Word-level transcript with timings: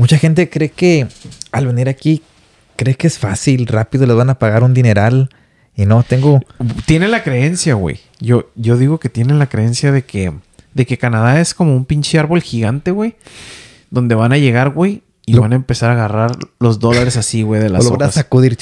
Mucha 0.00 0.16
gente 0.16 0.48
cree 0.48 0.70
que 0.70 1.06
al 1.52 1.66
venir 1.66 1.88
aquí, 1.90 2.22
cree 2.76 2.94
que 2.94 3.06
es 3.06 3.18
fácil, 3.18 3.66
rápido 3.66 4.06
les 4.06 4.16
van 4.16 4.30
a 4.30 4.38
pagar 4.38 4.62
un 4.64 4.72
dineral. 4.72 5.28
Y 5.76 5.84
no, 5.84 6.02
tengo... 6.02 6.40
Tiene 6.86 7.06
la 7.06 7.22
creencia, 7.22 7.74
güey. 7.74 8.00
Yo, 8.18 8.48
yo 8.54 8.78
digo 8.78 8.98
que 8.98 9.10
tienen 9.10 9.38
la 9.38 9.46
creencia 9.48 9.92
de 9.92 10.02
que, 10.02 10.32
de 10.72 10.86
que 10.86 10.96
Canadá 10.96 11.38
es 11.40 11.52
como 11.52 11.76
un 11.76 11.84
pinche 11.84 12.18
árbol 12.18 12.40
gigante, 12.40 12.90
güey. 12.90 13.14
Donde 13.90 14.14
van 14.14 14.32
a 14.32 14.38
llegar, 14.38 14.70
güey, 14.70 15.02
y 15.26 15.34
Lo- 15.34 15.42
van 15.42 15.52
a 15.52 15.56
empezar 15.56 15.90
a 15.90 15.92
agarrar 15.92 16.32
los 16.60 16.78
dólares 16.78 17.16
así, 17.18 17.42
güey, 17.42 17.60
de 17.60 17.68
las 17.68 17.84
Lo 17.84 17.90
van 17.90 18.08
a 18.08 18.12
sacudir 18.12 18.56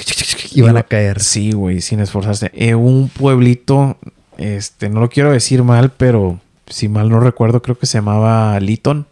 y 0.52 0.60
van 0.60 0.76
a 0.76 0.82
caer. 0.82 1.20
Sí, 1.20 1.52
güey, 1.52 1.80
sin 1.80 2.00
esforzarse. 2.00 2.50
Eh, 2.52 2.74
un 2.74 3.08
pueblito, 3.08 3.96
este, 4.38 4.88
no 4.88 4.98
lo 5.00 5.08
quiero 5.08 5.30
decir 5.32 5.62
mal, 5.62 5.92
pero 5.96 6.40
si 6.66 6.88
mal 6.88 7.08
no 7.10 7.20
recuerdo, 7.20 7.62
creo 7.62 7.78
que 7.78 7.86
se 7.86 7.98
llamaba 7.98 8.58
Lytton. 8.58 9.06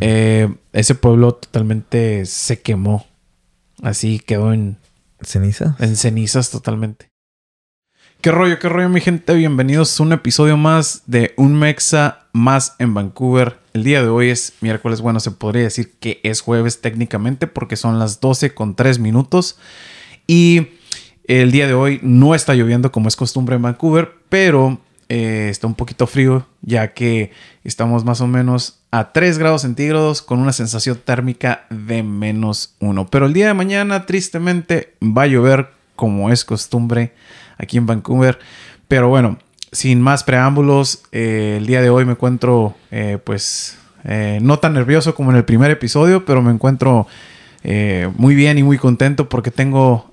Eh, 0.00 0.48
ese 0.72 0.94
pueblo 0.94 1.34
totalmente 1.34 2.24
se 2.26 2.60
quemó. 2.60 3.06
Así 3.82 4.18
quedó 4.18 4.52
en, 4.52 4.78
¿Ceniza? 5.20 5.76
en 5.78 5.96
cenizas 5.96 6.50
totalmente. 6.50 7.10
¿Qué 8.20 8.32
rollo, 8.32 8.58
qué 8.58 8.68
rollo, 8.68 8.88
mi 8.88 9.00
gente? 9.00 9.34
Bienvenidos 9.34 10.00
a 10.00 10.02
un 10.02 10.12
episodio 10.12 10.56
más 10.56 11.02
de 11.06 11.34
Un 11.36 11.54
Mexa 11.54 12.26
más 12.32 12.74
en 12.78 12.94
Vancouver. 12.94 13.58
El 13.74 13.84
día 13.84 14.02
de 14.02 14.08
hoy 14.08 14.30
es 14.30 14.54
miércoles, 14.62 15.00
bueno, 15.00 15.20
se 15.20 15.30
podría 15.30 15.64
decir 15.64 15.92
que 16.00 16.20
es 16.22 16.40
jueves 16.40 16.80
técnicamente 16.80 17.46
porque 17.46 17.76
son 17.76 17.98
las 17.98 18.20
12 18.20 18.54
con 18.54 18.74
3 18.74 18.98
minutos. 18.98 19.58
Y 20.26 20.68
el 21.28 21.52
día 21.52 21.66
de 21.66 21.74
hoy 21.74 22.00
no 22.02 22.34
está 22.34 22.54
lloviendo 22.54 22.90
como 22.90 23.08
es 23.08 23.16
costumbre 23.16 23.56
en 23.56 23.62
Vancouver, 23.62 24.14
pero 24.28 24.80
eh, 25.08 25.48
está 25.50 25.66
un 25.66 25.74
poquito 25.74 26.06
frío 26.06 26.46
ya 26.62 26.94
que 26.94 27.30
estamos 27.62 28.04
más 28.04 28.20
o 28.20 28.26
menos 28.26 28.80
a 28.98 29.12
3 29.12 29.36
grados 29.38 29.62
centígrados 29.62 30.22
con 30.22 30.38
una 30.38 30.52
sensación 30.52 30.98
térmica 31.04 31.66
de 31.68 32.02
menos 32.02 32.74
1. 32.80 33.06
Pero 33.08 33.26
el 33.26 33.34
día 33.34 33.46
de 33.46 33.54
mañana 33.54 34.06
tristemente 34.06 34.94
va 35.02 35.22
a 35.22 35.26
llover 35.26 35.68
como 35.96 36.30
es 36.30 36.44
costumbre 36.46 37.12
aquí 37.58 37.76
en 37.76 37.84
Vancouver. 37.84 38.38
Pero 38.88 39.08
bueno, 39.08 39.38
sin 39.70 40.00
más 40.00 40.24
preámbulos, 40.24 41.02
eh, 41.12 41.56
el 41.58 41.66
día 41.66 41.82
de 41.82 41.90
hoy 41.90 42.06
me 42.06 42.12
encuentro 42.12 42.74
eh, 42.90 43.18
pues 43.22 43.78
eh, 44.04 44.38
no 44.40 44.58
tan 44.60 44.72
nervioso 44.72 45.14
como 45.14 45.30
en 45.30 45.36
el 45.36 45.44
primer 45.44 45.70
episodio, 45.70 46.24
pero 46.24 46.40
me 46.42 46.52
encuentro 46.52 47.06
muy 48.16 48.36
bien 48.36 48.58
y 48.58 48.62
muy 48.62 48.78
contento 48.78 49.28
porque 49.28 49.50
tengo 49.50 50.12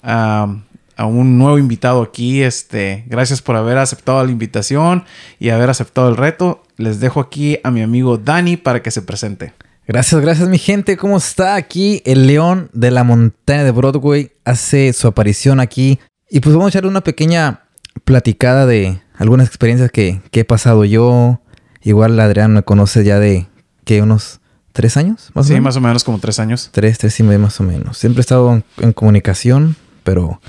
a 0.97 1.05
un 1.05 1.37
nuevo 1.37 1.57
invitado 1.57 2.01
aquí. 2.01 2.41
Este, 2.43 3.03
gracias 3.07 3.41
por 3.41 3.55
haber 3.55 3.77
aceptado 3.77 4.23
la 4.25 4.31
invitación 4.31 5.03
y 5.39 5.49
haber 5.49 5.69
aceptado 5.69 6.09
el 6.09 6.17
reto. 6.17 6.63
Les 6.77 6.99
dejo 6.99 7.19
aquí 7.19 7.59
a 7.63 7.71
mi 7.71 7.81
amigo 7.81 8.17
Dani 8.17 8.57
para 8.57 8.81
que 8.81 8.91
se 8.91 9.01
presente. 9.01 9.53
Gracias, 9.87 10.21
gracias 10.21 10.47
mi 10.49 10.57
gente. 10.57 10.95
¿Cómo 10.97 11.17
está 11.17 11.55
aquí? 11.55 12.01
El 12.05 12.25
león 12.27 12.69
de 12.73 12.89
la 12.91 13.03
montaña 13.03 13.63
de 13.63 13.71
Broadway 13.71 14.31
hace 14.45 14.93
su 14.93 15.07
aparición 15.07 15.59
aquí. 15.59 15.99
Y 16.29 16.39
pues 16.39 16.55
vamos 16.55 16.67
a 16.67 16.69
echarle 16.69 16.89
una 16.89 17.01
pequeña 17.03 17.61
platicada 18.05 18.65
de 18.65 19.01
algunas 19.17 19.47
experiencias 19.47 19.91
que, 19.91 20.21
que 20.31 20.41
he 20.41 20.45
pasado 20.45 20.85
yo. 20.85 21.41
Igual 21.83 22.19
Adrián 22.19 22.53
me 22.53 22.63
conoce 22.63 23.03
ya 23.03 23.19
de, 23.19 23.47
¿qué? 23.85 24.01
Unos 24.01 24.39
tres 24.71 24.95
años, 24.97 25.29
más 25.35 25.45
o 25.45 25.47
Sí, 25.47 25.53
menos. 25.53 25.63
más 25.65 25.75
o 25.75 25.81
menos 25.81 26.03
como 26.03 26.17
tres 26.19 26.39
años. 26.39 26.69
Tres, 26.71 26.97
tres 26.97 27.19
y 27.19 27.23
medio 27.23 27.39
más 27.39 27.59
o 27.59 27.63
menos. 27.63 27.97
Siempre 27.97 28.21
he 28.21 28.21
estado 28.21 28.53
en, 28.53 28.63
en 28.79 28.93
comunicación, 28.93 29.75
pero 30.03 30.39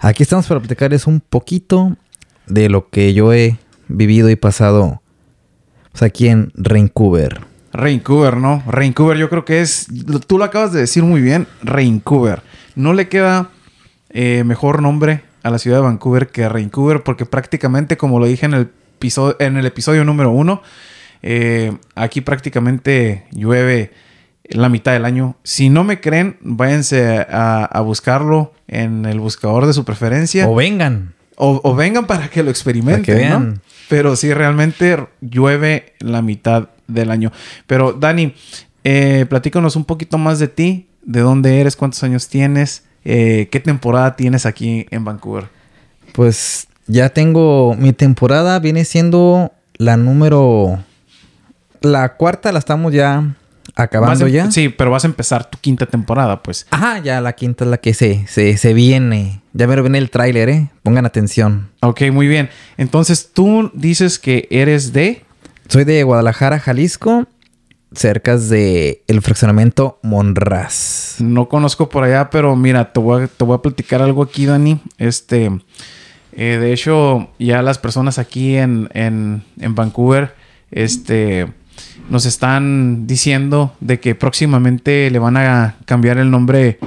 aquí 0.00 0.22
estamos 0.22 0.46
para 0.46 0.60
platicarles 0.60 1.06
un 1.06 1.20
poquito 1.20 1.96
de 2.46 2.68
lo 2.68 2.88
que 2.88 3.12
yo 3.14 3.32
he 3.32 3.58
vivido 3.88 4.30
y 4.30 4.36
pasado 4.36 5.02
pues, 5.92 6.02
aquí 6.02 6.28
en 6.28 6.52
Vancouver. 6.54 7.40
Vancouver, 7.72 8.36
¿no? 8.36 8.62
Vancouver 8.66 9.16
yo 9.16 9.28
creo 9.28 9.44
que 9.44 9.60
es, 9.60 9.86
tú 10.26 10.38
lo 10.38 10.44
acabas 10.44 10.72
de 10.72 10.80
decir 10.80 11.04
muy 11.04 11.20
bien, 11.20 11.46
Vancouver. 11.62 12.42
No 12.74 12.92
le 12.94 13.08
queda 13.08 13.50
eh, 14.08 14.42
mejor 14.44 14.82
nombre 14.82 15.22
a 15.42 15.50
la 15.50 15.58
ciudad 15.58 15.78
de 15.78 15.82
Vancouver 15.84 16.28
que 16.28 16.46
Vancouver 16.48 17.02
porque 17.02 17.26
prácticamente, 17.26 17.96
como 17.96 18.18
lo 18.18 18.26
dije 18.26 18.46
en 18.46 18.54
el 18.54 18.70
episodio, 18.96 19.36
en 19.38 19.56
el 19.56 19.66
episodio 19.66 20.04
número 20.04 20.30
uno, 20.30 20.62
eh, 21.22 21.76
aquí 21.94 22.20
prácticamente 22.22 23.26
llueve 23.30 23.92
la 24.50 24.68
mitad 24.68 24.92
del 24.92 25.04
año. 25.04 25.36
Si 25.42 25.68
no 25.68 25.84
me 25.84 26.00
creen, 26.00 26.36
váyanse 26.40 27.26
a, 27.28 27.64
a 27.64 27.80
buscarlo 27.80 28.52
en 28.68 29.04
el 29.06 29.20
buscador 29.20 29.66
de 29.66 29.72
su 29.72 29.84
preferencia. 29.84 30.48
O 30.48 30.54
vengan. 30.54 31.14
O, 31.36 31.60
o 31.64 31.74
vengan 31.74 32.06
para 32.06 32.28
que 32.28 32.42
lo 32.42 32.50
experimenten, 32.50 33.02
que 33.04 33.12
¿no? 33.12 33.18
vean. 33.18 33.62
Pero 33.88 34.14
sí, 34.14 34.32
realmente 34.34 35.06
llueve 35.20 35.94
la 35.98 36.22
mitad 36.22 36.68
del 36.86 37.10
año. 37.10 37.32
Pero, 37.66 37.92
Dani, 37.92 38.34
eh, 38.84 39.26
platícanos 39.28 39.74
un 39.76 39.84
poquito 39.84 40.18
más 40.18 40.38
de 40.38 40.48
ti. 40.48 40.86
¿De 41.02 41.20
dónde 41.20 41.60
eres? 41.60 41.76
¿Cuántos 41.76 42.02
años 42.02 42.28
tienes? 42.28 42.84
Eh, 43.04 43.48
¿Qué 43.50 43.58
temporada 43.58 44.16
tienes 44.16 44.44
aquí 44.44 44.86
en 44.90 45.04
Vancouver? 45.04 45.48
Pues 46.12 46.68
ya 46.86 47.08
tengo 47.08 47.74
mi 47.74 47.92
temporada, 47.92 48.58
viene 48.58 48.84
siendo 48.84 49.52
la 49.78 49.96
número... 49.96 50.78
La 51.80 52.16
cuarta 52.16 52.52
la 52.52 52.58
estamos 52.58 52.92
ya 52.92 53.34
acabando 53.76 54.28
ya. 54.28 54.50
Sí, 54.50 54.68
pero 54.68 54.90
vas 54.90 55.04
a 55.04 55.08
empezar 55.08 55.48
tu 55.50 55.58
quinta 55.58 55.86
temporada, 55.86 56.42
pues. 56.42 56.66
Ajá, 56.70 56.98
ya 56.98 57.20
la 57.20 57.32
quinta 57.34 57.64
es 57.64 57.70
la 57.70 57.78
que 57.78 57.94
se, 57.94 58.26
se, 58.26 58.56
se 58.56 58.74
viene. 58.74 59.42
Ya 59.52 59.66
me 59.66 59.80
viene 59.80 59.98
el 59.98 60.10
tráiler, 60.10 60.48
¿eh? 60.48 60.70
Pongan 60.82 61.06
atención. 61.06 61.70
Ok, 61.80 62.02
muy 62.12 62.28
bien. 62.28 62.50
Entonces, 62.76 63.30
tú 63.32 63.70
dices 63.74 64.18
que 64.18 64.46
eres 64.50 64.92
de... 64.92 65.24
Soy 65.68 65.84
de 65.84 66.02
Guadalajara, 66.02 66.58
Jalisco, 66.58 67.26
cerca 67.94 68.36
de 68.36 69.04
el 69.06 69.22
fraccionamiento 69.22 70.00
Monraz. 70.02 71.16
No 71.20 71.48
conozco 71.48 71.88
por 71.88 72.02
allá, 72.02 72.28
pero 72.30 72.56
mira, 72.56 72.92
te 72.92 72.98
voy 72.98 73.22
a, 73.22 73.26
te 73.28 73.44
voy 73.44 73.54
a 73.54 73.62
platicar 73.62 74.02
algo 74.02 74.22
aquí, 74.22 74.46
Dani. 74.46 74.80
Este, 74.98 75.50
eh, 76.32 76.58
de 76.60 76.72
hecho, 76.72 77.30
ya 77.38 77.62
las 77.62 77.78
personas 77.78 78.18
aquí 78.18 78.56
en, 78.56 78.88
en, 78.94 79.44
en 79.60 79.74
Vancouver, 79.76 80.34
este, 80.72 81.52
nos 82.10 82.26
están 82.26 83.06
diciendo 83.06 83.74
de 83.80 83.98
que 84.00 84.14
próximamente 84.14 85.10
le 85.10 85.18
van 85.18 85.36
a 85.38 85.76
cambiar 85.86 86.18
el 86.18 86.30
nombre 86.30 86.78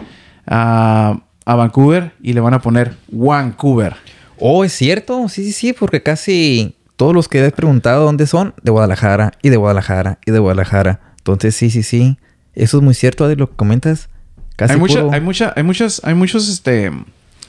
a, 0.45 1.19
a 1.45 1.55
Vancouver 1.55 2.13
y 2.21 2.33
le 2.33 2.41
van 2.41 2.53
a 2.53 2.61
poner 2.61 2.95
Vancouver. 3.09 3.95
Oh, 4.37 4.63
es 4.63 4.73
cierto, 4.73 5.27
sí, 5.29 5.43
sí, 5.45 5.51
sí, 5.53 5.73
porque 5.73 6.03
casi 6.03 6.75
todos 6.97 7.15
los 7.15 7.27
que 7.29 7.43
he 7.43 7.51
preguntado 7.51 8.03
dónde 8.05 8.27
son, 8.27 8.53
de 8.61 8.71
Guadalajara, 8.71 9.31
y 9.41 9.49
de 9.49 9.57
Guadalajara, 9.57 10.19
y 10.25 10.31
de 10.31 10.39
Guadalajara. 10.39 10.99
Entonces, 11.17 11.55
sí, 11.55 11.69
sí, 11.69 11.81
sí. 11.81 12.17
Eso 12.53 12.77
es 12.77 12.83
muy 12.83 12.93
cierto, 12.93 13.25
Adi, 13.25 13.35
lo 13.35 13.49
que 13.49 13.55
comentas. 13.55 14.09
Casi 14.57 14.73
hay, 14.73 14.79
mucha, 14.79 14.99
puro- 14.99 15.13
hay 15.13 15.21
mucha, 15.21 15.53
hay 15.55 15.63
muchas, 15.63 16.01
hay 16.03 16.13
muchos, 16.13 16.49
este, 16.49 16.91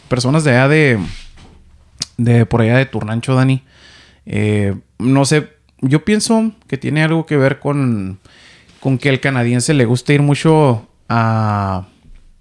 personas 0.08 0.44
de 0.44 0.52
allá 0.52 0.68
de, 0.68 0.98
de 2.16 2.46
por 2.46 2.62
allá 2.62 2.78
de 2.78 2.86
Turnancho, 2.86 3.34
Dani. 3.34 3.62
Eh, 4.26 4.74
no 4.98 5.24
sé, 5.24 5.48
yo 5.88 6.04
pienso 6.04 6.52
que 6.66 6.78
tiene 6.78 7.02
algo 7.02 7.26
que 7.26 7.36
ver 7.36 7.58
con, 7.60 8.18
con 8.80 8.98
que 8.98 9.08
el 9.08 9.20
canadiense 9.20 9.74
le 9.74 9.84
gusta 9.84 10.12
ir 10.12 10.22
mucho 10.22 10.88
a 11.08 11.88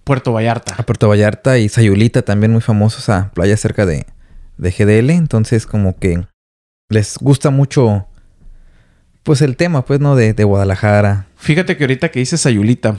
Puerto 0.03 0.33
Vallarta. 0.33 0.75
A 0.77 0.83
Puerto 0.83 1.07
Vallarta 1.07 1.57
y 1.57 1.69
Sayulita 1.69 2.21
también 2.21 2.51
muy 2.51 2.61
famosos 2.61 3.09
a 3.09 3.31
playa 3.31 3.57
cerca 3.57 3.85
de, 3.85 4.05
de 4.57 4.71
GDL. 4.71 5.11
Entonces, 5.11 5.65
como 5.65 5.97
que 5.97 6.25
les 6.89 7.17
gusta 7.17 7.49
mucho, 7.49 8.07
pues 9.23 9.41
el 9.41 9.55
tema, 9.55 9.85
pues, 9.85 9.99
¿no? 9.99 10.15
De, 10.15 10.33
de 10.33 10.43
Guadalajara. 10.43 11.27
Fíjate 11.37 11.77
que 11.77 11.83
ahorita 11.83 12.11
que 12.11 12.19
dices 12.19 12.41
Sayulita, 12.41 12.97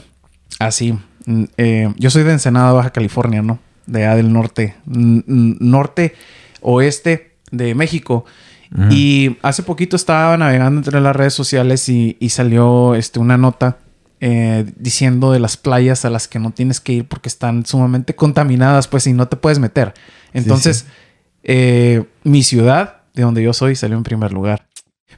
así, 0.59 0.99
mm, 1.27 1.45
eh, 1.57 1.93
yo 1.97 2.11
soy 2.11 2.23
de 2.23 2.33
Ensenada, 2.33 2.73
Baja 2.73 2.91
California, 2.91 3.43
¿no? 3.43 3.59
De 3.87 4.05
allá 4.05 4.17
del 4.17 4.33
norte, 4.33 4.77
norte, 4.87 6.15
oeste 6.63 7.37
de 7.51 7.75
México. 7.75 8.25
Y 8.91 9.37
hace 9.43 9.63
poquito 9.63 9.95
estaba 9.95 10.37
navegando 10.37 10.81
entre 10.81 11.01
las 11.01 11.15
redes 11.15 11.33
sociales 11.33 11.89
y, 11.89 12.17
y 12.19 12.31
salió 12.31 12.97
este, 12.97 13.21
una 13.21 13.39
nota 13.39 13.79
eh, 14.27 14.65
diciendo 14.77 15.33
de 15.33 15.39
las 15.39 15.57
playas 15.57 16.05
a 16.05 16.11
las 16.11 16.29
que 16.29 16.39
no 16.39 16.51
tienes 16.51 16.81
que 16.81 16.95
ir 16.95 17.09
porque 17.09 17.29
están 17.29 17.67
sumamente 17.67 18.17
contaminadas, 18.17 18.89
pues, 18.89 19.07
y 19.07 19.13
no 19.13 19.29
te 19.29 19.37
puedes 19.37 19.59
meter. 19.59 19.93
Entonces, 20.33 20.87
eh, 21.43 22.05
mi 22.23 22.43
ciudad, 22.43 23.03
de 23.13 23.23
donde 23.23 23.43
yo 23.43 23.53
soy, 23.53 23.77
salió 23.77 23.97
en 23.97 24.03
primer 24.03 24.33
lugar. 24.33 24.67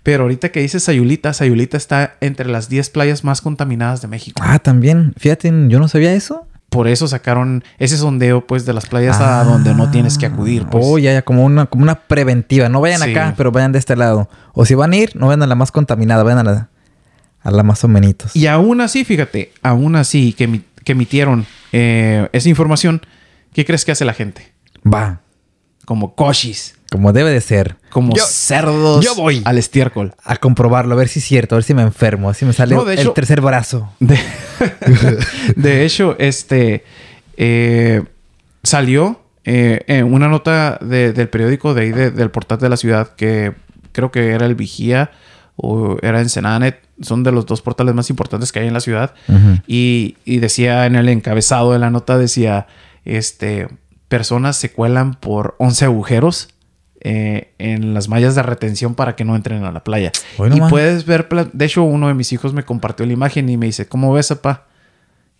Pero 0.02 0.25
ahorita 0.25 0.50
que 0.50 0.61
dices 0.61 0.82
Sayulita, 0.82 1.32
Sayulita 1.32 1.76
está 1.76 2.17
entre 2.20 2.49
las 2.49 2.69
10 2.69 2.91
playas 2.91 3.23
más 3.23 3.41
contaminadas 3.41 4.02
de 4.02 4.09
México. 4.09 4.43
Ah, 4.44 4.59
también. 4.59 5.14
Fíjate, 5.17 5.52
yo 5.69 5.79
no 5.79 5.88
sabía 5.88 6.12
eso. 6.12 6.47
Por 6.69 6.89
eso 6.89 7.07
sacaron 7.09 7.63
ese 7.79 7.97
sondeo, 7.97 8.47
pues, 8.47 8.67
de 8.67 8.73
las 8.73 8.87
playas 8.87 9.21
a 9.21 9.41
Ah. 9.41 9.45
donde 9.45 9.73
no 9.75 9.91
tienes 9.91 10.19
que 10.19 10.27
acudir. 10.27 10.67
Pues. 10.67 10.85
Oh, 10.87 10.99
ya, 10.99 11.13
ya, 11.13 11.23
como 11.23 11.45
una, 11.45 11.67
como 11.67 11.83
una 11.85 11.95
preventiva. 11.95 12.69
No 12.69 12.81
vayan 12.81 13.01
Sí. 13.03 13.11
acá, 13.11 13.35
pero 13.37 13.53
vayan 13.53 13.73
de 13.73 13.79
este 13.79 13.97
lado. 13.97 14.29
O 14.53 14.65
si 14.67 14.75
van 14.75 14.93
a 14.93 14.97
ir, 14.97 15.15
no 15.17 15.27
vayan 15.29 15.43
a 15.43 15.47
la 15.47 15.55
más 15.55 15.71
contaminada, 15.73 16.23
vayan 16.23 16.41
a 16.41 16.45
la, 16.45 16.69
a 17.43 17.51
la 17.51 17.63
más 17.63 17.83
o 17.85 17.89
menos. 17.89 18.15
Y 18.35 18.47
aún 18.47 18.81
así, 18.81 19.05
fíjate, 19.05 19.53
aún 19.63 19.97
así 19.97 20.33
que, 20.33 20.63
que 20.85 20.93
emitieron 20.93 21.47
eh, 21.73 22.29
esa 22.33 22.49
información, 22.49 23.01
¿qué 23.53 23.65
crees 23.65 23.85
que 23.85 23.93
hace 23.93 24.05
la 24.05 24.12
gente? 24.15 24.53
Va. 24.85 25.21
Como 25.85 26.15
coshis. 26.15 26.75
Como 26.91 27.12
debe 27.12 27.31
de 27.31 27.41
ser. 27.41 27.77
Como 27.91 28.15
Yo- 28.15 28.25
cerdos 28.27 29.05
yo 29.05 29.15
voy. 29.15 29.43
al 29.44 29.59
estiércol. 29.59 30.15
A 30.25 30.37
comprobarlo, 30.37 30.94
a 30.94 30.97
ver 30.97 31.09
si 31.09 31.19
es 31.19 31.25
cierto, 31.25 31.55
a 31.55 31.59
ver 31.59 31.65
si 31.65 31.75
me 31.75 31.83
enfermo, 31.83 32.33
si 32.35 32.44
me 32.44 32.53
sale 32.53 32.75
No, 32.75 32.88
el 32.88 33.12
tercer 33.12 33.41
brazo. 33.41 33.91
De, 34.00 34.19
de 35.56 35.85
hecho, 35.85 36.17
este 36.19 36.85
eh, 37.37 38.03
salió 38.62 39.21
eh, 39.44 39.83
en 39.87 40.12
una 40.12 40.29
nota 40.29 40.79
de- 40.81 41.12
del 41.12 41.29
periódico 41.29 41.75
de 41.75 41.83
ahí 41.83 41.93
de- 41.93 42.11
del 42.11 42.31
portal 42.31 42.59
de 42.59 42.69
la 42.69 42.77
ciudad 42.77 43.15
que 43.17 43.53
creo 43.93 44.11
que 44.11 44.31
era 44.31 44.47
el 44.47 44.55
Vigía 44.55 45.11
o 45.56 45.97
era 46.03 46.21
Ensenada 46.21 46.59
Net. 46.59 46.77
Son 47.00 47.23
de 47.23 47.33
los 47.33 47.47
dos 47.47 47.62
portales 47.62 47.94
más 47.94 48.09
importantes 48.11 48.53
que 48.53 48.61
hay 48.61 48.69
en 48.69 48.73
la 48.75 48.81
ciudad. 48.81 49.15
Y, 49.67 50.17
y 50.25 50.38
decía 50.38 50.87
en 50.87 50.97
el 50.97 51.09
encabezado 51.11 51.73
de 51.73 51.79
la 51.79 51.91
nota, 51.91 52.17
decía, 52.17 52.67
este, 53.05 53.69
personas 54.09 54.56
se 54.56 54.71
cuelan 54.73 55.12
por 55.15 55.56
11 55.59 55.85
agujeros 55.85 56.49
eh, 57.01 57.53
en 57.59 57.95
las 57.95 58.09
mallas 58.09 58.35
de 58.35 58.43
retención 58.43 58.95
para 58.95 59.17
que 59.17 59.25
no 59.25 59.37
entren 59.37 59.65
a 59.65 59.73
la 59.73 59.85
playa. 59.85 60.13
Y 60.55 60.61
puedes 60.69 61.07
ver, 61.07 61.29
de 61.53 61.65
hecho 61.65 61.83
uno 61.83 62.09
de 62.09 62.15
mis 62.15 62.33
hijos 62.33 62.53
me 62.53 62.65
compartió 62.65 63.07
la 63.07 63.13
imagen 63.13 63.49
y 63.49 63.57
me 63.57 63.67
dice, 63.67 63.87
¿cómo 63.87 64.13
ves, 64.13 64.29
papá? 64.29 64.67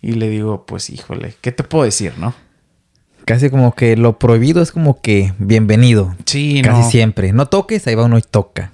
Y 0.01 0.13
le 0.13 0.29
digo, 0.29 0.65
pues 0.65 0.89
híjole, 0.89 1.35
¿qué 1.41 1.51
te 1.51 1.63
puedo 1.63 1.83
decir, 1.83 2.13
no? 2.17 2.33
Casi 3.25 3.49
como 3.49 3.75
que 3.75 3.97
lo 3.97 4.19
prohibido 4.19 4.61
es 4.61 4.71
como 4.71 5.01
que 5.01 5.33
bienvenido. 5.37 6.15
Sí, 6.25 6.61
Casi 6.63 6.81
no. 6.81 6.89
siempre. 6.89 7.33
No 7.33 7.47
toques, 7.47 7.85
ahí 7.87 7.95
va 7.95 8.05
uno 8.05 8.17
y 8.17 8.21
toca. 8.21 8.71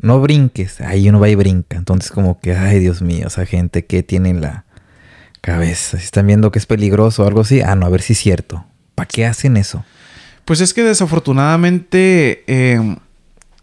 No 0.00 0.20
brinques, 0.20 0.80
ahí 0.80 1.08
uno 1.08 1.20
va 1.20 1.28
y 1.28 1.36
brinca. 1.36 1.76
Entonces 1.76 2.10
como 2.10 2.40
que, 2.40 2.54
ay 2.56 2.80
Dios 2.80 3.02
mío, 3.02 3.28
esa 3.28 3.46
gente 3.46 3.84
que 3.84 4.02
tiene 4.02 4.30
en 4.30 4.40
la 4.40 4.64
cabeza. 5.40 5.98
Si 5.98 6.04
están 6.04 6.26
viendo 6.26 6.50
que 6.50 6.58
es 6.58 6.66
peligroso 6.66 7.22
o 7.22 7.26
algo 7.28 7.42
así, 7.42 7.60
ah, 7.60 7.76
no, 7.76 7.86
a 7.86 7.90
ver 7.90 8.02
si 8.02 8.14
es 8.14 8.18
cierto. 8.18 8.64
¿Para 8.94 9.06
qué 9.06 9.26
hacen 9.26 9.56
eso? 9.56 9.84
Pues 10.44 10.60
es 10.60 10.74
que 10.74 10.82
desafortunadamente, 10.82 12.44
eh, 12.46 12.96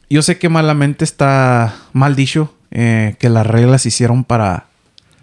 yo 0.09 0.21
sé 0.21 0.37
que 0.37 0.49
malamente 0.49 1.03
está 1.03 1.75
mal 1.93 2.15
dicho 2.15 2.55
eh, 2.71 3.15
que 3.19 3.29
las 3.29 3.45
reglas 3.45 3.81
se 3.83 3.89
hicieron 3.89 4.23
para 4.23 4.67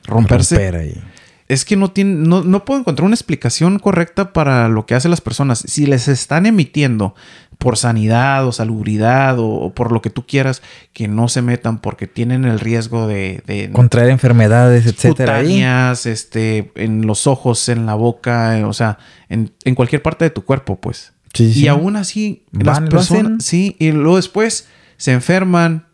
romperse. 0.05 0.57
Romper 0.57 0.77
ahí. 0.77 1.03
Es 1.49 1.65
que 1.65 1.77
no, 1.77 1.93
tiene, 1.93 2.27
no, 2.27 2.43
no 2.43 2.65
puedo 2.65 2.81
encontrar 2.81 3.07
una 3.07 3.15
explicación 3.15 3.79
correcta 3.79 4.33
para 4.33 4.69
lo 4.69 4.85
que 4.85 4.97
hacen 4.97 5.13
las 5.13 5.21
personas. 5.21 5.61
Si 5.61 5.87
les 5.87 6.09
están 6.09 6.45
emitiendo 6.45 7.15
por 7.59 7.77
sanidad 7.77 8.47
o 8.47 8.53
salubridad 8.53 9.39
o, 9.39 9.49
o 9.49 9.73
por 9.73 9.93
lo 9.93 10.03
que 10.03 10.11
tú 10.11 10.27
quieras, 10.27 10.61
que 10.93 11.07
no 11.07 11.29
se 11.29 11.43
metan 11.43 11.79
porque 11.79 12.09
tienen 12.09 12.45
el 12.45 12.59
riesgo 12.59 13.07
de, 13.07 13.43
de 13.47 13.71
Contraer 13.71 14.11
enfermedades, 14.11 14.87
etcétera. 14.87 15.39
Cutáneas, 15.39 16.07
este, 16.07 16.73
en 16.75 17.07
los 17.07 17.29
ojos, 17.29 17.69
en 17.69 17.87
la 17.87 17.95
boca, 17.95 18.59
eh, 18.59 18.65
o 18.65 18.73
sea, 18.73 18.99
en, 19.29 19.53
en 19.65 19.75
cualquier 19.77 20.03
parte 20.03 20.25
de 20.25 20.31
tu 20.31 20.45
cuerpo, 20.45 20.81
pues. 20.81 21.13
Sí, 21.37 21.53
sí. 21.53 21.65
Y 21.65 21.69
aún 21.69 21.97
así, 21.97 22.45
las 22.53 22.81
Van, 22.81 22.89
personas, 22.89 23.45
sí, 23.45 23.77
y 23.79 23.93
luego 23.93 24.17
después 24.17 24.69
se 24.97 25.13
enferman, 25.13 25.87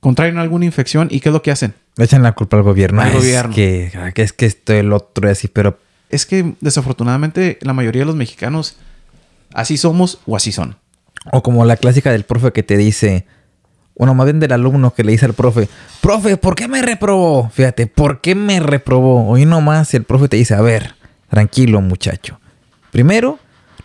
contraen 0.00 0.38
alguna 0.38 0.64
infección 0.64 1.08
y 1.10 1.20
¿qué 1.20 1.28
es 1.28 1.32
lo 1.32 1.42
que 1.42 1.50
hacen? 1.50 1.74
Le 1.96 2.04
echan 2.04 2.22
la 2.22 2.32
culpa 2.32 2.56
al 2.56 2.62
gobierno. 2.62 3.02
Al 3.02 3.08
es 3.08 3.14
gobierno. 3.14 3.54
Que, 3.54 4.12
que 4.14 4.22
es 4.22 4.32
que 4.32 4.46
esto, 4.46 4.72
el 4.72 4.92
otro 4.92 5.28
y 5.28 5.32
así, 5.32 5.48
pero 5.48 5.78
Es 6.08 6.24
que 6.26 6.54
desafortunadamente 6.60 7.58
la 7.60 7.72
mayoría 7.72 8.02
de 8.02 8.06
los 8.06 8.16
mexicanos 8.16 8.76
así 9.52 9.76
somos 9.76 10.18
o 10.26 10.36
así 10.36 10.52
son. 10.52 10.76
O 11.32 11.42
como 11.42 11.64
la 11.64 11.76
clásica 11.76 12.10
del 12.12 12.24
profe 12.24 12.52
que 12.52 12.62
te 12.62 12.76
dice, 12.78 13.26
bueno, 13.96 14.14
más 14.14 14.24
bien 14.24 14.40
del 14.40 14.52
alumno 14.52 14.94
que 14.94 15.04
le 15.04 15.12
dice 15.12 15.26
al 15.26 15.34
profe, 15.34 15.68
profe, 16.00 16.38
¿por 16.38 16.54
qué 16.54 16.66
me 16.68 16.80
reprobó? 16.80 17.50
Fíjate, 17.50 17.86
¿por 17.86 18.22
qué 18.22 18.34
me 18.34 18.60
reprobó? 18.60 19.28
Hoy 19.28 19.44
nomás 19.44 19.92
el 19.92 20.04
profe 20.04 20.28
te 20.28 20.38
dice, 20.38 20.54
a 20.54 20.62
ver, 20.62 20.94
tranquilo 21.28 21.82
muchacho. 21.82 22.40
Primero, 22.90 23.38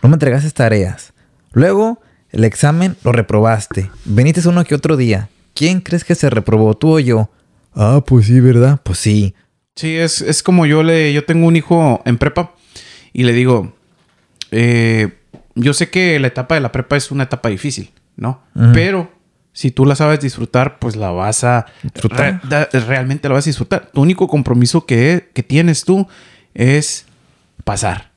no 0.06 0.10
me 0.10 0.14
entregaste 0.14 0.50
tareas. 0.52 1.12
Luego, 1.52 2.00
el 2.30 2.44
examen 2.44 2.96
lo 3.02 3.12
reprobaste. 3.12 3.90
Veniste 4.04 4.46
uno 4.48 4.64
que 4.64 4.74
otro 4.74 4.96
día. 4.96 5.28
¿Quién 5.54 5.80
crees 5.80 6.04
que 6.04 6.14
se 6.14 6.30
reprobó, 6.30 6.76
tú 6.76 6.96
o 6.96 7.00
yo? 7.00 7.30
Ah, 7.74 8.02
pues 8.06 8.26
sí, 8.26 8.38
¿verdad? 8.40 8.80
Pues 8.82 8.98
sí. 8.98 9.34
Sí, 9.74 9.96
es, 9.96 10.20
es 10.22 10.42
como 10.42 10.64
yo 10.66 10.82
le, 10.82 11.12
yo 11.12 11.24
tengo 11.24 11.46
un 11.46 11.56
hijo 11.56 12.02
en 12.04 12.18
prepa 12.18 12.54
y 13.12 13.24
le 13.24 13.32
digo, 13.32 13.74
eh, 14.50 15.18
yo 15.54 15.72
sé 15.74 15.90
que 15.90 16.18
la 16.20 16.28
etapa 16.28 16.54
de 16.54 16.60
la 16.60 16.72
prepa 16.72 16.96
es 16.96 17.10
una 17.10 17.24
etapa 17.24 17.48
difícil, 17.48 17.90
¿no? 18.16 18.42
Pero 18.72 19.10
si 19.52 19.70
tú 19.70 19.84
la 19.86 19.94
sabes 19.96 20.20
disfrutar, 20.20 20.78
pues 20.78 20.96
la 20.96 21.10
vas 21.10 21.42
a 21.44 21.66
Disfrutar. 21.82 22.40
re- 22.48 22.80
realmente 22.80 23.28
la 23.28 23.34
vas 23.34 23.46
a 23.46 23.50
disfrutar. 23.50 23.90
Tu 23.92 24.00
único 24.00 24.28
compromiso 24.28 24.86
que, 24.86 25.30
que 25.34 25.42
tienes 25.42 25.84
tú 25.84 26.06
es 26.54 27.06
pasar. 27.64 28.10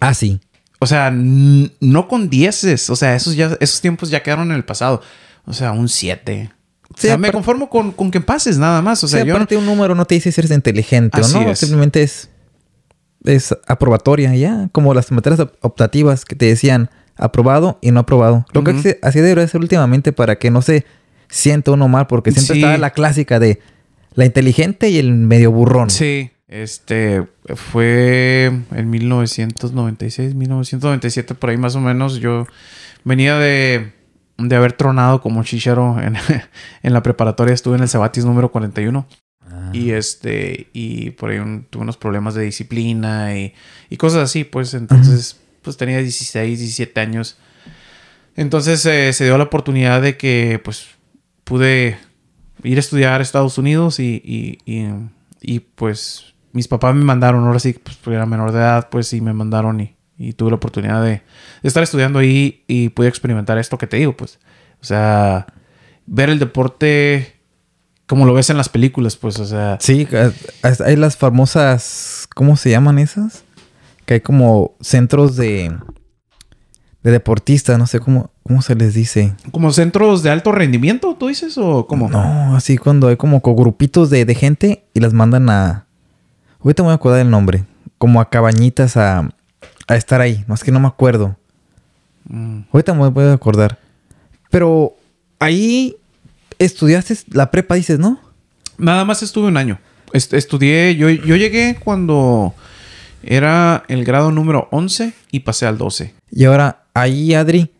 Ah, 0.00 0.14
sí. 0.14 0.40
O 0.82 0.86
sea, 0.86 1.12
no 1.12 2.08
con 2.08 2.28
dieces. 2.28 2.90
O 2.90 2.96
sea, 2.96 3.14
esos, 3.14 3.36
ya, 3.36 3.56
esos 3.60 3.80
tiempos 3.80 4.10
ya 4.10 4.22
quedaron 4.22 4.50
en 4.50 4.56
el 4.56 4.64
pasado. 4.64 5.00
O 5.46 5.52
sea, 5.52 5.70
un 5.72 5.88
7. 5.88 6.50
O 6.90 6.94
Sí, 6.96 7.06
sea, 7.06 7.16
me 7.18 7.30
conformo 7.30 7.70
con, 7.70 7.92
con 7.92 8.10
que 8.10 8.20
pases 8.20 8.58
nada 8.58 8.82
más. 8.82 9.02
O 9.04 9.08
sea, 9.08 9.20
sí, 9.22 9.28
yo... 9.28 9.34
aparte 9.34 9.56
un 9.56 9.64
número 9.64 9.94
no 9.94 10.04
te 10.04 10.16
dice 10.16 10.32
si 10.32 10.40
eres 10.40 10.50
inteligente 10.50 11.20
Así 11.20 11.36
o 11.36 11.42
no. 11.42 11.50
es. 11.50 11.58
Simplemente 11.60 12.02
es, 12.02 12.28
es 13.24 13.54
aprobatoria 13.66 14.34
ya. 14.34 14.68
Como 14.72 14.92
las 14.92 15.10
materias 15.12 15.40
op- 15.40 15.54
optativas 15.60 16.24
que 16.24 16.34
te 16.36 16.46
decían 16.46 16.90
aprobado 17.16 17.78
y 17.80 17.90
no 17.92 18.00
aprobado. 18.00 18.44
Lo 18.52 18.60
Ujú. 18.62 18.82
que 18.82 18.98
así 19.02 19.20
debería 19.20 19.46
ser 19.48 19.60
últimamente 19.60 20.12
para 20.12 20.36
que 20.36 20.50
no 20.50 20.62
se 20.62 20.84
sienta 21.28 21.70
uno 21.70 21.86
mal. 21.88 22.06
Porque 22.08 22.32
siempre 22.32 22.54
Sí. 22.54 22.60
estaba 22.60 22.76
la 22.78 22.90
clásica 22.90 23.38
de 23.38 23.60
la 24.14 24.24
inteligente 24.24 24.90
y 24.90 24.98
el 24.98 25.12
medio 25.12 25.52
burrón. 25.52 25.90
Sí. 25.90 26.30
Este 26.52 27.26
fue 27.56 28.44
en 28.72 28.90
1996, 28.90 30.34
1997, 30.34 31.34
por 31.34 31.50
ahí 31.50 31.56
más 31.56 31.74
o 31.76 31.80
menos. 31.80 32.16
Yo 32.20 32.46
venía 33.04 33.38
de, 33.38 33.92
de 34.36 34.56
haber 34.56 34.74
tronado 34.74 35.20
como 35.22 35.42
chichero 35.44 35.98
en, 36.00 36.16
en 36.82 36.92
la 36.92 37.02
preparatoria. 37.02 37.54
Estuve 37.54 37.76
en 37.76 37.82
el 37.82 37.88
Cebatis 37.88 38.24
número 38.26 38.52
41. 38.52 39.06
Ah. 39.50 39.70
Y 39.72 39.90
este, 39.92 40.68
y 40.74 41.10
por 41.10 41.30
ahí 41.30 41.38
un- 41.38 41.64
tuve 41.70 41.82
unos 41.84 41.96
problemas 41.96 42.34
de 42.34 42.42
disciplina 42.44 43.36
y, 43.36 43.54
y 43.88 43.96
cosas 43.96 44.24
así, 44.24 44.44
pues 44.44 44.74
entonces, 44.74 45.40
pues 45.62 45.76
tenía 45.78 45.98
16, 45.98 46.58
17 46.58 47.00
años. 47.00 47.38
Entonces 48.36 48.84
eh, 48.86 49.12
se 49.12 49.24
dio 49.24 49.36
la 49.38 49.44
oportunidad 49.44 50.00
de 50.02 50.16
que 50.16 50.60
pues 50.62 50.86
pude 51.44 51.98
ir 52.62 52.76
a 52.76 52.80
estudiar 52.80 53.20
a 53.20 53.22
Estados 53.22 53.58
Unidos 53.58 53.98
y, 54.00 54.22
y, 54.24 54.58
y- 54.70 54.90
y, 55.44 55.58
pues 55.60 56.31
mis 56.52 56.68
papás 56.68 56.94
me 56.94 57.04
mandaron, 57.04 57.44
ahora 57.46 57.58
sí, 57.58 57.74
pues 57.82 57.98
era 58.06 58.26
menor 58.26 58.52
de 58.52 58.58
edad, 58.58 58.88
pues 58.90 59.06
sí 59.08 59.20
me 59.20 59.32
mandaron 59.32 59.80
y, 59.80 59.96
y 60.18 60.32
tuve 60.34 60.50
la 60.50 60.56
oportunidad 60.56 61.02
de, 61.02 61.10
de 61.10 61.22
estar 61.62 61.82
estudiando 61.82 62.18
ahí 62.18 62.64
y 62.68 62.90
pude 62.90 63.08
experimentar 63.08 63.58
esto 63.58 63.78
que 63.78 63.86
te 63.86 63.96
digo, 63.98 64.16
pues. 64.16 64.38
O 64.80 64.84
sea, 64.84 65.46
ver 66.06 66.28
el 66.30 66.38
deporte 66.38 67.36
como 68.06 68.26
lo 68.26 68.34
ves 68.34 68.50
en 68.50 68.58
las 68.58 68.68
películas, 68.68 69.16
pues, 69.16 69.38
o 69.38 69.46
sea, 69.46 69.78
Sí, 69.80 70.06
hay 70.84 70.96
las 70.96 71.16
famosas, 71.16 72.28
¿cómo 72.34 72.56
se 72.56 72.68
llaman 72.70 72.98
esas? 72.98 73.44
Que 74.04 74.14
hay 74.14 74.20
como 74.20 74.74
centros 74.80 75.36
de, 75.36 75.74
de 77.02 77.10
deportistas, 77.10 77.78
no 77.78 77.86
sé 77.86 78.00
cómo, 78.00 78.30
cómo 78.42 78.60
se 78.60 78.74
les 78.74 78.92
dice. 78.94 79.34
como 79.50 79.72
centros 79.72 80.22
de 80.22 80.28
alto 80.30 80.52
rendimiento, 80.52 81.16
¿tú 81.18 81.28
dices? 81.28 81.56
¿O 81.56 81.86
cómo? 81.86 82.10
No, 82.10 82.54
así 82.56 82.76
cuando 82.76 83.08
hay 83.08 83.16
como 83.16 83.40
co- 83.40 83.54
grupitos 83.54 84.10
de, 84.10 84.24
de 84.26 84.34
gente 84.34 84.84
y 84.92 85.00
las 85.00 85.12
mandan 85.14 85.48
a... 85.48 85.86
Ahorita 86.64 86.82
me 86.82 86.86
voy 86.88 86.92
a 86.92 86.96
acordar 86.96 87.20
el 87.20 87.30
nombre. 87.30 87.64
Como 87.98 88.20
a 88.20 88.28
cabañitas 88.30 88.96
a, 88.96 89.28
a 89.86 89.96
estar 89.96 90.20
ahí. 90.20 90.44
No 90.48 90.54
es 90.54 90.62
que 90.64 90.72
no 90.72 90.80
me 90.80 90.88
acuerdo. 90.88 91.36
Mm. 92.28 92.60
Ahorita 92.72 92.94
me 92.94 93.08
voy 93.08 93.24
a 93.24 93.32
acordar. 93.32 93.78
Pero 94.50 94.94
ahí 95.38 95.96
estudiaste 96.58 97.16
la 97.32 97.50
prepa, 97.50 97.74
dices, 97.74 97.98
¿no? 97.98 98.20
Nada 98.78 99.04
más 99.04 99.22
estuve 99.22 99.48
un 99.48 99.56
año. 99.56 99.78
Est- 100.12 100.34
estudié, 100.34 100.94
yo, 100.96 101.08
yo 101.10 101.36
llegué 101.36 101.78
cuando 101.82 102.54
era 103.22 103.84
el 103.88 104.04
grado 104.04 104.30
número 104.32 104.68
11 104.70 105.12
y 105.30 105.40
pasé 105.40 105.66
al 105.66 105.78
12. 105.78 106.14
Y 106.30 106.44
ahora, 106.44 106.84
ahí, 106.94 107.34
Adri, 107.34 107.70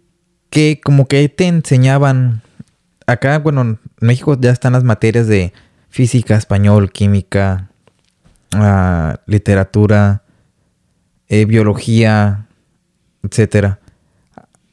que 0.50 0.80
como 0.82 1.06
que 1.06 1.28
te 1.28 1.46
enseñaban. 1.46 2.42
Acá, 3.06 3.38
bueno, 3.38 3.62
en 3.62 3.78
México 4.00 4.36
ya 4.40 4.50
están 4.50 4.72
las 4.74 4.84
materias 4.84 5.26
de 5.26 5.52
física, 5.90 6.36
español, 6.36 6.90
química, 6.92 7.68
literatura, 9.26 10.22
eh, 11.28 11.44
biología, 11.44 12.46
etcétera. 13.22 13.78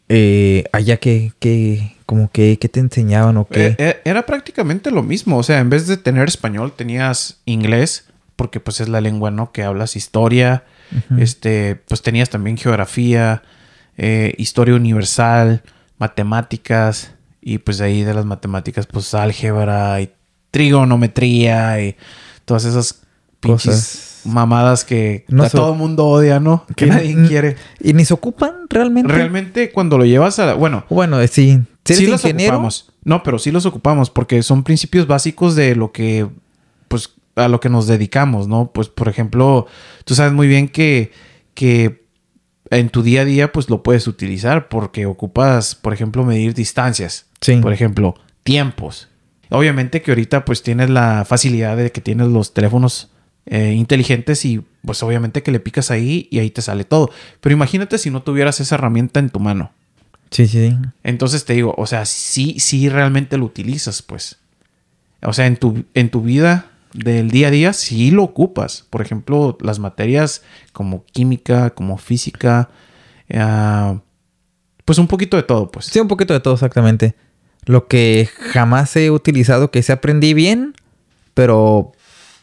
Eh, 0.09 0.63
allá 0.71 0.97
que, 0.97 1.33
que, 1.39 1.95
como 2.07 2.31
que, 2.31 2.57
¿qué 2.57 2.67
te 2.67 2.79
enseñaban 2.79 3.37
o 3.37 3.47
qué? 3.47 3.75
Eh, 3.77 4.01
era 4.03 4.25
prácticamente 4.25 4.89
lo 4.89 5.03
mismo. 5.03 5.37
O 5.37 5.43
sea, 5.43 5.59
en 5.59 5.69
vez 5.69 5.87
de 5.87 5.97
tener 5.97 6.27
español, 6.27 6.73
tenías 6.75 7.41
inglés, 7.45 8.09
porque 8.35 8.59
pues 8.59 8.81
es 8.81 8.89
la 8.89 9.01
lengua, 9.01 9.29
¿no? 9.31 9.51
Que 9.51 9.63
hablas 9.63 9.95
historia. 9.95 10.63
Este, 11.19 11.75
pues 11.75 12.01
tenías 12.01 12.31
también 12.31 12.57
geografía, 12.57 13.43
eh, 13.95 14.33
historia 14.39 14.73
universal, 14.73 15.61
matemáticas. 15.99 17.11
Y 17.41 17.59
pues 17.59 17.77
de 17.77 17.85
ahí 17.85 18.03
de 18.03 18.15
las 18.15 18.25
matemáticas, 18.25 18.87
pues 18.87 19.13
álgebra 19.13 20.01
y 20.01 20.11
trigonometría 20.49 21.79
y 21.81 21.95
todas 22.45 22.65
esas 22.65 23.03
Cosas. 23.41 24.21
mamadas 24.25 24.83
que 24.85 25.25
No 25.29 25.43
a 25.43 25.49
so- 25.49 25.57
todo 25.59 25.75
mundo 25.75 26.05
odia, 26.07 26.39
¿no? 26.39 26.65
Que 26.75 26.85
nadie 26.87 27.15
quiere. 27.27 27.55
Y 27.79 27.93
ni 27.93 28.05
se 28.05 28.13
ocupan 28.13 28.67
realmente. 28.69 29.11
Realmente 29.13 29.71
cuando 29.71 29.97
lo 29.97 30.05
llevas 30.05 30.39
a... 30.39 30.53
Bueno, 30.55 30.85
Bueno, 30.89 31.19
eh, 31.21 31.27
sí. 31.27 31.59
Si 31.85 31.95
sí 31.95 32.07
los 32.07 32.23
ingeniero, 32.23 32.55
ocupamos. 32.55 32.91
No, 33.03 33.23
pero 33.23 33.39
sí 33.39 33.51
los 33.51 33.65
ocupamos 33.65 34.09
porque 34.09 34.43
son 34.43 34.63
principios 34.63 35.07
básicos 35.07 35.55
de 35.55 35.75
lo 35.75 35.91
que, 35.91 36.27
pues, 36.87 37.11
a 37.35 37.47
lo 37.47 37.59
que 37.59 37.69
nos 37.69 37.87
dedicamos, 37.87 38.47
¿no? 38.47 38.71
Pues, 38.73 38.89
por 38.89 39.07
ejemplo, 39.07 39.65
tú 40.05 40.13
sabes 40.13 40.33
muy 40.33 40.47
bien 40.47 40.67
que, 40.67 41.11
que 41.55 42.05
en 42.69 42.89
tu 42.89 43.01
día 43.01 43.21
a 43.21 43.25
día, 43.25 43.51
pues, 43.51 43.69
lo 43.69 43.81
puedes 43.81 44.05
utilizar 44.07 44.67
porque 44.67 45.05
ocupas, 45.07 45.73
por 45.73 45.93
ejemplo, 45.93 46.23
medir 46.25 46.53
distancias. 46.53 47.25
Sí. 47.41 47.55
Por 47.55 47.73
ejemplo, 47.73 48.13
tiempos. 48.43 49.07
Obviamente 49.49 50.03
que 50.03 50.11
ahorita, 50.11 50.45
pues, 50.45 50.61
tienes 50.61 50.91
la 50.91 51.25
facilidad 51.25 51.75
de 51.77 51.91
que 51.91 52.01
tienes 52.01 52.27
los 52.27 52.53
teléfonos 52.53 53.09
eh, 53.49 53.73
inteligentes 53.73 54.45
y, 54.45 54.63
pues, 54.85 55.01
obviamente 55.03 55.43
que 55.43 55.51
le 55.51 55.59
picas 55.59 55.91
ahí 55.91 56.27
y 56.31 56.39
ahí 56.39 56.51
te 56.51 56.61
sale 56.61 56.83
todo. 56.83 57.09
Pero 57.41 57.53
imagínate 57.53 57.97
si 57.97 58.11
no 58.11 58.21
tuvieras 58.21 58.59
esa 58.59 58.75
herramienta 58.75 59.19
en 59.19 59.29
tu 59.29 59.39
mano. 59.39 59.71
Sí, 60.29 60.47
sí. 60.47 60.77
Entonces 61.03 61.45
te 61.45 61.53
digo, 61.53 61.73
o 61.77 61.87
sea, 61.87 62.05
sí, 62.05 62.57
sí 62.59 62.89
realmente 62.89 63.37
lo 63.37 63.45
utilizas, 63.45 64.01
pues. 64.01 64.37
O 65.23 65.33
sea, 65.33 65.47
en 65.47 65.57
tu, 65.57 65.83
en 65.95 66.09
tu 66.09 66.21
vida 66.21 66.67
del 66.93 67.31
día 67.31 67.47
a 67.47 67.51
día 67.51 67.73
sí 67.73 68.11
lo 68.11 68.23
ocupas. 68.23 68.85
Por 68.89 69.01
ejemplo, 69.01 69.57
las 69.61 69.79
materias 69.79 70.43
como 70.71 71.03
química, 71.05 71.71
como 71.71 71.97
física, 71.97 72.69
ah, 73.33 73.99
pues 74.85 74.97
un 74.99 75.07
poquito 75.07 75.37
de 75.37 75.43
todo, 75.43 75.71
pues. 75.71 75.85
Sí, 75.85 75.99
un 75.99 76.07
poquito 76.07 76.33
de 76.33 76.39
todo 76.39 76.53
exactamente. 76.53 77.15
Lo 77.65 77.87
que 77.87 78.29
jamás 78.51 78.95
he 78.95 79.11
utilizado, 79.11 79.71
que 79.71 79.83
se 79.83 79.91
aprendí 79.91 80.33
bien, 80.33 80.75
pero 81.33 81.91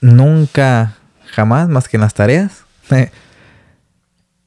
nunca, 0.00 0.96
jamás, 1.37 1.69
más 1.69 1.87
que 1.88 1.99
en 1.99 2.00
las 2.00 2.14
tareas. 2.14 2.64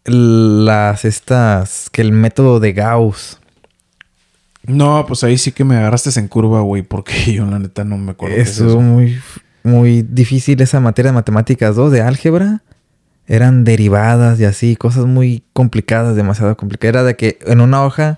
las 0.05 1.05
estas, 1.05 1.89
que 1.91 2.01
el 2.01 2.11
método 2.11 2.59
de 2.59 2.73
Gauss. 2.73 3.37
No, 4.65 5.05
pues 5.07 5.23
ahí 5.23 5.37
sí 5.37 5.51
que 5.51 5.63
me 5.63 5.77
agarraste 5.77 6.17
en 6.19 6.27
curva, 6.27 6.61
güey, 6.61 6.81
porque 6.81 7.13
yo 7.33 7.45
la 7.45 7.59
neta 7.59 7.83
no 7.83 7.97
me 7.97 8.11
acuerdo. 8.11 8.35
es 8.35 8.49
Eso 8.49 8.67
eso. 8.67 8.81
muy, 8.81 9.19
muy 9.63 10.01
difícil 10.01 10.59
esa 10.61 10.79
materia 10.79 11.11
de 11.11 11.15
matemáticas 11.15 11.75
2 11.75 11.91
de 11.91 12.01
álgebra. 12.01 12.61
Eran 13.27 13.63
derivadas 13.63 14.39
y 14.39 14.45
así, 14.45 14.75
cosas 14.75 15.05
muy 15.05 15.43
complicadas, 15.53 16.15
demasiado 16.15 16.57
complicadas. 16.57 16.95
Era 16.95 17.03
de 17.03 17.15
que 17.15 17.37
en 17.45 17.61
una 17.61 17.83
hoja 17.83 18.17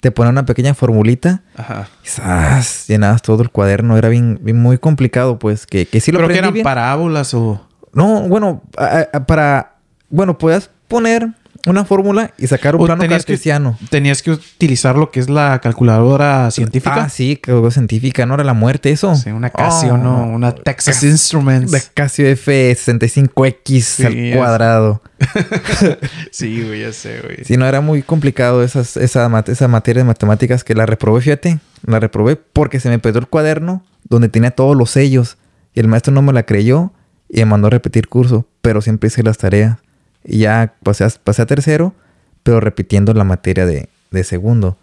te 0.00 0.10
ponían 0.10 0.34
una 0.34 0.44
pequeña 0.44 0.74
formulita 0.74 1.42
Ajá. 1.56 1.88
y 2.04 2.08
¡zas! 2.08 2.86
llenabas 2.86 3.22
todo 3.22 3.42
el 3.42 3.48
cuaderno. 3.50 3.96
Era 3.96 4.10
bien, 4.10 4.38
bien 4.42 4.58
muy 4.58 4.76
complicado, 4.76 5.38
pues, 5.38 5.66
que, 5.66 5.86
que 5.86 6.00
sí 6.00 6.12
lo 6.12 6.18
Pero 6.18 6.28
que 6.28 6.38
eran 6.38 6.52
bien. 6.52 6.64
parábolas 6.64 7.32
o... 7.32 7.66
No, 7.92 8.22
bueno, 8.28 8.62
a- 8.76 9.06
a- 9.12 9.26
para... 9.26 9.74
Bueno, 10.08 10.38
podías 10.38 10.70
poner 10.88 11.28
una 11.66 11.84
fórmula 11.84 12.32
y 12.38 12.46
sacar 12.46 12.74
un 12.74 12.82
o 12.82 12.84
plano 12.86 13.02
tenías 13.02 13.24
que- 13.24 13.32
cartesiano. 13.34 13.78
tenías 13.90 14.22
que 14.22 14.30
utilizar 14.30 14.96
lo 14.96 15.10
que 15.10 15.20
es 15.20 15.28
la 15.28 15.60
calculadora 15.62 16.50
científica. 16.50 17.04
Ah, 17.04 17.08
sí, 17.10 17.38
algo 17.46 17.70
científica, 17.70 18.24
¿no? 18.24 18.34
Era 18.34 18.44
la 18.44 18.54
muerte 18.54 18.90
eso. 18.90 19.14
Sí, 19.14 19.30
una 19.30 19.50
Casio, 19.50 19.94
Oh, 19.94 19.98
¿no? 19.98 20.24
Una 20.26 20.54
Texas 20.54 21.02
Instruments. 21.02 21.70
De 21.70 21.82
Casio 21.92 22.26
F65X 22.30 23.80
Sí, 23.82 24.04
al 24.32 24.36
cuadrado. 24.38 25.02
Sí, 26.30 26.62
güey, 26.66 26.80
ya 26.82 26.92
sé, 26.92 27.20
güey. 27.22 27.44
Sí, 27.44 27.56
no, 27.56 27.66
era 27.66 27.80
muy 27.80 28.02
complicado 28.02 28.62
esas, 28.62 28.96
esa 28.96 29.28
materia 29.28 30.00
de 30.02 30.04
matemáticas 30.06 30.64
que 30.64 30.74
la 30.74 30.86
reprobé, 30.86 31.20
fíjate. 31.20 31.58
La 31.86 32.00
reprobé 32.00 32.36
porque 32.36 32.80
se 32.80 32.88
me 32.88 32.98
perdió 32.98 33.20
el 33.20 33.26
cuaderno 33.28 33.84
donde 34.08 34.28
tenía 34.28 34.50
todos 34.50 34.76
los 34.76 34.90
sellos. 34.90 35.36
Y 35.74 35.80
el 35.80 35.88
maestro 35.88 36.12
no 36.12 36.22
me 36.22 36.32
la 36.32 36.44
creyó 36.44 36.92
y 37.30 37.38
me 37.38 37.46
mandó 37.46 37.68
a 37.68 37.70
repetir 37.70 38.08
curso. 38.08 38.46
Pero 38.60 38.82
siempre 38.82 39.08
hice 39.08 39.22
las 39.22 39.38
tareas. 39.38 39.78
Y 40.24 40.40
ya 40.40 40.74
pasé 40.82 41.04
a, 41.04 41.10
pasé 41.22 41.42
a 41.42 41.46
tercero, 41.46 41.94
pero 42.42 42.60
repitiendo 42.60 43.14
la 43.14 43.24
materia 43.24 43.64
de, 43.66 43.88
de 44.10 44.24
segundo. 44.24 44.76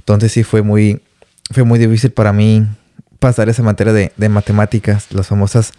Entonces 0.00 0.32
sí 0.32 0.42
fue 0.42 0.62
muy, 0.62 1.02
fue 1.50 1.64
muy 1.64 1.78
difícil 1.78 2.10
para 2.10 2.32
mí 2.32 2.66
pasar 3.18 3.48
esa 3.48 3.62
materia 3.62 3.92
de, 3.92 4.12
de 4.16 4.28
matemáticas, 4.28 5.12
las 5.12 5.28
famosas 5.28 5.72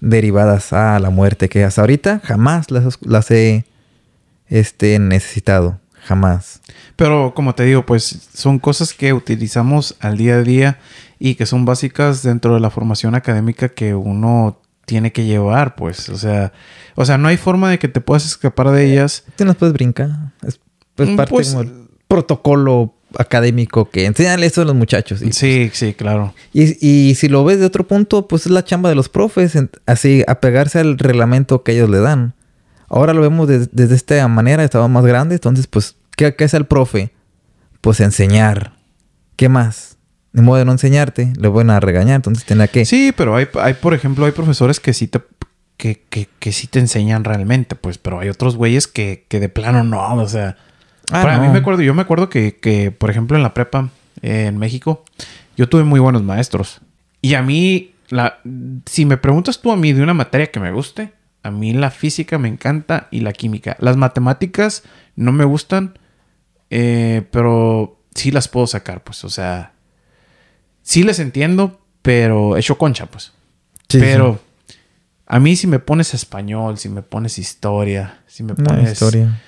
derivadas 0.00 0.72
a 0.72 0.98
la 1.00 1.10
muerte, 1.10 1.48
que 1.48 1.64
hasta 1.64 1.80
ahorita 1.80 2.20
jamás 2.24 2.70
las, 2.70 2.98
las 3.02 3.30
he 3.30 3.64
este, 4.48 4.98
necesitado. 4.98 5.80
Jamás. 6.04 6.62
Pero 6.96 7.34
como 7.34 7.54
te 7.54 7.64
digo, 7.64 7.84
pues 7.84 8.28
son 8.32 8.58
cosas 8.58 8.94
que 8.94 9.12
utilizamos 9.12 9.96
al 10.00 10.16
día 10.16 10.36
a 10.36 10.42
día 10.42 10.78
y 11.18 11.34
que 11.34 11.44
son 11.44 11.64
básicas 11.64 12.22
dentro 12.22 12.54
de 12.54 12.60
la 12.60 12.70
formación 12.70 13.14
académica 13.14 13.68
que 13.68 13.94
uno 13.94 14.58
tiene 14.88 15.12
que 15.12 15.24
llevar, 15.26 15.76
pues. 15.76 16.08
O 16.08 16.16
sea, 16.16 16.52
o 16.96 17.04
sea, 17.04 17.16
no 17.18 17.28
hay 17.28 17.36
forma 17.36 17.70
de 17.70 17.78
que 17.78 17.86
te 17.86 18.00
puedas 18.00 18.26
escapar 18.26 18.70
de 18.70 18.90
ellas. 18.92 19.22
Te 19.36 19.44
nos 19.44 19.54
puedes 19.56 19.72
brincar. 19.74 20.08
Es, 20.44 20.58
es 20.96 21.08
Mm, 21.10 21.16
parte 21.16 21.30
pues- 21.30 21.50
como 21.50 21.60
el 21.62 21.88
protocolo 22.08 22.94
académico 23.18 23.88
que 23.90 24.04
enseñan 24.06 24.42
eso 24.42 24.62
a 24.62 24.64
los 24.64 24.74
muchachos. 24.74 25.22
Y, 25.22 25.32
Sí, 25.32 25.70
sí, 25.72 25.94
claro. 25.94 26.34
y, 26.52 26.86
y 26.86 27.14
si 27.14 27.28
lo 27.28 27.44
ves 27.44 27.60
de 27.60 27.66
otro 27.66 27.86
punto, 27.86 28.26
pues 28.28 28.46
es 28.46 28.52
la 28.52 28.64
chamba 28.64 28.88
de 28.88 28.94
los 28.94 29.08
profes, 29.08 29.54
en- 29.56 29.70
así 29.86 30.24
apegarse 30.26 30.78
al 30.80 30.98
reglamento 30.98 31.62
que 31.62 31.72
ellos 31.72 31.88
le 31.90 32.00
dan. 32.00 32.34
Ahora 32.88 33.12
lo 33.12 33.20
vemos 33.20 33.46
des- 33.48 33.68
desde 33.72 33.94
esta 33.94 34.26
manera, 34.28 34.64
estaba 34.64 34.88
más 34.88 35.04
grande, 35.04 35.34
entonces 35.34 35.66
pues, 35.66 35.96
¿qué, 36.16 36.34
qué 36.34 36.44
hace 36.44 36.56
el 36.56 36.64
profe? 36.66 37.12
Pues 37.82 38.00
enseñar. 38.00 38.72
¿Qué 39.36 39.48
más? 39.50 39.97
De 40.32 40.42
modo 40.42 40.58
de 40.58 40.64
no 40.64 40.72
enseñarte, 40.72 41.32
le 41.36 41.48
van 41.48 41.70
a 41.70 41.80
regañar, 41.80 42.16
entonces 42.16 42.44
tendrá 42.44 42.68
que... 42.68 42.84
Sí, 42.84 43.12
pero 43.16 43.34
hay, 43.34 43.48
hay, 43.60 43.74
por 43.74 43.94
ejemplo, 43.94 44.26
hay 44.26 44.32
profesores 44.32 44.78
que 44.78 44.92
sí 44.92 45.08
te 45.08 45.20
que, 45.78 46.02
que, 46.10 46.28
que 46.38 46.52
sí 46.52 46.66
te 46.66 46.80
enseñan 46.80 47.24
realmente, 47.24 47.76
pues, 47.76 47.96
pero 47.96 48.20
hay 48.20 48.28
otros 48.28 48.56
güeyes 48.56 48.86
que, 48.86 49.24
que 49.28 49.40
de 49.40 49.48
plano 49.48 49.84
no, 49.84 50.16
o 50.16 50.28
sea. 50.28 50.56
Ah, 51.10 51.22
para 51.22 51.38
mí 51.38 51.48
me 51.48 51.60
acuerdo, 51.60 51.80
yo 51.82 51.94
me 51.94 52.02
acuerdo 52.02 52.28
que, 52.28 52.56
que, 52.56 52.90
por 52.90 53.08
ejemplo, 53.08 53.36
en 53.36 53.42
la 53.42 53.54
prepa 53.54 53.88
eh, 54.20 54.46
en 54.46 54.58
México, 54.58 55.04
yo 55.56 55.68
tuve 55.68 55.84
muy 55.84 56.00
buenos 56.00 56.22
maestros. 56.22 56.80
Y 57.22 57.34
a 57.34 57.42
mí, 57.42 57.94
la, 58.10 58.40
si 58.84 59.06
me 59.06 59.16
preguntas 59.16 59.62
tú 59.62 59.72
a 59.72 59.76
mí 59.76 59.92
de 59.92 60.02
una 60.02 60.14
materia 60.14 60.50
que 60.50 60.60
me 60.60 60.72
guste, 60.72 61.12
a 61.44 61.50
mí 61.50 61.72
la 61.72 61.90
física 61.90 62.38
me 62.38 62.48
encanta 62.48 63.06
y 63.12 63.20
la 63.20 63.32
química. 63.32 63.76
Las 63.78 63.96
matemáticas 63.96 64.82
no 65.14 65.30
me 65.30 65.44
gustan, 65.44 65.96
eh, 66.70 67.22
pero 67.30 68.00
sí 68.14 68.32
las 68.32 68.48
puedo 68.48 68.66
sacar, 68.66 69.04
pues, 69.04 69.24
o 69.24 69.30
sea, 69.30 69.72
sí 70.88 71.02
les 71.02 71.18
entiendo, 71.18 71.78
pero 72.00 72.56
hecho 72.56 72.78
concha, 72.78 73.04
pues. 73.06 73.32
Sí, 73.90 73.98
sí. 73.98 74.00
pero 74.00 74.40
a 75.26 75.38
mí 75.38 75.54
si 75.54 75.66
me 75.66 75.78
pones 75.80 76.14
español, 76.14 76.78
si 76.78 76.88
me 76.88 77.02
pones 77.02 77.38
historia, 77.38 78.20
si 78.26 78.42
me 78.42 78.54
No, 78.56 78.64
pones 78.64 78.92
historia. 78.92 79.38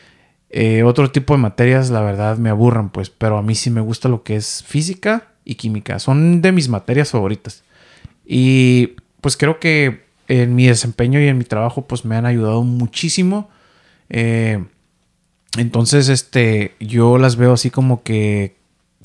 eh, 0.50 0.82
otro 0.82 1.10
tipo 1.10 1.32
de 1.34 1.38
materias, 1.40 1.88
la 1.88 2.02
verdad 2.02 2.36
me 2.36 2.50
aburran, 2.50 2.90
pues. 2.90 3.08
Pero 3.08 3.38
a 3.38 3.42
mí 3.42 3.54
sí 3.54 3.70
me 3.70 3.80
gusta 3.80 4.10
lo 4.10 4.22
que 4.22 4.36
es 4.36 4.62
física 4.66 5.28
y 5.46 5.54
química. 5.54 5.98
Son 5.98 6.42
de 6.42 6.52
mis 6.52 6.68
materias 6.68 7.10
favoritas. 7.10 7.62
Y 8.26 8.96
pues 9.22 9.36
creo 9.38 9.58
que 9.60 10.04
en 10.28 10.54
mi 10.54 10.66
desempeño 10.66 11.20
y 11.20 11.26
en 11.28 11.38
mi 11.38 11.44
trabajo, 11.44 11.86
pues 11.86 12.04
me 12.04 12.16
han 12.16 12.26
ayudado 12.26 12.62
muchísimo. 12.62 13.48
Eh, 14.10 14.62
entonces, 15.56 16.08
este, 16.08 16.74
yo 16.80 17.16
las 17.18 17.36
veo 17.36 17.52
así 17.54 17.70
como 17.70 18.02
que 18.02 18.56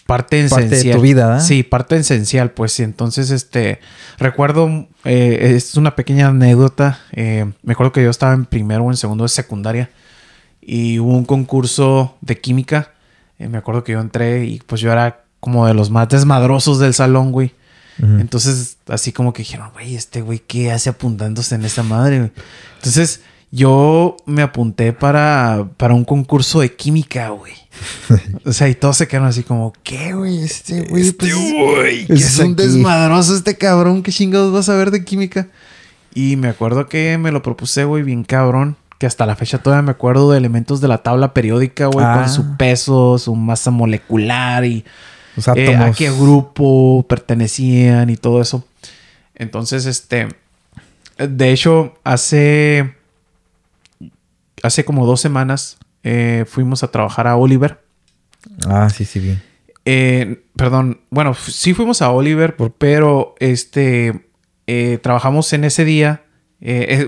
parte 0.06 0.48
Parte 0.50 0.66
esencial. 0.66 0.94
de 0.94 0.98
tu 0.98 1.02
vida, 1.02 1.36
¿ah? 1.36 1.40
Sí, 1.40 1.64
parte 1.64 1.96
esencial, 1.98 2.52
pues. 2.52 2.80
Y 2.80 2.84
entonces, 2.84 3.32
este, 3.32 3.80
recuerdo, 4.18 4.88
eh, 5.04 5.54
es 5.56 5.76
una 5.76 5.96
pequeña 5.96 6.28
anécdota. 6.28 7.00
eh, 7.12 7.46
me 7.64 7.74
acuerdo 7.74 7.92
que 7.92 8.04
yo 8.04 8.10
estaba 8.10 8.34
en 8.34 8.46
primero 8.46 8.84
o 8.84 8.92
en 8.92 8.98
segundo 8.98 9.24
de 9.24 9.30
secundaria 9.30 9.90
y 10.62 11.00
hubo 11.00 11.12
un 11.16 11.26
concurso 11.26 12.18
de 12.22 12.40
química. 12.40 12.92
Eh, 13.40 13.48
me 13.48 13.58
acuerdo 13.58 13.84
que 13.84 13.94
yo 13.94 14.00
entré 14.00 14.46
y 14.46 14.60
pues 14.66 14.80
yo 14.82 14.92
era 14.92 15.24
como 15.40 15.68
de 15.68 15.74
los 15.74 15.90
más 15.90 16.08
desmadrosos 16.10 16.80
del 16.80 16.94
salón, 16.94 17.32
güey. 17.32 17.54
Entonces, 17.98 18.78
así 18.88 19.14
como 19.14 19.32
que 19.32 19.44
dijeron, 19.44 19.70
güey, 19.72 19.96
este 19.96 20.22
güey, 20.22 20.40
¿qué 20.40 20.70
hace 20.72 20.90
apuntándose 20.90 21.56
en 21.56 21.64
esa 21.64 21.82
madre? 21.82 22.18
güey?" 22.20 22.32
Entonces, 22.78 23.22
yo 23.56 24.18
me 24.26 24.42
apunté 24.42 24.92
para, 24.92 25.70
para 25.78 25.94
un 25.94 26.04
concurso 26.04 26.60
de 26.60 26.76
química, 26.76 27.30
güey. 27.30 27.54
O 28.46 28.54
sea, 28.54 28.68
y 28.70 28.76
todos 28.76 28.98
se 28.98 29.08
quedaron 29.08 29.28
así 29.30 29.44
como, 29.44 29.74
¿qué, 29.84 30.14
güey? 30.14 30.44
Este 30.44 30.82
güey, 30.82 31.12
pues, 31.14 31.34
güey, 31.34 32.06
es 32.10 32.38
un 32.40 32.56
desmadroso 32.56 33.36
este 33.36 33.58
cabrón. 33.58 34.04
¿Qué 34.04 34.12
chingados 34.12 34.54
vas 34.54 34.70
a 34.70 34.76
ver 34.76 34.92
de 34.92 35.04
química? 35.04 35.48
Y 36.14 36.36
me 36.36 36.48
acuerdo 36.50 36.88
que 36.88 37.18
me 37.18 37.32
lo 37.32 37.42
propuse, 37.42 37.84
güey, 37.86 38.04
bien 38.04 38.24
cabrón. 38.24 38.76
Que 39.00 39.06
hasta 39.06 39.26
la 39.26 39.36
fecha 39.36 39.58
todavía 39.58 39.82
me 39.82 39.92
acuerdo 39.92 40.32
de 40.32 40.38
elementos 40.38 40.80
de 40.80 40.88
la 40.88 41.00
tabla 41.00 41.34
periódica, 41.34 41.88
güey, 41.88 42.06
Ah. 42.06 42.16
con 42.20 42.30
su 42.30 42.56
peso, 42.58 43.18
su 43.18 43.36
masa 43.36 43.72
molecular 43.72 44.64
y 44.64 44.86
Los 45.36 45.48
eh, 45.50 45.76
a 45.76 45.92
qué 45.92 46.12
grupo 46.12 47.06
pertenecían 47.10 48.10
y 48.10 48.16
todo 48.18 48.42
eso. 48.42 48.64
Entonces, 49.36 49.86
este. 49.86 50.30
De 51.18 51.52
hecho, 51.52 51.94
hace. 52.04 52.94
Hace 54.65 54.86
como 54.86 55.05
dos 55.05 55.22
semanas 55.22 55.77
eh, 56.03 56.45
fuimos 56.48 56.84
a 56.84 56.91
trabajar 56.91 57.27
a 57.27 57.36
Oliver. 57.36 57.84
Ah, 58.67 58.89
sí, 58.89 59.05
sí, 59.05 59.19
bien. 59.19 59.41
Eh, 59.86 60.43
perdón, 60.55 61.01
bueno, 61.10 61.34
sí 61.36 61.74
fuimos 61.74 62.01
a 62.01 62.10
Oliver, 62.12 62.55
pero 62.77 63.36
este. 63.39 64.27
eh, 64.67 65.00
trabajamos 65.01 65.51
en 65.53 65.63
ese 65.63 65.86
día 65.86 66.22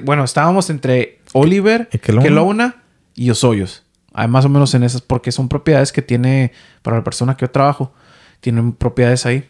bueno, 0.04 0.24
estábamos 0.24 0.70
entre 0.70 1.20
Oliver, 1.34 1.90
¿Y 1.92 1.98
Kelowna? 1.98 2.76
Y 3.16 3.30
Osoyos. 3.32 3.84
Hay 4.14 4.28
más 4.28 4.46
o 4.46 4.50
menos 4.50 4.74
en 4.76 4.84
esas, 4.84 5.02
porque 5.02 5.32
son 5.32 5.50
propiedades 5.50 5.92
que 5.92 6.04
tiene, 6.04 6.52
para 6.84 6.98
la 6.98 7.04
persona 7.04 7.36
que 7.36 7.46
yo 7.46 7.50
trabajo, 7.52 7.92
tienen 8.40 8.74
propiedades 8.74 9.26
ahí. 9.26 9.48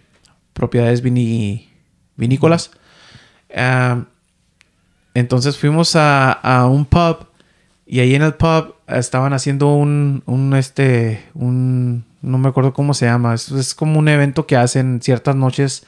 Propiedades 0.54 1.04
vini- 1.04 1.68
vinícolas. 2.16 2.72
Ah, 3.54 4.06
entonces 5.14 5.58
fuimos 5.58 5.96
a, 5.96 6.32
a 6.32 6.68
un 6.68 6.86
pub 6.86 7.27
y 7.88 8.00
ahí 8.02 8.16
en 8.16 8.22
el 8.22 8.34
pub 8.34 8.76
estaban 8.88 9.34
haciendo 9.34 9.74
un, 9.74 10.24
un 10.26 10.54
este, 10.56 11.24
un, 11.34 12.04
no 12.22 12.38
me 12.38 12.50
acuerdo 12.50 12.74
cómo 12.74 12.94
se 12.94 13.06
llama, 13.06 13.34
es, 13.34 13.50
es 13.52 13.74
como 13.74 14.00
un 14.00 14.08
evento 14.10 14.46
que 14.46 14.56
hacen 14.58 15.00
ciertas 15.02 15.36
noches 15.36 15.86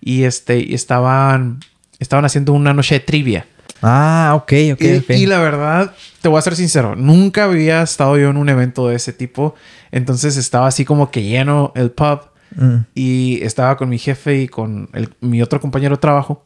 y 0.00 0.24
este, 0.24 0.58
y 0.60 0.74
estaban, 0.74 1.60
estaban 1.98 2.24
haciendo 2.24 2.52
una 2.52 2.72
noche 2.72 2.94
de 2.96 3.00
trivia. 3.00 3.46
Ah, 3.82 4.32
ok, 4.36 4.52
ok, 4.74 4.80
Y, 4.80 4.96
ok. 4.98 5.10
y 5.10 5.26
la 5.26 5.40
verdad, 5.40 5.94
te 6.20 6.28
voy 6.28 6.38
a 6.38 6.42
ser 6.42 6.54
sincero, 6.56 6.94
nunca 6.96 7.44
había 7.44 7.82
estado 7.82 8.16
yo 8.16 8.30
en 8.30 8.36
un 8.36 8.48
evento 8.48 8.88
de 8.88 8.96
ese 8.96 9.12
tipo, 9.12 9.54
entonces 9.90 10.36
estaba 10.36 10.66
así 10.68 10.84
como 10.84 11.10
que 11.10 11.22
lleno 11.22 11.72
el 11.74 11.90
pub 11.90 12.20
Mm. 12.54 12.84
y 12.94 13.40
estaba 13.42 13.78
con 13.78 13.88
mi 13.88 13.96
jefe 13.98 14.42
y 14.42 14.46
con 14.46 14.90
el- 14.92 15.08
mi 15.22 15.40
otro 15.40 15.58
compañero 15.58 15.96
de 15.96 16.00
trabajo. 16.02 16.44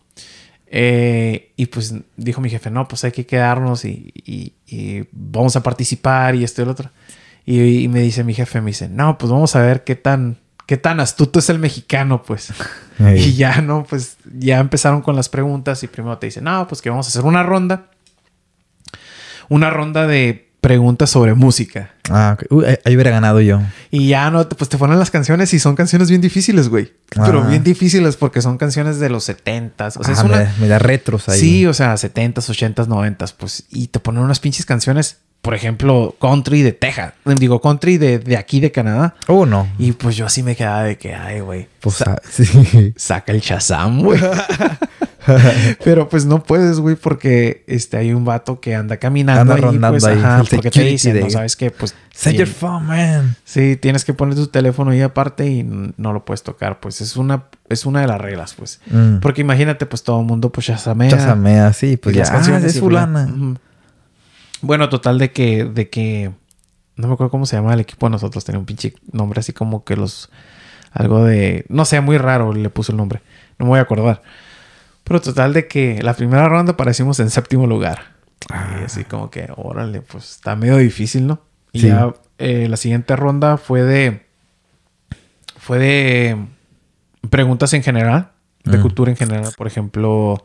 Eh, 0.79 1.53
y 1.57 1.67
pues 1.67 1.95
dijo 2.19 2.43
mi 2.43 2.51
jefe, 2.51 2.71
no, 2.71 2.87
pues 2.87 3.03
hay 3.05 3.13
que 3.13 3.25
quedarnos 3.25 3.87
y, 3.87 4.13
y- 4.15 4.53
y 4.67 5.05
vamos 5.11 5.57
a 5.57 5.63
participar 5.63 6.35
y 6.35 6.45
esto 6.45 6.61
y 6.61 6.65
el 6.65 6.69
otro. 6.69 6.91
Y, 7.47 7.61
y 7.85 7.89
me 7.89 8.01
dice 8.01 8.25
mi 8.25 8.35
jefe, 8.35 8.61
me 8.61 8.73
dice, 8.73 8.87
no, 8.89 9.17
pues 9.17 9.33
vamos 9.33 9.57
a 9.57 9.63
ver 9.63 9.85
qué 9.85 9.95
tan, 9.95 10.37
qué 10.67 10.77
tan 10.77 11.01
astuto 11.01 11.39
es 11.39 11.49
el 11.49 11.59
mexicano, 11.59 12.23
pues. 12.23 12.53
Y 13.17 13.35
ya, 13.35 13.61
¿no? 13.63 13.85
Pues 13.85 14.17
ya 14.39 14.59
empezaron 14.59 15.01
con 15.03 15.17
las 15.17 15.29
preguntas 15.31 15.83
y 15.83 15.87
primero 15.87 16.19
te 16.19 16.27
dicen, 16.27 16.45
no, 16.45 16.67
pues 16.69 16.83
que 16.83 16.91
vamos 16.91 17.07
a 17.07 17.09
hacer 17.11 17.25
una 17.25 17.43
ronda. 17.43 17.91
Una 19.49 19.71
ronda 19.71 20.07
de 20.07 20.46
preguntas 20.67 21.11
sobre 21.11 21.35
música. 21.35 21.91
Ah, 22.11 22.37
ok. 22.37 22.47
Uy, 22.51 22.65
ahí- 22.85 22.95
hubiera 22.97 23.13
ganado 23.13 23.41
yo. 23.41 23.61
Y 23.93 24.09
ya 24.09 24.31
no, 24.33 24.49
pues 24.49 24.69
te 24.69 24.77
ponen 24.77 24.99
las 24.99 25.13
canciones 25.13 25.55
y 25.55 25.61
son 25.61 25.77
canciones 25.77 26.09
bien 26.09 26.21
difíciles, 26.21 26.69
güey. 26.69 26.93
Pero 27.11 27.43
Ah. 27.45 27.47
bien 27.49 27.63
difíciles 27.63 28.17
porque 28.17 28.43
son 28.43 28.59
canciones 28.59 28.99
de 28.99 29.09
los 29.09 29.29
70s. 29.29 29.97
O 29.97 30.03
sea, 30.03 30.15
Ah, 30.15 30.19
es 30.19 30.25
me, 30.25 30.31
una... 30.31 30.39
da, 30.43 30.55
me 30.59 30.67
da 30.67 30.79
retros 30.81 31.29
ahí. 31.29 31.39
Sí, 31.39 31.67
o 31.67 31.73
sea, 31.73 31.95
70s, 31.97 32.49
80s, 32.51 32.89
90s, 32.89 33.33
pues. 33.37 33.65
Y 33.71 33.87
te 33.87 34.01
ponen 34.01 34.23
unas 34.25 34.41
pinches 34.41 34.67
canciones, 34.67 35.19
por 35.41 35.55
ejemplo, 35.55 36.17
country 36.21 36.63
de 36.63 36.73
Texas. 36.73 37.13
Digo, 37.25 37.61
country 37.61 37.97
de, 37.99 38.19
de 38.19 38.37
aquí 38.37 38.59
de 38.59 38.73
Canadá. 38.73 39.15
Oh, 39.29 39.47
no. 39.47 39.69
Y 39.79 39.93
pues 39.93 40.17
yo 40.17 40.27
así 40.27 40.43
me 40.43 40.57
quedaba 40.57 40.83
de 40.83 40.99
que, 40.99 41.15
ay, 41.15 41.39
güey. 41.39 41.69
Pues, 41.79 41.95
sa- 41.97 42.17
ah, 42.17 42.23
sí. 42.29 42.93
saca 42.97 43.31
el 43.31 43.41
Shazam, 43.41 44.03
güey. 44.03 44.19
Pero 45.85 46.09
pues 46.09 46.25
no 46.25 46.43
puedes, 46.43 46.81
güey, 46.81 46.97
porque 46.97 47.65
este, 47.67 47.97
hay 47.97 48.13
un 48.13 48.25
vato 48.25 48.61
que 48.61 48.75
anda 48.75 48.97
caminando 48.97 49.41
Anda 49.41 49.57
rondando 49.57 49.91
pues, 49.99 50.05
ahí, 50.05 50.19
ajá, 50.19 50.43
porque 50.51 50.71
te 50.71 50.83
dicen, 50.83 51.15
de- 51.15 51.21
no 51.21 51.31
sabes 51.31 51.57
qué, 51.57 51.71
pues... 51.71 51.95
Set 52.13 52.33
sí, 52.33 52.39
your 52.39 52.49
phone, 52.49 52.87
man. 52.87 53.37
Sí, 53.45 53.77
tienes 53.77 54.05
que 54.05 54.15
poner 54.15 54.35
tu 54.35 54.47
teléfono 54.47 54.91
ahí 54.91 55.03
aparte 55.03 55.47
y 55.47 55.63
no 55.63 56.13
lo 56.13 56.25
puedes 56.25 56.43
tocar, 56.43 56.81
pues 56.81 57.01
es 57.01 57.17
una, 57.17 57.45
es 57.69 57.85
una 57.85 58.01
de 58.01 58.07
las 58.07 58.21
reglas, 58.21 58.55
pues. 58.55 58.81
Mm. 58.87 59.19
Porque 59.19 59.43
imagínate, 59.43 59.85
pues 59.85 60.03
todo 60.03 60.21
el 60.21 60.27
mundo 60.27 60.51
pues 60.51 60.67
shazamea. 60.67 61.11
Chazamea, 61.11 61.73
sí, 61.75 61.97
pues 61.99 62.15
y 62.15 62.19
ya. 62.19 62.25
las 62.33 62.49
Ah, 62.49 62.59
es 62.59 62.77
y 62.77 62.81
fulana. 62.81 63.29
Bueno, 64.63 64.89
total 64.89 65.19
de 65.19 65.31
que, 65.33 65.65
de 65.65 65.91
que, 65.91 66.31
no 66.97 67.09
me 67.09 67.15
acuerdo 67.15 67.31
cómo 67.31 67.45
se 67.45 67.57
llama 67.57 67.75
el 67.75 67.81
equipo 67.81 68.07
de 68.07 68.11
nosotros, 68.13 68.45
tenía 68.45 68.59
un 68.59 68.67
pinche 68.67 68.95
nombre 69.13 69.41
así 69.41 69.53
como 69.53 69.85
que 69.85 69.97
los, 69.97 70.31
algo 70.93 71.25
de, 71.25 71.67
no 71.69 71.85
sé, 71.85 72.01
muy 72.01 72.17
raro 72.17 72.55
le 72.55 72.71
puso 72.71 72.93
el 72.93 72.99
nombre, 72.99 73.21
no 73.59 73.67
me 73.67 73.71
voy 73.71 73.79
a 73.79 73.83
acordar. 73.83 74.23
Pero 75.07 75.21
total 75.21 75.53
de 75.53 75.69
que 75.69 76.03
la 76.03 76.15
primera 76.15 76.49
ronda 76.49 76.73
aparecimos 76.73 77.21
en 77.21 77.31
séptimo 77.31 77.67
lugar. 77.67 78.15
Y 78.81 78.85
así 78.85 79.05
como 79.05 79.31
que, 79.31 79.49
órale, 79.57 80.03
pues 80.03 80.31
está 80.33 80.57
medio 80.57 80.77
difícil, 80.77 81.27
¿no? 81.27 81.41
Y 81.73 81.81
Sí. 81.81 81.87
ya 81.89 82.13
eh, 82.39 82.67
la 82.69 82.77
siguiente 82.77 83.17
ronda 83.17 83.57
fue 83.57 83.83
de, 83.83 84.27
fue 85.59 85.79
de 85.79 86.37
preguntas 87.31 87.73
en 87.73 87.83
general, 87.83 88.31
de 88.65 88.79
Mm. 88.79 88.83
cultura 88.83 89.11
en 89.11 89.17
general, 89.17 89.53
por 89.57 89.67
ejemplo, 89.67 90.43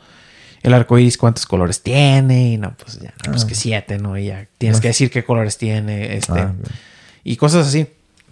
el 0.63 0.73
arco 0.73 0.97
iris, 0.97 1.17
¿cuántos 1.17 1.45
colores 1.45 1.81
tiene? 1.83 2.53
Y 2.53 2.57
no, 2.57 2.73
pues 2.77 2.99
ya, 2.99 3.13
no, 3.25 3.31
pues 3.31 3.43
Ah. 3.43 3.47
que 3.47 3.55
siete, 3.55 3.97
¿no? 3.97 4.17
Y 4.17 4.27
ya 4.27 4.47
tienes 4.57 4.77
Más- 4.77 4.81
que 4.81 4.87
decir 4.89 5.09
qué 5.11 5.23
colores 5.23 5.57
tiene, 5.57 6.15
este, 6.17 6.39
Ah, 6.39 6.53
y 7.23 7.35
cosas 7.35 7.67
así. 7.67 7.87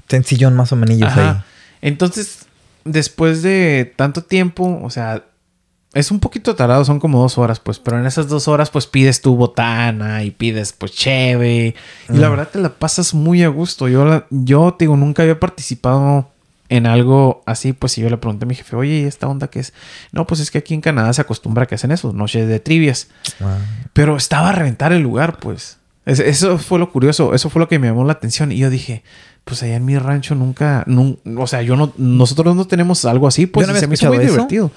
sencillón 0.08 0.56
más 0.56 0.72
o 0.72 0.76
menos 0.76 1.02
ahí. 1.18 1.36
Entonces, 1.82 2.46
después 2.86 3.44
de 3.44 3.94
tanto 3.96 4.24
tiempo, 4.24 4.80
o 4.84 4.90
sea, 4.90 5.24
es 5.94 6.12
un 6.12 6.20
poquito 6.20 6.56
tardado, 6.56 6.86
son 6.86 7.00
como 7.00 7.20
dos 7.22 7.38
horas, 7.38 7.60
pues, 7.60 7.80
pero 7.80 8.00
en 8.00 8.06
esas 8.06 8.28
dos 8.28 8.48
horas, 8.48 8.70
pues 8.70 8.86
pides 8.86 9.22
tu 9.22 9.36
botana 9.36 10.24
y 10.24 10.32
pides, 10.32 10.72
pues, 10.74 10.92
cheve. 10.94 11.76
Y 12.10 12.14
la 12.18 12.28
Mm. 12.28 12.32
verdad 12.32 12.50
te 12.52 12.60
la 12.60 12.70
pasas 12.70 13.14
muy 13.14 13.44
a 13.44 13.48
gusto. 13.48 13.88
Yo, 13.88 14.06
la- 14.06 14.26
yo 14.30 14.74
te 14.78 14.86
digo, 14.86 14.96
nunca 14.98 15.24
había 15.24 15.40
participado 15.40 16.30
en 16.70 16.86
algo 16.86 17.42
así, 17.48 17.74
pues, 17.74 17.98
y 17.98 18.02
yo 18.02 18.10
le 18.12 18.18
pregunté 18.18 18.46
a 18.46 18.48
mi 18.48 18.54
jefe, 18.54 18.76
oye, 18.76 19.00
¿y 19.00 19.04
esta 19.06 19.28
onda 19.28 19.48
qué 19.48 19.60
es? 19.62 19.74
No, 20.12 20.28
pues 20.28 20.40
es 20.40 20.52
que 20.52 20.60
aquí 20.60 20.76
en 20.76 20.82
Canadá 20.82 21.12
se 21.14 21.22
acostumbra 21.22 21.64
a 21.64 21.66
que 21.66 21.74
hacen 21.76 21.92
eso, 21.92 22.14
noches 22.14 22.48
de 22.48 22.60
trivias. 22.60 23.08
Ah. 23.42 23.58
Pero 23.94 24.16
estaba 24.18 24.50
a 24.50 24.52
reventar 24.52 24.94
el 24.94 25.02
lugar, 25.02 25.38
pues. 25.40 25.78
Es- 26.06 26.20
eso 26.20 26.60
fue 26.60 26.78
lo 26.78 26.92
curioso, 26.92 27.34
eso 27.34 27.50
fue 27.50 27.60
lo 27.60 27.68
que 27.68 27.80
me 27.80 27.88
llamó 27.88 28.06
la 28.06 28.14
atención. 28.14 28.52
Y 28.52 28.58
yo 28.58 28.70
dije, 28.70 29.04
pues 29.44 29.64
allá 29.64 29.76
en 29.78 29.86
mi 29.86 29.98
rancho 29.98 30.36
nunca, 30.36 30.84
nun- 30.88 31.18
o 31.38 31.48
sea, 31.48 31.64
yo 31.64 31.76
no, 31.76 31.92
nosotros 31.98 32.56
no 32.56 32.66
tenemos 32.68 33.04
algo 33.06 33.28
así, 33.28 33.48
pues 33.48 33.68
no 33.68 33.76
y 33.76 33.80
se 33.80 33.88
me 33.88 33.96
hizo 33.96 34.08
muy 34.14 34.18
eso. 34.18 34.34
divertido. 34.34 34.72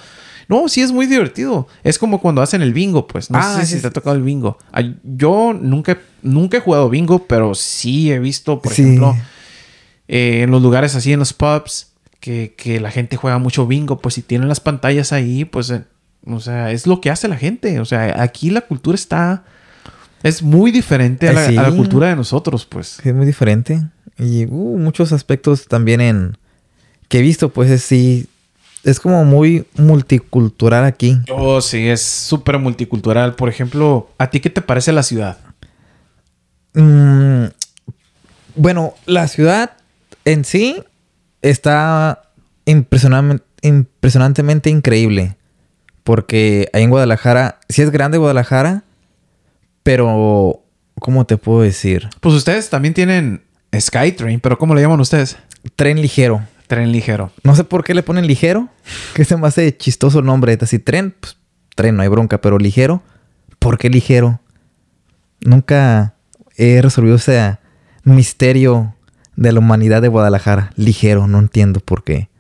No, 0.53 0.69
sí 0.69 0.83
es 0.83 0.93
muy 0.93 1.07
divertido. 1.07 1.67
Es 1.85 1.99
como 1.99 2.21
cuando 2.21 2.43
hacen 2.43 2.61
el 2.63 2.73
bingo, 2.73 3.07
pues. 3.07 3.31
No 3.31 3.39
Ah, 3.39 3.59
sé 3.61 3.67
si 3.67 3.81
te 3.81 3.87
ha 3.87 3.91
tocado 3.91 4.17
el 4.17 4.23
bingo. 4.23 4.59
Yo 5.03 5.53
nunca, 5.59 5.99
nunca 6.23 6.59
he 6.59 6.61
jugado 6.61 6.91
bingo, 6.91 7.27
pero 7.27 7.55
sí 7.55 8.13
he 8.13 8.19
visto, 8.19 8.61
por 8.61 8.73
Sí. 8.73 8.83
ejemplo, 8.83 9.17
eh, 10.09 10.43
en 10.43 10.51
los 10.51 10.61
lugares 10.63 10.95
así, 10.95 11.13
en 11.13 11.19
los 11.21 11.33
pubs, 11.33 11.93
que, 12.21 12.55
que 12.57 12.81
la 12.81 12.91
gente 12.91 13.17
juega 13.17 13.39
mucho 13.39 13.67
bingo, 13.67 13.99
pues 13.99 14.15
si 14.17 14.23
tienen 14.23 14.49
las 14.49 14.61
pantallas 14.61 15.13
ahí, 15.13 15.45
pues, 15.45 15.71
eh, 15.71 15.85
o 16.27 16.39
sea, 16.41 16.71
es 16.71 16.87
lo 16.87 17.01
que 17.01 17.11
hace 17.11 17.29
la 17.29 17.37
gente. 17.37 17.81
O 17.81 17.85
sea, 17.85 18.23
aquí 18.23 18.51
la 18.51 18.61
cultura 18.63 18.95
está... 18.95 19.45
Es 20.23 20.41
muy 20.43 20.71
diferente 20.71 21.29
a 21.29 21.33
la, 21.33 21.49
sí. 21.49 21.57
a 21.57 21.63
la 21.63 21.73
cultura 21.73 22.09
de 22.09 22.15
nosotros, 22.17 22.65
pues. 22.65 23.01
Es 23.05 23.13
muy 23.15 23.27
diferente. 23.27 23.83
Y 24.19 24.45
uh, 24.45 24.79
muchos 24.79 25.11
aspectos 25.13 25.67
también 25.67 26.01
en 26.01 26.37
que 27.09 27.19
he 27.19 27.23
visto, 27.23 27.49
pues 27.49 27.71
es 27.71 27.83
sí. 27.83 28.29
Es 28.85 28.99
como 28.99 29.25
muy 29.25 29.65
multicultural 29.77 30.85
aquí. 30.85 31.19
Oh, 31.31 31.61
sí, 31.61 31.89
es 31.89 32.03
súper 32.03 32.59
multicultural. 32.59 33.35
Por 33.35 33.49
ejemplo, 33.49 34.11
¿a 34.19 34.29
ti 34.31 34.41
qué 34.41 34.51
te 34.51 34.61
parece 34.61 34.93
la 34.93 35.03
ciudad? 35.03 35.39
Mm, 36.75 37.45
bueno, 38.57 38.95
la 39.07 39.29
ciudad 39.29 39.73
en 40.25 40.45
sí 40.45 40.83
está 41.43 42.23
impresionante- 42.67 43.45
impresionantemente 43.63 44.71
increíble. 44.71 45.37
Porque 46.05 46.69
ahí 46.73 46.83
en 46.83 46.91
Guadalajara, 46.91 47.61
sí 47.69 47.83
es 47.83 47.91
grande 47.91 48.19
Guadalajara, 48.19 48.83
pero 49.85 50.61
¿cómo 50.99 51.25
te 51.27 51.37
puedo 51.37 51.63
decir? 51.63 52.09
Pues 52.21 52.35
ustedes 52.35 52.69
también 52.71 52.95
tienen 52.95 53.43
Skytrain, 53.79 54.41
pero 54.41 54.59
¿cómo 54.59 54.75
le 54.75 54.81
llaman 54.83 54.99
ustedes? 55.01 55.37
Tren 55.77 56.03
ligero. 56.03 56.43
Tren 56.73 56.91
ligero. 56.91 57.31
No 57.45 57.55
sé 57.55 57.65
por 57.65 57.85
qué 57.85 57.93
le 57.93 58.03
ponen 58.03 58.27
ligero, 58.27 58.71
que 59.13 59.27
se 59.27 59.37
me 59.37 59.47
hace 59.47 59.77
chistoso 59.77 60.21
el 60.21 60.25
nombre. 60.25 60.57
Así, 60.59 60.79
tren, 60.79 61.15
pues, 61.21 61.37
tren, 61.77 61.97
no 61.97 62.03
hay 62.03 62.09
bronca, 62.09 62.41
pero 62.41 62.57
ligero, 62.57 63.03
¿por 63.59 63.77
qué 63.77 63.91
ligero? 63.91 64.41
Nunca 65.41 66.15
he 66.57 66.81
resolvido 66.81 67.17
ese 67.17 67.59
misterio 68.05 68.95
de 69.37 69.53
la 69.53 69.59
humanidad 69.59 70.01
de 70.01 70.09
Guadalajara. 70.09 70.71
Ligero, 70.77 71.27
no 71.27 71.41
entiendo 71.41 71.81
por 71.81 72.05
qué. 72.05 72.31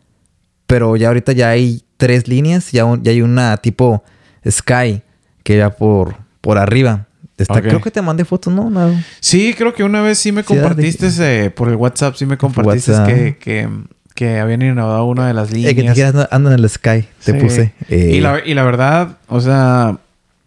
Pero 0.66 0.96
ya 0.96 1.08
ahorita 1.08 1.32
ya 1.32 1.50
hay 1.50 1.84
tres 1.98 2.26
líneas, 2.26 2.72
ya, 2.72 2.86
ya 3.02 3.10
hay 3.12 3.20
una 3.20 3.58
tipo 3.58 4.02
Sky 4.48 5.02
que 5.42 5.58
ya 5.58 5.68
por, 5.76 6.16
por 6.40 6.56
arriba. 6.56 7.06
Está. 7.36 7.60
Creo 7.60 7.82
que 7.82 7.90
te 7.90 8.00
mandé 8.00 8.24
fotos, 8.24 8.50
¿no? 8.54 8.70
No. 8.70 8.94
Sí, 9.20 9.54
creo 9.58 9.74
que 9.74 9.84
una 9.84 10.00
vez 10.00 10.18
sí 10.18 10.32
me 10.32 10.40
de- 10.40 10.46
compartiste 10.46 11.08
eh, 11.44 11.50
por 11.50 11.68
el 11.68 11.76
WhatsApp, 11.76 12.14
sí 12.14 12.24
me 12.24 12.38
compartiste 12.38 13.36
que, 13.38 13.68
que 14.12 14.38
habían 14.38 14.62
inaugurado 14.62 15.04
una 15.04 15.26
de 15.28 15.34
las 15.34 15.50
Eh, 15.52 15.74
que 15.74 15.82
líneas. 15.82 15.98
ando- 15.98 16.28
ando 16.30 16.52
en 16.52 16.58
el 16.58 16.68
Sky, 16.68 17.06
te 17.24 17.32
Sí. 17.32 17.38
puse. 17.38 17.72
Eh, 17.88 18.12
Y, 18.14 18.20
la, 18.20 18.40
y 18.44 18.54
la 18.54 18.62
verdad, 18.64 19.18
o 19.28 19.40
sea, 19.40 19.98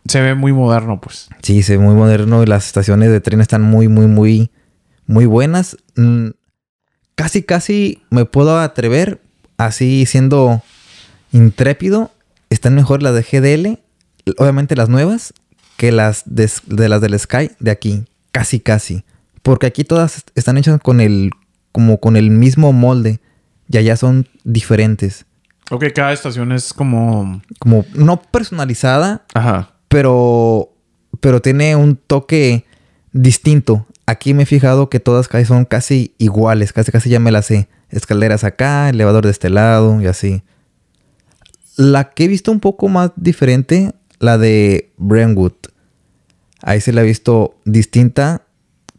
se 0.07 0.21
ve 0.21 0.35
muy 0.35 0.53
moderno, 0.53 0.99
pues. 1.01 1.29
Sí, 1.41 1.63
se 1.63 1.77
ve 1.77 1.83
muy 1.83 1.95
moderno 1.95 2.43
y 2.43 2.45
las 2.45 2.65
estaciones 2.67 3.09
de 3.11 3.21
tren 3.21 3.41
están 3.41 3.61
muy, 3.61 3.87
muy, 3.87 4.07
muy, 4.07 4.51
muy 5.07 5.25
buenas. 5.25 5.77
Mm, 5.95 6.29
casi, 7.15 7.43
casi 7.43 8.01
me 8.09 8.25
puedo 8.25 8.59
atrever, 8.59 9.19
así 9.57 10.05
siendo 10.05 10.61
intrépido, 11.31 12.11
están 12.49 12.75
mejor 12.75 13.01
las 13.03 13.13
de 13.15 13.23
GDL, 13.23 13.79
obviamente 14.37 14.75
las 14.75 14.89
nuevas, 14.89 15.33
que 15.77 15.91
las 15.91 16.23
de, 16.25 16.49
de 16.67 16.89
las 16.89 17.01
del 17.01 17.17
Sky 17.19 17.51
de 17.59 17.71
aquí. 17.71 18.05
Casi, 18.31 18.59
casi. 18.59 19.03
Porque 19.41 19.67
aquí 19.67 19.83
todas 19.83 20.23
están 20.35 20.57
hechas 20.57 20.79
con 20.81 21.01
el, 21.01 21.31
como 21.71 21.99
con 21.99 22.15
el 22.15 22.29
mismo 22.31 22.71
molde. 22.73 23.19
Y 23.69 23.77
allá 23.77 23.97
son 23.97 24.27
diferentes. 24.43 25.25
Ok, 25.71 25.85
cada 25.93 26.13
estación 26.13 26.51
es 26.51 26.73
como... 26.73 27.41
Como 27.59 27.85
no 27.95 28.21
personalizada, 28.21 29.25
Ajá. 29.33 29.71
pero, 29.87 30.69
pero 31.19 31.41
tiene 31.41 31.75
un 31.75 31.95
toque 31.95 32.65
distinto. 33.11 33.87
Aquí 34.05 34.35
me 34.35 34.43
he 34.43 34.45
fijado 34.45 34.89
que 34.89 34.99
todas 34.99 35.27
casi 35.27 35.45
son 35.45 35.65
casi 35.65 36.13
iguales, 36.19 36.73
casi 36.73 36.91
casi 36.91 37.09
ya 37.09 37.19
me 37.19 37.31
las 37.31 37.47
sé. 37.47 37.67
Escaleras 37.89 38.43
acá, 38.43 38.89
elevador 38.89 39.25
de 39.25 39.31
este 39.31 39.49
lado 39.49 39.99
y 40.01 40.05
así. 40.05 40.43
La 41.77 42.11
que 42.11 42.25
he 42.25 42.27
visto 42.27 42.51
un 42.51 42.59
poco 42.59 42.87
más 42.87 43.11
diferente, 43.15 43.93
la 44.19 44.37
de 44.37 44.91
Brentwood. 44.97 45.53
Ahí 46.61 46.81
se 46.81 46.93
la 46.93 47.01
he 47.01 47.05
visto 47.05 47.55
distinta. 47.65 48.43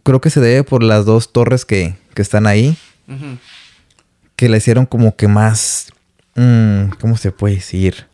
Creo 0.02 0.20
que 0.20 0.31
se 0.31 0.40
debe 0.40 0.64
por 0.64 0.83
las 0.83 1.05
dos 1.05 1.33
torres 1.33 1.64
que, 1.64 1.94
que 2.14 2.22
están 2.22 2.46
ahí. 2.46 2.76
Que 4.37 4.49
la 4.49 4.59
hicieron 4.59 4.87
como 4.87 5.16
que 5.16 5.29
más... 5.29 5.92
mm, 6.35 6.90
¿Cómo 7.01 7.16
se 7.16 7.33
puede 7.33 7.57
decir? 7.57 8.07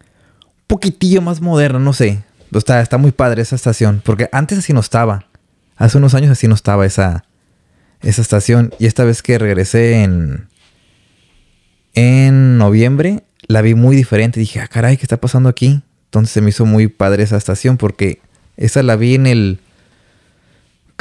Un 0.44 0.66
poquitillo 0.66 1.20
más 1.20 1.40
moderna, 1.40 1.78
no 1.78 1.92
sé. 1.92 2.22
Está, 2.54 2.80
está 2.80 2.98
muy 2.98 3.12
padre 3.12 3.42
esa 3.42 3.56
estación. 3.56 4.00
Porque 4.04 4.28
antes 4.32 4.58
así 4.58 4.72
no 4.72 4.80
estaba. 4.80 5.26
Hace 5.76 5.98
unos 5.98 6.14
años 6.14 6.30
así 6.30 6.48
no 6.48 6.54
estaba 6.54 6.86
esa, 6.86 7.24
esa 8.00 8.22
estación. 8.22 8.72
Y 8.78 8.86
esta 8.86 9.04
vez 9.04 9.22
que 9.22 9.38
regresé 9.38 10.02
en... 10.02 10.48
En 11.94 12.56
noviembre, 12.56 13.22
la 13.48 13.60
vi 13.60 13.74
muy 13.74 13.94
diferente. 13.96 14.40
Dije, 14.40 14.60
ah, 14.60 14.68
caray, 14.68 14.96
¿qué 14.96 15.02
está 15.02 15.18
pasando 15.18 15.48
aquí? 15.48 15.82
Entonces 16.06 16.32
se 16.32 16.40
me 16.40 16.50
hizo 16.50 16.64
muy 16.64 16.88
padre 16.88 17.22
esa 17.22 17.36
estación 17.36 17.76
porque 17.76 18.20
esa 18.56 18.82
la 18.82 18.96
vi 18.96 19.14
en 19.14 19.26
el... 19.26 19.58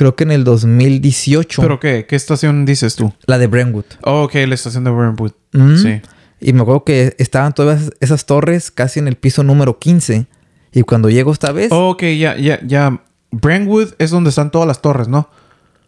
Creo 0.02 0.16
que 0.16 0.24
en 0.24 0.32
el 0.32 0.44
2018. 0.44 1.62
¿Pero 1.62 1.80
qué? 1.80 2.08
¿Qué 2.10 2.16
estación 2.16 2.66
dices 2.66 2.96
tú? 2.96 3.14
La 3.28 3.38
de 3.38 3.46
Brentwood. 3.46 3.86
Oh, 4.04 4.24
ok, 4.24 4.34
la 4.48 4.56
estación 4.56 4.84
de 4.84 4.90
Brentwood. 4.90 5.34
Ujú. 5.54 5.78
Sí. 5.78 6.02
Y 6.40 6.54
me 6.54 6.64
acuerdo 6.64 6.84
que 6.84 7.16
estaban 7.20 7.54
todas 7.54 7.92
esas- 8.00 8.26
torres 8.26 8.72
casi 8.72 8.98
en 9.00 9.08
el 9.08 9.16
piso 9.16 9.44
número 9.44 9.78
15. 9.78 10.26
Y 10.74 10.82
cuando 10.82 11.12
llego 11.12 11.32
esta 11.32 11.52
vez... 11.52 11.72
Oh, 11.72 11.92
ok, 11.92 12.02
ya, 12.18 12.36
ya, 12.36 12.60
ya. 12.66 13.04
Brentwood 13.30 13.90
es 14.00 14.10
donde 14.10 14.32
están 14.32 14.50
todas 14.50 14.68
las 14.68 14.82
torres, 14.82 15.08
¿no? 15.08 15.30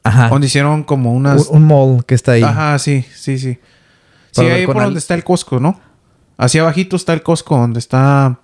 ajá. 0.04 0.30
Donde 0.30 0.46
hicieron 0.46 0.84
como 0.84 1.12
unas... 1.12 1.48
Un, 1.48 1.58
un 1.58 1.64
mall 1.68 2.06
que 2.06 2.14
está 2.14 2.34
ahí. 2.34 2.44
Ajá, 2.44 2.78
sí, 2.78 3.04
sí, 3.16 3.40
sí. 3.40 3.54
Sí, 4.30 4.42
Para 4.44 4.54
ahí 4.54 4.66
por 4.68 4.78
al- 4.78 4.84
donde 4.84 5.00
está 5.00 5.16
el 5.16 5.24
Costco, 5.24 5.60
¿no? 5.60 5.80
Hacia 6.38 6.62
abajito 6.62 6.98
está 6.98 7.14
el 7.14 7.24
Costco, 7.24 7.58
donde 7.58 7.80
está... 7.80 8.42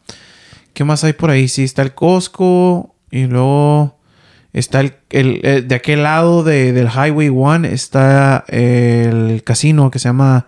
¿Qué 0.73 0.83
más 0.83 1.03
hay 1.03 1.13
por 1.13 1.29
ahí? 1.29 1.47
Sí, 1.47 1.63
está 1.63 1.83
el 1.83 1.93
Costco 1.93 2.95
y 3.11 3.27
luego 3.27 3.98
está 4.53 4.79
el... 4.81 4.93
el- 5.11 5.39
eh, 5.43 5.61
de 5.61 5.75
aquel 5.75 6.03
lado 6.03 6.43
de- 6.43 6.71
del 6.73 6.87
Highway 6.87 7.29
1 7.29 7.65
está 7.67 8.43
el 8.47 9.43
casino 9.43 9.91
que 9.91 9.99
se 9.99 10.09
llama 10.09 10.47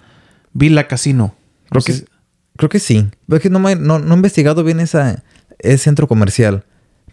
Villa 0.53 0.87
Casino. 0.87 1.35
Creo 1.69 1.83
que, 1.83 2.05
creo 2.57 2.69
que 2.69 2.79
sí. 2.79 3.07
Pero 3.27 3.37
es 3.37 3.43
que 3.43 3.49
no, 3.49 3.59
me- 3.59 3.75
no, 3.75 3.99
no 3.99 4.13
he 4.13 4.17
investigado 4.17 4.63
bien 4.63 4.79
esa, 4.79 5.23
ese 5.59 5.77
centro 5.77 6.07
comercial. 6.07 6.65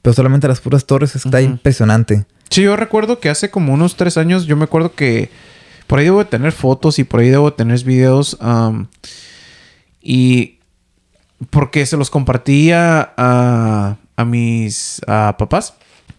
Pero 0.02 0.14
solamente 0.14 0.48
las 0.48 0.60
puras 0.60 0.86
torres 0.86 1.14
está 1.16 1.40
impresionante. 1.42 2.24
Sí, 2.50 2.62
yo 2.62 2.76
recuerdo 2.76 3.18
que 3.20 3.28
hace 3.28 3.50
como 3.50 3.74
unos 3.74 3.96
tres 3.96 4.16
años, 4.16 4.46
yo 4.46 4.56
me 4.56 4.64
acuerdo 4.64 4.94
que 4.94 5.28
por 5.86 5.98
ahí 5.98 6.06
debo 6.06 6.18
de 6.20 6.24
tener 6.26 6.52
fotos 6.52 6.98
y 6.98 7.04
por 7.04 7.20
ahí 7.20 7.28
debo 7.30 7.50
de 7.50 7.56
tener 7.56 7.82
videos. 7.84 8.38
y 10.00 10.58
porque 11.50 11.86
se 11.86 11.96
los 11.96 12.10
compartía 12.10 13.12
a, 13.16 13.96
a 14.16 14.24
mis 14.24 15.00
a 15.06 15.36
papás. 15.38 15.74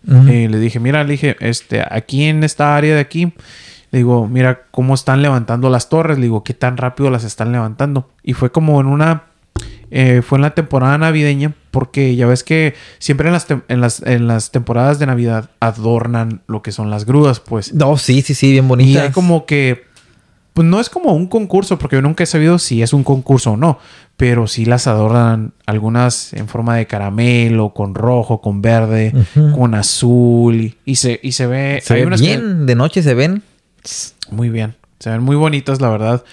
Ujú. 0.07 0.27
Eh, 0.29 0.47
le 0.49 0.59
dije, 0.59 0.79
mira, 0.79 1.03
le 1.03 1.11
dije, 1.11 1.35
este, 1.39 1.83
aquí 1.89 2.25
en 2.25 2.43
esta 2.43 2.75
área 2.75 2.95
de 2.95 3.01
aquí, 3.01 3.33
le 3.91 3.99
digo, 3.99 4.27
mira 4.27 4.61
cómo 4.71 4.93
están 4.93 5.21
levantando 5.21 5.69
las 5.69 5.89
torres. 5.89 6.17
Le 6.17 6.23
digo, 6.23 6.43
qué 6.43 6.53
tan 6.53 6.77
rápido 6.77 7.09
las 7.09 7.23
están 7.23 7.51
levantando. 7.51 8.09
Y 8.23 8.33
fue 8.33 8.51
como 8.51 8.79
en 8.81 8.87
una 8.87 9.23
eh, 9.91 10.21
fue 10.21 10.37
en 10.37 10.43
la 10.43 10.51
temporada 10.51 10.97
navideña 10.99 11.53
porque 11.71 12.15
ya 12.15 12.27
ves 12.27 12.43
que 12.43 12.75
siempre 12.99 13.27
en 13.27 13.33
las, 13.33 13.47
en, 13.49 13.81
las, 13.81 14.01
en 14.03 14.27
las 14.27 14.51
temporadas 14.51 14.99
de 14.99 15.07
Navidad 15.07 15.49
adornan 15.59 16.41
lo 16.47 16.61
que 16.61 16.71
son 16.71 16.89
las 16.91 17.05
grúas, 17.05 17.39
pues. 17.39 17.73
No, 17.73 17.97
sí, 17.97 18.21
sí, 18.21 18.33
sí, 18.35 18.51
bien 18.51 18.65
Y 18.65 18.67
bonita. 18.67 19.03
hay 19.03 19.09
como 19.11 19.45
que, 19.45 19.85
pues 20.53 20.67
no 20.67 20.79
es 20.79 20.89
como 20.89 21.13
un 21.13 21.27
concurso 21.27 21.77
porque 21.79 21.95
yo 21.97 22.01
nunca 22.01 22.23
he 22.23 22.27
sabido 22.27 22.59
si 22.59 22.81
es 22.81 22.91
un 22.93 23.03
concurso 23.03 23.51
o 23.53 23.57
no, 23.57 23.79
pero 24.17 24.47
sí 24.47 24.65
las 24.65 24.87
adornan 24.87 25.53
algunas 25.65 26.33
en 26.33 26.47
forma 26.47 26.75
de 26.75 26.87
caramelo, 26.87 27.73
con 27.73 27.95
rojo, 27.95 28.41
con 28.41 28.61
verde, 28.61 29.13
con 29.55 29.73
azul 29.75 30.55
y, 30.55 30.77
y 30.85 30.95
se, 30.95 31.19
y 31.23 31.31
se 31.33 31.47
ve... 31.47 31.79
Se 31.83 31.93
hay 31.93 32.01
ve 32.01 32.07
unas 32.07 32.21
que- 32.21 32.27
bien, 32.27 32.65
de 32.65 32.75
noche 32.75 33.01
se 33.03 33.13
ven. 33.13 33.43
muy 34.31 34.49
bien. 34.49 34.75
Se 34.99 35.09
ven 35.09 35.21
muy 35.23 35.37
bonitas, 35.37 35.79
la 35.79 35.89
verdad. 35.89 36.23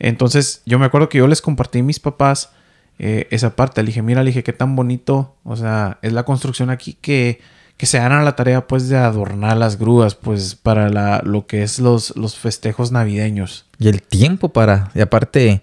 Entonces, 0.00 0.62
yo 0.66 0.78
me 0.78 0.86
acuerdo 0.86 1.08
que 1.08 1.18
yo 1.18 1.26
les 1.28 1.40
compartí 1.40 1.78
a 1.78 1.82
mis 1.84 2.00
papás 2.00 2.50
eh, 2.98 3.28
esa 3.30 3.54
parte. 3.54 3.82
Le 3.82 3.86
dije, 3.88 4.02
mira, 4.02 4.22
le 4.22 4.30
dije, 4.30 4.42
qué 4.42 4.52
tan 4.52 4.74
bonito. 4.74 5.36
O 5.44 5.54
sea, 5.56 5.98
es 6.02 6.12
la 6.12 6.24
construcción 6.24 6.68
aquí 6.70 6.94
que, 7.00 7.40
que 7.76 7.86
se 7.86 7.98
dan 7.98 8.12
a 8.12 8.22
la 8.22 8.34
tarea, 8.34 8.66
pues, 8.66 8.88
de 8.88 8.96
adornar 8.96 9.56
las 9.56 9.78
grúas, 9.78 10.14
pues, 10.16 10.56
para 10.56 10.88
la, 10.88 11.22
lo 11.24 11.46
que 11.46 11.62
es 11.62 11.78
los, 11.78 12.16
los 12.16 12.36
festejos 12.36 12.90
navideños. 12.90 13.65
Y 13.78 13.88
el 13.88 14.02
tiempo 14.02 14.50
para... 14.50 14.90
Y 14.94 15.00
aparte, 15.00 15.62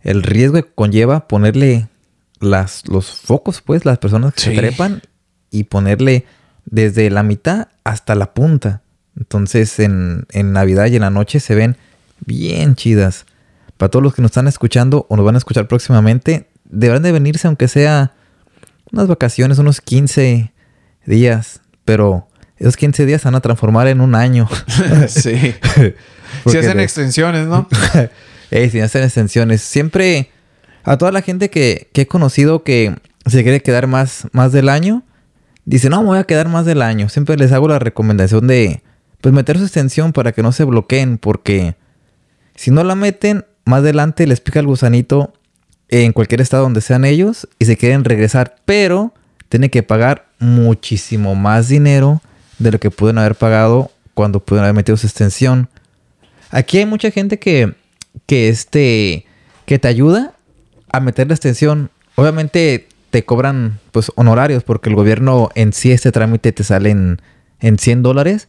el 0.00 0.22
riesgo 0.22 0.54
que 0.62 0.70
conlleva 0.74 1.28
ponerle 1.28 1.88
las, 2.40 2.86
los 2.88 3.10
focos, 3.20 3.60
pues, 3.60 3.84
las 3.84 3.98
personas 3.98 4.34
que 4.34 4.40
Sí. 4.40 4.50
se 4.50 4.56
trepan 4.56 5.02
y 5.50 5.64
ponerle 5.64 6.24
desde 6.64 7.10
la 7.10 7.22
mitad 7.22 7.68
hasta 7.84 8.14
la 8.14 8.34
punta. 8.34 8.82
Entonces, 9.16 9.78
en, 9.78 10.26
en 10.30 10.52
Navidad 10.52 10.86
y 10.86 10.96
en 10.96 11.02
la 11.02 11.10
noche 11.10 11.38
se 11.40 11.54
ven 11.54 11.76
bien 12.24 12.74
chidas. 12.74 13.26
Para 13.76 13.90
todos 13.90 14.02
los 14.02 14.14
que 14.14 14.22
nos 14.22 14.30
están 14.30 14.48
escuchando 14.48 15.06
o 15.08 15.16
nos 15.16 15.24
van 15.24 15.34
a 15.34 15.38
escuchar 15.38 15.68
próximamente, 15.68 16.48
deberán 16.64 17.02
de 17.02 17.12
venirse 17.12 17.46
aunque 17.46 17.68
sea 17.68 18.12
unas 18.90 19.06
vacaciones, 19.08 19.58
unos 19.58 19.80
15 19.80 20.52
días. 21.06 21.60
Pero 21.84 22.28
esos 22.62 22.76
15 22.76 23.06
días 23.06 23.20
se 23.20 23.26
van 23.26 23.34
a 23.34 23.40
transformar 23.40 23.88
en 23.88 24.00
un 24.00 24.14
año. 24.14 24.48
sí. 25.08 25.54
Si 26.46 26.56
hacen 26.56 26.78
de- 26.78 26.82
extensiones, 26.82 27.46
¿no? 27.46 27.68
Ey, 28.50 28.70
sin 28.70 28.82
hacer 28.82 29.02
extensiones. 29.02 29.60
Siempre 29.60 30.30
a 30.82 30.96
toda 30.96 31.12
la 31.12 31.20
gente 31.20 31.50
que, 31.50 31.90
que 31.92 32.02
he 32.02 32.06
conocido 32.06 32.64
que 32.64 32.96
se 33.26 33.42
quiere 33.42 33.60
quedar 33.60 33.86
más, 33.86 34.26
más 34.32 34.50
del 34.50 34.70
año, 34.70 35.02
dice, 35.66 35.90
no, 35.90 36.00
me 36.00 36.08
voy 36.08 36.18
a 36.18 36.24
quedar 36.24 36.48
más 36.48 36.64
del 36.64 36.80
año. 36.80 37.10
Siempre 37.10 37.36
les 37.36 37.52
hago 37.52 37.68
la 37.68 37.78
recomendación 37.78 38.46
de, 38.46 38.82
pues, 39.20 39.34
meter 39.34 39.58
su 39.58 39.64
extensión 39.64 40.14
para 40.14 40.32
que 40.32 40.42
no 40.42 40.52
se 40.52 40.64
bloqueen, 40.64 41.18
porque 41.18 41.76
si 42.54 42.70
no 42.70 42.82
la 42.82 42.94
meten, 42.94 43.44
más 43.66 43.80
adelante 43.80 44.26
les 44.26 44.40
pica 44.40 44.60
el 44.60 44.66
gusanito 44.66 45.34
en 45.88 46.12
cualquier 46.14 46.40
estado 46.40 46.62
donde 46.62 46.80
sean 46.80 47.04
ellos 47.04 47.46
y 47.58 47.66
se 47.66 47.76
quieren 47.76 48.04
regresar, 48.04 48.56
pero 48.64 49.12
tienen 49.50 49.68
que 49.68 49.82
pagar 49.82 50.28
muchísimo 50.38 51.34
más 51.34 51.68
dinero 51.68 52.22
de 52.62 52.72
lo 52.72 52.80
que 52.80 52.90
pueden 52.90 53.18
haber 53.18 53.34
pagado 53.34 53.90
cuando 54.14 54.40
pudieron 54.40 54.64
haber 54.64 54.76
metido 54.76 54.96
su 54.96 55.06
extensión. 55.06 55.68
Aquí 56.50 56.78
hay 56.78 56.86
mucha 56.86 57.10
gente 57.10 57.38
que, 57.38 57.74
que, 58.26 58.48
este, 58.48 59.26
que 59.66 59.78
te 59.78 59.88
ayuda 59.88 60.34
a 60.92 61.00
meter 61.00 61.28
la 61.28 61.34
extensión. 61.34 61.90
Obviamente 62.14 62.88
te 63.10 63.24
cobran 63.24 63.78
pues 63.90 64.12
honorarios 64.14 64.62
porque 64.64 64.88
el 64.88 64.96
gobierno 64.96 65.50
en 65.54 65.72
sí 65.72 65.92
este 65.92 66.12
trámite 66.12 66.52
te 66.52 66.64
sale 66.64 66.90
en, 66.90 67.20
en 67.60 67.78
100 67.78 68.02
dólares. 68.02 68.48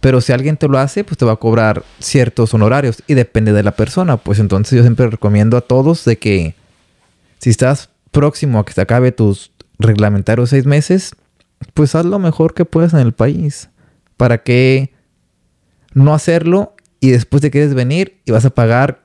Pero 0.00 0.20
si 0.20 0.32
alguien 0.32 0.56
te 0.56 0.68
lo 0.68 0.78
hace, 0.78 1.02
pues 1.02 1.18
te 1.18 1.24
va 1.24 1.32
a 1.32 1.36
cobrar 1.36 1.84
ciertos 1.98 2.54
honorarios 2.54 3.02
y 3.08 3.14
depende 3.14 3.52
de 3.52 3.64
la 3.64 3.72
persona. 3.72 4.16
Pues 4.16 4.38
entonces 4.38 4.76
yo 4.76 4.82
siempre 4.82 5.08
recomiendo 5.08 5.56
a 5.56 5.60
todos 5.60 6.04
de 6.04 6.18
que 6.18 6.54
si 7.38 7.50
estás 7.50 7.90
próximo 8.12 8.60
a 8.60 8.64
que 8.64 8.72
se 8.72 8.80
acabe 8.80 9.10
tus 9.10 9.50
reglamentarios 9.78 10.50
seis 10.50 10.66
meses, 10.66 11.14
pues 11.74 11.94
haz 11.94 12.04
lo 12.04 12.18
mejor 12.18 12.54
que 12.54 12.64
puedas 12.64 12.94
en 12.94 13.00
el 13.00 13.12
país. 13.12 13.70
¿Para 14.16 14.42
que 14.42 14.92
no 15.94 16.14
hacerlo 16.14 16.74
y 17.00 17.10
después 17.10 17.42
te 17.42 17.50
quieres 17.50 17.74
venir 17.74 18.20
y 18.24 18.32
vas 18.32 18.44
a 18.44 18.50
pagar 18.50 19.02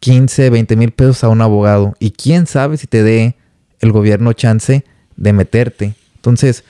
15, 0.00 0.50
20 0.50 0.76
mil 0.76 0.90
pesos 0.92 1.24
a 1.24 1.28
un 1.28 1.40
abogado? 1.40 1.94
Y 1.98 2.10
quién 2.10 2.46
sabe 2.46 2.76
si 2.76 2.86
te 2.86 3.02
dé 3.02 3.36
el 3.80 3.92
gobierno 3.92 4.32
chance 4.32 4.84
de 5.16 5.32
meterte. 5.32 5.94
Entonces, 6.16 6.64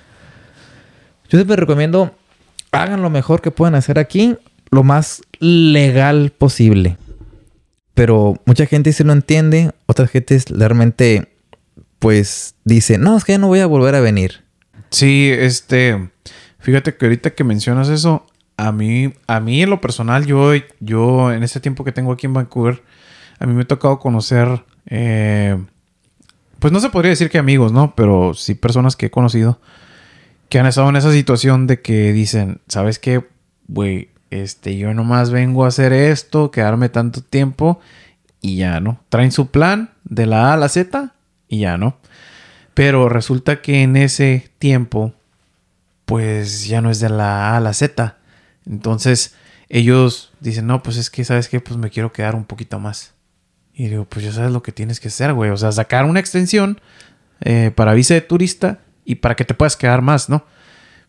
yo 1.29 1.39
siempre 1.39 1.57
recomiendo 1.57 2.15
hagan 2.73 3.03
lo 3.03 3.11
mejor 3.11 3.41
que 3.41 3.51
puedan 3.51 3.75
hacer 3.75 3.99
aquí, 3.99 4.37
lo 4.71 4.83
más 4.83 5.23
legal 5.39 6.33
posible. 6.37 6.99
Pero 7.95 8.41
mucha 8.45 8.67
gente 8.67 8.93
sí 8.93 9.05
lo 9.05 9.13
entiende, 9.13 9.71
otra 9.87 10.07
gente 10.07 10.35
es 10.35 10.47
realmente 10.51 11.31
pues 12.01 12.57
dice, 12.65 12.99
no, 12.99 13.17
es 13.17 13.25
que 13.25 13.39
no 13.39 13.47
voy 13.47 13.61
a 13.61 13.67
volver 13.67 13.95
a 13.95 14.01
venir. 14.01 14.44
Sí, 14.95 15.29
este, 15.37 16.11
fíjate 16.61 16.97
que 16.97 17.07
ahorita 17.07 17.31
que 17.31 17.43
mencionas 17.43 17.89
eso, 17.89 18.27
a 18.57 18.71
mí, 18.71 19.13
a 19.27 19.41
mí 19.41 19.61
en 19.61 19.71
lo 19.71 19.81
personal, 19.81 20.25
yo, 20.25 20.53
yo 20.79 21.33
en 21.33 21.43
este 21.43 21.59
tiempo 21.59 21.83
que 21.83 21.91
tengo 21.91 22.13
aquí 22.13 22.27
en 22.27 22.35
Vancouver, 22.35 22.81
a 23.41 23.47
mí 23.47 23.55
me 23.55 23.63
ha 23.63 23.67
tocado 23.67 23.99
conocer, 23.99 24.65
eh, 24.87 25.61
pues 26.61 26.73
no 26.73 26.79
se 26.79 26.91
podría 26.91 27.11
decir 27.11 27.29
que 27.29 27.39
amigos, 27.39 27.73
¿no? 27.73 27.97
Pero 27.97 28.35
sí 28.35 28.55
personas 28.55 28.95
que 28.95 29.07
he 29.07 29.11
conocido 29.11 29.61
que 30.49 30.61
han 30.61 30.67
estado 30.67 30.89
en 30.91 30.95
esa 30.95 31.11
situación 31.11 31.67
de 31.67 31.83
que 31.83 32.13
dicen, 32.13 32.61
¿sabes 32.69 33.01
qué? 33.01 33.27
Güey, 33.67 34.11
este, 34.31 34.77
yo 34.77 34.95
nomás 34.95 35.33
vengo 35.33 35.65
a 35.65 35.69
hacer 35.69 35.93
esto, 35.93 36.53
quedarme 36.53 36.89
tanto 36.89 37.21
tiempo 37.21 37.81
y 38.41 38.59
ya, 38.59 38.79
¿no? 38.79 39.01
Traen 39.09 39.33
su 39.33 39.49
plan 39.49 39.91
de 40.05 40.27
la 40.27 40.51
A 40.51 40.55
a 40.55 40.57
la 40.57 40.69
Z 40.69 41.15
y 41.49 41.59
ya, 41.59 41.77
¿no? 41.79 41.97
Pero 42.75 43.09
resulta 43.09 43.63
que 43.63 43.83
en 43.83 43.97
ese 43.97 44.51
tiempo, 44.59 45.15
pues 46.05 46.67
ya 46.67 46.81
no 46.81 46.91
es 46.91 47.01
de 47.01 47.09
la 47.09 47.53
A 47.53 47.57
a 47.57 47.61
la 47.61 47.73
Z. 47.73 48.19
Entonces 48.67 49.35
ellos 49.69 50.33
dicen, 50.41 50.67
no, 50.67 50.83
pues 50.83 50.97
es 50.97 51.11
que, 51.11 51.25
¿sabes 51.25 51.49
qué? 51.49 51.61
Pues 51.61 51.79
me 51.79 51.91
quiero 51.91 52.13
quedar 52.13 52.35
un 52.35 52.45
poquito 52.45 52.79
más. 52.79 53.15
Y 53.73 53.89
digo, 53.89 54.05
pues 54.05 54.25
ya 54.25 54.33
sabes 54.33 54.53
lo 54.53 54.63
que 54.63 54.73
tienes 54.73 55.01
que 55.01 55.09
hacer, 55.09 55.33
güey. 55.33 55.51
O 55.51 55.57
sea, 55.57 55.73
sacar 55.73 56.05
una 56.05 56.21
extensión 56.21 56.81
eh, 57.41 57.73
para 57.75 57.95
visa 57.95 58.15
de 58.15 58.21
turista 58.21 58.81
y 59.05 59.17
para 59.17 59.35
que 59.35 59.45
te 59.45 59.55
puedas 59.55 59.77
quedar 59.77 60.03
más, 60.03 60.29
¿no? 60.29 60.45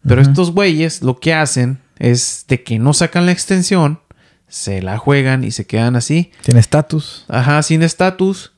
Pero 0.07 0.21
estos 0.21 0.51
güeyes 0.51 1.01
lo 1.01 1.19
que 1.19 1.33
hacen 1.33 1.79
es 1.97 2.45
de 2.47 2.63
que 2.63 2.77
no 2.77 2.93
sacan 2.93 3.25
la 3.25 3.31
extensión, 3.31 4.01
se 4.47 4.83
la 4.83 4.99
juegan 4.99 5.43
y 5.43 5.49
se 5.49 5.65
quedan 5.65 5.95
así. 5.95 6.31
Tiene 6.43 6.59
estatus. 6.59 7.25
Ajá, 7.27 7.63
sin 7.63 7.81
estatus. 7.81 8.53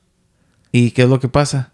¿Y 0.74 0.91
qué 0.91 1.04
es 1.04 1.10
lo 1.10 1.22
que 1.22 1.30
pasa? 1.30 1.72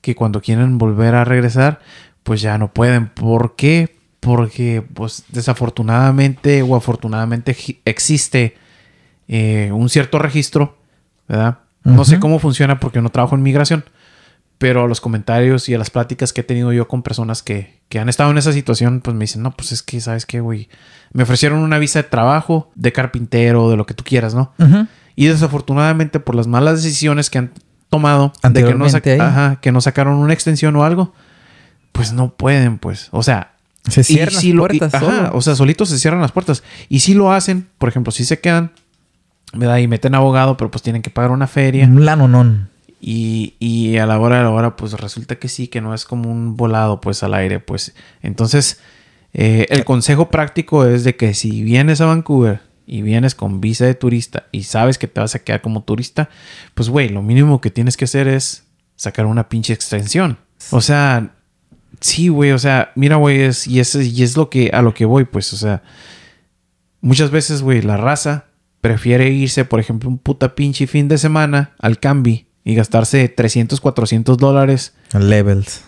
Que 0.00 0.14
cuando 0.14 0.40
quieren 0.40 0.78
volver 0.78 1.14
a 1.14 1.24
regresar, 1.24 1.80
pues 2.22 2.40
ya 2.40 2.58
no 2.58 2.72
pueden. 2.72 3.08
¿Por 3.08 3.56
qué? 3.56 3.96
Porque, 4.20 4.82
pues, 4.94 5.24
desafortunadamente 5.28 6.62
o 6.62 6.76
afortunadamente 6.76 7.56
existe 7.84 8.56
eh, 9.28 9.70
un 9.72 9.88
cierto 9.88 10.18
registro, 10.18 10.78
¿verdad? 11.28 11.58
No 11.84 12.04
sé 12.04 12.20
cómo 12.20 12.38
funciona 12.38 12.80
porque 12.80 13.00
no 13.00 13.08
trabajo 13.08 13.34
en 13.34 13.42
migración, 13.42 13.84
pero 14.58 14.84
a 14.84 14.88
los 14.88 15.00
comentarios 15.00 15.68
y 15.70 15.74
a 15.74 15.78
las 15.78 15.88
pláticas 15.88 16.32
que 16.34 16.42
he 16.42 16.44
tenido 16.44 16.72
yo 16.72 16.86
con 16.86 17.02
personas 17.02 17.42
que, 17.42 17.80
que 17.88 17.98
han 17.98 18.10
estado 18.10 18.30
en 18.30 18.36
esa 18.36 18.52
situación, 18.52 19.00
pues 19.00 19.16
me 19.16 19.24
dicen, 19.24 19.42
no, 19.42 19.52
pues 19.52 19.72
es 19.72 19.82
que, 19.82 20.00
¿sabes 20.00 20.26
qué, 20.26 20.40
güey? 20.40 20.68
Me 21.12 21.22
ofrecieron 21.22 21.60
una 21.60 21.78
visa 21.78 22.02
de 22.02 22.08
trabajo, 22.08 22.70
de 22.74 22.92
carpintero, 22.92 23.70
de 23.70 23.76
lo 23.76 23.86
que 23.86 23.94
tú 23.94 24.04
quieras, 24.04 24.34
¿no? 24.34 24.52
Y 25.16 25.26
desafortunadamente 25.26 26.20
por 26.20 26.34
las 26.34 26.46
malas 26.46 26.82
decisiones 26.82 27.30
que 27.30 27.38
han 27.38 27.52
tomado 27.88 28.32
de 28.42 28.64
que 28.64 28.74
no, 28.74 28.84
ajá, 29.24 29.58
que 29.60 29.72
no 29.72 29.80
sacaron 29.80 30.14
una 30.16 30.32
extensión 30.32 30.74
o 30.76 30.84
algo, 30.84 31.12
pues 31.92 32.12
no 32.12 32.30
pueden, 32.30 32.78
pues. 32.78 33.08
O 33.12 33.22
sea, 33.22 33.52
Se 33.88 34.04
cierran 34.04 34.40
si 34.40 34.52
las 34.52 34.54
y- 34.74 34.78
puertas. 34.78 34.94
ajá, 34.94 35.30
o 35.32 35.40
sea, 35.40 35.54
solitos 35.54 35.88
se 35.88 35.98
cierran 35.98 36.20
las 36.20 36.32
puertas. 36.32 36.62
Y 36.88 37.00
si 37.00 37.14
lo 37.14 37.32
hacen, 37.32 37.66
por 37.78 37.88
ejemplo, 37.88 38.12
si 38.12 38.24
se 38.24 38.40
quedan, 38.40 38.72
¿verdad? 39.54 39.78
Y 39.78 39.88
meten 39.88 40.14
abogado, 40.14 40.56
pero 40.56 40.70
pues 40.70 40.82
tienen 40.82 41.02
que 41.02 41.10
pagar 41.10 41.30
una 41.30 41.46
feria. 41.46 41.86
Un 41.86 42.04
lanonón. 42.04 42.68
Y, 43.00 43.54
y 43.60 43.96
a 43.98 44.06
la 44.06 44.18
hora 44.18 44.38
de 44.38 44.42
la 44.42 44.50
hora, 44.50 44.76
pues 44.76 44.92
resulta 44.92 45.36
que 45.36 45.48
sí, 45.48 45.68
que 45.68 45.80
no 45.80 45.94
es 45.94 46.04
como 46.04 46.30
un 46.30 46.56
volado, 46.56 47.00
pues 47.00 47.22
al 47.22 47.32
aire, 47.34 47.60
pues. 47.60 47.94
Entonces, 48.22 48.80
eh, 49.32 49.66
el 49.70 49.84
consejo 49.84 50.30
práctico 50.30 50.84
es 50.84 51.04
de 51.04 51.16
que 51.16 51.32
si 51.34 51.62
vienes 51.62 52.00
a 52.00 52.06
Vancouver 52.06 52.60
y 52.90 53.02
vienes 53.02 53.34
con 53.34 53.60
visa 53.60 53.84
de 53.84 53.94
turista 53.94 54.46
y 54.50 54.62
sabes 54.62 54.96
que 54.96 55.06
te 55.06 55.20
vas 55.20 55.34
a 55.34 55.40
quedar 55.40 55.60
como 55.60 55.82
turista, 55.82 56.30
pues, 56.74 56.88
güey, 56.88 57.10
lo 57.10 57.22
mínimo 57.22 57.60
que 57.60 57.70
tienes 57.70 57.98
que 57.98 58.06
hacer 58.06 58.26
es 58.28 58.64
sacar 58.96 59.26
una 59.26 59.50
pinche 59.50 59.74
extensión. 59.74 60.38
O 60.70 60.80
sea, 60.80 61.34
sí, 62.00 62.28
güey, 62.28 62.52
o 62.52 62.58
sea, 62.58 62.92
mira, 62.94 63.16
güey, 63.16 63.42
es, 63.42 63.66
y, 63.66 63.78
es, 63.78 63.94
y 63.94 64.22
es 64.22 64.38
lo 64.38 64.48
que, 64.48 64.70
a 64.72 64.80
lo 64.80 64.94
que 64.94 65.04
voy, 65.04 65.26
pues, 65.26 65.52
o 65.52 65.58
sea, 65.58 65.82
muchas 67.02 67.30
veces, 67.30 67.60
güey, 67.60 67.82
la 67.82 67.98
raza 67.98 68.46
prefiere 68.80 69.28
irse, 69.28 69.66
por 69.66 69.80
ejemplo, 69.80 70.08
un 70.08 70.16
puta 70.16 70.54
pinche 70.54 70.86
fin 70.86 71.08
de 71.08 71.18
semana 71.18 71.74
al 71.78 71.98
Cambi 71.98 72.46
y 72.64 72.74
gastarse 72.74 73.28
300, 73.28 73.82
400 73.82 74.38
dólares. 74.38 74.94
Levels. 75.12 75.84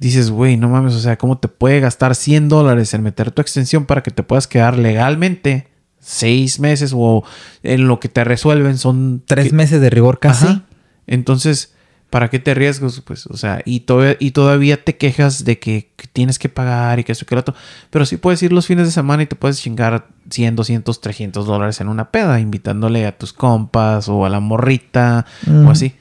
Dices, 0.00 0.32
güey, 0.32 0.56
no 0.56 0.68
mames, 0.68 0.94
o 0.94 0.98
sea, 0.98 1.16
¿cómo 1.16 1.38
te 1.38 1.46
puede 1.46 1.78
gastar 1.78 2.16
100 2.16 2.48
dólares 2.48 2.92
en 2.92 3.04
meter 3.04 3.30
tu 3.30 3.40
extensión 3.40 3.86
para 3.86 4.02
que 4.02 4.10
te 4.10 4.24
puedas 4.24 4.48
quedar 4.48 4.76
legalmente 4.76 5.69
seis 6.00 6.58
meses 6.60 6.92
o 6.94 7.22
en 7.62 7.86
lo 7.86 8.00
que 8.00 8.08
te 8.08 8.24
resuelven 8.24 8.78
son 8.78 9.22
Tres 9.26 9.48
que- 9.50 9.54
meses 9.54 9.80
de 9.80 9.90
rigor 9.90 10.18
casi. 10.18 10.46
Ajá. 10.46 10.62
Entonces, 11.06 11.74
¿para 12.08 12.28
qué 12.30 12.38
te 12.38 12.52
arriesgas? 12.52 13.00
Pues, 13.02 13.26
o 13.26 13.36
sea, 13.36 13.60
y, 13.64 13.80
todavía- 13.80 14.16
y 14.18 14.30
todavía 14.32 14.82
te 14.82 14.96
quejas 14.96 15.44
de 15.44 15.58
que, 15.58 15.92
que 15.96 16.06
tienes 16.08 16.38
que 16.38 16.48
pagar 16.48 16.98
y 16.98 17.04
que 17.04 17.12
eso 17.12 17.24
y 17.24 17.26
que 17.28 17.34
lo 17.34 17.40
otro. 17.40 17.54
Pero 17.90 18.06
sí 18.06 18.16
puedes 18.16 18.42
ir 18.42 18.52
los 18.52 18.66
fines 18.66 18.86
de 18.86 18.92
semana 18.92 19.22
y 19.22 19.26
te 19.26 19.36
puedes 19.36 19.60
chingar 19.60 20.08
100, 20.30 20.56
200, 20.56 21.00
300 21.00 21.46
dólares 21.46 21.80
en 21.80 21.88
una 21.88 22.10
peda, 22.10 22.40
invitándole 22.40 23.06
a 23.06 23.16
tus 23.16 23.32
compas 23.32 24.08
o 24.08 24.24
a 24.24 24.28
la 24.28 24.40
morrita 24.40 25.26
Mm. 25.46 25.66
o 25.66 25.70
así. 25.70 25.94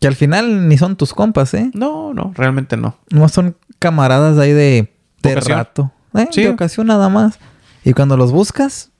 Que 0.00 0.08
al 0.08 0.16
final 0.16 0.68
ni 0.68 0.76
son 0.76 0.96
tus 0.96 1.14
compas, 1.14 1.54
¿eh? 1.54 1.70
No, 1.72 2.12
no, 2.12 2.32
realmente 2.36 2.76
no. 2.76 2.98
No 3.10 3.28
son 3.28 3.56
camaradas 3.78 4.36
ahí 4.38 4.52
de, 4.52 4.92
de 5.22 5.32
Ocasión. 5.32 5.58
rato. 5.58 5.92
¿eh? 6.14 6.28
Sí. 6.30 6.42
De 6.42 6.48
ocasión 6.50 6.86
nada 6.88 7.08
más. 7.08 7.38
Y 7.84 7.92
cuando 7.92 8.16
los 8.16 8.30
buscas, 8.32 8.90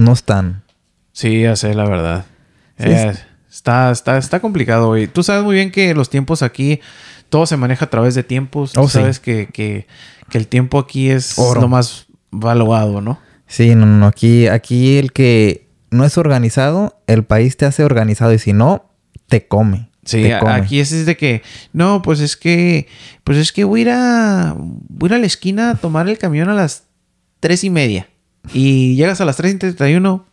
no 0.00 0.12
están. 0.12 0.62
Sí, 1.12 1.42
ya 1.42 1.56
sé, 1.56 1.74
la 1.74 1.84
verdad. 1.84 2.24
Sí, 2.78 2.84
Eh, 2.88 3.12
está, 3.50 3.90
está, 3.90 4.16
está 4.18 4.40
complicado, 4.40 4.88
güey. 4.88 5.06
Tú 5.06 5.22
sabes 5.22 5.42
muy 5.44 5.54
bien 5.56 5.70
que 5.70 5.94
los 5.94 6.08
tiempos 6.10 6.42
aquí, 6.42 6.80
todo 7.28 7.46
se 7.46 7.56
maneja 7.56 7.84
a 7.86 7.90
través 7.90 8.14
de 8.14 8.22
tiempos. 8.22 8.72
Tú 8.72 8.80
Oh, 8.82 8.88
sí. 8.88 8.94
sabes 8.98 9.20
que, 9.20 9.48
que, 9.52 9.86
que 10.30 10.38
el 10.38 10.46
tiempo 10.48 10.78
aquí 10.78 11.10
es 11.10 11.38
Oro. 11.38 11.60
lo 11.60 11.68
más 11.68 12.06
valuado, 12.30 13.00
¿no? 13.00 13.18
Sí, 13.46 13.74
no, 13.74 13.86
no. 13.86 14.06
Aquí, 14.06 14.46
aquí 14.46 14.96
el 14.98 15.12
que 15.12 15.68
no 15.90 16.04
es 16.04 16.16
organizado, 16.18 17.00
el 17.06 17.24
país 17.24 17.56
te 17.56 17.66
hace 17.66 17.82
organizado. 17.84 18.32
Y 18.32 18.38
si 18.38 18.52
no, 18.52 18.90
te 19.26 19.46
come. 19.48 19.90
Sí, 20.04 20.22
te 20.22 20.34
a- 20.34 20.38
come. 20.40 20.52
aquí 20.52 20.80
es 20.80 21.04
de 21.04 21.16
que, 21.16 21.42
no, 21.72 22.00
pues 22.02 22.20
es 22.20 22.36
que, 22.36 22.86
pues 23.24 23.36
es 23.38 23.52
que 23.52 23.64
voy 23.64 23.80
a 23.80 23.82
ir 23.82 23.90
a, 23.90 24.54
voy 24.56 25.08
a, 25.08 25.12
ir 25.12 25.14
a 25.14 25.18
la 25.18 25.26
esquina 25.26 25.70
a 25.70 25.74
tomar 25.74 26.08
el 26.08 26.16
camión 26.18 26.48
a 26.48 26.54
las 26.54 26.84
tres 27.40 27.64
y 27.64 27.70
media. 27.70 28.08
Y 28.52 28.96
llegas 28.96 29.20
a 29.20 29.24
las 29.24 29.36
tres 29.36 29.54
y 29.54 29.58
treinta 29.58 29.88
y 29.90 29.94
uno, 29.94 30.26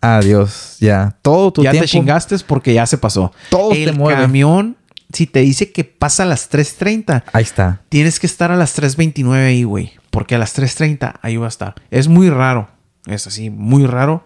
Adiós. 0.00 0.76
Ya. 0.80 1.16
Todo 1.22 1.52
tu 1.52 1.62
ya 1.64 1.72
tiempo. 1.72 1.84
te 1.86 1.88
chingaste 1.90 2.36
porque 2.46 2.72
ya 2.72 2.86
se 2.86 2.98
pasó. 2.98 3.32
Todo 3.50 3.72
el 3.72 3.84
te 3.86 3.92
mueve. 3.92 4.20
camión, 4.20 4.76
si 5.12 5.26
te 5.26 5.40
dice 5.40 5.72
que 5.72 5.82
pasa 5.84 6.22
a 6.22 6.26
las 6.26 6.48
3.30, 6.50 7.24
Ahí 7.32 7.42
está. 7.42 7.80
tienes 7.88 8.20
que 8.20 8.26
estar 8.28 8.52
a 8.52 8.56
las 8.56 8.78
3.29 8.80 9.46
ahí, 9.48 9.64
güey. 9.64 9.92
Porque 10.10 10.36
a 10.36 10.38
las 10.38 10.56
3.30 10.56 11.14
ahí 11.20 11.36
va 11.36 11.46
a 11.46 11.48
estar. 11.48 11.74
Es 11.90 12.06
muy 12.06 12.30
raro. 12.30 12.68
Es 13.06 13.26
así, 13.26 13.50
muy 13.50 13.86
raro. 13.86 14.24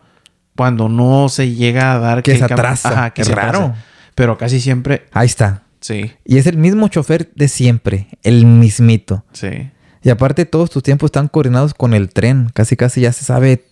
Cuando 0.56 0.90
no 0.90 1.30
se 1.30 1.54
llega 1.54 1.94
a 1.94 1.98
dar 1.98 2.22
Que 2.22 2.32
el 2.32 2.38
se 2.38 2.44
atrasa. 2.44 2.90
Ajá, 2.90 3.10
que 3.14 3.22
Es 3.22 3.28
se 3.28 3.34
raro. 3.34 3.58
atrasa. 3.60 3.84
Pero 4.14 4.36
casi 4.36 4.60
siempre, 4.60 5.06
Ahí 5.12 5.24
está. 5.26 5.62
sí, 5.80 6.12
Y 6.26 6.36
es 6.36 6.46
el 6.46 6.58
mismo 6.58 6.88
chofer 6.88 7.32
de 7.34 7.48
siempre. 7.48 8.08
El 8.22 8.44
mismito. 8.44 9.24
sí. 9.32 9.70
Y 10.02 10.10
aparte 10.10 10.44
todos 10.46 10.70
tus 10.70 10.82
tiempos 10.82 11.08
están 11.08 11.28
coordinados 11.28 11.74
con 11.74 11.94
el 11.94 12.08
tren. 12.10 12.50
Casi 12.54 12.76
casi 12.76 13.02
ya 13.02 13.12
se 13.12 13.24
sabe. 13.24 13.64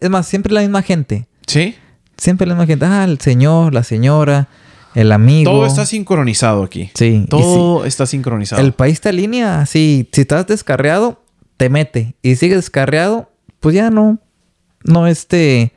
Es 0.00 0.10
más, 0.10 0.26
siempre 0.26 0.52
la 0.52 0.60
misma 0.60 0.82
gente. 0.82 1.26
Sí. 1.46 1.74
Siempre 2.18 2.46
la 2.46 2.54
misma 2.54 2.66
gente. 2.66 2.84
Ah, 2.86 3.04
el 3.04 3.18
señor, 3.20 3.72
la 3.72 3.82
señora, 3.82 4.48
el 4.94 5.10
amigo. 5.12 5.50
Todo 5.50 5.66
está 5.66 5.86
sincronizado 5.86 6.62
aquí. 6.62 6.90
Sí. 6.94 7.24
Todo 7.30 7.84
está 7.86 8.04
sincronizado. 8.06 8.60
si 8.60 8.66
el 8.66 8.72
país 8.74 9.00
te 9.00 9.08
alinea 9.08 9.60
así. 9.62 10.08
Si 10.12 10.20
estás 10.20 10.46
descarriado, 10.46 11.22
te 11.56 11.70
mete. 11.70 12.14
Y 12.22 12.36
sigues 12.36 12.58
descarriado, 12.58 13.30
pues 13.60 13.74
ya 13.74 13.90
no. 13.90 14.18
No 14.84 15.06
este. 15.06 15.72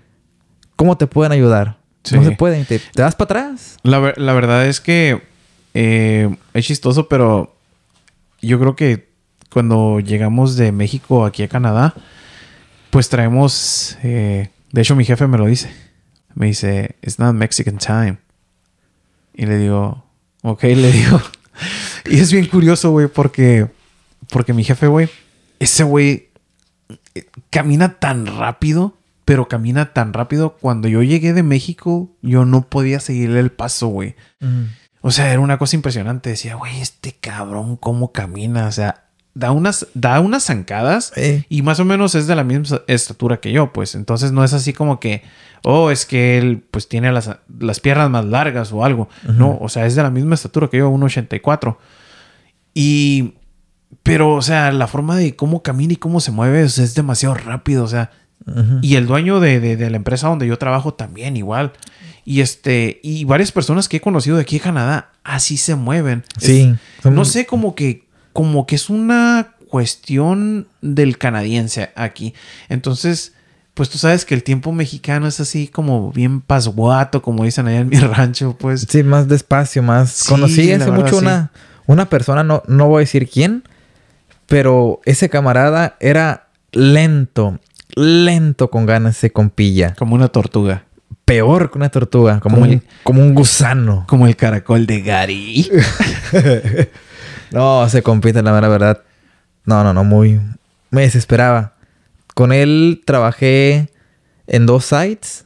¿Cómo 0.76 0.98
te 0.98 1.08
pueden 1.08 1.32
ayudar? 1.32 1.78
Sí. 2.04 2.16
No 2.16 2.24
se 2.26 2.32
pueden. 2.32 2.66
Te, 2.66 2.80
te 2.80 3.02
vas 3.02 3.16
para 3.16 3.26
atrás. 3.46 3.78
La, 3.84 4.00
ver- 4.00 4.18
la 4.18 4.34
verdad 4.34 4.68
es 4.68 4.82
que 4.82 5.22
eh, 5.74 6.36
es 6.54 6.66
chistoso, 6.66 7.08
pero 7.08 7.56
yo 8.42 8.60
creo 8.60 8.76
que 8.76 9.15
cuando 9.56 10.02
llegamos 10.02 10.58
de 10.58 10.74
México 10.74 11.24
aquí 11.24 11.42
a 11.42 11.48
Canadá, 11.48 11.94
pues 12.90 13.08
traemos, 13.08 13.98
eh, 14.04 14.50
de 14.74 14.82
hecho 14.82 14.98
mi 14.98 15.06
jefe 15.06 15.28
me 15.28 15.38
lo 15.38 15.46
dice, 15.46 15.72
me 16.34 16.48
dice, 16.48 16.98
it's 17.02 17.20
not 17.20 17.34
Mexican 17.34 17.78
time. 17.78 18.18
Y 19.34 19.46
le 19.46 19.58
digo, 19.58 20.04
ok, 20.42 20.64
le 20.64 20.92
digo. 20.92 21.22
y 22.06 22.20
es 22.20 22.34
bien 22.34 22.48
curioso, 22.48 22.92
güey, 22.92 23.08
porque, 23.08 23.70
porque 24.30 24.52
mi 24.52 24.66
jefe, 24.66 24.88
güey, 24.88 25.08
ese 25.60 25.86
güey 25.86 26.28
eh, 27.14 27.24
camina 27.50 27.98
tan 27.98 28.26
rápido, 28.26 28.98
pero 29.24 29.48
camina 29.48 29.94
tan 29.94 30.12
rápido. 30.12 30.58
Cuando 30.60 30.90
yo 30.90 31.02
llegué 31.02 31.32
de 31.32 31.44
México, 31.44 32.12
yo 32.22 32.44
no 32.44 32.68
podía 32.68 33.00
seguirle 33.00 33.40
el 33.40 33.54
paso, 33.54 33.88
güey. 33.88 34.16
O 35.00 35.12
sea, 35.12 35.32
era 35.32 35.40
una 35.40 35.58
cosa 35.58 35.78
impresionante. 35.78 36.32
Decía, 36.32 36.56
güey, 36.56 36.82
este 36.82 37.14
cabrón, 37.14 37.78
¿cómo 37.78 38.12
camina? 38.12 38.68
O 38.68 38.72
sea, 38.74 39.05
da 39.36 39.52
unas, 39.52 39.86
da 39.94 40.20
unas 40.22 40.46
zancadas 40.46 41.12
Eh, 41.16 41.44
y 41.50 41.62
más 41.62 41.80
o 41.80 41.86
menos 41.86 42.16
es 42.16 42.26
de 42.26 42.36
la 42.36 42.44
misma 42.44 42.82
estatura 42.88 43.38
que 43.38 43.52
yo, 43.52 43.72
pues. 43.74 43.94
Entonces 43.94 44.32
no 44.32 44.44
es 44.44 44.54
así 44.54 44.74
como 44.74 45.00
que, 45.00 45.22
oh, 45.64 45.92
es 45.92 46.06
que 46.06 46.38
él 46.40 46.64
pues 46.72 46.88
tiene 46.88 47.12
las, 47.12 47.30
las 47.60 47.80
piernas 47.82 48.10
más 48.10 48.26
largas 48.26 48.72
o 48.72 48.84
algo. 48.86 49.10
No, 49.28 49.58
o 49.62 49.70
sea, 49.70 49.86
es 49.86 49.96
de 49.96 50.02
la 50.04 50.10
misma 50.10 50.36
estatura 50.36 50.70
que 50.70 50.78
yo, 50.78 50.90
1,84. 50.90 51.78
Y, 52.74 53.34
pero, 54.04 54.34
o 54.34 54.42
sea, 54.42 54.72
la 54.72 54.88
forma 54.88 55.16
de 55.18 55.36
cómo 55.36 55.64
camina 55.64 55.94
y 55.94 55.98
cómo 55.98 56.20
se 56.20 56.32
mueve 56.32 56.64
o 56.64 56.70
sea, 56.70 56.84
es 56.84 56.96
demasiado 56.96 57.36
rápido, 57.36 57.84
o 57.84 57.88
sea. 57.88 58.12
Y 58.82 58.96
el 58.96 59.08
dueño 59.08 59.40
de, 59.40 59.60
de- 59.60 59.76
de 59.76 59.90
la 59.90 59.98
empresa 59.98 60.28
donde 60.28 60.46
yo 60.46 60.58
trabajo 60.58 60.94
también 60.94 61.36
igual. 61.36 61.72
Y 62.26 62.42
este, 62.42 63.00
y 63.02 63.24
varias 63.26 63.52
personas 63.52 63.88
que 63.90 63.98
he 63.98 64.02
conocido 64.02 64.36
de 64.36 64.44
aquí 64.44 64.58
de 64.58 64.64
Canadá 64.64 65.12
así 65.24 65.58
se 65.58 65.74
mueven. 65.76 66.24
Sí. 66.38 66.62
Es- 66.98 67.04
son- 67.04 67.16
no 67.16 67.26
sé, 67.26 67.46
como 67.48 67.74
que, 67.76 68.05
como 68.36 68.68
que 68.68 68.76
es 68.76 68.90
una 68.90 69.54
cuestión 69.70 70.68
del 70.82 71.18
canadiense 71.18 71.92
aquí. 71.96 72.34
Entonces, 72.68 73.32
pues 73.74 73.90
tú 73.90 73.98
sabes 73.98 74.26
que 74.26 74.36
el 74.36 74.44
tiempo 74.44 74.74
mexicano 74.74 75.26
es 75.26 75.40
así 75.40 75.70
como 75.70 76.12
bien 76.12 76.42
pasguato, 76.42 77.22
como 77.22 77.46
dicen 77.46 77.68
allá 77.68 77.80
en 77.80 77.88
mi 77.88 77.98
rancho, 78.00 78.58
pues. 78.60 78.86
Sí, 78.90 79.04
más 79.04 79.30
despacio, 79.30 79.82
más. 79.84 80.12
Sí, 80.12 80.30
Conocí 80.30 80.72
hace 80.74 80.92
mucho 80.92 81.20
sí. 81.20 81.26
una, 81.26 81.52
una 81.88 82.10
persona, 82.10 82.44
no, 82.44 82.62
no 82.68 82.88
voy 82.90 83.00
a 83.00 83.06
decir 83.06 83.30
quién, 83.30 83.64
pero 84.48 85.00
ese 85.06 85.30
camarada 85.30 85.96
era 86.02 86.48
lento, 86.74 87.60
lento 87.96 88.70
con 88.70 88.86
ganas 88.86 89.18
ese 89.18 89.32
compilla. 89.32 89.94
Como 89.96 90.14
una 90.16 90.28
tortuga. 90.28 90.84
Peor 91.24 91.72
que 91.72 91.78
una 91.80 91.90
tortuga, 91.90 92.40
como, 92.42 92.58
Como 92.58 92.66
un, 92.68 92.74
el- 92.74 92.82
como 93.04 93.22
un 93.22 93.34
gusano. 93.34 94.04
Como 94.08 94.28
el 94.28 94.36
caracol 94.36 94.86
de 94.86 95.02
Gary. 95.02 95.72
No, 97.52 97.88
se 97.90 98.02
compite, 98.04 98.42
la 98.42 98.54
mera 98.54 98.68
verdad. 98.68 99.02
No, 99.66 99.84
no, 99.84 99.94
no, 99.94 100.04
muy. 100.04 100.40
Me 100.90 101.02
desesperaba. 101.02 101.74
Con 102.34 102.52
él 102.52 103.02
trabajé 103.06 103.90
en 104.48 104.66
dos 104.66 104.86
sites 104.86 105.46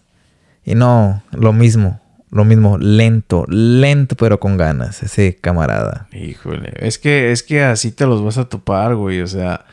y 0.66 0.76
no, 0.76 1.24
lo 1.32 1.54
mismo, 1.54 2.02
lo 2.32 2.46
mismo, 2.46 2.78
lento, 2.78 3.46
lento, 3.48 4.16
pero 4.16 4.40
con 4.40 4.58
ganas, 4.58 5.04
ese 5.04 5.36
camarada. 5.36 6.08
Híjole, 6.12 6.74
es 6.76 6.98
que, 6.98 7.32
es 7.32 7.44
que 7.44 7.64
así 7.64 7.92
te 7.92 8.06
los 8.06 8.24
vas 8.24 8.38
a 8.38 8.50
topar, 8.50 8.96
güey. 8.96 9.22
O 9.22 9.28
sea, 9.28 9.66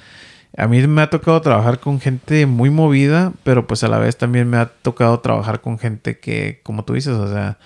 a 0.56 0.66
mí 0.66 0.86
me 0.86 1.02
ha 1.02 1.10
tocado 1.10 1.40
trabajar 1.42 1.80
con 1.80 2.00
gente 2.00 2.46
muy 2.46 2.70
movida, 2.70 3.32
pero 3.44 3.66
pues 3.66 3.84
a 3.84 3.88
la 3.88 3.98
vez 3.98 4.16
también 4.16 4.48
me 4.48 4.56
ha 4.56 4.66
tocado 4.66 5.20
trabajar 5.20 5.60
con 5.60 5.78
gente 5.78 6.18
que, 6.18 6.60
como 6.62 6.84
tú 6.84 6.94
dices, 6.94 7.14
o 7.14 7.30
sea, 7.32 7.58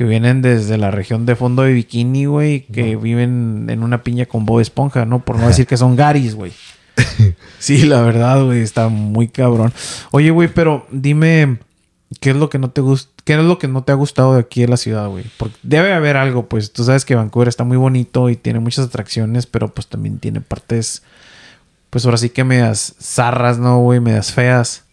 que 0.00 0.06
vienen 0.06 0.40
desde 0.40 0.78
la 0.78 0.90
región 0.90 1.26
de 1.26 1.36
fondo 1.36 1.60
de 1.60 1.74
bikini, 1.74 2.24
güey, 2.24 2.62
que 2.62 2.96
viven 2.96 3.66
en 3.68 3.82
una 3.82 4.02
piña 4.02 4.24
con 4.24 4.46
Bob 4.46 4.60
Esponja, 4.60 5.04
¿no? 5.04 5.22
Por 5.22 5.38
no 5.38 5.46
decir 5.46 5.66
que 5.66 5.76
son 5.76 5.94
garis, 5.94 6.34
güey. 6.34 6.52
Sí, 7.58 7.84
la 7.84 8.00
verdad, 8.00 8.42
güey, 8.42 8.62
está 8.62 8.88
muy 8.88 9.28
cabrón. 9.28 9.74
Oye, 10.10 10.30
güey, 10.30 10.48
pero 10.48 10.86
dime, 10.90 11.58
¿qué 12.18 12.30
es 12.30 12.36
lo 12.36 12.48
que 12.48 12.58
no 12.58 12.70
te 12.70 12.80
gusta? 12.80 13.12
¿Qué 13.26 13.34
es 13.34 13.40
lo 13.40 13.58
que 13.58 13.68
no 13.68 13.84
te 13.84 13.92
ha 13.92 13.94
gustado 13.94 14.32
de 14.32 14.40
aquí 14.40 14.62
en 14.62 14.70
la 14.70 14.78
ciudad, 14.78 15.06
güey? 15.06 15.26
Porque 15.36 15.58
debe 15.62 15.92
haber 15.92 16.16
algo, 16.16 16.48
pues 16.48 16.72
tú 16.72 16.82
sabes 16.82 17.04
que 17.04 17.14
Vancouver 17.14 17.48
está 17.48 17.64
muy 17.64 17.76
bonito 17.76 18.30
y 18.30 18.36
tiene 18.36 18.58
muchas 18.58 18.86
atracciones, 18.86 19.44
pero 19.44 19.68
pues 19.68 19.86
también 19.86 20.18
tiene 20.18 20.40
partes, 20.40 21.02
pues 21.90 22.06
ahora 22.06 22.16
sí 22.16 22.30
que 22.30 22.42
medias 22.42 22.94
zarras, 22.98 23.58
¿no, 23.58 23.80
güey? 23.80 24.00
Medias 24.00 24.32
feas. 24.32 24.84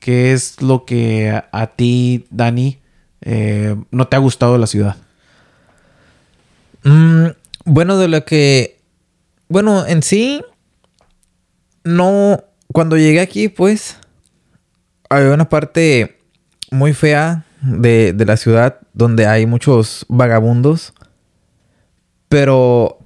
¿Qué 0.00 0.32
es 0.32 0.62
lo 0.62 0.86
que 0.86 1.32
a, 1.32 1.50
a 1.52 1.66
ti, 1.66 2.24
Dani, 2.30 2.78
eh, 3.26 3.74
no 3.90 4.06
te 4.06 4.16
ha 4.16 4.18
gustado 4.18 4.58
la 4.58 4.66
ciudad? 4.66 4.96
Mm, 6.84 7.28
bueno, 7.64 7.98
de 7.98 8.08
lo 8.08 8.24
que. 8.24 8.78
Bueno, 9.48 9.86
en 9.86 10.02
sí. 10.02 10.42
No. 11.82 12.44
Cuando 12.72 12.96
llegué 12.96 13.20
aquí, 13.20 13.48
pues. 13.48 13.96
Había 15.08 15.32
una 15.32 15.48
parte 15.48 16.18
muy 16.70 16.92
fea 16.92 17.44
de, 17.60 18.12
de 18.12 18.24
la 18.24 18.36
ciudad 18.36 18.78
donde 18.92 19.26
hay 19.26 19.46
muchos 19.46 20.04
vagabundos. 20.08 20.92
Pero. 22.28 22.98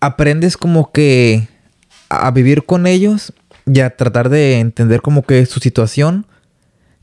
Aprendes 0.00 0.56
como 0.56 0.92
que. 0.92 1.48
A 2.08 2.30
vivir 2.30 2.64
con 2.64 2.86
ellos 2.86 3.34
y 3.66 3.80
a 3.80 3.94
tratar 3.94 4.30
de 4.30 4.60
entender 4.60 5.02
como 5.02 5.22
que 5.22 5.44
su 5.44 5.58
situación. 5.58 6.24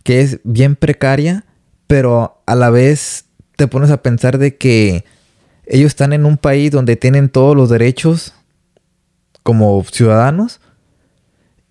Que 0.04 0.21
es 0.21 0.39
bien 0.45 0.78
precaria. 0.78 1.44
Pero 1.88 2.41
a 2.45 2.56
la 2.56 2.69
vez 2.69 3.26
te 3.56 3.67
pones 3.67 3.91
a 3.91 4.02
pensar 4.02 4.38
de 4.38 4.58
que 4.58 5.06
ellos 5.65 5.88
están 5.88 6.13
en 6.13 6.26
un 6.26 6.38
país 6.38 6.71
donde 6.71 6.95
tienen 6.95 7.30
todos 7.30 7.56
los 7.56 7.69
derechos 7.69 8.34
como 9.43 9.84
ciudadanos 9.84 10.60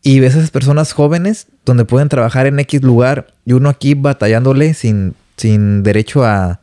y 0.03 0.21
ves 0.21 0.35
a 0.35 0.39
esas 0.39 0.51
personas 0.51 0.93
jóvenes 0.93 1.49
donde 1.65 1.85
pueden 1.85 2.09
trabajar 2.09 2.47
en 2.47 2.59
X 2.61 2.83
lugar 2.83 3.29
y 3.45 3.55
uno 3.55 3.69
aquí 3.69 3.95
batallándole 3.95 4.75
sin, 4.75 5.15
sin 5.37 5.83
derecho 5.83 6.25
a, 6.25 6.61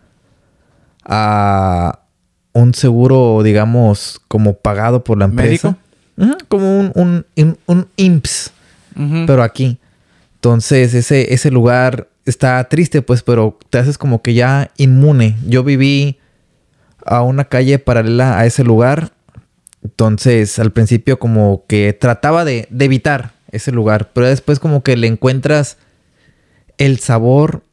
a 1.03 1.99
un 2.53 2.73
seguro, 2.73 3.43
digamos, 3.43 4.21
como 4.27 4.53
pagado 4.53 5.03
por 5.03 5.17
la 5.17 5.25
empresa. 5.25 5.77
Como 6.49 6.79
un, 6.79 6.91
un, 6.93 7.25
un, 7.35 7.57
un 7.65 7.87
IMSS, 7.95 8.51
pero 9.25 9.41
aquí. 9.41 9.79
Entonces, 10.35 10.93
ese, 10.93 11.33
ese 11.33 11.49
lugar 11.49 12.09
está 12.25 12.63
triste, 12.65 13.01
pues, 13.01 13.23
pero 13.23 13.57
te 13.69 13.77
haces 13.77 13.97
como 13.97 14.21
que 14.21 14.33
ya 14.33 14.71
inmune. 14.77 15.37
Yo 15.47 15.63
viví 15.63 16.19
a 17.05 17.21
una 17.21 17.45
calle 17.45 17.79
paralela 17.79 18.39
a 18.39 18.45
ese 18.45 18.63
lugar. 18.63 19.11
Entonces, 19.83 20.59
al 20.59 20.71
principio 20.71 21.19
como 21.19 21.65
que 21.67 21.93
trataba 21.93 22.45
de, 22.45 22.67
de 22.69 22.85
evitar 22.85 23.33
ese 23.51 23.71
lugar, 23.71 24.11
pero 24.13 24.27
después 24.27 24.59
como 24.59 24.83
que 24.83 24.95
le 24.95 25.07
encuentras 25.07 25.77
el 26.77 26.99
sabor 26.99 27.63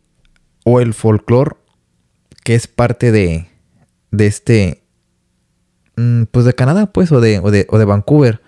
o 0.64 0.80
el 0.80 0.94
folclore 0.94 1.56
que 2.48 2.54
es 2.54 2.66
parte 2.66 3.12
de, 3.12 3.46
de 4.10 4.26
este, 4.26 4.82
mm, 5.96 6.22
pues 6.30 6.46
de 6.46 6.54
Canadá, 6.54 6.86
pues, 6.86 7.12
o 7.12 7.20
de, 7.20 7.40
o 7.40 7.50
de, 7.50 7.66
o 7.68 7.78
de 7.78 7.84
Vancouver. 7.84 8.40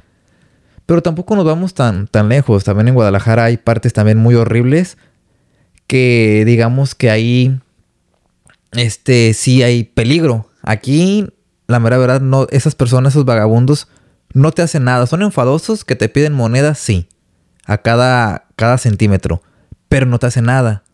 Pero 0.87 1.03
tampoco 1.03 1.37
nos 1.37 1.45
vamos 1.45 1.75
tan, 1.75 2.07
tan 2.07 2.31
lejos. 2.31 2.65
También 2.65 2.89
en 2.89 2.95
Guadalajara 2.95 3.45
hay 3.45 3.59
partes 3.59 3.93
también 3.93 4.17
muy 4.17 4.37
horribles 4.37 4.97
que 5.91 6.45
digamos 6.47 6.95
que 6.95 7.11
ahí 7.11 7.59
este 8.71 9.35
sí 9.35 9.65
hay 9.65 9.83
peligro. 9.83 10.49
Aquí 10.63 11.27
la 11.67 11.81
mera 11.81 11.99
verdad 11.99 12.21
no 12.21 12.47
esas 12.51 12.77
personas, 12.77 13.15
esos 13.15 13.25
vagabundos 13.25 13.89
no 14.33 14.53
te 14.53 14.63
hacen 14.63 14.85
nada, 14.85 15.09
son 15.09 15.23
enfadosos 15.23 15.85
que 15.85 15.97
te 15.97 16.09
piden 16.09 16.33
monedas, 16.33 16.79
sí, 16.79 17.09
a 17.67 17.79
cada 17.79 18.45
cada 18.55 18.79
centímetro, 18.79 19.43
pero 19.89 20.07
no 20.07 20.21
te 20.21 20.29
hacen 20.29 20.45
nada. 20.45 20.85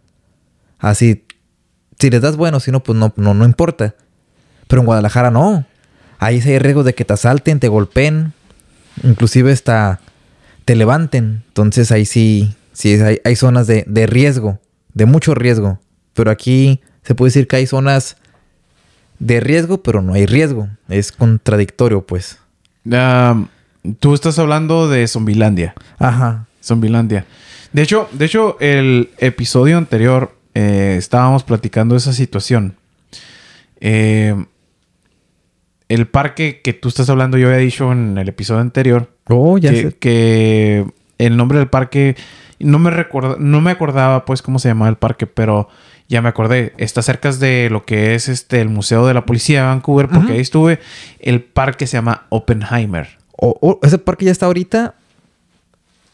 Así 0.78 1.26
si 1.98 2.08
les 2.08 2.22
das 2.22 2.38
bueno, 2.38 2.58
si 2.58 2.70
no 2.70 2.82
pues 2.82 2.98
no 2.98 3.12
no 3.16 3.34
no 3.34 3.44
importa. 3.44 3.96
Pero 4.66 4.80
en 4.80 4.86
Guadalajara 4.86 5.30
no. 5.30 5.66
Ahí 6.18 6.40
sí 6.40 6.52
hay 6.52 6.58
riesgo 6.58 6.84
de 6.84 6.94
que 6.94 7.04
te 7.04 7.12
asalten, 7.12 7.60
te 7.60 7.68
golpeen, 7.68 8.32
inclusive 9.02 9.52
hasta 9.52 10.00
te 10.64 10.74
levanten. 10.74 11.44
Entonces 11.48 11.92
ahí 11.92 12.06
sí, 12.06 12.56
sí 12.72 12.94
hay, 12.94 13.20
hay 13.26 13.36
zonas 13.36 13.66
de, 13.66 13.84
de 13.86 14.06
riesgo, 14.06 14.58
de 14.96 15.04
mucho 15.04 15.34
riesgo. 15.34 15.78
Pero 16.14 16.30
aquí 16.30 16.80
se 17.02 17.14
puede 17.14 17.28
decir 17.28 17.46
que 17.46 17.56
hay 17.56 17.66
zonas 17.66 18.16
de 19.18 19.40
riesgo, 19.40 19.82
pero 19.82 20.00
no 20.00 20.14
hay 20.14 20.24
riesgo. 20.24 20.68
Es 20.88 21.12
contradictorio, 21.12 22.06
pues. 22.06 22.38
Tú 24.00 24.14
estás 24.14 24.38
hablando 24.38 24.88
de 24.88 25.06
Zombilandia. 25.06 25.74
Ajá. 25.98 26.46
Zombilandia. 26.64 27.26
De 27.72 27.82
hecho, 27.82 28.08
de 28.12 28.24
hecho, 28.24 28.56
el 28.58 29.10
episodio 29.18 29.76
anterior 29.76 30.34
eh, 30.54 30.94
estábamos 30.98 31.44
platicando 31.44 31.94
esa 31.94 32.14
situación. 32.14 32.74
Eh, 33.80 34.34
el 35.90 36.06
parque 36.06 36.62
que 36.64 36.72
tú 36.72 36.88
estás 36.88 37.10
hablando, 37.10 37.36
yo 37.36 37.48
había 37.48 37.58
dicho 37.58 37.92
en 37.92 38.16
el 38.16 38.28
episodio 38.28 38.62
anterior 38.62 39.10
Oh, 39.28 39.58
ya 39.58 39.70
que, 39.72 39.82
sé. 39.82 39.92
que 39.98 40.86
el 41.18 41.36
nombre 41.36 41.58
del 41.58 41.68
parque 41.68 42.16
no 42.58 42.78
me 42.78 42.90
recuerda, 42.90 43.36
no 43.38 43.60
me 43.60 43.70
acordaba 43.70 44.24
pues 44.24 44.42
cómo 44.42 44.58
se 44.58 44.68
llamaba 44.68 44.88
el 44.88 44.96
parque, 44.96 45.26
pero 45.26 45.68
ya 46.08 46.22
me 46.22 46.28
acordé. 46.28 46.72
Está 46.78 47.02
cerca 47.02 47.32
de 47.32 47.68
lo 47.70 47.84
que 47.84 48.14
es 48.14 48.28
este 48.28 48.60
el 48.60 48.68
Museo 48.68 49.06
de 49.06 49.14
la 49.14 49.26
Policía 49.26 49.60
de 49.60 49.66
Vancouver, 49.66 50.08
porque 50.08 50.34
ahí 50.34 50.40
estuve. 50.40 50.80
El 51.18 51.42
parque 51.42 51.86
se 51.86 51.96
llama 51.96 52.26
Oppenheimer. 52.28 53.18
Oh, 53.32 53.56
oh, 53.60 53.80
ese 53.82 53.98
parque 53.98 54.24
ya 54.24 54.32
está 54.32 54.46
ahorita, 54.46 54.94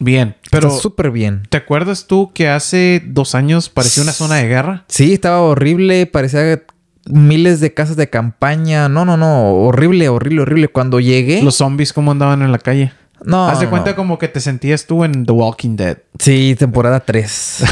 Bien, 0.03 0.35
pero 0.51 0.67
pero 0.67 0.79
súper 0.79 1.11
bien. 1.11 1.43
¿Te 1.49 1.55
acuerdas 1.55 2.07
tú 2.07 2.31
que 2.33 2.49
hace 2.49 3.01
dos 3.05 3.35
años 3.35 3.69
parecía 3.69 4.03
una 4.03 4.11
zona 4.11 4.35
de 4.35 4.47
guerra? 4.47 4.83
Sí, 4.89 5.13
estaba 5.13 5.39
horrible, 5.41 6.07
parecía 6.07 6.61
miles 7.05 7.61
de 7.61 7.73
casas 7.73 7.95
de 7.95 8.09
campaña. 8.09 8.89
No, 8.89 9.05
no, 9.05 9.15
no, 9.15 9.53
horrible, 9.53 10.09
horrible, 10.09 10.41
horrible. 10.41 10.67
Cuando 10.67 10.99
llegué, 10.99 11.41
Los 11.41 11.55
zombies 11.55 11.93
cómo 11.93 12.11
andaban 12.11 12.41
en 12.41 12.51
la 12.51 12.59
calle. 12.59 12.91
No, 13.23 13.47
Haz 13.47 13.59
de 13.59 13.69
cuenta 13.69 13.91
no. 13.91 13.95
como 13.95 14.17
que 14.17 14.27
te 14.27 14.39
sentías 14.39 14.85
tú 14.85 15.03
en 15.03 15.25
The 15.25 15.31
Walking 15.31 15.75
Dead. 15.75 15.97
Sí, 16.19 16.55
temporada 16.57 16.99
3. 16.99 17.31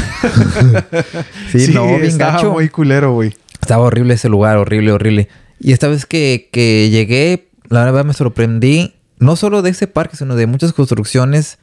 sí, 1.52 1.72
no, 1.74 1.86
bien 1.86 2.04
estaba 2.04 2.32
gacho. 2.32 2.52
muy 2.52 2.68
culero, 2.68 3.12
güey. 3.12 3.34
Estaba 3.60 3.84
horrible 3.84 4.14
ese 4.14 4.28
lugar, 4.28 4.56
horrible, 4.56 4.92
horrible. 4.92 5.28
Y 5.60 5.72
esta 5.72 5.88
vez 5.88 6.06
que, 6.06 6.48
que 6.52 6.90
llegué, 6.90 7.48
la 7.68 7.84
verdad 7.84 8.04
me 8.04 8.14
sorprendí, 8.14 8.94
no 9.18 9.36
solo 9.36 9.62
de 9.62 9.70
ese 9.70 9.86
parque, 9.86 10.16
sino 10.16 10.34
de 10.36 10.46
muchas 10.46 10.72
construcciones, 10.72 11.58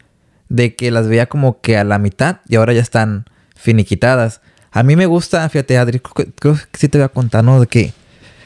de 0.49 0.75
que 0.75 0.91
las 0.91 1.07
veía 1.07 1.27
como 1.27 1.61
que 1.61 1.77
a 1.77 1.83
la 1.83 1.99
mitad 1.99 2.37
y 2.47 2.55
ahora 2.55 2.73
ya 2.73 2.81
están 2.81 3.25
finiquitadas. 3.55 4.41
A 4.71 4.83
mí 4.83 4.95
me 4.95 5.05
gusta, 5.05 5.47
fíjate, 5.49 5.77
Adri, 5.77 5.99
creo 5.99 6.13
que, 6.13 6.31
creo 6.33 6.55
que 6.55 6.79
sí 6.79 6.89
te 6.89 6.97
voy 6.97 7.05
a 7.05 7.09
contar, 7.09 7.43
¿no? 7.43 7.59
De 7.59 7.67
que 7.67 7.93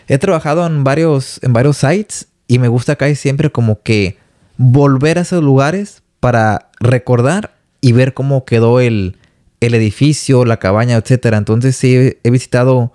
he 0.08 0.18
trabajado 0.18 0.66
en 0.66 0.84
varios, 0.84 1.40
en 1.44 1.54
varios 1.54 1.78
sites 1.78 2.28
y 2.48 2.60
me 2.60 2.68
gusta 2.68 2.94
acá 2.94 3.10
y 3.10 3.16
siempre 3.16 3.52
como 3.52 3.82
que 3.82 4.18
volver 4.58 5.18
a 5.18 5.22
esos 5.22 5.44
lugares 5.44 6.04
para 6.20 6.70
recordar 6.80 7.56
y 7.82 7.92
ver 7.92 8.14
cómo 8.14 8.46
quedó 8.46 8.80
el, 8.80 9.18
el 9.60 9.74
edificio, 9.74 10.46
la 10.46 10.58
cabaña, 10.58 10.96
etcétera. 10.96 11.38
Entonces 11.38 11.76
sí 11.76 12.18
he- 12.24 12.30
visitado 12.32 12.94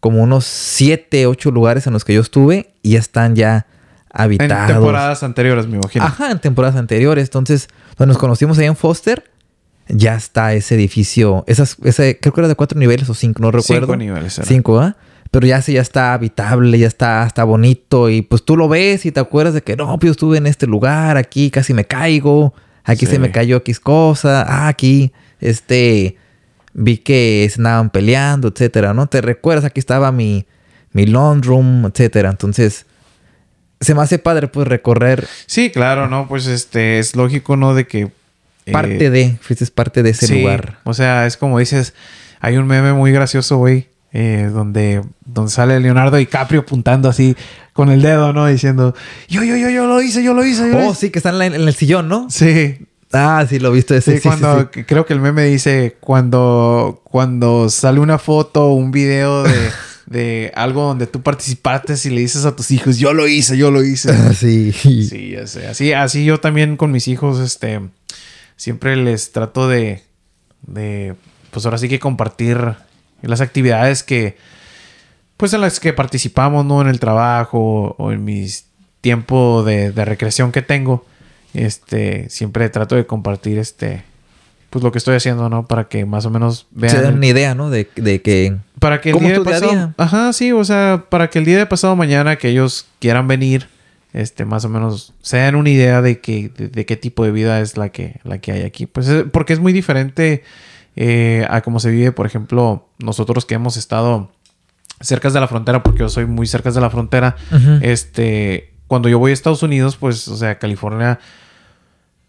como 0.00 0.22
unos 0.22 0.44
7, 0.44 1.26
8 1.26 1.50
lugares 1.50 1.86
en 1.86 1.92
los 1.92 2.04
que 2.04 2.14
yo 2.14 2.20
estuve 2.20 2.72
y 2.82 2.90
ya 2.92 2.98
están 3.00 3.34
ya 3.36 3.66
En 4.14 4.20
habitados. 4.22 4.68
temporadas 4.72 5.22
anteriores, 5.22 5.66
me 5.66 5.76
imagino. 5.76 6.04
Ajá, 6.04 6.30
en 6.30 6.38
temporadas 6.38 6.76
anteriores. 6.76 7.24
Entonces, 7.24 7.68
donde 7.96 8.12
nos 8.14 8.18
conocimos 8.18 8.58
ahí 8.58 8.66
en 8.66 8.76
Foster, 8.76 9.24
ya 9.88 10.14
está 10.14 10.52
ese 10.54 10.74
edificio. 10.74 11.44
Esas, 11.46 11.76
ese, 11.84 12.18
creo 12.20 12.32
que 12.32 12.40
era 12.40 12.48
de 12.48 12.54
cuatro 12.54 12.78
niveles 12.78 13.08
o 13.10 13.14
cinco, 13.14 13.40
no 13.42 13.50
recuerdo. 13.50 13.86
Cinco 13.86 13.96
niveles. 13.96 14.38
Era. 14.38 14.46
Cinco, 14.46 14.78
¿ah? 14.80 14.96
Pero 15.30 15.46
ya 15.46 15.60
sí, 15.60 15.74
ya 15.74 15.82
está 15.82 16.14
habitable, 16.14 16.78
ya 16.78 16.86
está, 16.86 17.26
está 17.26 17.44
bonito. 17.44 18.08
Y 18.08 18.22
pues 18.22 18.44
tú 18.44 18.56
lo 18.56 18.68
ves 18.68 19.04
y 19.06 19.12
te 19.12 19.20
acuerdas 19.20 19.54
de 19.54 19.62
que 19.62 19.76
no, 19.76 19.86
pues 19.98 20.08
yo 20.08 20.12
estuve 20.12 20.38
en 20.38 20.46
este 20.46 20.66
lugar, 20.66 21.16
aquí 21.16 21.50
casi 21.50 21.74
me 21.74 21.84
caigo, 21.84 22.54
aquí 22.84 23.06
se 23.06 23.18
me 23.18 23.30
cayó 23.30 23.58
X 23.58 23.80
cosa, 23.80 24.42
ah, 24.42 24.68
aquí, 24.68 25.12
este, 25.40 26.16
vi 26.72 26.98
que 26.98 27.46
se 27.50 27.60
andaban 27.60 27.90
peleando, 27.90 28.48
etcétera, 28.48 28.94
¿no? 28.94 29.06
Te 29.06 29.20
recuerdas, 29.20 29.64
aquí 29.64 29.80
estaba 29.80 30.12
mi, 30.12 30.46
mi 30.92 31.06
lawn 31.06 31.42
room, 31.42 31.84
etcétera. 31.86 32.30
Entonces, 32.30 32.86
se 33.80 33.94
me 33.94 34.02
hace 34.02 34.18
padre, 34.18 34.48
pues, 34.48 34.66
recorrer. 34.66 35.26
Sí, 35.46 35.70
claro, 35.70 36.08
¿no? 36.08 36.28
Pues 36.28 36.46
este, 36.46 36.98
es 36.98 37.14
lógico, 37.16 37.56
¿no? 37.56 37.74
De 37.74 37.86
que. 37.86 38.10
Parte 38.72 39.06
eh, 39.06 39.10
de, 39.10 39.38
fuiste 39.40 39.66
parte 39.66 40.02
de 40.02 40.10
ese 40.10 40.26
sí, 40.26 40.40
lugar. 40.40 40.78
O 40.84 40.92
sea, 40.92 41.26
es 41.26 41.36
como 41.38 41.58
dices, 41.58 41.94
hay 42.38 42.58
un 42.58 42.66
meme 42.66 42.92
muy 42.92 43.12
gracioso, 43.12 43.56
güey, 43.56 43.88
eh, 44.12 44.50
donde, 44.52 45.02
donde 45.24 45.50
sale 45.50 45.78
Leonardo 45.80 46.16
DiCaprio 46.16 46.60
apuntando 46.60 47.08
así 47.08 47.36
con 47.72 47.90
el 47.90 48.02
dedo, 48.02 48.32
¿no? 48.32 48.46
Diciendo, 48.46 48.94
yo, 49.28 49.42
yo, 49.44 49.56
yo, 49.56 49.68
yo 49.70 49.86
lo 49.86 50.00
hice, 50.02 50.22
yo 50.22 50.34
lo 50.34 50.44
hice. 50.44 50.68
Yo 50.70 50.76
oh, 50.76 50.80
lo 50.80 50.90
hice. 50.90 50.94
sí, 51.06 51.10
que 51.10 51.18
está 51.18 51.30
en, 51.30 51.38
la- 51.38 51.46
en 51.46 51.54
el 51.54 51.74
sillón, 51.74 52.08
¿no? 52.08 52.26
Sí. 52.30 52.78
Ah, 53.12 53.46
sí, 53.48 53.58
lo 53.58 53.68
he 53.70 53.72
visto 53.72 53.94
ese. 53.94 54.12
Sí, 54.12 54.16
Sí, 54.18 54.22
sí, 54.22 54.28
cuando 54.28 54.68
sí. 54.72 54.84
creo 54.84 55.06
que 55.06 55.14
el 55.14 55.20
meme 55.20 55.44
dice 55.44 55.96
cuando 56.00 57.00
cuando 57.04 57.70
sale 57.70 58.00
una 58.00 58.18
foto 58.18 58.66
o 58.66 58.74
un 58.74 58.90
video 58.90 59.44
de, 59.44 59.70
de 60.06 60.52
algo 60.54 60.82
donde 60.82 61.06
tú 61.06 61.22
participaste 61.22 61.94
y 62.04 62.10
le 62.10 62.20
dices 62.20 62.44
a 62.44 62.54
tus 62.54 62.70
hijos, 62.70 62.98
yo 62.98 63.14
lo 63.14 63.26
hice, 63.26 63.56
yo 63.56 63.70
lo 63.70 63.82
hice. 63.82 64.10
Ah, 64.12 64.32
sí. 64.38 64.72
Sí, 64.72 65.30
ya 65.32 65.46
sé. 65.46 65.68
Así, 65.68 65.92
así 65.94 66.24
yo 66.26 66.38
también 66.40 66.76
con 66.76 66.90
mis 66.90 67.08
hijos, 67.08 67.40
este, 67.40 67.80
siempre 68.56 68.94
les 68.96 69.32
trato 69.32 69.68
de, 69.68 70.02
de, 70.66 71.14
pues 71.50 71.64
ahora 71.64 71.78
sí 71.78 71.88
que 71.88 71.98
compartir 71.98 72.58
las 73.22 73.40
actividades 73.40 74.02
que, 74.02 74.36
pues 75.36 75.52
en 75.52 75.60
las 75.60 75.80
que 75.80 75.92
participamos, 75.92 76.64
¿no? 76.64 76.80
En 76.82 76.88
el 76.88 77.00
trabajo 77.00 77.94
o 77.98 78.12
en 78.12 78.24
mis 78.24 78.66
tiempo 79.00 79.62
de, 79.64 79.92
de 79.92 80.04
recreación 80.04 80.52
que 80.52 80.62
tengo. 80.62 81.04
Este, 81.54 82.28
siempre 82.28 82.68
trato 82.68 82.94
de 82.94 83.06
compartir, 83.06 83.58
este, 83.58 84.04
pues 84.70 84.84
lo 84.84 84.92
que 84.92 84.98
estoy 84.98 85.16
haciendo, 85.16 85.48
¿no? 85.48 85.66
Para 85.66 85.88
que 85.88 86.04
más 86.04 86.26
o 86.26 86.30
menos 86.30 86.66
vean. 86.70 86.94
Se 86.94 87.06
el- 87.06 87.14
una 87.14 87.26
idea, 87.26 87.54
¿no? 87.54 87.70
De, 87.70 87.88
de 87.96 88.20
que... 88.22 88.56
para 88.78 89.00
que 89.00 89.10
el 89.10 89.14
¿Cómo 89.14 89.28
día 89.28 89.38
de 89.38 89.44
pasado... 89.44 89.70
día? 89.70 89.94
Ajá, 89.96 90.32
sí, 90.32 90.52
o 90.52 90.62
sea, 90.64 91.04
para 91.08 91.30
que 91.30 91.38
el 91.38 91.44
día 91.44 91.56
de 91.58 91.66
pasado 91.66 91.96
mañana 91.96 92.36
que 92.36 92.48
ellos 92.50 92.86
quieran 93.00 93.26
venir, 93.28 93.66
este, 94.12 94.44
más 94.44 94.64
o 94.64 94.68
menos 94.68 95.14
se 95.22 95.38
den 95.38 95.54
una 95.54 95.70
idea 95.70 96.02
de 96.02 96.20
que, 96.20 96.50
de, 96.50 96.68
de 96.68 96.86
qué 96.86 96.96
tipo 96.96 97.24
de 97.24 97.30
vida 97.30 97.60
es 97.60 97.76
la 97.76 97.88
que, 97.90 98.20
la 98.24 98.38
que 98.38 98.52
hay 98.52 98.62
aquí. 98.62 98.86
Pues 98.86 99.08
es- 99.08 99.24
porque 99.32 99.52
es 99.54 99.58
muy 99.58 99.72
diferente 99.72 100.42
eh, 101.00 101.46
a 101.48 101.60
cómo 101.60 101.78
se 101.78 101.92
vive, 101.92 102.10
por 102.10 102.26
ejemplo, 102.26 102.88
nosotros 102.98 103.46
que 103.46 103.54
hemos 103.54 103.76
estado 103.76 104.32
cerca 105.00 105.30
de 105.30 105.38
la 105.38 105.46
frontera, 105.46 105.84
porque 105.84 106.00
yo 106.00 106.08
soy 106.08 106.26
muy 106.26 106.48
cerca 106.48 106.72
de 106.72 106.80
la 106.80 106.90
frontera, 106.90 107.36
este, 107.82 108.74
cuando 108.88 109.08
yo 109.08 109.20
voy 109.20 109.30
a 109.30 109.34
Estados 109.34 109.62
Unidos, 109.62 109.96
pues, 109.96 110.26
o 110.26 110.36
sea, 110.36 110.58
California 110.58 111.20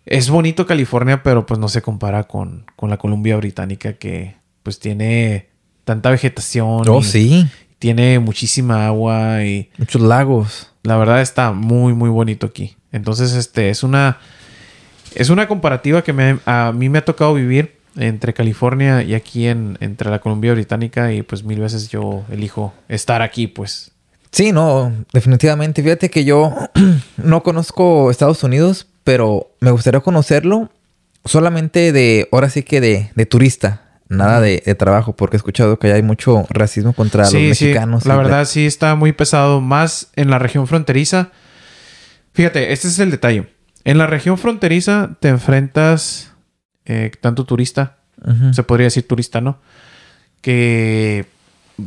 es 0.06 0.30
bonito 0.30 0.68
California, 0.68 1.24
pero 1.24 1.46
pues 1.46 1.60
no 1.60 1.68
se 1.68 1.82
compara 1.82 2.26
con, 2.26 2.66
con 2.76 2.90
la 2.90 2.98
Columbia 2.98 3.38
Británica 3.38 3.94
que 3.94 4.36
pues 4.64 4.80
tiene 4.80 5.50
tanta 5.84 6.10
vegetación. 6.10 6.88
Oh, 6.88 7.00
y 7.00 7.04
sí. 7.04 7.48
Tiene 7.80 8.20
muchísima 8.20 8.86
agua 8.86 9.44
y 9.46 9.70
Muchos 9.78 10.02
lagos. 10.02 10.72
la 10.84 10.98
verdad 10.98 11.22
está 11.22 11.54
muy, 11.54 11.94
muy 11.94 12.10
bonito 12.10 12.46
aquí. 12.48 12.76
Entonces, 12.92 13.34
este, 13.34 13.70
es 13.70 13.84
una, 13.84 14.18
es 15.16 15.30
una 15.30 15.48
comparativa 15.48 16.04
que 16.04 16.12
me, 16.12 16.40
a 16.46 16.72
mí 16.76 16.90
me 16.90 17.00
ha 17.00 17.06
tocado 17.06 17.34
vivir 17.34 17.79
entre 18.00 18.34
California 18.34 19.04
y 19.04 19.14
aquí 19.14 19.48
en, 19.48 19.78
entre 19.82 20.10
la 20.10 20.20
Columbia 20.20 20.54
Británica 20.54 21.14
y 21.14 21.22
pues 21.22 21.44
mil 21.44 21.60
veces 21.60 21.90
yo 21.90 22.24
elijo 22.32 22.74
estar 22.88 23.22
aquí, 23.22 23.48
pues. 23.48 23.92
Sí, 24.32 24.52
no, 24.52 24.94
definitivamente. 25.14 25.84
Fíjate 25.84 26.10
que 26.10 26.24
yo 26.24 26.54
no 27.18 27.44
conozco 27.44 28.12
Estados 28.12 28.44
Unidos, 28.44 28.88
pero 29.04 29.52
me 29.60 29.72
gustaría 29.72 30.00
conocerlo 30.00 30.72
solamente 31.26 31.92
de, 31.92 32.28
ahora 32.32 32.50
sí 32.50 32.64
que 32.64 32.82
de, 32.82 33.12
de 33.16 33.26
turista, 33.26 34.00
nada 34.08 34.40
de, 34.42 34.64
de 34.66 34.76
trabajo, 34.76 35.16
porque 35.16 35.36
he 35.36 35.40
escuchado 35.40 35.78
que 35.80 35.92
hay 35.92 36.02
mucho 36.02 36.46
racismo 36.50 36.94
contra 36.94 37.24
los 37.24 37.34
mexicanos. 37.34 38.06
La 38.06 38.16
verdad 38.16 38.46
sí 38.46 38.66
está 38.66 38.96
muy 38.96 39.12
pesado, 39.12 39.62
más 39.62 40.10
en 40.16 40.30
la 40.30 40.40
región 40.40 40.68
fronteriza. 40.68 41.32
Fíjate, 42.34 42.72
este 42.72 42.88
es 42.88 43.00
el 43.00 43.12
detalle. 43.12 43.50
En 43.84 43.98
la 43.98 44.08
región 44.08 44.38
fronteriza 44.38 45.18
te 45.20 45.30
enfrentas 45.30 46.29
eh, 46.90 47.12
tanto 47.22 47.46
turista, 47.46 47.98
se 48.52 48.64
podría 48.64 48.86
decir 48.88 49.08
turista, 49.08 49.40
¿no? 49.40 49.60
Que 50.42 51.26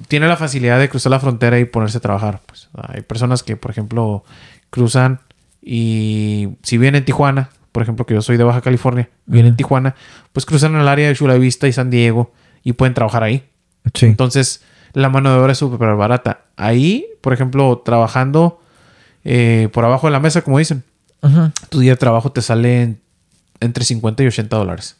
tiene 0.09 0.27
la 0.27 0.37
facilidad 0.37 0.79
de 0.79 0.89
cruzar 0.89 1.11
la 1.11 1.21
frontera 1.21 1.59
y 1.59 1.65
ponerse 1.67 1.99
a 1.99 2.01
trabajar. 2.01 2.41
Pues 2.47 2.69
hay 2.75 3.03
personas 3.03 3.43
que, 3.43 3.57
por 3.57 3.71
ejemplo, 3.71 4.25
cruzan 4.71 5.21
y 5.61 6.49
si 6.63 6.79
vienen 6.79 7.01
en 7.01 7.05
Tijuana, 7.05 7.51
por 7.73 7.83
ejemplo, 7.83 8.07
que 8.07 8.15
yo 8.15 8.23
soy 8.23 8.37
de 8.37 8.45
Baja 8.45 8.61
California, 8.63 9.09
vienen 9.27 9.53
en. 9.53 9.57
Tijuana, 9.57 9.95
pues 10.33 10.47
cruzan 10.47 10.75
el 10.77 10.89
área 10.89 11.09
de 11.09 11.15
Chula 11.15 11.35
Vista 11.35 11.69
y 11.69 11.73
San 11.73 11.91
Diego 11.91 12.33
y 12.63 12.73
pueden 12.73 12.95
trabajar 12.95 13.23
ahí. 13.23 13.45
Sí. 13.95 14.07
Entonces, 14.07 14.63
la 14.93 15.09
mano 15.09 15.31
de 15.33 15.39
obra 15.39 15.53
es 15.53 15.59
súper 15.59 15.95
barata. 15.97 16.43
Ahí, 16.57 17.07
por 17.21 17.33
ejemplo, 17.33 17.83
trabajando 17.85 18.61
eh, 19.25 19.69
por 19.73 19.85
abajo 19.85 20.07
de 20.07 20.13
la 20.13 20.21
mesa, 20.21 20.43
como 20.43 20.59
dicen, 20.59 20.83
tu 21.69 21.81
día 21.81 21.93
de 21.93 21.97
trabajo 21.97 22.33
te 22.33 22.43
sale 22.43 22.83
en- 22.83 23.02
entre 23.63 23.85
50 23.85 24.23
y 24.23 24.27
80 24.27 24.57
dólares. 24.57 24.97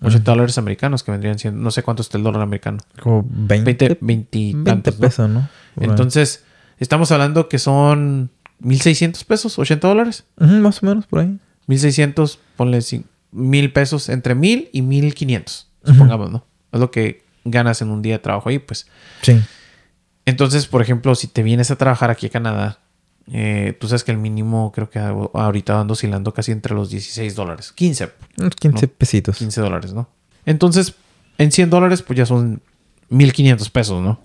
80 0.00 0.30
dólares 0.30 0.56
americanos 0.58 1.02
que 1.02 1.10
vendrían 1.10 1.38
siendo, 1.40 1.60
no 1.60 1.70
sé 1.72 1.82
cuánto 1.82 2.02
está 2.02 2.18
el 2.18 2.22
dólar 2.24 2.42
americano. 2.42 2.78
Como 3.02 3.24
20, 3.28 3.64
20, 3.64 3.98
20 4.00 4.38
y 4.38 4.52
20 4.52 4.70
tantos, 4.70 4.94
¿no? 4.94 5.00
pesos, 5.00 5.28
¿no? 5.30 5.38
Ahí. 5.40 5.88
Entonces, 5.88 6.44
estamos 6.78 7.10
hablando 7.10 7.48
que 7.48 7.58
son 7.58 8.30
1600 8.60 9.24
pesos, 9.24 9.58
80 9.58 9.88
dólares. 9.88 10.24
Ujú, 10.38 10.52
más 10.54 10.82
o 10.82 10.86
menos 10.86 11.06
por 11.06 11.20
ahí. 11.20 11.36
1600, 11.66 12.38
ponle 12.56 12.78
cin- 12.78 13.04
mil 13.32 13.72
pesos, 13.72 14.08
entre 14.08 14.34
1000 14.36 14.68
y 14.72 14.82
1500, 14.82 15.66
Ujú. 15.82 15.92
supongamos, 15.94 16.30
¿no? 16.30 16.46
Es 16.72 16.78
lo 16.80 16.90
que 16.92 17.24
ganas 17.44 17.82
en 17.82 17.88
un 17.90 18.00
día 18.02 18.14
de 18.14 18.18
trabajo 18.20 18.48
ahí, 18.50 18.58
pues. 18.60 18.86
Sí. 19.22 19.40
Entonces, 20.26 20.66
por 20.66 20.80
ejemplo, 20.82 21.14
si 21.14 21.26
te 21.26 21.42
vienes 21.42 21.70
a 21.70 21.76
trabajar 21.76 22.10
aquí 22.10 22.26
a 22.26 22.30
Canadá, 22.30 22.78
eh, 23.32 23.76
tú 23.78 23.88
sabes 23.88 24.04
que 24.04 24.12
el 24.12 24.18
mínimo 24.18 24.72
creo 24.72 24.88
que 24.90 24.98
ahorita 24.98 25.80
ando 25.80 25.92
oscilando 25.92 26.32
casi 26.32 26.52
entre 26.52 26.74
los 26.74 26.90
16 26.90 27.34
dólares. 27.34 27.72
15, 27.72 28.10
Unos 28.38 28.54
15 28.56 28.86
No. 28.86 28.92
pesitos. 28.96 29.36
15 29.38 29.60
dólares, 29.60 29.92
¿no? 29.92 30.08
Entonces, 30.46 30.94
en 31.36 31.52
100 31.52 31.70
dólares, 31.70 32.02
pues 32.02 32.16
ya 32.16 32.26
son 32.26 32.62
1500 33.10 33.68
pesos, 33.70 34.02
¿no? 34.02 34.20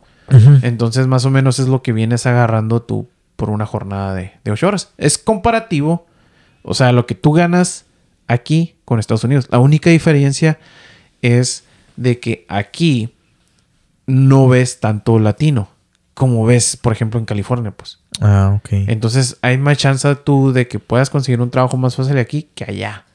Entonces, 0.62 1.06
más 1.06 1.26
o 1.26 1.30
menos 1.30 1.60
es 1.60 1.68
lo 1.68 1.82
que 1.84 1.92
vienes 1.92 2.26
agarrando 2.26 2.82
tú 2.82 3.10
por 3.36 3.50
una 3.50 3.66
jornada 3.66 4.14
de, 4.16 4.32
de 4.44 4.52
8 4.52 4.68
horas. 4.68 4.94
Es 4.98 5.18
comparativo, 5.18 6.06
o 6.64 6.74
sea, 6.74 6.92
lo 6.94 7.06
que 7.06 7.14
tú 7.16 7.34
ganas 7.34 7.86
aquí 8.28 8.76
con 8.86 9.00
Estados 9.00 9.26
Unidos. 9.26 9.48
La 9.52 9.60
única 9.60 9.90
diferencia 9.90 10.60
es 11.22 11.66
de 11.98 12.20
que 12.20 12.46
aquí 12.48 13.14
no 14.08 14.48
ves 14.48 14.80
tanto 14.80 15.20
latino 15.20 15.70
como 16.14 16.46
ves, 16.46 16.78
por 16.78 16.94
ejemplo, 16.94 17.20
en 17.20 17.26
California, 17.26 17.72
pues. 17.72 18.00
Ah, 18.22 18.54
ok. 18.58 18.70
Entonces, 18.88 19.38
hay 19.42 19.58
más 19.58 19.78
chance 19.78 20.16
tú 20.16 20.52
de 20.54 20.68
que 20.68 20.80
puedas 20.80 21.10
conseguir 21.10 21.42
un 21.42 21.50
trabajo 21.50 21.78
más 21.78 21.96
fácil 21.96 22.18
aquí 22.18 22.50
que 22.56 22.64
allá. 22.66 23.06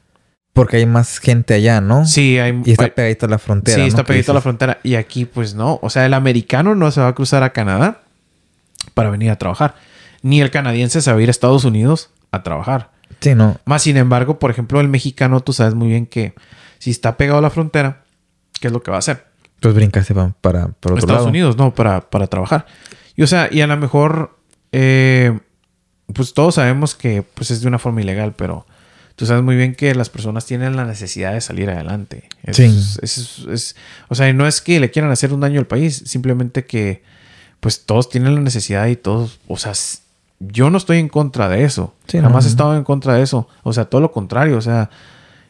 Porque 0.53 0.77
hay 0.77 0.85
más 0.85 1.19
gente 1.19 1.53
allá, 1.53 1.79
¿no? 1.79 2.05
Sí, 2.05 2.37
hay... 2.37 2.61
Y 2.65 2.71
está 2.71 2.85
hay- 2.85 2.91
pegadito 2.91 3.25
a 3.27 3.29
la 3.29 3.39
frontera. 3.39 3.75
Sí, 3.75 3.81
¿no? 3.81 3.87
está 3.87 4.03
pegadito 4.03 4.31
a 4.31 4.35
la 4.35 4.41
frontera. 4.41 4.79
Y 4.83 4.95
aquí, 4.95 5.25
pues 5.25 5.53
no. 5.53 5.79
O 5.81 5.89
sea, 5.89 6.05
el 6.05 6.13
americano 6.13 6.75
no 6.75 6.91
se 6.91 6.99
va 7.01 7.07
a 7.07 7.15
cruzar 7.15 7.43
a 7.43 7.51
Canadá 7.51 8.01
para 8.93 9.09
venir 9.09 9.29
a 9.31 9.37
trabajar. 9.37 9.75
Ni 10.21 10.41
el 10.41 10.51
canadiense 10.51 11.01
se 11.01 11.11
va 11.13 11.17
a 11.17 11.21
ir 11.21 11.29
a 11.29 11.31
Estados 11.31 11.63
Unidos 11.63 12.09
a 12.31 12.43
trabajar. 12.43 12.91
Sí, 13.21 13.35
no. 13.35 13.57
Más 13.65 13.83
sin 13.83 13.95
embargo, 13.95 14.37
por 14.39 14.51
ejemplo, 14.51 14.81
el 14.81 14.89
mexicano, 14.89 15.39
tú 15.39 15.53
sabes 15.53 15.75
muy 15.75 15.87
bien 15.87 16.05
que 16.05 16.33
si 16.77 16.91
está 16.91 17.15
pegado 17.15 17.39
a 17.39 17.41
la 17.41 17.49
frontera, 17.49 18.03
¿qué 18.59 18.67
es 18.67 18.73
lo 18.73 18.81
que 18.83 18.91
va 18.91 18.97
a 18.97 18.99
hacer? 18.99 19.25
Pues 19.61 19.73
brincarse 19.75 20.13
para, 20.13 20.29
para, 20.41 20.59
para 20.67 20.71
otro 20.73 20.95
Estados 20.97 21.19
lado. 21.21 21.27
Unidos, 21.29 21.57
no, 21.57 21.73
para, 21.73 22.01
para 22.09 22.27
trabajar. 22.27 22.65
Y 23.15 23.23
o 23.23 23.27
sea, 23.27 23.47
y 23.51 23.61
a 23.61 23.67
lo 23.67 23.77
mejor, 23.77 24.37
eh, 24.71 25.37
pues 26.13 26.33
todos 26.33 26.55
sabemos 26.55 26.95
que 26.95 27.21
pues 27.21 27.51
es 27.51 27.61
de 27.61 27.67
una 27.67 27.79
forma 27.79 28.01
ilegal, 28.01 28.33
pero 28.35 28.65
tú 29.15 29.25
sabes 29.25 29.43
muy 29.43 29.55
bien 29.55 29.75
que 29.75 29.93
las 29.95 30.09
personas 30.09 30.45
tienen 30.45 30.75
la 30.75 30.85
necesidad 30.85 31.33
de 31.33 31.41
salir 31.41 31.69
adelante. 31.69 32.29
Es- 32.43 32.57
Sí. 32.57 32.63
es- 32.65 32.99
es- 33.17 33.45
es- 33.49 33.75
o 34.07 34.15
sea, 34.15 34.31
no 34.33 34.47
es 34.47 34.61
que 34.61 34.79
le 34.79 34.91
quieran 34.91 35.11
hacer 35.11 35.33
un 35.33 35.41
daño 35.41 35.59
al 35.59 35.67
país, 35.67 36.03
simplemente 36.05 36.65
que 36.65 37.03
pues 37.59 37.85
todos 37.85 38.09
tienen 38.09 38.35
la 38.35 38.41
necesidad 38.41 38.87
y 38.87 38.95
todos, 38.95 39.39
o 39.47 39.57
sea, 39.57 39.73
yo 40.39 40.69
no 40.69 40.77
estoy 40.77 40.99
en 40.99 41.09
contra 41.09 41.49
de 41.49 41.65
eso. 41.65 41.93
Sí, 42.07 42.17
Jamás 42.19 42.45
no, 42.45 42.47
he 42.47 42.51
estado 42.51 42.77
en 42.77 42.83
contra 42.85 43.15
de 43.15 43.23
eso. 43.23 43.49
O 43.63 43.73
sea, 43.73 43.85
todo 43.85 43.99
lo 43.99 44.13
contrario. 44.13 44.57
O 44.57 44.61
sea, 44.61 44.89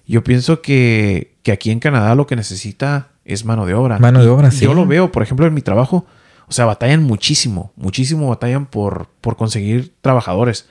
yo 0.08 0.24
pienso 0.24 0.64
que, 0.64 1.36
que 1.44 1.52
aquí 1.52 1.70
en 1.70 1.80
Canadá 1.80 2.16
lo 2.16 2.26
que 2.26 2.36
necesita 2.36 3.10
es 3.26 3.46
mano 3.46 3.68
de 3.68 3.76
obra. 3.76 4.00
Mano 4.00 4.20
de 4.22 4.26
Y 4.26 4.30
obra, 4.30 4.50
sí. 4.50 4.66
Yo 4.66 4.74
lo 4.74 4.88
veo, 4.88 5.12
por 5.12 5.22
ejemplo, 5.22 5.46
en 5.46 5.54
mi 5.54 5.62
trabajo. 5.62 6.08
O 6.50 6.52
sea, 6.52 6.66
batallan 6.66 7.04
muchísimo, 7.04 7.72
muchísimo 7.76 8.28
batallan 8.28 8.66
por, 8.66 9.08
por 9.22 9.38
conseguir 9.38 9.94
trabajadores. 10.02 10.66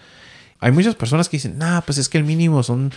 Hay 0.59 0.73
muchas 0.73 0.97
personas 0.97 1.29
que 1.29 1.37
dicen, 1.37 1.57
nah, 1.57 1.83
pues 1.83 1.99
es 1.99 2.09
que 2.09 2.19
el 2.19 2.25
mínimo 2.25 2.65
son 2.65 2.93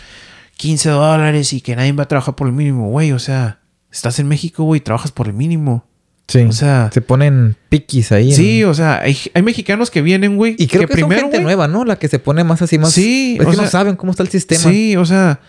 15 0.57 0.89
dólares 0.89 1.53
y 1.53 1.61
que 1.61 1.75
nadie 1.75 1.91
va 1.91 2.03
a 2.03 2.07
trabajar 2.07 2.35
por 2.35 2.47
el 2.47 2.53
mínimo, 2.53 2.89
güey. 2.89 3.11
O 3.11 3.19
sea, 3.19 3.59
estás 3.91 4.17
en 4.17 4.27
México, 4.27 4.63
güey, 4.63 4.81
trabajas 4.81 5.11
por 5.11 5.27
el 5.27 5.33
mínimo. 5.33 5.85
Sí. 6.27 6.39
O 6.39 6.51
sea, 6.53 6.89
se 6.91 7.01
ponen 7.01 7.55
piquis 7.69 8.11
ahí. 8.11 8.33
Sí, 8.33 8.63
o 8.63 8.73
sea, 8.73 9.01
hay, 9.01 9.15
hay 9.35 9.43
mexicanos 9.43 9.91
que 9.91 10.01
vienen, 10.01 10.37
güey. 10.37 10.55
Y 10.57 10.65
creo 10.65 10.87
que, 10.87 10.99
son 10.99 11.11
gente 11.11 11.39
nueva, 11.39 11.67
¿no? 11.67 11.85
La 11.85 11.99
que 11.99 12.07
se 12.07 12.17
pone 12.17 12.43
más 12.43 12.63
así, 12.63 12.79
más. 12.79 12.93
Sí, 12.93 13.37
es 13.39 13.45
que 13.45 13.57
no 13.57 13.67
saben 13.67 13.95
cómo 13.95 14.09
está 14.11 14.23
el 14.23 14.29
sistema. 14.29 14.61
Sí, 14.61 14.95
o 14.95 15.05
sea, 15.05 15.39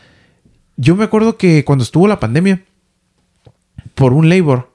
yo 0.77 0.97
me 0.97 1.05
acuerdo 1.05 1.39
que 1.39 1.65
cuando 1.65 1.83
estuvo 1.83 2.07
la 2.09 2.21
pandemia, 2.21 2.63
por 3.95 4.13
un 4.13 4.29
labor, 4.29 4.71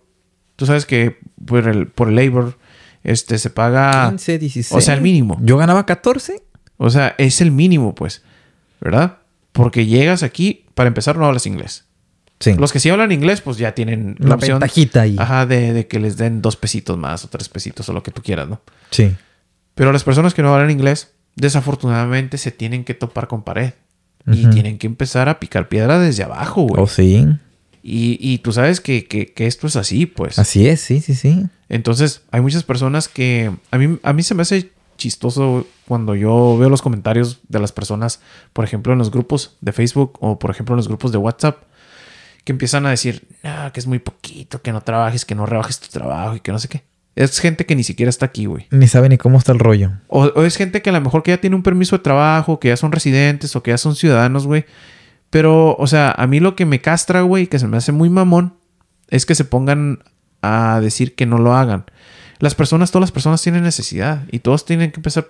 tú 0.56 0.66
sabes 0.66 0.88
que 0.88 1.20
por 1.48 1.68
el, 1.68 1.88
por 1.88 2.10
el 2.10 2.16
labor, 2.16 2.58
este, 3.04 3.40
se 3.40 3.50
paga. 3.50 4.08
15, 4.10 4.38
16. 4.38 4.78
O 4.78 4.82
sea, 4.82 4.94
el 4.94 5.02
mínimo. 5.02 5.40
Yo 5.42 5.58
ganaba 5.58 5.86
14. 5.86 6.44
O 6.78 6.90
sea, 6.92 7.16
es 7.18 7.42
el 7.42 7.52
mínimo, 7.52 7.96
pues. 7.96 8.22
¿Verdad? 8.80 9.18
Porque 9.52 9.88
llegas 9.88 10.22
aquí, 10.22 10.66
para 10.76 10.88
empezar, 10.88 11.18
no 11.18 11.26
hablas 11.26 11.48
inglés. 11.48 11.86
Sí. 12.40 12.54
Los 12.54 12.72
que 12.72 12.80
sí 12.80 12.90
hablan 12.90 13.12
inglés, 13.12 13.42
pues 13.42 13.58
ya 13.58 13.74
tienen 13.74 14.16
la, 14.20 14.36
opción. 14.36 14.60
ventajita 14.60 15.02
ahí. 15.02 15.16
Ajá, 15.18 15.48
de, 15.48 15.74
de, 15.74 15.88
que 15.88 16.00
les 16.00 16.18
den 16.18 16.44
dos 16.44 16.56
pesitos 16.56 16.96
más 16.96 17.26
o 17.26 17.30
tres 17.30 17.50
pesitos 17.50 17.90
o 17.90 17.94
lo 17.94 18.04
que 18.04 18.12
tú 18.12 18.22
quieras, 18.22 18.48
¿no? 18.48 18.62
Sí. 18.92 19.16
Pero 19.74 19.92
las 19.92 20.04
personas 20.04 20.36
que 20.36 20.44
no 20.44 20.54
hablan 20.54 20.70
inglés, 20.70 21.14
desafortunadamente 21.36 22.38
se 22.38 22.52
tienen 22.52 22.84
que 22.84 22.94
topar 22.94 23.28
con 23.28 23.44
pared. 23.44 23.74
Y 24.30 24.46
tienen 24.48 24.78
que 24.78 24.88
empezar 24.88 25.30
a 25.30 25.40
picar 25.40 25.70
piedra 25.70 26.00
desde 26.00 26.24
abajo, 26.24 26.64
güey. 26.64 26.84
Oh, 26.84 26.88
sí. 26.88 27.26
Y, 27.90 28.18
y 28.20 28.40
tú 28.40 28.52
sabes 28.52 28.82
que, 28.82 29.06
que, 29.06 29.32
que, 29.32 29.48
esto 29.48 29.66
es 29.66 29.78
así, 29.78 30.08
pues. 30.08 30.38
Así 30.40 30.68
es, 30.68 30.82
sí, 30.82 31.00
sí, 31.00 31.16
sí. 31.16 31.46
Entonces, 31.70 32.24
hay 32.32 32.42
muchas 32.42 32.64
personas 32.64 33.08
que... 33.08 33.50
A 33.72 33.78
mí, 33.78 33.98
a 34.04 34.12
mí 34.12 34.24
se 34.24 34.36
me 34.36 34.42
hace 34.42 34.72
chistoso 34.98 35.66
cuando 35.88 36.14
yo 36.14 36.58
veo 36.58 36.68
los 36.68 36.82
comentarios 36.82 37.40
de 37.48 37.62
las 37.62 37.72
personas, 37.72 38.20
por 38.52 38.66
ejemplo, 38.66 38.92
en 38.92 39.00
los 39.00 39.10
grupos 39.10 39.56
de 39.62 39.72
Facebook 39.72 40.18
o, 40.20 40.38
por 40.38 40.52
ejemplo, 40.52 40.76
en 40.76 40.78
los 40.78 40.90
grupos 40.90 41.14
de 41.14 41.18
WhatsApp, 41.18 41.64
que 42.44 42.52
empiezan 42.52 42.86
a 42.86 42.90
decir, 42.90 43.26
que 43.42 43.80
es 43.80 43.88
muy 43.88 44.00
poquito, 44.00 44.62
que 44.62 44.74
no 44.74 44.82
trabajes, 44.82 45.24
que 45.24 45.36
no 45.36 45.46
rebajes 45.46 45.80
tu 45.80 45.88
trabajo 45.88 46.36
y 46.36 46.42
que 46.42 46.52
no 46.52 46.60
sé 46.60 46.68
qué. 46.68 46.84
Es 47.16 47.40
gente 47.40 47.66
que 47.66 47.78
ni 47.78 47.86
siquiera 47.86 48.10
está 48.10 48.26
aquí, 48.26 48.48
güey. 48.48 48.68
Ni 48.70 48.90
sabe 48.90 49.08
ni 49.08 49.18
cómo 49.18 49.38
está 49.38 49.54
el 49.54 49.60
rollo. 49.60 49.94
O, 50.10 50.26
o, 50.26 50.44
es 50.44 50.58
gente 50.58 50.82
que 50.82 50.90
a 50.90 50.94
lo 50.94 51.00
mejor 51.00 51.24
que 51.24 51.32
ya 51.32 51.38
tiene 51.38 51.56
un 51.56 51.64
permiso 51.64 51.96
de 51.96 52.04
trabajo, 52.04 52.60
que 52.60 52.68
ya 52.68 52.76
son 52.76 52.92
residentes 52.92 53.56
o 53.56 53.64
que 53.64 53.72
ya 53.72 53.78
son 53.78 53.96
ciudadanos, 53.96 54.46
güey. 54.46 54.66
Pero, 55.30 55.76
o 55.76 55.88
sea, 55.88 56.12
a 56.12 56.28
mí 56.28 56.40
lo 56.40 56.56
que 56.56 56.66
me 56.66 56.82
castra, 56.82 57.22
güey, 57.22 57.48
que 57.48 57.60
se 57.60 57.68
me 57.68 57.78
hace 57.78 57.92
muy 57.92 58.10
mamón, 58.10 58.56
es 59.10 59.26
que 59.26 59.36
se 59.36 59.46
pongan 59.46 60.00
a 60.42 60.80
decir 60.82 61.16
que 61.16 61.26
no 61.26 61.38
lo 61.38 61.56
hagan. 61.56 61.86
Las 62.40 62.56
personas, 62.56 62.92
todas 62.92 63.02
las 63.02 63.12
personas 63.12 63.42
tienen 63.42 63.64
necesidad 63.64 64.24
y 64.32 64.40
todos 64.40 64.66
tienen 64.66 64.92
que 64.92 65.00
empezar 65.00 65.30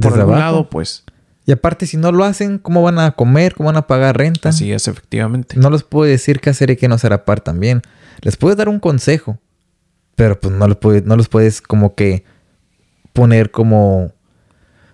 por 0.00 0.12
algún 0.12 0.34
abajo. 0.34 0.38
lado, 0.38 0.70
pues. 0.70 1.04
Y 1.46 1.52
aparte, 1.52 1.86
si 1.86 1.96
no 1.96 2.12
lo 2.12 2.24
hacen, 2.24 2.58
¿cómo 2.58 2.82
van 2.82 2.98
a 2.98 3.12
comer? 3.12 3.54
¿Cómo 3.54 3.68
van 3.68 3.76
a 3.76 3.86
pagar 3.86 4.18
renta? 4.18 4.50
Así 4.50 4.72
es, 4.72 4.88
efectivamente. 4.88 5.56
No 5.56 5.70
les 5.70 5.82
puedo 5.82 6.04
decir 6.10 6.40
qué 6.40 6.50
hacer 6.50 6.70
y 6.70 6.76
qué 6.76 6.88
no 6.88 6.96
hacer 6.96 7.12
aparte 7.12 7.44
también. 7.44 7.82
Les 8.20 8.36
puedes 8.36 8.56
dar 8.56 8.68
un 8.68 8.80
consejo, 8.80 9.38
pero 10.14 10.38
pues 10.38 10.52
no 10.52 10.66
les 10.66 10.76
puedes, 10.76 11.04
no 11.04 11.16
los 11.16 11.28
puedes 11.28 11.62
como 11.62 11.94
que 11.94 12.24
poner 13.12 13.50
como, 13.50 14.12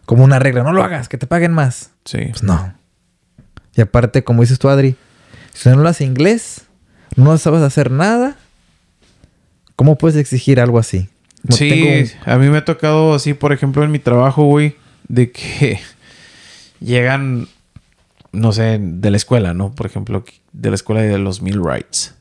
como 0.05 0.25
una 0.25 0.39
regla. 0.39 0.63
No 0.63 0.73
lo 0.73 0.85
hagas, 0.85 1.09
que 1.09 1.19
te 1.19 1.27
paguen 1.27 1.53
más. 1.53 1.91
Sí. 2.05 2.19
Pues 2.31 2.43
no. 2.43 2.75
Y 3.75 3.81
aparte, 3.81 4.25
como 4.25 4.43
dices 4.43 4.59
tú, 4.59 4.69
Adri, 4.69 4.97
si 5.55 5.69
no 5.69 5.77
hablas 5.77 6.01
inglés, 6.01 6.63
no 7.17 7.37
sabes 7.39 7.63
hacer 7.63 7.91
nada, 7.91 8.37
¿cómo 9.77 9.97
puedes 9.97 10.17
exigir 10.17 10.61
algo 10.61 10.79
así? 10.79 11.09
Como 11.47 11.57
sí, 11.57 12.05
a 12.25 12.39
mí 12.39 12.49
me 12.49 12.59
ha 12.59 12.65
tocado 12.65 13.15
así, 13.15 13.35
por 13.35 13.53
ejemplo, 13.53 13.83
en 13.83 13.91
mi 13.91 13.99
trabajo, 13.99 14.45
güey, 14.45 14.77
de 15.09 15.33
que 15.33 15.81
llegan, 16.81 17.49
no 18.33 18.53
sé, 18.53 18.79
de 18.81 19.11
la 19.11 19.17
escuela, 19.17 19.55
¿no? 19.55 19.75
Por 19.75 19.87
ejemplo, 19.87 20.25
de 20.53 20.69
la 20.69 20.75
escuela 20.77 21.03
de 21.03 21.19
los 21.19 21.43
Millwrights. 21.43 22.15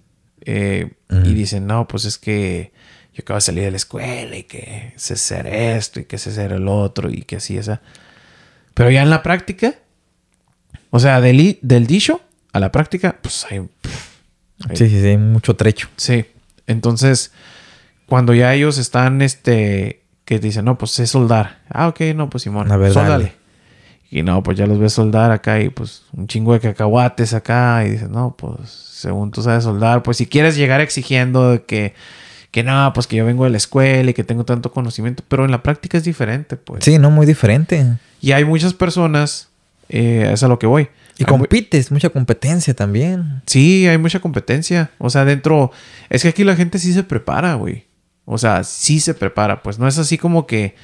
Eh, 0.43 0.93
uh-huh. 1.09 1.25
Y 1.25 1.33
dicen, 1.33 1.67
no, 1.67 1.87
pues 1.87 2.05
es 2.05 2.17
que 2.17 2.71
yo 3.13 3.21
acabo 3.21 3.37
de 3.37 3.41
salir 3.41 3.63
de 3.63 3.71
la 3.71 3.77
escuela 3.77 4.35
y 4.35 4.43
que 4.43 4.93
sé 4.95 5.13
hacer 5.13 5.45
esto 5.47 5.99
y 5.99 6.05
que 6.05 6.17
sé 6.17 6.31
hacer 6.31 6.53
el 6.53 6.67
otro 6.67 7.09
y 7.09 7.21
que 7.21 7.35
así, 7.35 7.57
esa. 7.57 7.81
Pero 8.73 8.89
ya 8.89 9.03
en 9.03 9.09
la 9.09 9.21
práctica, 9.21 9.75
o 10.91 10.99
sea, 10.99 11.19
del, 11.19 11.57
del 11.63 11.87
dicho 11.87 12.21
a 12.53 12.59
la 12.59 12.71
práctica, 12.71 13.17
pues 13.21 13.45
hay, 13.49 13.57
hay... 14.69 14.75
Sí, 14.77 14.87
sí, 14.89 15.01
sí, 15.01 15.17
mucho 15.17 15.55
trecho. 15.55 15.87
Sí. 15.97 16.25
Entonces, 16.67 17.31
cuando 18.05 18.33
ya 18.33 18.53
ellos 18.53 18.77
están, 18.77 19.21
este, 19.23 20.03
que 20.25 20.37
dicen, 20.39 20.65
no, 20.65 20.77
pues 20.77 20.91
sé 20.91 21.07
soldar. 21.07 21.61
Ah, 21.69 21.87
ok, 21.87 22.01
no, 22.15 22.29
pues 22.29 22.43
Simón, 22.43 22.71
a 22.71 22.77
ver, 22.77 22.93
soldale. 22.93 23.23
dale. 23.23 23.41
Y 24.13 24.23
no, 24.23 24.43
pues 24.43 24.57
ya 24.57 24.67
los 24.67 24.77
ves 24.77 24.91
soldar 24.91 25.31
acá 25.31 25.61
y 25.61 25.69
pues 25.69 26.03
un 26.11 26.27
chingo 26.27 26.51
de 26.51 26.59
cacahuates 26.59 27.33
acá. 27.33 27.85
Y 27.85 27.91
dices, 27.91 28.09
no, 28.09 28.35
pues 28.37 28.69
según 28.69 29.31
tú 29.31 29.41
sabes 29.41 29.63
soldar, 29.63 30.03
pues 30.03 30.17
si 30.17 30.27
quieres 30.27 30.57
llegar 30.57 30.81
exigiendo 30.81 31.65
que, 31.65 31.93
que 32.51 32.61
no, 32.61 32.91
pues 32.93 33.07
que 33.07 33.15
yo 33.15 33.25
vengo 33.25 33.45
de 33.45 33.51
la 33.51 33.57
escuela 33.57 34.11
y 34.11 34.13
que 34.13 34.25
tengo 34.25 34.43
tanto 34.43 34.73
conocimiento, 34.73 35.23
pero 35.29 35.45
en 35.45 35.51
la 35.51 35.63
práctica 35.63 35.97
es 35.97 36.03
diferente, 36.03 36.57
pues. 36.57 36.83
Sí, 36.83 36.99
no, 36.99 37.09
muy 37.09 37.25
diferente. 37.25 37.85
Y 38.19 38.33
hay 38.33 38.43
muchas 38.43 38.73
personas, 38.73 39.47
eh, 39.91 40.29
es 40.31 40.41
a 40.41 40.47
lo 40.47 40.57
que 40.57 40.67
voy. 40.67 40.87
Y 41.17 41.25
compites, 41.25 41.91
mucha 41.91 42.09
competencia 42.09 42.73
también. 42.73 43.43
Sí, 43.45 43.85
hay 43.87 43.97
mucha 43.97 44.21
competencia. 44.21 44.89
O 44.97 45.09
sea, 45.09 45.25
dentro, 45.25 45.71
es 46.09 46.23
que 46.23 46.29
aquí 46.29 46.43
la 46.43 46.55
gente 46.55 46.79
sí 46.79 46.93
se 46.93 47.03
prepara, 47.03 47.53
güey. 47.55 47.85
O 48.25 48.37
sea, 48.37 48.63
sí 48.63 48.99
se 48.99 49.13
prepara, 49.13 49.61
pues 49.61 49.77
no 49.77 49.87
es 49.87 49.97
así 49.97 50.17
como 50.17 50.47
que, 50.47 50.75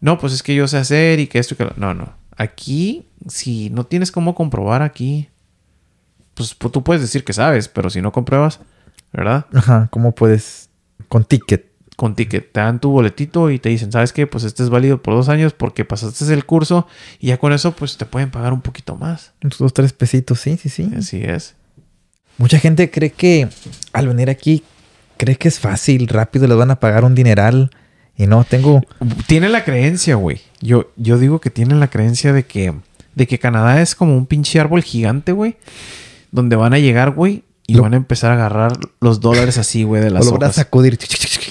no, 0.00 0.18
pues 0.18 0.32
es 0.32 0.42
que 0.42 0.54
yo 0.54 0.66
sé 0.66 0.78
hacer 0.78 1.20
y 1.20 1.26
que 1.26 1.38
esto 1.38 1.54
y 1.54 1.56
que 1.58 1.64
lo... 1.64 1.74
No, 1.76 1.94
no. 1.94 2.14
Aquí, 2.36 3.06
si 3.28 3.70
no 3.70 3.84
tienes 3.84 4.10
cómo 4.10 4.34
comprobar 4.34 4.82
aquí, 4.82 5.28
pues, 6.34 6.54
pues 6.54 6.72
tú 6.72 6.82
puedes 6.82 7.02
decir 7.02 7.24
que 7.24 7.32
sabes, 7.34 7.68
pero 7.68 7.90
si 7.90 8.00
no 8.00 8.10
compruebas, 8.10 8.60
¿verdad? 9.12 9.46
Ajá, 9.52 9.88
¿cómo 9.90 10.14
puedes? 10.14 10.70
Con 11.08 11.24
ticket. 11.24 11.75
Con 11.96 12.14
ticket. 12.14 12.52
Te 12.52 12.60
dan 12.60 12.78
tu 12.78 12.90
boletito 12.90 13.50
y 13.50 13.58
te 13.58 13.70
dicen, 13.70 13.90
¿sabes 13.90 14.12
qué? 14.12 14.26
Pues 14.26 14.44
este 14.44 14.62
es 14.62 14.68
válido 14.68 15.02
por 15.02 15.14
dos 15.14 15.28
años 15.30 15.54
porque 15.54 15.84
pasaste 15.84 16.32
el 16.32 16.44
curso 16.44 16.86
y 17.18 17.28
ya 17.28 17.38
con 17.38 17.52
eso, 17.52 17.72
pues 17.72 17.96
te 17.96 18.04
pueden 18.04 18.30
pagar 18.30 18.52
un 18.52 18.60
poquito 18.60 18.96
más. 18.96 19.32
Unos 19.42 19.58
dos, 19.58 19.72
tres 19.72 19.92
pesitos, 19.92 20.40
sí, 20.40 20.58
sí, 20.58 20.68
sí. 20.68 20.90
Así 20.96 21.22
es. 21.22 21.56
Mucha 22.38 22.58
gente 22.58 22.90
cree 22.90 23.10
que 23.10 23.48
al 23.94 24.08
venir 24.08 24.28
aquí, 24.28 24.62
cree 25.16 25.36
que 25.36 25.48
es 25.48 25.58
fácil, 25.58 26.06
rápido, 26.08 26.46
les 26.46 26.56
van 26.56 26.70
a 26.70 26.80
pagar 26.80 27.04
un 27.04 27.14
dineral. 27.14 27.70
Y 28.14 28.26
no, 28.26 28.44
tengo... 28.44 28.82
Tiene 29.26 29.48
la 29.48 29.64
creencia, 29.64 30.16
güey. 30.16 30.40
Yo, 30.60 30.90
yo 30.96 31.18
digo 31.18 31.40
que 31.40 31.50
tiene 31.50 31.74
la 31.74 31.88
creencia 31.88 32.32
de 32.32 32.44
que, 32.44 32.74
de 33.14 33.26
que 33.26 33.38
Canadá 33.38 33.80
es 33.80 33.94
como 33.94 34.16
un 34.16 34.26
pinche 34.26 34.60
árbol 34.60 34.82
gigante, 34.82 35.32
güey. 35.32 35.56
Donde 36.30 36.56
van 36.56 36.74
a 36.74 36.78
llegar, 36.78 37.10
güey, 37.10 37.44
y 37.66 37.74
Lo... 37.74 37.82
van 37.82 37.94
a 37.94 37.96
empezar 37.96 38.30
a 38.30 38.34
agarrar 38.34 38.78
los 39.00 39.20
dólares 39.20 39.58
así, 39.58 39.82
güey, 39.82 40.02
de 40.02 40.10
las 40.10 40.26
o 40.26 40.32
lo 40.32 40.38
van 40.38 40.50
a 40.50 40.52
sacudir 40.52 40.98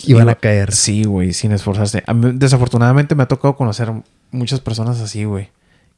y 0.05 0.13
van 0.13 0.29
a 0.29 0.35
caer. 0.35 0.73
Sí, 0.73 1.03
güey, 1.03 1.33
sin 1.33 1.51
esforzarse. 1.51 2.03
Mí, 2.13 2.31
desafortunadamente 2.35 3.15
me 3.15 3.23
ha 3.23 3.27
tocado 3.27 3.55
conocer 3.55 3.91
muchas 4.31 4.61
personas 4.61 5.01
así, 5.01 5.25
güey. 5.25 5.49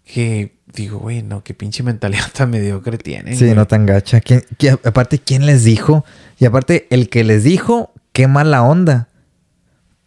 Que 0.03 0.55
digo, 0.73 0.99
güey, 0.99 1.21
no, 1.21 1.43
qué 1.43 1.53
pinche 1.53 1.83
mentalidad 1.83 2.25
tan 2.33 2.49
mediocre 2.49 2.97
tienen. 2.97 3.37
Sí, 3.37 3.45
güey. 3.45 3.55
no 3.55 3.67
tan 3.67 3.85
gacha. 3.85 4.21
¿Quién, 4.21 4.43
quién, 4.57 4.79
aparte, 4.83 5.19
¿quién 5.19 5.45
les 5.45 5.63
dijo? 5.63 6.03
Y 6.39 6.45
aparte, 6.45 6.87
el 6.89 7.09
que 7.09 7.23
les 7.23 7.43
dijo, 7.43 7.91
qué 8.11 8.27
mala 8.27 8.63
onda. 8.63 9.09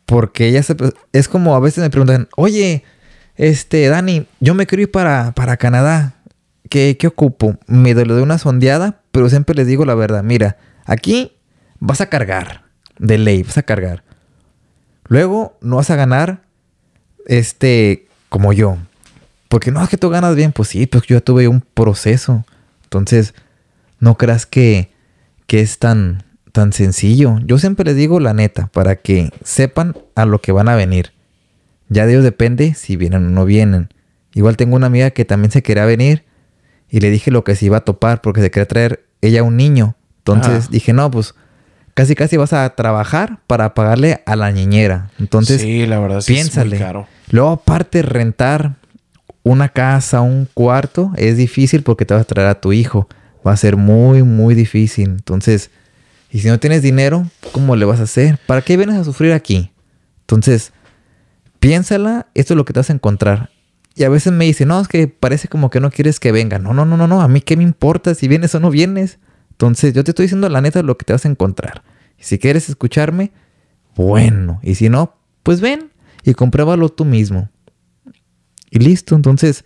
Porque 0.07 0.49
ella 0.49 0.65
se, 0.65 0.75
es 1.13 1.29
como 1.29 1.55
a 1.55 1.61
veces 1.61 1.85
me 1.85 1.91
preguntan, 1.91 2.29
oye, 2.37 2.83
este, 3.37 3.87
Dani, 3.89 4.27
yo 4.41 4.55
me 4.55 4.67
quiero 4.67 4.83
ir 4.83 4.91
para, 4.91 5.33
para 5.33 5.57
Canadá. 5.57 6.15
¿Qué, 6.71 6.97
¿Qué 6.97 7.09
ocupo? 7.09 7.59
Me 7.67 7.95
doy 7.95 8.09
una 8.23 8.39
sondeada, 8.39 9.03
pero 9.11 9.29
siempre 9.29 9.57
les 9.57 9.67
digo 9.67 9.85
la 9.85 9.97
verdad. 9.97 10.23
Mira, 10.23 10.57
aquí 10.87 11.33
vas 11.81 12.01
a 12.01 12.07
cargar. 12.07 12.63
De 12.99 13.19
ley, 13.19 13.43
vas 13.43 13.59
a 13.59 13.65
cargar. 13.65 14.05
Luego 15.09 15.59
no 15.61 15.77
vas 15.77 15.91
a 15.91 15.97
ganar, 15.97 16.43
este, 17.27 18.07
como 18.29 18.53
yo. 18.53 18.79
Porque 19.49 19.73
no 19.73 19.83
es 19.83 19.89
que 19.89 19.97
tú 19.97 20.11
ganas 20.11 20.37
bien. 20.37 20.53
Pues 20.53 20.69
sí, 20.69 20.87
pues 20.87 21.05
yo 21.09 21.21
tuve 21.21 21.49
un 21.49 21.61
proceso. 21.61 22.45
Entonces, 22.85 23.35
no 23.99 24.17
creas 24.17 24.47
que, 24.47 24.93
que 25.49 25.61
es 25.61 25.81
tan, 25.81 26.23
tan 26.53 26.73
sencillo. 26.73 27.41
Yo 27.45 27.59
siempre 27.59 27.85
les 27.85 27.97
digo 27.97 28.21
la 28.21 28.33
neta, 28.33 28.69
para 28.69 28.95
que 28.95 29.33
sepan 29.43 29.97
a 30.15 30.25
lo 30.25 30.41
que 30.41 30.53
van 30.53 30.69
a 30.69 30.77
venir. 30.77 31.13
Ya 31.89 32.07
de 32.07 32.13
ellos 32.13 32.23
depende 32.23 32.75
si 32.75 32.95
vienen 32.95 33.27
o 33.27 33.31
no 33.31 33.45
vienen. 33.45 33.89
Igual 34.35 34.57
tengo 34.57 34.77
una 34.77 34.87
amiga 34.87 35.11
que 35.11 35.25
también 35.25 35.51
se 35.51 35.65
quería 35.65 35.85
venir 35.85 36.30
y 36.91 37.01
le 37.01 37.11
dije 37.11 37.31
lo 37.31 37.45
que 37.45 37.55
se 37.57 37.67
iba 37.67 37.79
a 37.79 37.81
topar 37.85 38.21
porque 38.21 38.41
se 38.41 38.51
quería 38.51 38.67
traer 38.69 39.05
ella 39.21 39.43
un 39.43 39.57
niño. 39.57 39.97
Entonces 40.19 40.65
Ah. 40.67 40.69
dije, 40.71 40.93
no, 40.93 41.11
pues 41.11 41.35
casi 41.95 42.15
casi 42.15 42.37
vas 42.37 42.53
a 42.53 42.69
trabajar 42.75 43.39
para 43.47 43.75
pagarle 43.75 44.23
a 44.27 44.37
la 44.37 44.51
niñera. 44.53 45.11
Entonces, 45.19 45.61
sí, 45.61 45.87
la 45.87 45.99
verdad 46.01 46.21
sí 46.21 46.33
piénsale. 46.35 46.77
es 46.77 46.81
muy 46.81 46.87
caro. 46.87 47.07
luego 47.31 47.51
aparte 47.51 48.03
rentar 48.03 48.75
una 49.43 49.69
casa, 49.71 50.21
un 50.21 50.47
cuarto, 50.53 51.13
es 51.17 51.37
difícil 51.37 51.83
porque 51.83 52.05
te 52.05 52.15
vas 52.15 52.23
a 52.23 52.27
traer 52.27 52.49
a 52.49 52.61
tu 52.61 52.73
hijo. 52.73 53.09
Va 53.47 53.53
a 53.53 53.57
ser 53.57 53.77
muy, 53.77 54.23
muy 54.23 54.55
difícil. 54.55 55.09
Entonces, 55.09 55.71
y 56.31 56.41
si 56.41 56.49
no 56.49 56.59
tienes 56.61 56.83
dinero, 56.83 57.27
¿cómo 57.53 57.75
le 57.75 57.87
vas 57.87 58.01
a 58.01 58.05
hacer? 58.05 58.39
¿Para 58.47 58.61
qué 58.63 58.77
vienes 58.77 58.97
a 58.97 59.05
sufrir 59.05 59.33
aquí? 59.33 59.71
Entonces, 60.23 60.73
piénsala, 61.59 62.27
esto 62.35 62.55
es 62.55 62.57
lo 62.57 62.65
que 62.65 62.73
te 62.73 62.81
vas 62.81 62.91
a 62.91 62.93
encontrar. 62.93 63.51
Y 63.95 64.05
a 64.05 64.09
veces 64.09 64.33
me 64.33 64.45
dice, 64.45 64.67
no, 64.67 64.81
es 64.81 64.89
que 64.89 65.09
parece 65.09 65.49
como 65.49 65.71
que 65.71 65.81
no 65.81 65.91
quieres 65.91 66.21
que 66.21 66.33
venga. 66.33 66.59
No, 66.59 66.73
no, 66.73 66.85
no, 66.85 66.97
no, 66.97 67.07
no. 67.07 67.23
A 67.23 67.29
mí 67.29 67.41
qué 67.41 67.57
me 67.57 67.63
importa 67.63 68.15
si 68.15 68.29
vienes 68.29 68.55
o 68.55 68.61
no 68.61 68.71
vienes. 68.71 69.19
Entonces, 69.51 69.93
yo 69.93 70.05
te 70.05 70.13
estoy 70.13 70.25
diciendo 70.25 70.49
la 70.49 70.61
neta 70.61 70.83
lo 70.83 70.97
que 70.97 71.05
te 71.05 71.13
vas 71.13 71.25
a 71.25 71.29
encontrar. 71.29 71.83
Y 72.19 72.25
si 72.25 72.39
quieres 72.39 72.69
escucharme, 72.69 73.33
bueno. 73.97 74.61
Y 74.63 74.77
si 74.77 74.89
no, 74.89 75.17
pues 75.43 75.61
ven 75.61 75.91
y 76.25 76.35
compruébalo 76.35 76.89
tú 76.89 77.05
mismo. 77.05 77.51
Y 78.71 78.79
listo. 78.79 79.17
Entonces, 79.17 79.65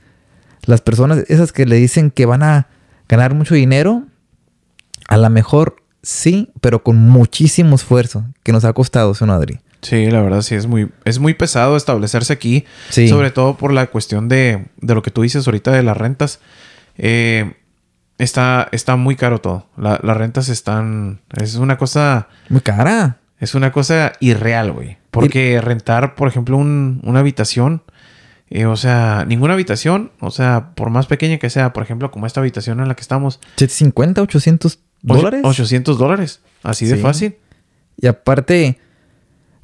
las 0.65 0.81
personas, 0.81 1.25
esas 1.29 1.53
que 1.53 1.67
le 1.67 1.77
dicen 1.77 2.11
que 2.11 2.27
van 2.27 2.43
a 2.43 2.69
ganar 3.09 3.35
mucho 3.35 3.55
dinero, 3.55 4.05
a 5.09 5.17
lo 5.17 5.29
mejor 5.31 5.77
sí, 6.03 6.51
pero 6.61 6.83
con 6.83 6.97
muchísimo 6.97 7.77
esfuerzo 7.77 8.25
que 8.43 8.53
nos 8.53 8.65
ha 8.65 8.73
costado, 8.73 9.15
¿sí, 9.15 9.25
no, 9.25 9.33
Adri? 9.33 9.61
Sí, 9.85 10.11
la 10.11 10.21
verdad 10.23 10.43
sí 10.43 10.55
es 10.57 10.67
muy, 10.67 10.91
es 11.05 11.19
muy 11.21 11.35
pesado 11.35 11.77
establecerse 11.77 12.33
aquí. 12.33 12.65
Sí. 12.89 13.07
Sobre 13.07 13.31
todo 13.31 13.57
por 13.57 13.73
la 13.73 13.87
cuestión 13.87 14.29
de, 14.29 14.65
de 14.81 14.95
lo 14.95 15.03
que 15.03 15.11
tú 15.13 15.23
dices 15.23 15.47
ahorita 15.47 15.71
de 15.71 15.83
las 15.85 15.97
rentas. 15.97 16.41
Eh, 16.99 17.53
está, 18.19 18.69
está 18.73 18.97
muy 18.97 19.15
caro 19.17 19.41
todo. 19.41 19.67
La- 19.77 20.01
las 20.03 20.17
rentas 20.17 20.49
están. 20.49 21.21
Es 21.37 21.57
una 21.57 21.77
cosa. 21.79 22.29
Muy 22.49 22.61
cara. 22.61 23.19
Es 23.39 23.55
una 23.55 23.73
cosa 23.73 24.13
irreal, 24.21 24.73
güey. 24.73 24.97
Porque 25.11 25.61
rentar, 25.61 26.15
por 26.15 26.29
ejemplo, 26.29 26.57
un- 26.57 27.01
una 27.05 27.21
habitación. 27.21 27.83
eh, 28.51 28.67
o 28.67 28.77
sea, 28.77 29.25
ninguna 29.27 29.55
habitación. 29.55 30.13
O 30.21 30.31
sea, 30.31 30.71
por 30.77 30.91
más 30.91 31.07
pequeña 31.07 31.39
que 31.39 31.51
sea, 31.51 31.73
por 31.73 31.83
ejemplo, 31.83 32.11
como 32.11 32.27
esta 32.27 32.41
habitación 32.41 32.79
en 32.81 32.89
la 32.89 32.95
que 32.95 33.01
estamos. 33.03 33.41
50, 33.57 34.23
800 34.23 34.79
och- 35.07 35.17
dólares. 35.17 35.41
800 35.45 35.99
dólares. 35.99 36.41
Así 36.63 36.87
de 36.87 36.97
fácil. 36.97 37.37
Y 38.01 38.07
aparte, 38.07 38.79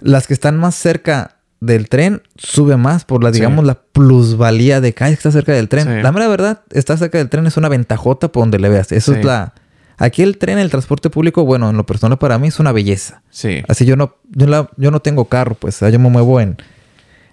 las 0.00 0.26
que 0.26 0.34
están 0.34 0.56
más 0.58 0.74
cerca 0.74 1.36
del 1.60 1.88
tren 1.88 2.22
sube 2.36 2.76
más 2.76 3.04
por 3.04 3.22
la, 3.22 3.30
Sí. 3.30 3.34
digamos, 3.40 3.64
la 3.66 3.74
plusvalía 3.82 4.80
de 4.80 4.94
que 4.94 5.04
"Ay, 5.04 5.12
está 5.12 5.30
cerca 5.30 5.52
del 5.52 5.68
tren. 5.68 5.84
Sí. 5.86 6.02
La 6.02 6.10
mera 6.12 6.26
verdad, 6.28 6.62
estar 6.70 6.96
cerca 6.98 7.18
del 7.18 7.28
tren 7.28 7.46
es 7.46 7.56
una 7.58 7.68
ventajota 7.68 8.32
por 8.32 8.42
donde 8.42 8.58
le 8.58 8.68
veas. 8.70 8.92
Eso 8.92 9.12
Sí. 9.12 9.18
es 9.20 9.24
la. 9.24 9.52
Aquí 9.98 10.22
el 10.22 10.38
tren, 10.38 10.58
el 10.58 10.70
transporte 10.70 11.10
público, 11.10 11.44
bueno, 11.44 11.68
en 11.68 11.76
lo 11.76 11.84
personal 11.84 12.16
para 12.18 12.38
mí 12.38 12.48
es 12.48 12.58
una 12.58 12.72
belleza. 12.72 13.22
Sí. 13.28 13.62
Así 13.68 13.84
yo 13.84 13.96
no, 13.96 14.16
yo, 14.30 14.46
la- 14.46 14.70
yo 14.78 14.90
no 14.90 15.00
tengo 15.00 15.26
carro, 15.26 15.54
pues 15.54 15.80
yo 15.80 15.98
me 15.98 16.08
muevo 16.08 16.40
en, 16.40 16.56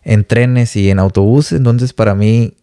en 0.03 0.25
trenes 0.25 0.75
y 0.75 0.89
en 0.89 0.99
autobuses. 0.99 1.57
Entonces, 1.57 1.93
para 1.93 2.13
mí, 2.13 2.55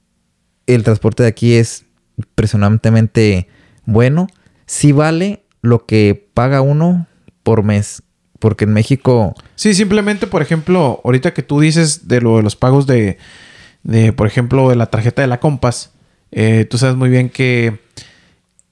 el 0.66 0.82
transporte 0.82 1.22
de 1.22 1.30
aquí 1.30 1.54
es 1.54 1.86
impresionantemente 2.18 3.48
bueno. 3.86 4.28
Sí 4.66 4.92
vale 4.92 5.44
lo 5.62 5.86
que 5.86 6.28
paga 6.34 6.60
uno 6.60 7.06
por 7.42 7.62
mes. 7.62 8.02
Porque 8.44 8.64
en 8.66 8.74
México, 8.74 9.34
Sí, 9.54 9.72
simplemente, 9.72 10.26
por 10.26 10.42
ejemplo, 10.42 11.00
ahorita 11.02 11.32
que 11.32 11.42
tú 11.42 11.60
dices 11.60 12.08
de 12.08 12.20
lo 12.20 12.36
de 12.36 12.42
los 12.42 12.56
pagos 12.56 12.86
de, 12.86 13.16
de 13.84 14.12
por 14.12 14.26
ejemplo, 14.26 14.68
de 14.68 14.76
la 14.76 14.84
tarjeta 14.86 15.22
de 15.22 15.28
la 15.28 15.40
Compass, 15.40 15.92
eh, 16.30 16.66
tú 16.68 16.76
sabes 16.76 16.94
muy 16.94 17.08
bien 17.08 17.30
que, 17.30 17.80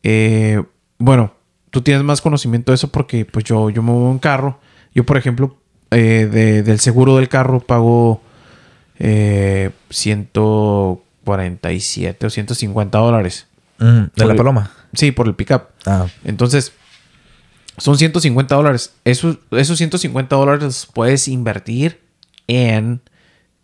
eh, 0.03 0.63
bueno, 0.99 1.33
tú 1.71 1.81
tienes 1.81 2.05
más 2.05 2.21
conocimiento 2.21 2.71
de 2.73 2.77
eso 2.77 2.89
porque, 2.93 3.25
pues, 3.25 3.47
yo, 3.47 3.71
yo 3.71 3.83
me 3.83 3.93
muevo 3.93 4.11
en 4.13 4.19
carro. 4.19 4.61
Yo, 4.95 5.05
por 5.07 5.17
ejemplo, 5.17 5.57
eh, 5.91 6.29
de- 6.31 6.63
del 6.63 6.79
seguro 6.81 7.17
del 7.17 7.31
carro 7.31 7.61
pago 7.61 8.21
eh, 8.99 9.71
147 9.91 12.27
o 12.27 12.31
150 12.31 12.99
dólares. 12.99 13.47
mm, 13.79 13.85
de 13.85 14.09
Por 14.17 14.27
la 14.27 14.33
el- 14.33 14.37
paloma. 14.37 14.71
Sí, 14.93 15.13
por 15.13 15.27
el 15.27 15.35
pickup. 15.35 15.63
Ah, 15.87 16.07
Entonces, 16.25 16.73
son 17.83 17.99
150 17.99 18.55
dólares. 18.55 18.93
Esos, 19.05 19.39
esos 19.51 19.79
150 19.79 20.37
dólares 20.37 20.63
los 20.63 20.87
puedes 20.87 21.27
invertir 21.29 22.01
en, 22.47 23.01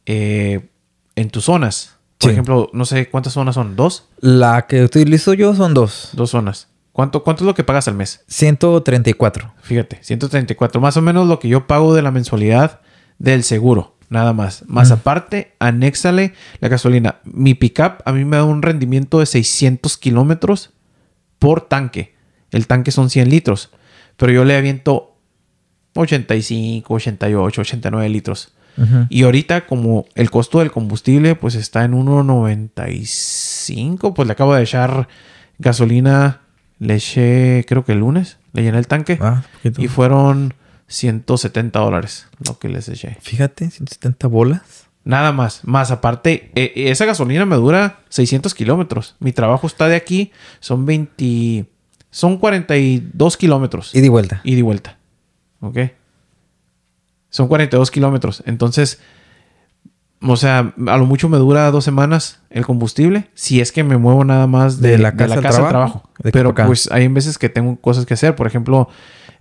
eh, 0.07 0.69
en 1.17 1.31
tus 1.31 1.45
zonas. 1.45 1.95
Por 2.19 2.31
Sí. 2.31 2.33
ejemplo, 2.33 2.69
no 2.73 2.85
sé 2.85 3.09
cuántas 3.11 3.33
zonas 3.35 3.55
son. 3.55 3.77
¿Dos? 3.77 4.09
la 4.21 4.67
que 4.67 4.83
utilizo 4.83 5.35
yo 5.35 5.55
son 5.55 5.73
dos. 5.73 6.11
Dos 6.15 6.31
zonas. 6.31 6.67
¿Cuánto, 6.93 7.23
¿Cuánto 7.23 7.45
es 7.45 7.47
lo 7.47 7.55
que 7.55 7.63
pagas 7.63 7.87
al 7.87 7.95
mes? 7.95 8.25
134. 8.27 9.55
Fíjate, 9.63 9.99
134. 10.03 10.81
Más 10.81 10.97
o 10.97 11.03
menos 11.03 11.29
lo 11.29 11.39
que 11.39 11.47
yo 11.49 11.69
pago 11.69 11.95
de 11.95 12.03
la 12.03 12.11
mensualidad 12.11 12.81
del 13.19 13.45
seguro. 13.45 13.95
Nada 14.11 14.33
más. 14.33 14.65
Más 14.67 14.91
aparte, 14.91 15.55
anéxale 15.61 16.33
la 16.61 16.69
gasolina. 16.69 17.21
Mi 17.25 17.55
pickup 17.55 18.03
a 18.05 18.13
mí 18.13 18.25
me 18.25 18.39
da 18.39 18.45
un 18.45 18.63
rendimiento 18.63 19.21
de 19.21 19.27
600 19.27 19.97
kilómetros 19.97 20.71
por 21.39 21.61
tanque. 21.61 22.15
El 22.51 22.67
tanque 22.67 22.91
son 22.91 23.11
100 23.11 23.29
litros. 23.29 23.71
Pero 24.19 24.33
yo 24.33 24.45
le 24.45 24.57
aviento 24.57 25.17
85, 25.95 26.93
88, 26.93 27.63
89 27.63 28.09
litros. 28.11 28.53
Ujú. 28.77 29.07
Y 29.09 29.23
ahorita, 29.23 29.65
como 29.67 30.05
el 30.15 30.31
costo 30.31 30.59
del 30.59 30.71
combustible, 30.71 31.35
pues 31.35 31.55
está 31.55 31.85
en 31.85 31.95
1.95, 31.95 34.13
pues 34.15 34.27
le 34.27 34.33
acabo 34.33 34.55
de 34.55 34.63
echar 34.63 35.09
gasolina. 35.59 36.43
Le 36.79 36.97
eché, 36.97 37.65
creo 37.67 37.83
que 37.85 37.93
el 37.93 38.01
lunes, 38.01 38.37
le 38.53 38.63
llené 38.63 38.77
el 38.79 38.87
tanque. 38.87 39.19
Ah. 39.21 39.43
Y 39.79 39.89
fueron 39.89 40.55
170 40.87 41.81
dólares 41.81 42.29
lo 42.47 42.61
que 42.61 42.69
les 42.69 42.89
eché. 42.89 43.17
Fíjate, 43.21 43.69
170 43.71 44.29
bolas. 44.29 44.87
Nada 45.05 45.33
más. 45.33 45.65
Más 45.65 45.91
aparte, 45.91 46.53
eh, 46.55 46.73
esa 46.77 47.05
gasolina 47.07 47.47
me 47.47 47.57
dura 47.57 48.01
600 48.11 48.55
kilómetros. 48.55 49.17
Mi 49.21 49.33
trabajo 49.33 49.67
está 49.67 49.89
de 49.89 49.97
aquí. 49.97 50.31
Son 50.61 50.87
20... 50.87 51.67
Son 52.11 52.39
42 52.39 53.37
kilómetros. 53.37 53.95
Y 53.95 54.01
de 54.01 54.09
vuelta. 54.09 54.41
Y 54.45 54.61
vuelta. 54.63 54.97
¿Ok? 55.61 55.79
Son 57.31 57.49
42 57.49 57.91
kilómetros. 57.91 58.43
Entonces, 58.47 59.01
o 60.23 60.37
sea, 60.37 60.73
a 60.87 60.97
lo 60.97 61.07
mucho 61.07 61.29
me 61.29 61.37
dura 61.37 61.71
dos 61.71 61.85
semanas 61.85 62.41
el 62.51 62.65
combustible. 62.65 63.29
Si 63.35 63.61
es 63.61 63.71
que 63.73 63.85
me 63.85 63.99
muevo 63.99 64.25
nada 64.25 64.47
más 64.47 64.81
de, 64.81 64.93
De 64.93 64.99
la 64.99 65.15
casa 65.15 65.35
al 65.35 65.69
trabajo. 65.69 66.11
De 66.19 66.31
aquí 66.31 66.33
Pero 66.33 66.51
para 66.55 66.65
acá. 66.65 66.67
pues 66.67 66.89
hay 66.91 67.07
veces 67.09 67.39
que 67.39 67.49
tengo 67.49 67.77
cosas 67.77 68.07
que 68.07 68.15
hacer. 68.15 68.35
Por 68.35 68.47
ejemplo, 68.47 68.89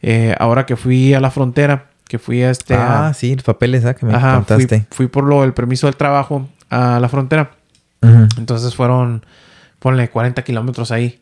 eh, 0.02 0.36
ahora 0.40 0.66
que 0.66 0.76
fui 0.76 1.14
a 1.14 1.20
la 1.22 1.32
frontera, 1.32 1.90
que 2.08 2.20
fui 2.20 2.44
a 2.44 2.52
este... 2.52 2.74
a- 2.76 3.08
ah, 3.08 3.14
sí, 3.14 3.34
los 3.36 3.44
papeles 3.44 3.86
ah, 3.86 3.94
que 3.94 4.06
me 4.06 4.14
Ajá, 4.14 4.42
fui, 4.44 4.46
contaste. 4.46 4.88
fui 4.92 5.08
por 5.08 5.24
lo 5.24 5.44
el 5.44 5.54
permiso 5.54 5.88
del 5.88 5.96
trabajo 5.96 6.48
a 6.70 7.00
la 7.00 7.10
frontera. 7.10 7.52
Entonces 8.38 8.76
fueron, 8.76 9.26
ponle 9.80 10.10
40 10.10 10.44
kilómetros 10.44 10.92
ahí. 10.92 11.22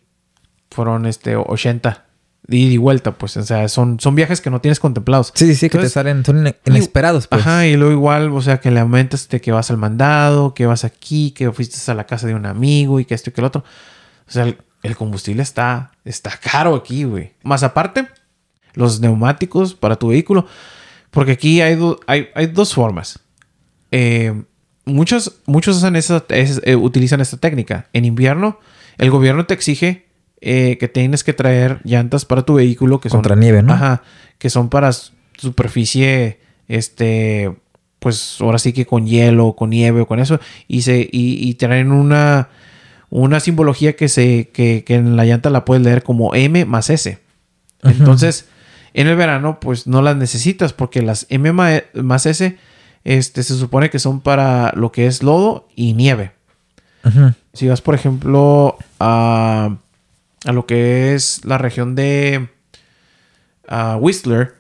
Fueron 0.72 1.06
este 1.06 1.36
80. 1.36 2.04
De 2.48 2.58
ida 2.58 2.74
y 2.74 2.78
vuelta, 2.78 3.12
pues. 3.14 3.38
O 3.38 3.44
sea, 3.44 3.68
son, 3.70 4.00
son 4.00 4.14
viajes 4.14 4.40
que 4.40 4.52
no 4.52 4.62
tienes 4.62 4.80
contemplados. 4.80 5.32
Sí, 5.34 5.48
sí, 5.48 5.56
sí, 5.56 5.66
que 5.68 5.70
te 5.72 5.78
Entonces, 5.78 5.94
salen, 5.94 6.24
son 6.24 6.38
ine- 6.46 6.56
inesperados, 6.66 7.26
pues. 7.28 7.42
Ajá, 7.42 7.66
y 7.66 7.76
luego 7.76 7.92
igual, 7.94 8.30
o 8.32 8.42
sea, 8.42 8.60
que 8.60 8.70
le 8.70 8.80
aumentas 8.82 9.28
de 9.30 9.42
que 9.42 9.52
vas 9.52 9.72
al 9.72 9.78
mandado, 9.78 10.54
que 10.54 10.68
vas 10.68 10.84
aquí, 10.84 11.32
que 11.32 11.52
fuiste 11.52 11.92
a 11.92 11.96
la 11.96 12.06
casa 12.06 12.28
de 12.28 12.36
un 12.36 12.46
amigo 12.46 13.00
y 13.00 13.06
que 13.06 13.16
esto 13.16 13.32
y 13.32 13.34
que 13.34 13.42
el 13.42 13.46
otro. 13.46 13.64
O 14.28 14.32
sea, 14.32 14.44
el, 14.44 14.58
el 14.84 14.96
combustible 14.96 15.42
está, 15.42 15.92
está 16.04 16.32
caro 16.38 16.76
aquí, 16.76 17.04
güey. 17.06 17.34
Más 17.42 17.64
aparte, 17.64 18.08
los 18.76 19.00
neumáticos 19.00 19.74
para 19.74 19.96
tu 19.96 20.10
vehículo. 20.10 20.46
Porque 21.10 21.32
aquí 21.32 21.62
hay, 21.62 21.74
do- 21.76 22.00
hay, 22.06 22.28
hay 22.36 22.46
dos 22.48 22.76
formas. 22.76 23.20
Eh, 23.92 24.44
muchos 24.86 25.38
muchos 25.48 25.78
usan 25.78 25.96
esa- 25.96 26.24
es- 26.30 26.62
eh, 26.64 26.76
utilizan 26.76 27.22
esta 27.22 27.38
técnica. 27.38 27.88
En 27.94 28.06
invierno, 28.06 28.60
el 29.00 29.10
gobierno 29.10 29.48
te 29.48 29.56
exige 29.56 30.06
eh, 30.42 30.78
que 30.80 30.88
tienes 30.88 31.24
que 31.24 31.34
traer 31.34 31.80
llantas 31.84 32.26
para 32.26 32.44
tu 32.44 32.56
vehículo 32.56 33.00
que 33.00 33.10
son 33.10 33.18
Contra 33.18 33.36
nieve, 33.36 33.64
¿no? 33.64 33.74
Ajá, 33.74 34.04
que 34.38 34.50
son 34.50 34.70
para 34.70 34.92
superficie, 35.38 36.40
este, 36.68 37.54
pues 38.00 38.38
ahora 38.40 38.60
sí 38.60 38.74
que 38.74 38.86
con 38.86 39.06
hielo, 39.06 39.54
con 39.54 39.70
nieve 39.70 40.02
o 40.02 40.08
con 40.08 40.20
eso, 40.20 40.40
y 40.68 40.82
se 40.82 41.00
y, 41.00 41.50
y 41.50 41.54
traen 41.56 41.92
una 41.92 42.50
una 43.10 43.40
simbología 43.40 43.96
que 43.96 44.10
se 44.10 44.50
que, 44.50 44.84
que 44.84 44.96
en 44.96 45.16
la 45.16 45.26
llanta 45.26 45.50
la 45.50 45.66
puedes 45.66 45.84
leer 45.84 46.04
como 46.04 46.36
M 46.36 46.66
más 46.66 46.90
S. 46.90 47.20
Entonces, 47.84 48.48
en 48.94 49.08
el 49.08 49.16
verano, 49.16 49.60
pues 49.60 49.88
no 49.88 50.02
las 50.02 50.16
necesitas 50.16 50.74
porque 50.74 51.02
las 51.02 51.28
M 51.30 51.52
más 51.52 52.26
S, 52.26 52.58
este, 53.04 53.44
se 53.44 53.56
supone 53.56 53.90
que 53.90 54.00
son 54.00 54.22
para 54.22 54.74
lo 54.76 54.92
que 54.92 55.06
es 55.06 55.22
lodo 55.22 55.68
y 55.76 55.94
nieve. 55.94 56.32
Si 57.54 57.68
vas, 57.68 57.82
por 57.82 57.94
ejemplo, 57.94 58.78
a, 59.00 59.78
a 60.46 60.52
lo 60.54 60.66
que 60.66 61.14
es 61.14 61.44
la 61.44 61.58
región 61.58 61.96
de 61.96 62.50
a 63.68 63.98
Whistler, 63.98 64.56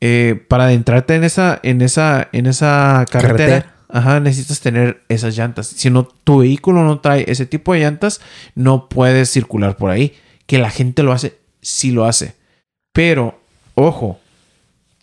eh, 0.00 0.42
para 0.48 0.64
adentrarte 0.64 1.14
en 1.14 1.24
esa, 1.24 1.60
en 1.62 1.82
esa, 1.82 2.28
en 2.32 2.46
esa 2.46 3.04
carretera, 3.10 3.60
Carretera. 3.60 3.74
ajá, 3.88 4.20
necesitas 4.20 4.60
tener 4.60 5.02
esas 5.08 5.36
llantas. 5.36 5.66
Si 5.66 5.90
no, 5.90 6.04
tu 6.04 6.38
vehículo 6.38 6.82
no 6.82 7.00
trae 7.00 7.24
ese 7.28 7.44
tipo 7.44 7.74
de 7.74 7.80
llantas, 7.80 8.20
no 8.54 8.88
puedes 8.88 9.28
circular 9.30 9.76
por 9.76 9.90
ahí. 9.90 10.14
Que 10.46 10.58
la 10.58 10.70
gente 10.70 11.02
lo 11.02 11.12
hace, 11.12 11.38
sí 11.60 11.92
lo 11.92 12.06
hace. 12.06 12.34
Pero, 12.92 13.40
ojo, 13.74 14.18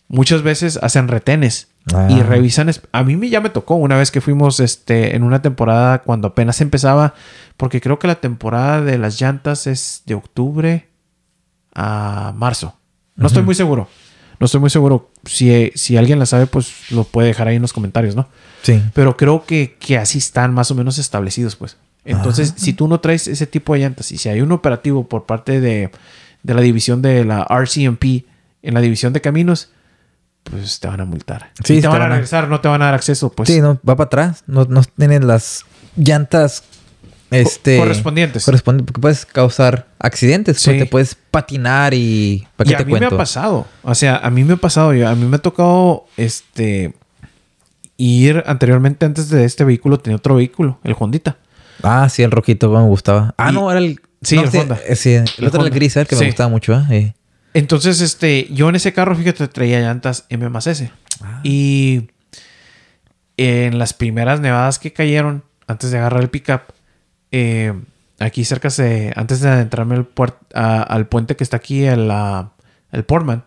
muchas 0.08 0.42
veces 0.42 0.78
hacen 0.82 1.08
retenes 1.08 1.68
Ah. 1.94 2.08
y 2.10 2.22
revisan. 2.22 2.70
A 2.92 3.02
mí 3.02 3.28
ya 3.28 3.40
me 3.40 3.50
tocó 3.50 3.76
una 3.76 3.96
vez 3.96 4.10
que 4.10 4.20
fuimos 4.20 4.60
este, 4.60 5.16
en 5.16 5.22
una 5.22 5.42
temporada 5.42 6.02
cuando 6.02 6.28
apenas 6.28 6.60
empezaba, 6.60 7.14
porque 7.56 7.80
creo 7.80 7.98
que 7.98 8.06
la 8.06 8.16
temporada 8.16 8.82
de 8.82 8.98
las 8.98 9.20
llantas 9.20 9.66
es 9.66 10.02
de 10.06 10.14
octubre 10.14 10.88
a 11.74 12.32
marzo. 12.36 12.76
No 13.16 13.26
estoy 13.26 13.42
muy 13.42 13.54
seguro. 13.54 13.88
No 14.40 14.44
estoy 14.44 14.60
muy 14.60 14.70
seguro. 14.70 15.10
Si, 15.24 15.72
si 15.74 15.96
alguien 15.96 16.18
la 16.18 16.26
sabe, 16.26 16.46
pues 16.46 16.90
lo 16.90 17.04
puede 17.04 17.28
dejar 17.28 17.48
ahí 17.48 17.56
en 17.56 17.62
los 17.62 17.72
comentarios, 17.72 18.14
¿no? 18.14 18.28
Sí. 18.62 18.80
Pero 18.94 19.16
creo 19.16 19.44
que, 19.44 19.76
que 19.80 19.98
así 19.98 20.18
están 20.18 20.54
más 20.54 20.70
o 20.70 20.74
menos 20.74 20.98
establecidos, 20.98 21.56
pues. 21.56 21.76
Entonces, 22.04 22.54
si 22.56 22.72
tú 22.72 22.88
no 22.88 23.00
traes 23.00 23.28
ese 23.28 23.46
tipo 23.46 23.74
de 23.74 23.80
llantas 23.80 24.12
y 24.12 24.18
si 24.18 24.28
hay 24.28 24.40
un 24.40 24.52
operativo 24.52 25.08
por 25.08 25.26
parte 25.26 25.60
de, 25.60 25.90
de 26.42 26.54
la 26.54 26.60
división 26.60 27.02
de 27.02 27.24
la 27.24 27.46
RCMP 27.50 28.24
en 28.62 28.74
la 28.74 28.80
división 28.80 29.12
de 29.12 29.20
caminos, 29.20 29.70
pues 30.50 30.80
te 30.80 30.88
van 30.88 31.00
a 31.00 31.04
multar. 31.04 31.50
Sí, 31.64 31.74
Y 31.74 31.76
te 31.76 31.82
te 31.82 31.88
van 31.88 31.96
a 31.96 31.98
van 32.00 32.12
a- 32.12 32.14
regresar, 32.16 32.48
no 32.48 32.60
te 32.60 32.68
van 32.68 32.82
a 32.82 32.86
dar 32.86 32.94
acceso, 32.94 33.30
pues. 33.30 33.48
sí, 33.48 33.60
no, 33.60 33.74
va 33.88 33.96
para 33.96 34.06
atrás. 34.06 34.44
No, 34.46 34.64
no 34.64 34.82
tienen 34.82 35.26
las 35.26 35.64
llantas 35.96 36.62
este, 37.30 37.76
correspondientes. 37.78 38.46
corresponden- 38.48 38.84
porque 38.86 39.00
puedes 39.00 39.26
causar 39.26 39.86
accidentes. 39.98 40.58
Sí. 40.58 40.70
pues, 40.70 40.78
te 40.78 40.86
puedes 40.86 41.14
patinar 41.30 41.92
y... 41.94 42.46
¿Para 42.56 42.68
Y 42.68 42.70
qué 42.70 42.74
a 42.76 42.78
te 42.78 42.84
mí 42.86 42.90
cuento? 42.92 43.10
me 43.10 43.14
ha 43.16 43.18
pasado. 43.18 43.66
O 43.82 43.94
sea, 43.94 44.16
a 44.16 44.30
mí 44.30 44.44
me 44.44 44.54
ha 44.54 44.56
pasado. 44.56 44.94
yo- 44.94 45.08
A 45.08 45.14
mí 45.14 45.24
me 45.26 45.36
ha 45.36 45.40
tocado 45.40 46.06
este 46.16 46.94
ir 47.96 48.42
anteriormente 48.46 49.04
antes 49.06 49.28
de 49.28 49.44
este 49.44 49.64
vehículo 49.64 49.98
tenía 49.98 50.16
otro 50.16 50.36
vehículo, 50.36 50.78
el 50.84 50.94
Hondita. 50.98 51.36
Ah, 51.82 52.08
sí, 52.08 52.22
el 52.22 52.30
rojito 52.30 52.70
me 52.70 52.80
gustaba. 52.82 53.34
Ah, 53.36 53.50
Y- 53.50 53.54
no, 53.54 53.70
era 53.70 53.80
el... 53.80 54.00
Sí, 54.22 54.36
no, 54.36 54.42
el 54.42 54.56
Honda. 54.56 54.78
eh, 54.86 54.96
Sí, 54.96 55.12
el, 55.14 55.24
El 55.38 55.46
otro 55.46 55.60
era 55.60 55.68
el 55.68 55.74
gris, 55.74 55.96
el 55.96 56.06
que 56.06 56.16
Sí. 56.16 56.22
me 56.22 56.26
gustaba 56.28 56.48
mucho. 56.48 56.72
¿eh? 56.74 56.84
Eh. 56.90 57.12
Entonces, 57.54 58.00
este, 58.00 58.46
yo 58.52 58.68
en 58.68 58.76
ese 58.76 58.92
carro, 58.92 59.14
fíjate, 59.16 59.48
traía 59.48 59.80
llantas 59.80 60.26
M 60.28 60.48
más 60.48 60.66
S. 60.66 60.90
Ah. 61.22 61.40
Y 61.44 62.08
en 63.36 63.78
las 63.78 63.94
primeras 63.94 64.40
nevadas 64.40 64.78
que 64.78 64.92
cayeron, 64.92 65.44
antes 65.66 65.90
de 65.90 65.98
agarrar 65.98 66.22
el 66.22 66.30
pickup, 66.30 66.62
eh, 67.30 67.72
aquí 68.18 68.44
cerca 68.44 68.68
de, 68.68 69.12
antes 69.16 69.40
de 69.40 69.48
adentrarme 69.48 69.94
al, 69.96 70.08
a- 70.54 70.82
al 70.82 71.06
puente 71.06 71.36
que 71.36 71.44
está 71.44 71.56
aquí, 71.56 71.84
el, 71.84 72.10
el 72.92 73.04
Portman, 73.04 73.44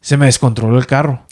se 0.00 0.16
me 0.16 0.26
descontroló 0.26 0.78
el 0.78 0.86
carro. 0.86 1.26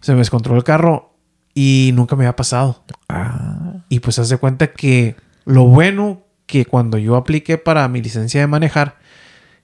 Se 0.00 0.12
me 0.12 0.18
descontroló 0.18 0.56
el 0.58 0.64
carro 0.64 1.14
y 1.54 1.90
nunca 1.94 2.16
me 2.16 2.24
había 2.24 2.36
pasado. 2.36 2.84
Ah, 3.08 3.74
Y 3.88 4.00
pues 4.00 4.18
haz 4.18 4.28
de 4.28 4.36
cuenta 4.38 4.68
que 4.72 5.16
lo 5.44 5.64
bueno 5.64 6.22
que 6.46 6.64
cuando 6.66 6.98
yo 6.98 7.16
apliqué 7.16 7.58
para 7.58 7.86
mi 7.88 8.00
licencia 8.02 8.40
de 8.40 8.46
manejar, 8.46 8.96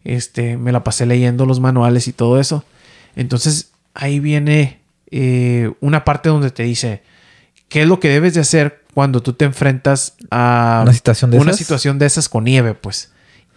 este, 0.05 0.57
me 0.57 0.73
la 0.73 0.85
pasé 0.85 1.07
leyendo 1.07 1.47
los 1.47 1.61
manuales 1.61 2.09
y 2.09 2.13
todo 2.13 2.41
eso. 2.41 2.65
Entonces 3.17 3.71
ahí 3.95 4.21
viene 4.21 4.81
eh, 5.11 5.73
una 5.81 6.05
parte 6.05 6.29
donde 6.29 6.51
te 6.51 6.63
dice 6.63 7.03
qué 7.69 7.83
es 7.83 7.89
lo 7.89 8.01
que 8.01 8.09
debes 8.09 8.35
de 8.35 8.41
hacer 8.41 8.83
cuando 8.95 9.23
tú 9.23 9.33
te 9.35 9.45
enfrentas 9.45 10.15
a 10.31 10.81
Una 10.83 10.93
situación 10.93 11.31
de 11.31 11.39
una 11.39 11.51
esas. 11.51 11.59
situación 11.59 11.99
de 11.99 12.07
esas 12.07 12.29
con 12.29 12.45
nieve, 12.45 12.75
pues. 12.75 13.13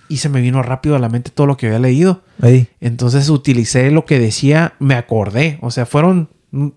Y 0.09 0.17
se 0.17 0.29
me 0.29 0.41
vino 0.41 0.61
rápido 0.61 0.95
a 0.95 0.99
la 0.99 1.09
mente 1.09 1.31
todo 1.31 1.47
lo 1.47 1.57
que 1.57 1.67
había 1.67 1.79
leído. 1.79 2.21
ahí. 2.41 2.67
Entonces 2.81 3.29
utilicé 3.29 3.89
lo 3.89 4.05
que 4.05 4.19
decía, 4.19 4.73
me 4.79 4.95
acordé. 4.95 5.57
O 5.61 5.71
sea, 5.71 5.85
fueron, 5.87 6.29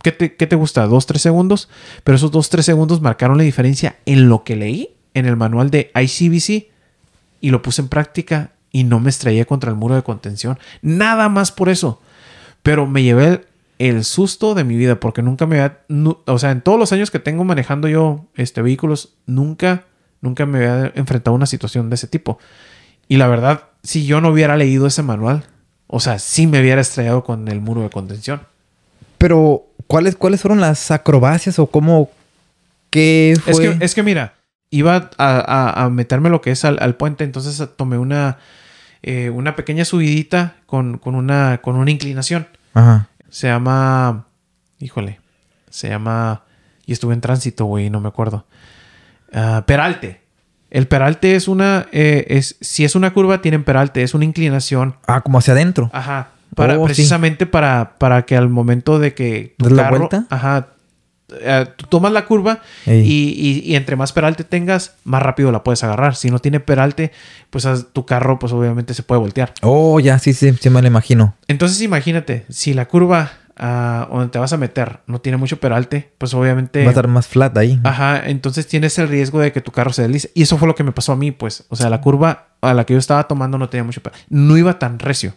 ¿qué 0.03 0.13
te, 0.13 0.37
qué 0.37 0.47
te 0.47 0.57
gusta? 0.57 0.87
¿Dos, 0.87 1.07
tres 1.07 1.21
segundos? 1.23 1.69
Pero 2.05 2.17
esos 2.17 2.31
dos, 2.31 2.49
tres 2.49 2.65
segundos 2.65 3.01
marcaron 3.03 3.37
la 3.37 3.45
diferencia 3.45 3.97
en 4.07 4.29
lo 4.29 4.43
que 4.45 4.57
leí 4.57 4.91
en 5.13 5.27
el 5.27 5.37
manual 5.37 5.71
de 5.71 5.91
ICBC 5.95 6.69
y 7.41 7.51
lo 7.51 7.61
puse 7.63 7.83
en 7.83 7.89
práctica 7.89 8.53
y 8.79 8.85
no 8.85 9.01
me 9.01 9.11
estrellé 9.11 9.47
contra 9.47 9.71
el 9.71 9.77
muro 9.77 9.95
de 9.95 10.03
contención. 10.03 10.59
Nada 10.83 11.29
más 11.29 11.51
por 11.53 11.69
eso. 11.69 12.01
Pero 12.63 12.87
me 12.87 13.03
llevé 13.03 13.27
el, 13.27 13.47
el 13.79 14.05
susto 14.05 14.55
de 14.55 14.65
mi 14.65 14.77
vida 14.77 14.99
porque 15.01 15.23
nunca 15.23 15.47
me 15.47 15.61
había, 15.61 15.79
o 16.27 16.39
sea, 16.39 16.51
en 16.51 16.61
todos 16.61 16.79
los 16.79 16.93
años 16.93 17.11
que 17.11 17.19
tengo 17.19 17.45
manejando 17.45 17.89
yo 17.89 18.27
este, 18.35 18.61
vehículos, 18.63 19.15
nunca, 19.27 19.85
nunca 20.21 20.47
me 20.47 20.59
había 20.67 20.93
enfrentado 20.97 21.33
a 21.35 21.37
una 21.37 21.47
situación 21.47 21.89
de 21.91 21.95
ese 21.95 22.07
tipo. 22.09 22.39
Y 23.09 23.17
la 23.19 23.29
verdad, 23.29 23.65
si 23.83 24.05
yo 24.05 24.21
no 24.21 24.31
hubiera 24.31 24.57
leído 24.57 24.87
ese 24.87 25.03
manual, 25.03 25.45
o 25.87 26.01
sea, 26.01 26.19
sí 26.19 26.47
me 26.47 26.61
hubiera 26.61 26.81
estrellado 26.81 27.23
con 27.23 27.47
el 27.49 27.61
muro 27.61 27.83
de 27.83 27.91
contención. 27.91 28.41
Pero, 29.19 29.67
¿cuáles, 29.87 30.17
¿cuáles 30.17 30.41
fueron 30.43 30.61
las 30.61 30.91
acrobacias 30.91 31.59
o 31.59 31.67
cómo... 31.69 32.11
¿Qué 32.91 33.35
fue? 33.43 33.53
Es 33.53 33.61
que, 33.61 33.85
es 33.85 33.95
que 33.95 34.03
mira, 34.03 34.35
iba 34.71 34.97
a, 34.97 35.11
a- 35.19 35.85
a 35.85 35.91
meterme 35.91 36.29
lo 36.31 36.41
que 36.41 36.51
es 36.51 36.65
al, 36.65 36.79
al 36.81 36.97
puente, 36.97 37.25
entonces 37.25 37.63
tomé 37.77 37.99
una, 37.99 38.39
eh, 39.03 39.31
una 39.31 39.57
pequeña 39.57 39.85
subidita 39.85 40.57
con, 40.67 40.99
con, 40.99 41.15
una, 41.15 41.59
con 41.59 41.77
una 41.77 41.91
inclinación. 41.91 42.47
Ajá. 42.75 43.09
Se 43.29 43.49
llama, 43.49 44.27
híjole, 44.79 45.21
se 45.71 45.89
llama, 45.89 46.43
y 46.87 46.93
estuve 46.93 47.15
en 47.15 47.21
tránsito, 47.21 47.65
güey, 47.67 47.91
no 47.91 48.01
me 48.01 48.09
acuerdo. 48.09 48.47
Ah, 49.33 49.65
peralte. 49.67 50.21
El 50.71 50.89
peralte 50.89 51.37
es 51.37 51.49
una, 51.49 51.87
eh, 51.93 52.27
es, 52.29 52.57
si 52.61 52.85
es 52.85 52.95
una 52.97 53.13
curva, 53.13 53.41
tienen 53.41 53.65
peralte, 53.65 54.03
es 54.03 54.15
una 54.15 54.25
inclinación 54.25 54.97
Ah, 55.07 55.21
como 55.21 55.39
hacia 55.39 55.53
adentro. 55.55 55.91
Ajá. 55.93 56.29
Para, 56.55 56.75
Oh, 56.79 56.83
sí. 56.83 56.87
precisamente 56.87 57.47
para, 57.47 57.95
para 57.99 58.23
que 58.25 58.37
al 58.37 58.49
momento 58.49 58.99
de 58.99 59.15
que 59.15 59.55
tu 59.59 59.65
¿Das 59.67 59.73
la 59.75 59.91
vuelta? 59.91 60.27
Ajá. 60.31 60.69
Eh, 61.41 61.67
tú 61.77 61.87
tomas 61.87 62.13
la 62.13 62.25
curva 62.27 62.61
y, 62.87 62.93
y- 63.03 63.63
y 63.65 63.77
entre 63.77 63.97
más 63.97 64.13
peralte 64.13 64.45
tengas, 64.45 64.95
más 65.05 65.23
rápido 65.23 65.51
la 65.53 65.65
puedes 65.65 65.83
agarrar. 65.85 66.15
Si 66.17 66.31
no 66.31 66.39
tiene 66.39 66.61
peralte, 66.61 67.13
pues 67.51 67.67
tu 67.93 68.07
carro, 68.07 68.39
pues 68.39 68.53
obviamente 68.53 68.95
se 68.95 69.03
puede 69.03 69.21
voltear. 69.21 69.53
Oh, 69.63 69.99
ya, 70.01 70.19
sí, 70.19 70.33
sí, 70.33 70.53
sí 70.61 70.71
me 70.71 70.81
lo 70.83 70.87
imagino. 70.89 71.35
Entonces 71.49 71.81
imagínate, 71.83 72.45
si 72.49 72.75
la 72.75 72.87
curva 72.87 73.33
ah, 73.57 74.09
donde 74.11 74.29
te 74.29 74.39
vas 74.39 74.53
a 74.53 74.57
meter 74.57 75.01
no 75.07 75.21
tiene 75.21 75.37
mucho 75.39 75.59
peralte, 75.59 76.13
pues 76.19 76.35
obviamente. 76.35 76.81
Va 76.83 76.87
a 76.87 76.91
estar 76.91 77.09
más 77.09 77.27
flat 77.27 77.57
ahí. 77.57 77.81
Ajá, 77.85 78.23
entonces 78.27 78.67
tienes 78.67 78.99
el 78.99 79.09
riesgo 79.09 79.41
de 79.41 79.53
que 79.53 79.61
tu 79.61 79.73
carro 79.73 79.93
se 79.93 80.03
deslice. 80.03 80.31
Y 80.35 80.43
eso 80.43 80.59
fue 80.59 80.69
lo 80.69 80.75
que 80.75 80.85
me 80.85 80.93
pasó 80.93 81.13
a 81.13 81.17
mí, 81.17 81.33
pues. 81.33 81.65
O 81.71 81.77
sea, 81.77 81.89
la 81.91 82.01
curva 82.01 82.49
a 82.61 82.75
la 82.75 82.85
que 82.85 82.93
yo 82.95 82.99
estaba 82.99 83.27
tomando 83.29 83.59
no 83.59 83.69
tenía 83.69 83.85
mucho 83.85 84.03
peralte. 84.03 84.25
No 84.31 84.57
iba 84.57 84.79
tan 84.79 84.99
recio. 84.99 85.35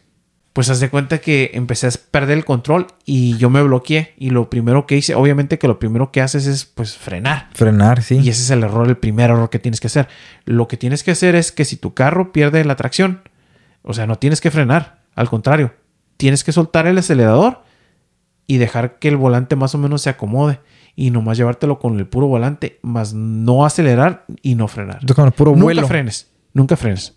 Pues 0.60 0.70
haz 0.70 0.82
de 0.82 0.90
cuenta 0.90 1.20
que 1.20 1.52
empecé 1.54 1.88
a 1.88 1.92
perder 2.12 2.38
el 2.38 2.44
control 2.44 2.88
y 3.06 3.38
yo 3.38 3.50
me 3.50 3.64
bloqueé. 3.64 4.14
Y 4.18 4.32
lo 4.32 4.50
primero 4.50 4.86
que 4.86 4.98
hice, 4.98 5.16
obviamente 5.16 5.58
que 5.58 5.70
lo 5.70 5.80
primero 5.80 6.12
que 6.12 6.20
haces 6.20 6.48
es 6.48 6.66
pues 6.66 6.98
frenar. 6.98 7.48
Frenar, 7.54 8.04
sí. 8.04 8.18
Y 8.18 8.28
ese 8.28 8.42
es 8.42 8.50
el 8.50 8.64
error, 8.64 8.86
el 8.86 8.98
primer 8.98 9.30
error 9.30 9.50
que 9.50 9.58
tienes 9.58 9.80
que 9.80 9.88
hacer. 9.88 10.10
Lo 10.44 10.68
que 10.68 10.76
tienes 10.76 11.02
que 11.02 11.12
hacer 11.12 11.36
es 11.36 11.54
que 11.54 11.64
si 11.64 11.78
tu 11.78 11.94
carro 11.94 12.34
pierde 12.34 12.66
la 12.66 12.76
tracción, 12.76 13.22
o 13.84 13.94
sea, 13.94 14.06
no 14.06 14.18
tienes 14.18 14.42
que 14.42 14.52
frenar, 14.52 15.00
al 15.16 15.30
contrario, 15.30 15.76
tienes 16.18 16.44
que 16.44 16.52
soltar 16.52 16.88
el 16.88 16.98
acelerador 16.98 17.64
y 18.46 18.58
dejar 18.58 19.00
que 19.00 19.08
el 19.08 19.16
volante 19.16 19.56
más 19.56 19.74
o 19.76 19.78
menos 19.78 20.02
se 20.02 20.10
acomode 20.10 20.60
y 20.94 21.12
nomás 21.12 21.38
llevártelo 21.38 21.80
con 21.80 21.98
el 22.00 22.06
puro 22.06 22.28
volante, 22.28 22.80
más 22.82 23.14
no 23.14 23.66
acelerar 23.66 24.26
y 24.42 24.56
no 24.56 24.68
frenar. 24.68 25.06
Con 25.16 25.26
el 25.26 25.32
puro 25.32 25.52
nunca 25.52 25.64
vuelo. 25.64 25.88
frenes, 25.88 26.28
nunca 26.52 26.76
frenes. 26.76 27.16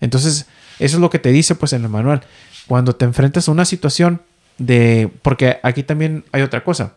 Entonces, 0.00 0.48
eso 0.80 0.96
es 0.96 1.00
lo 1.00 1.08
que 1.08 1.20
te 1.20 1.30
dice 1.30 1.54
pues 1.54 1.72
en 1.72 1.84
el 1.84 1.88
manual. 1.88 2.22
Cuando 2.66 2.96
te 2.96 3.04
enfrentas 3.04 3.48
a 3.48 3.52
una 3.52 3.64
situación 3.64 4.22
de 4.58 5.10
porque 5.22 5.58
aquí 5.62 5.82
también 5.82 6.24
hay 6.32 6.42
otra 6.42 6.64
cosa, 6.64 6.94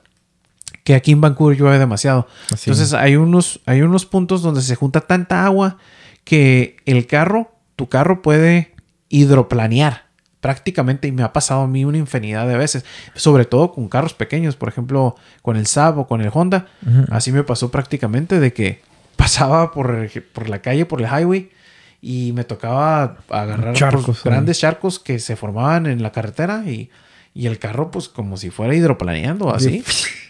que 0.84 0.95
aquí 0.95 1.11
en 1.11 1.22
Vancouver 1.22 1.57
llueve 1.57 1.80
demasiado. 1.80 2.28
Así. 2.51 2.70
Entonces 2.70 2.93
hay 2.93 3.15
unos, 3.15 3.59
hay 3.65 3.82
unos 3.82 4.05
puntos 4.05 4.41
donde 4.41 4.61
se 4.61 4.76
junta 4.76 5.01
tanta 5.01 5.45
agua 5.45 5.78
que 6.24 6.78
el 6.86 7.07
carro, 7.07 7.51
tu 7.76 7.89
carro 7.89 8.22
puede 8.22 8.74
hidroplanear 9.09 10.07
prácticamente 10.41 11.07
y 11.07 11.11
me 11.11 11.24
ha 11.24 11.34
pasado 11.34 11.61
a 11.61 11.68
mí 11.68 11.84
una 11.84 11.97
infinidad 11.97 12.47
de 12.47 12.57
veces, 12.57 12.86
sobre 13.15 13.45
todo 13.45 13.74
con 13.74 13.89
carros 13.89 14.13
pequeños, 14.13 14.55
por 14.55 14.70
ejemplo, 14.70 15.15
con 15.41 15.57
el 15.57 15.68
Saab 15.68 15.99
o 15.99 16.07
con 16.07 16.22
el 16.22 16.30
Honda. 16.34 16.68
Así 17.09 17.32
me 17.32 17.43
pasó 17.43 17.72
prácticamente 17.72 18.39
de 18.39 18.53
que 18.53 18.82
pasaba 19.15 19.72
por, 19.72 20.09
por 20.34 20.47
la 20.47 20.61
calle, 20.61 20.86
por 20.86 21.01
el 21.01 21.07
highway 21.07 21.49
y 22.02 22.32
me 22.34 22.43
tocaba 22.43 23.18
agarrar 23.30 23.70
pues, 23.70 23.80
Charcos, 23.80 24.24
grandes 24.24 24.60
charcos 24.60 25.00
que 25.00 25.20
se 25.20 25.36
formaban 25.36 25.88
en 25.88 26.04
la 26.04 26.12
carretera 26.12 26.64
y, 26.66 26.89
y 27.34 27.48
el 27.48 27.60
carro 27.60 27.91
pues 27.91 28.08
como 28.08 28.38
si 28.38 28.50
fuera 28.50 28.76
hidroplaneando 28.76 29.54
así. 29.54 29.84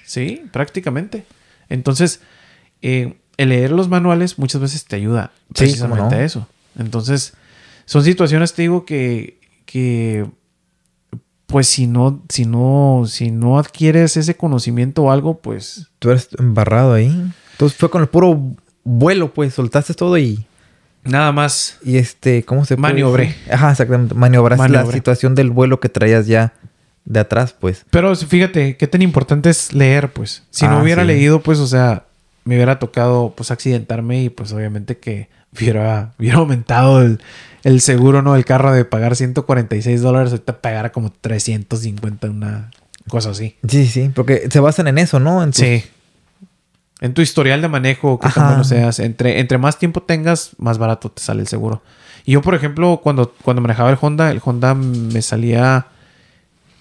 Sí, 0.05 0.43
prácticamente. 0.53 1.26
Entonces, 1.68 2.22
eh, 2.82 3.18
el 3.36 3.49
leer 3.49 3.72
los 3.72 3.89
manuales 3.89 4.39
muchas 4.39 4.61
veces 4.61 4.86
te 4.86 4.95
ayuda 4.95 5.32
precisamente 5.53 6.15
no. 6.15 6.22
a 6.22 6.24
eso. 6.24 6.47
Entonces, 6.80 7.34
son 7.86 8.03
situaciones, 8.03 8.53
te 8.53 8.61
digo, 8.61 8.86
que, 8.86 9.39
que 9.65 10.26
pues 11.45 11.68
si 11.68 11.88
no, 11.88 12.24
si 12.30 12.45
no, 12.45 13.03
si 13.05 13.32
no 13.32 13.59
adquieres 13.59 14.15
ese 14.15 14.38
conocimiento 14.38 15.03
o 15.03 15.11
algo, 15.11 15.39
pues 15.39 15.89
Tú 15.99 16.11
eres 16.11 16.30
embarrado 16.39 16.93
ahí. 16.93 17.32
Entonces 17.51 17.78
fue 17.78 17.89
con 17.89 18.01
el 18.01 18.07
puro 18.07 18.55
vuelo, 18.84 19.34
pues. 19.34 19.53
Soltaste 19.53 19.93
todo 19.93 20.18
y... 20.18 20.46
nada 21.08 21.32
más. 21.32 21.78
Y 21.84 21.97
este, 21.97 22.43
¿cómo 22.43 22.66
se 22.66 22.76
puede 22.76 22.93
Maniobré. 22.93 23.36
Ajá, 23.51 23.72
exactamente. 23.72 24.14
Maniobraste 24.16 24.70
la 24.70 24.86
situación 24.86 25.36
del 25.36 25.49
vuelo 25.51 25.80
que 25.80 25.89
traías 25.89 26.28
ya 26.28 26.53
de 27.05 27.20
atrás, 27.22 27.53
pues. 27.58 27.86
Pero 27.89 28.16
fíjate, 28.16 28.76
qué 28.78 28.88
tan 28.88 29.01
importante 29.01 29.49
es 29.49 29.74
leer, 29.74 30.12
pues. 30.12 30.43
Si 30.49 30.66
no 30.66 30.80
Ah, 30.80 30.82
hubiera 30.84 31.03
sí. 31.03 31.08
leído, 31.08 31.41
pues, 31.41 31.60
o 31.60 31.68
sea, 31.68 32.03
me 32.43 32.55
hubiera 32.55 32.80
tocado, 32.80 33.34
pues, 33.36 33.49
accidentarme 33.51 34.24
y, 34.24 34.30
pues, 34.30 34.51
obviamente 34.51 34.97
que 34.97 35.30
hubiera, 35.58 36.14
hubiera 36.20 36.38
aumentado 36.38 37.01
el, 37.01 37.20
el 37.64 37.80
seguro, 37.82 38.22
¿no? 38.22 38.36
El 38.36 38.43
carro 38.45 38.74
de 38.74 38.84
pagar 38.86 39.16
146 39.16 40.01
dólares, 40.01 40.32
ahorita 40.32 40.62
pagara 40.62 40.91
como 40.91 41.12
350, 41.12 42.30
una 42.30 42.72
cosa 43.08 43.30
así. 43.30 43.55
Sí, 43.68 43.88
sí, 43.88 44.12
porque 44.14 44.49
se 44.51 44.60
basan 44.60 44.88
en 44.88 44.97
eso, 44.97 45.20
¿no? 45.20 45.41
En 45.43 45.51
tus- 45.51 45.60
Sí. 45.62 45.84
En 46.99 47.13
tu 47.13 47.21
historial 47.21 47.61
de 47.61 47.67
manejo, 47.67 48.19
qué 48.19 48.29
tan 48.29 48.47
bueno 48.47 48.63
seas. 48.63 48.99
Entre, 48.99 49.39
entre 49.39 49.57
más 49.57 49.77
tiempo 49.77 50.01
tengas, 50.01 50.51
más 50.57 50.77
barato 50.77 51.11
te 51.11 51.21
sale 51.21 51.41
el 51.41 51.47
seguro. 51.47 51.81
Y 52.25 52.31
yo, 52.33 52.41
por 52.41 52.55
ejemplo, 52.55 52.99
cuando, 53.03 53.33
cuando 53.43 53.61
manejaba 53.61 53.89
el 53.91 53.97
Honda, 54.01 54.31
el 54.31 54.41
Honda 54.43 54.73
me 54.73 55.21
salía 55.21 55.87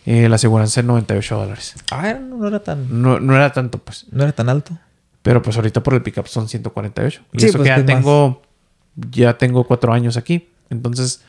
eh, 0.06 0.28
la 0.28 0.36
aseguranza 0.36 0.80
en 0.80 0.86
98 0.86 1.36
dólares. 1.36 1.74
Ah, 1.90 2.14
no, 2.14 2.46
era 2.48 2.60
tan... 2.62 3.02
No, 3.02 3.20
no 3.20 3.36
era 3.36 3.52
tanto, 3.52 3.78
pues. 3.78 4.06
No 4.10 4.22
era 4.22 4.32
tan 4.32 4.48
alto. 4.48 4.76
Pero 5.22 5.42
pues 5.42 5.56
ahorita 5.56 5.82
por 5.82 5.94
el 5.94 6.02
pickup 6.02 6.26
son 6.28 6.48
148. 6.48 7.22
Y 7.32 7.40
Sí, 7.40 7.46
eso 7.46 7.58
pues, 7.58 7.64
que 7.64 7.68
ya 7.68 7.74
que 7.76 7.82
más. 7.82 7.86
tengo, 8.02 8.42
ya 9.10 9.36
tengo 9.38 9.64
cuatro 9.64 9.92
años 9.92 10.16
aquí. 10.16 10.48
Entonces, 10.70 11.20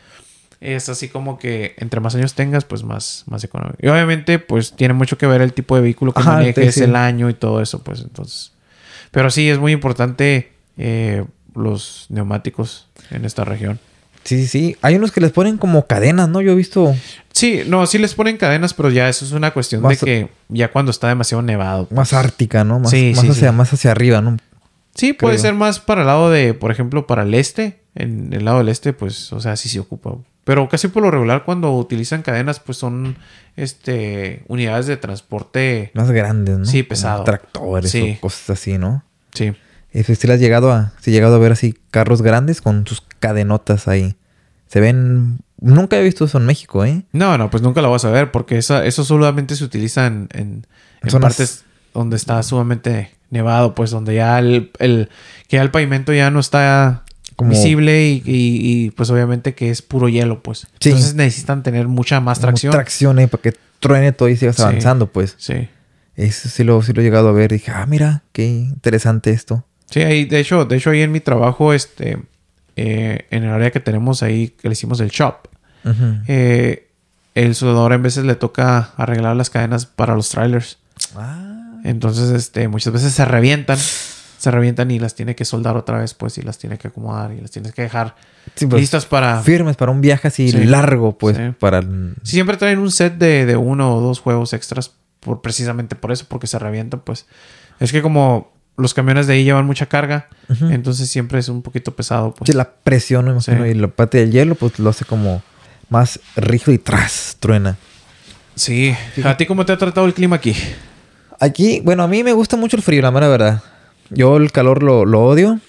es 0.62 0.88
así 0.90 1.10
como 1.10 1.38
que 1.38 1.76
entre 1.78 2.00
más 2.00 2.16
años 2.16 2.34
tengas, 2.34 2.64
pues 2.64 2.84
más, 2.84 3.24
más 3.28 3.44
económico. 3.44 3.78
Y 3.82 3.88
obviamente, 3.90 4.40
pues 4.40 4.74
tiene 4.74 4.94
mucho 4.94 5.18
que 5.18 5.28
ver 5.28 5.42
el 5.42 5.54
tipo 5.54 5.76
de 5.76 5.82
vehículo 5.82 6.14
que 6.14 6.20
Ajá, 6.22 6.34
manejes, 6.34 6.76
sí. 6.76 6.84
el 6.84 6.96
año 6.96 7.30
y 7.30 7.34
todo 7.34 7.62
eso, 7.62 7.84
pues 7.84 8.02
entonces. 8.02 8.54
Pero 9.12 9.30
sí, 9.32 9.50
es 9.50 9.58
muy 9.60 9.72
importante 9.72 10.52
eh, 10.78 11.26
los 11.56 12.06
neumáticos 12.10 12.88
en 13.12 13.26
esta 13.26 13.44
región. 13.46 13.80
Sí, 14.24 14.42
sí, 14.42 14.48
sí. 14.48 14.78
Hay 14.82 14.96
unos 14.96 15.12
que 15.12 15.22
les 15.22 15.32
ponen 15.32 15.58
como 15.58 15.88
cadenas, 15.88 16.28
¿no? 16.28 16.42
Yo 16.42 16.52
he 16.52 16.56
visto 16.56 16.94
Sí, 17.32 17.62
no, 17.68 17.86
sí 17.88 17.98
les 17.98 18.14
ponen 18.14 18.36
cadenas, 18.38 18.74
pero 18.74 18.90
ya 18.90 19.08
eso 19.08 19.24
es 19.24 19.32
una 19.32 19.52
cuestión 19.52 19.82
Más- 19.82 20.00
de 20.02 20.06
que 20.06 20.30
ya 20.50 20.70
cuando 20.72 20.92
está 20.92 21.08
demasiado 21.08 21.42
nevado. 21.42 21.88
más 21.92 22.12
ártica, 22.14 22.64
¿no? 22.64 22.80
Más, 22.80 22.90
Sí, 22.92 23.14
más 23.16 23.22
sí, 23.24 23.30
hacia, 23.30 23.50
sí. 23.52 23.56
más 23.56 23.72
hacia 23.74 23.92
arriba, 23.92 24.20
¿no? 24.22 24.38
Sí, 24.96 25.14
puede 25.14 25.38
ser 25.38 25.54
más 25.54 25.80
para 25.80 26.02
el 26.02 26.08
lado 26.08 26.30
de, 26.32 26.54
por 26.56 26.72
ejemplo, 26.72 27.06
para 27.08 27.22
el 27.24 27.34
este. 27.36 27.80
En 27.96 28.34
el 28.34 28.44
lado 28.46 28.58
del 28.58 28.70
este, 28.70 28.94
pues, 28.94 29.32
o 29.32 29.40
sea, 29.40 29.56
sí 29.56 29.70
se 29.70 29.80
ocupa. 29.80 30.16
Pero 30.48 30.68
casi 30.68 30.88
por 30.88 31.04
lo 31.04 31.12
regular, 31.12 31.44
cuando 31.44 31.72
utilizan 31.76 32.24
cadenas, 32.24 32.60
pues 32.60 32.78
son 32.80 33.18
este 33.56 34.44
unidades 34.48 34.88
de 34.88 34.98
transporte. 34.98 35.92
Más 35.94 36.10
grandes, 36.10 36.58
¿no? 36.58 36.66
Sí, 36.66 36.80
Como 36.84 36.90
pesado. 36.90 37.24
Tractores 37.24 37.92
Sí. 37.92 38.16
o 38.18 38.22
cosas 38.22 38.50
así, 38.52 38.78
¿no? 38.78 39.04
Sí. 39.34 39.54
Si 39.94 40.28
le 40.28 40.34
has 40.34 40.40
llegado 40.40 40.72
a, 40.72 40.94
si 41.02 41.12
has 41.12 41.16
llegado 41.16 41.36
a 41.36 41.40
ver 41.40 41.52
así 41.52 41.76
carros 41.92 42.22
grandes 42.22 42.62
con 42.62 42.86
sus 42.88 43.02
cadenotas 43.20 43.88
ahí. 43.88 44.16
Se 44.68 44.80
ven. 44.80 45.40
Nunca 45.60 45.98
he 45.98 46.04
visto 46.04 46.26
eso 46.26 46.38
en 46.38 46.46
México, 46.46 46.86
¿eh? 46.86 47.04
No, 47.12 47.38
no, 47.38 47.50
pues 47.50 47.64
nunca 47.64 47.82
lo 47.82 47.90
vas 47.90 48.06
a 48.06 48.12
ver, 48.12 48.32
porque 48.32 48.58
esa, 48.60 48.86
eso 48.86 49.04
solamente 49.04 49.56
se 49.56 49.64
utiliza 49.64 50.06
en, 50.06 50.30
en, 50.34 50.68
en 51.02 51.10
Zonas- 51.10 51.22
partes 51.36 51.64
donde 51.96 52.16
está 52.16 52.44
sumamente 52.44 53.12
nevado, 53.32 53.74
pues 53.74 53.90
donde 53.90 54.14
ya 54.16 54.38
el, 54.38 54.72
el, 54.78 55.10
que 55.48 55.58
ya 55.58 55.64
el 55.64 55.72
pavimento 55.72 56.14
ya 56.14 56.30
no 56.30 56.40
está 56.40 57.04
Como- 57.38 57.52
visible 57.52 58.06
y, 58.08 58.22
y- 58.26 58.86
y, 58.86 58.92
pues 58.92 59.10
obviamente 59.10 59.54
que 59.56 59.70
es 59.70 59.82
puro 59.82 60.10
hielo, 60.10 60.44
pues. 60.44 60.68
Sí. 60.82 60.90
Entonces 60.90 61.16
necesitan 61.16 61.64
tener 61.64 61.88
mucha 61.88 62.20
más 62.20 62.40
Como 62.40 62.48
tracción. 62.50 62.72
Tracción 62.74 63.20
ahí 63.20 63.28
para 63.28 63.42
que 63.42 63.54
truene 63.80 64.12
todo 64.12 64.28
y 64.28 64.36
sigas 64.36 64.58
Sí. 64.58 64.64
avanzando, 64.64 65.08
pues. 65.08 65.36
sí. 65.38 65.70
Eso 66.16 66.50
sí 66.50 66.64
lo, 66.64 66.82
sí 66.82 66.94
lo 66.94 67.02
he 67.02 67.04
llegado 67.06 67.30
a 67.30 67.32
ver. 67.32 67.52
Dije, 67.52 67.72
ah, 67.72 67.86
mira, 67.86 68.24
qué 68.32 68.44
interesante 68.48 69.30
esto. 69.30 69.64
Sí, 69.92 70.02
ahí, 70.02 70.26
de 70.26 70.40
hecho, 70.40 70.66
de 70.66 70.76
hecho, 70.78 70.90
ahí 70.90 71.02
en 71.04 71.12
mi 71.12 71.20
trabajo, 71.20 71.74
este, 71.74 72.18
eh, 72.76 73.28
en 73.30 73.44
el 73.44 73.52
área 73.52 73.70
que 73.70 73.80
tenemos 73.80 74.24
ahí, 74.24 74.48
que 74.50 74.68
le 74.68 74.74
hicimos 74.74 75.00
el 75.00 75.10
shop, 75.10 75.48
eh, 76.28 76.88
el 77.36 77.54
soldador 77.56 77.94
en 77.94 78.02
veces 78.02 78.26
le 78.26 78.36
toca 78.36 78.94
arreglar 78.98 79.36
las 79.36 79.52
cadenas 79.52 79.86
para 79.86 80.16
los 80.16 80.30
trailers. 80.30 80.80
Ah. 81.16 81.80
Entonces, 81.84 82.32
este, 82.32 82.68
muchas 82.68 82.92
veces 82.94 83.14
se 83.14 83.24
revientan, 83.24 83.78
se 84.38 84.52
revientan 84.52 84.92
y 84.92 85.00
las 85.00 85.16
tiene 85.16 85.36
que 85.36 85.46
soldar 85.46 85.76
otra 85.78 85.98
vez, 86.00 86.14
pues, 86.14 86.38
y 86.38 86.42
las 86.42 86.58
tiene 86.58 86.78
que 86.78 86.90
acomodar 86.90 87.32
y 87.34 87.42
las 87.42 87.52
tienes 87.52 87.74
que 87.74 87.82
dejar 87.82 88.16
Sí, 88.56 88.66
pues, 88.68 88.82
listas 88.82 89.06
para... 89.06 89.42
firmes 89.42 89.76
para 89.76 89.92
un 89.92 90.00
viaje 90.02 90.28
así 90.28 90.52
Sí. 90.52 90.64
largo, 90.66 91.18
pues, 91.18 91.36
Sí. 91.38 91.44
para... 91.60 91.82
Siempre 92.24 92.58
traen 92.58 92.80
un 92.80 92.92
set 92.92 93.16
de, 93.18 93.46
de 93.46 93.56
uno 93.58 93.96
o 93.96 94.02
dos 94.02 94.20
juegos 94.20 94.54
extras 94.54 94.92
por 95.20 95.42
precisamente 95.42 95.96
por 95.96 96.12
eso, 96.12 96.26
porque 96.30 96.48
se 96.48 96.60
revientan, 96.60 97.00
pues. 97.02 97.26
Es 97.80 97.92
que 97.92 98.02
como 98.02 98.52
los 98.78 98.94
camiones 98.94 99.26
de 99.28 99.34
ahí 99.34 99.44
llevan 99.44 99.66
mucha 99.66 99.88
carga, 99.88 100.28
entonces 100.70 101.10
siempre 101.10 101.40
es 101.40 101.50
un 101.50 101.62
poquito 101.64 101.96
pesado, 101.96 102.34
pues. 102.34 102.48
Sí, 102.50 102.54
la 102.56 102.70
presión, 102.72 103.28
imagino, 103.28 103.66
y 103.66 103.74
la 103.74 103.88
parte 103.88 104.20
del 104.20 104.32
hielo, 104.32 104.54
pues 104.56 104.78
lo 104.80 104.92
hace 104.92 105.04
como 105.04 105.42
más 105.90 106.20
rígido 106.36 106.74
y 106.74 106.78
tras, 106.78 107.38
truena. 107.40 107.76
Sí. 108.56 108.96
¿A 109.24 109.36
ti 109.36 109.46
cómo 109.48 109.66
te 109.66 109.74
ha 109.74 109.78
tratado 109.78 110.06
el 110.06 110.14
clima 110.14 110.36
aquí? 110.36 110.56
Aquí, 111.40 111.82
bueno, 111.84 112.04
a 112.04 112.08
mí 112.08 112.24
me 112.24 112.34
gusta 112.34 112.56
mucho 112.58 112.78
el 112.78 112.84
frío, 112.84 113.02
la 113.02 113.12
mera 113.12 113.28
verdad. 113.28 113.62
Yo 114.10 114.38
el 114.38 114.52
calor 114.52 114.84
lo, 114.84 115.06
lo 115.06 115.24
odio. 115.24 115.60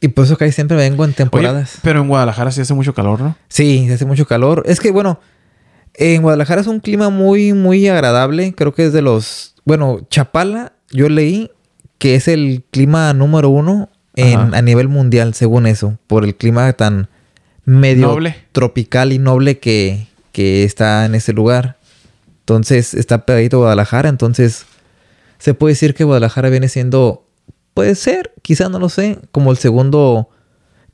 Y 0.00 0.08
por 0.08 0.24
eso 0.26 0.36
casi 0.36 0.52
siempre 0.52 0.76
vengo 0.76 1.04
en 1.04 1.10
Oye, 1.10 1.16
temporadas. 1.16 1.78
pero 1.82 2.00
en 2.02 2.08
Guadalajara 2.08 2.50
sí 2.52 2.60
hace 2.60 2.74
mucho 2.74 2.92
calor, 2.94 3.20
¿no? 3.20 3.36
Sí, 3.48 3.88
hace 3.90 4.04
mucho 4.04 4.26
calor. 4.26 4.62
Es 4.66 4.78
que, 4.78 4.90
bueno, 4.90 5.20
en 5.94 6.20
Guadalajara 6.22 6.60
es 6.60 6.66
un 6.66 6.80
clima 6.80 7.08
muy, 7.08 7.54
muy 7.54 7.88
agradable. 7.88 8.52
Creo 8.54 8.74
que 8.74 8.86
es 8.86 8.92
de 8.92 9.00
los... 9.02 9.54
Bueno, 9.64 10.00
Chapala, 10.10 10.74
yo 10.90 11.08
leí 11.08 11.50
que 11.98 12.14
es 12.14 12.28
el 12.28 12.62
clima 12.70 13.12
número 13.14 13.48
uno 13.48 13.88
en- 14.14 14.54
a 14.54 14.60
nivel 14.62 14.88
mundial, 14.88 15.32
según 15.34 15.66
eso. 15.66 15.98
Por 16.06 16.24
el 16.24 16.36
clima 16.36 16.70
tan 16.74 17.08
medio 17.64 18.08
Noble. 18.08 18.36
tropical 18.52 19.12
y 19.12 19.18
noble 19.18 19.58
que, 19.58 20.06
que 20.32 20.62
está 20.62 21.06
en 21.06 21.14
ese 21.14 21.32
lugar. 21.32 21.78
Entonces, 22.40 22.92
está 22.94 23.24
pegadito 23.24 23.56
a 23.56 23.60
Guadalajara. 23.60 24.10
Entonces, 24.10 24.66
se 25.38 25.54
puede 25.54 25.72
decir 25.72 25.94
que 25.94 26.04
Guadalajara 26.04 26.50
viene 26.50 26.68
siendo... 26.68 27.25
Puede 27.76 27.94
ser, 27.94 28.32
quizá 28.40 28.70
no 28.70 28.78
lo 28.78 28.88
sé, 28.88 29.18
como 29.32 29.50
el 29.50 29.58
segundo 29.58 30.30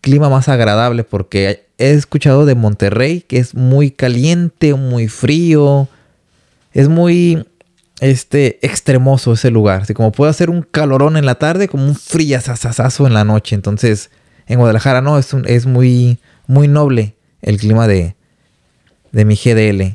clima 0.00 0.28
más 0.28 0.48
agradable 0.48 1.04
porque 1.04 1.68
he 1.78 1.92
escuchado 1.92 2.44
de 2.44 2.56
Monterrey 2.56 3.20
que 3.20 3.38
es 3.38 3.54
muy 3.54 3.92
caliente, 3.92 4.74
muy 4.74 5.06
frío, 5.06 5.86
es 6.72 6.88
muy 6.88 7.46
este 8.00 8.58
extremoso 8.66 9.32
ese 9.34 9.52
lugar, 9.52 9.82
así 9.82 9.94
como 9.94 10.10
puede 10.10 10.32
hacer 10.32 10.50
un 10.50 10.62
calorón 10.62 11.16
en 11.16 11.24
la 11.24 11.36
tarde 11.36 11.68
como 11.68 11.84
un 11.86 11.94
friazazazazo 11.94 13.06
en 13.06 13.14
la 13.14 13.22
noche, 13.22 13.54
entonces 13.54 14.10
en 14.48 14.58
Guadalajara 14.58 15.00
no, 15.02 15.18
es 15.18 15.32
un- 15.32 15.46
es 15.46 15.66
muy 15.66 16.18
muy 16.48 16.66
noble 16.66 17.14
el 17.42 17.58
clima 17.58 17.86
de 17.86 18.16
de 19.12 19.24
mi 19.24 19.36
GDL. 19.36 19.94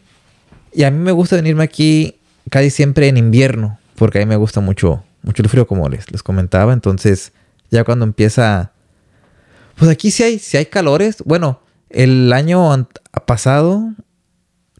Y 0.73 0.83
a 0.83 0.91
mí 0.91 0.99
me 0.99 1.11
gusta 1.11 1.35
venirme 1.35 1.65
aquí 1.65 2.15
casi 2.49 2.69
siempre 2.69 3.09
en 3.09 3.17
invierno, 3.17 3.77
porque 3.95 4.19
a 4.19 4.21
mí 4.25 4.29
me 4.29 4.37
gusta 4.37 4.61
mucho 4.61 5.03
mucho 5.27 5.43
el 5.43 5.49
frío 5.49 5.67
como 5.67 5.87
les 5.89 6.11
les 6.11 6.23
comentaba, 6.23 6.73
entonces 6.73 7.33
ya 7.69 7.83
cuando 7.83 8.05
empieza 8.05 8.71
pues 9.77 9.91
aquí 9.91 10.09
sí 10.09 10.23
hay, 10.23 10.39
sí 10.39 10.57
hay 10.57 10.65
calores. 10.65 11.17
Bueno, 11.25 11.59
el 11.91 12.33
año 12.33 12.87
pasado 13.27 13.83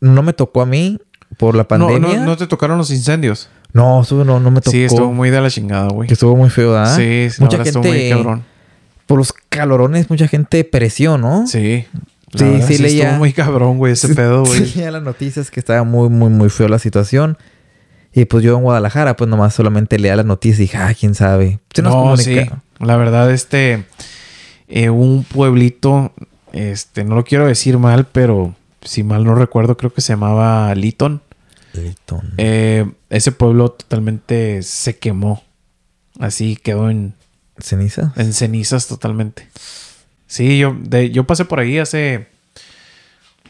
no 0.01 0.23
me 0.23 0.33
tocó 0.33 0.61
a 0.61 0.65
mí 0.65 0.99
por 1.37 1.53
la 1.55 1.61
No, 1.63 1.67
pandemia. 1.67 2.19
no, 2.19 2.25
no 2.25 2.37
te 2.37 2.47
tocaron 2.47 2.77
los 2.79 2.89
incendios. 2.89 3.49
No, 3.73 4.01
no, 4.09 4.39
no 4.39 4.49
me 4.51 4.59
tocó. 4.61 4.71
Sí, 4.71 4.83
estuvo 4.83 5.13
muy 5.13 5.29
de 5.29 5.39
la 5.41 5.49
chingada, 5.51 5.89
güey. 5.89 6.07
Que 6.07 6.13
estuvo 6.13 6.35
muy 6.35 6.49
feo, 6.49 6.75
¿ah? 6.75 6.95
Sí, 6.95 7.27
sí, 7.29 7.41
mucha 7.43 7.57
verdad 7.57 7.73
gente, 7.73 7.89
estuvo 7.89 7.93
muy 7.93 8.09
cabrón. 8.09 8.43
por 9.05 9.17
los 9.19 9.33
calorones, 9.49 10.09
mucha 10.09 10.27
gente 10.27 10.63
pereció, 10.63 11.17
¿no? 11.19 11.45
Sí. 11.45 11.85
Sí, 12.35 12.43
verdad, 12.43 12.67
sí, 12.67 12.77
leía- 12.79 13.03
Estuvo 13.03 13.19
muy 13.19 13.33
cabrón, 13.33 13.77
güey, 13.77 13.93
ese 13.93 14.07
Sí, 14.09 14.13
pedo, 14.15 14.43
güey. 14.45 14.65
sí, 14.65 14.77
leía 14.79 14.89
las 14.91 15.03
noticias 15.03 15.51
que 15.51 15.59
estaba 15.59 15.83
muy, 15.83 16.09
muy, 16.09 16.29
muy 16.29 16.49
feo 16.49 16.67
la 16.69 16.79
situación. 16.79 17.37
Y 18.19 18.25
pues 18.25 18.43
yo 18.43 18.55
en 18.57 18.63
Guadalajara, 18.63 19.15
pues 19.15 19.29
nomás 19.29 19.53
solamente 19.53 19.99
leía 19.99 20.15
las 20.15 20.25
noticias 20.25 20.57
y 20.59 20.63
dije, 20.63 20.77
ah, 20.77 20.91
quién 20.99 21.13
sabe. 21.13 21.59
Se 21.73 21.83
nos 21.83 21.93
no, 21.93 22.17
sí. 22.17 22.39
La 22.79 22.97
verdad, 22.97 23.31
este... 23.31 23.85
eh, 24.67 24.89
un 24.89 25.23
pueblito, 25.23 26.13
este, 26.51 27.03
no 27.03 27.13
lo 27.13 27.23
quiero 27.23 27.45
decir 27.45 27.77
mal, 27.77 28.07
pero 28.07 28.55
si 28.81 29.03
mal 29.03 29.23
no 29.23 29.35
recuerdo, 29.35 29.77
creo 29.77 29.93
que 29.93 30.01
se 30.01 30.13
llamaba 30.13 30.73
Lytton. 30.73 31.21
Layton. 31.73 32.33
Eh, 32.37 32.89
ese 33.11 33.31
pueblo 33.31 33.69
totalmente 33.73 34.63
se 34.63 34.97
quemó. 34.97 35.43
Así 36.19 36.55
quedó 36.55 36.89
en, 36.89 37.13
¿Ceniza? 37.59 38.13
en 38.15 38.33
cenizas 38.33 38.87
totalmente. 38.87 39.47
Sí, 40.25 40.57
yo, 40.57 40.75
de- 40.79 41.11
yo 41.11 41.25
pasé 41.25 41.45
por 41.45 41.59
ahí 41.59 41.77
hace... 41.77 42.27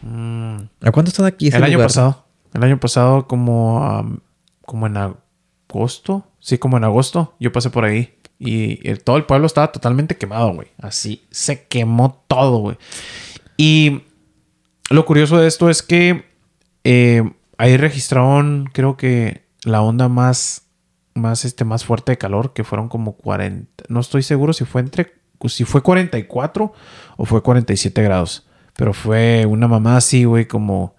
mm, 0.01 0.57
¿A 0.81 0.91
cuánto 0.91 1.09
está 1.09 1.23
de 1.23 1.29
aquí 1.29 1.47
ese 1.47 1.55
el 1.55 1.63
año 1.63 1.77
pasado. 1.79 2.25
El 2.53 2.63
año 2.63 2.79
pasado 2.81 3.27
como, 3.27 4.19
como 4.67 4.85
en 4.85 4.97
agosto. 4.97 6.27
Sí, 6.39 6.57
como 6.57 6.75
en 6.75 6.83
agosto. 6.83 7.35
Yo 7.39 7.53
pasé 7.53 7.69
por 7.69 7.85
ahí. 7.85 8.13
Y 8.37 8.93
todo 8.97 9.15
el 9.15 9.23
pueblo 9.23 9.47
estaba 9.47 9.71
totalmente 9.71 10.17
quemado, 10.17 10.53
güey. 10.53 10.67
Así 10.77 11.25
se 11.31 11.65
quemó 11.67 12.23
todo, 12.27 12.57
güey. 12.59 12.77
Y 13.55 14.03
lo 14.89 15.05
curioso 15.05 15.37
de 15.37 15.47
esto 15.47 15.69
es 15.69 15.81
que 15.81 16.25
eh, 16.83 17.23
ahí 17.57 17.77
registraron, 17.77 18.69
creo 18.73 18.97
que 18.97 19.45
la 19.63 19.81
onda 19.81 20.09
más, 20.09 20.63
más, 21.15 21.45
este, 21.45 21.63
más 21.63 21.85
fuerte 21.85 22.11
de 22.11 22.17
calor, 22.17 22.53
que 22.53 22.65
fueron 22.65 22.89
como 22.89 23.13
40. 23.13 23.85
No 23.87 24.01
estoy 24.01 24.21
seguro 24.21 24.51
si 24.51 24.65
fue 24.65 24.81
entre, 24.81 25.13
si 25.47 25.63
fue 25.63 25.81
44 25.81 26.73
o 27.15 27.25
fue 27.25 27.41
47 27.41 28.03
grados. 28.03 28.45
Pero 28.75 28.93
fue 28.93 29.45
una 29.45 29.69
mamá 29.69 29.95
así, 29.95 30.25
güey, 30.25 30.45
como 30.45 30.93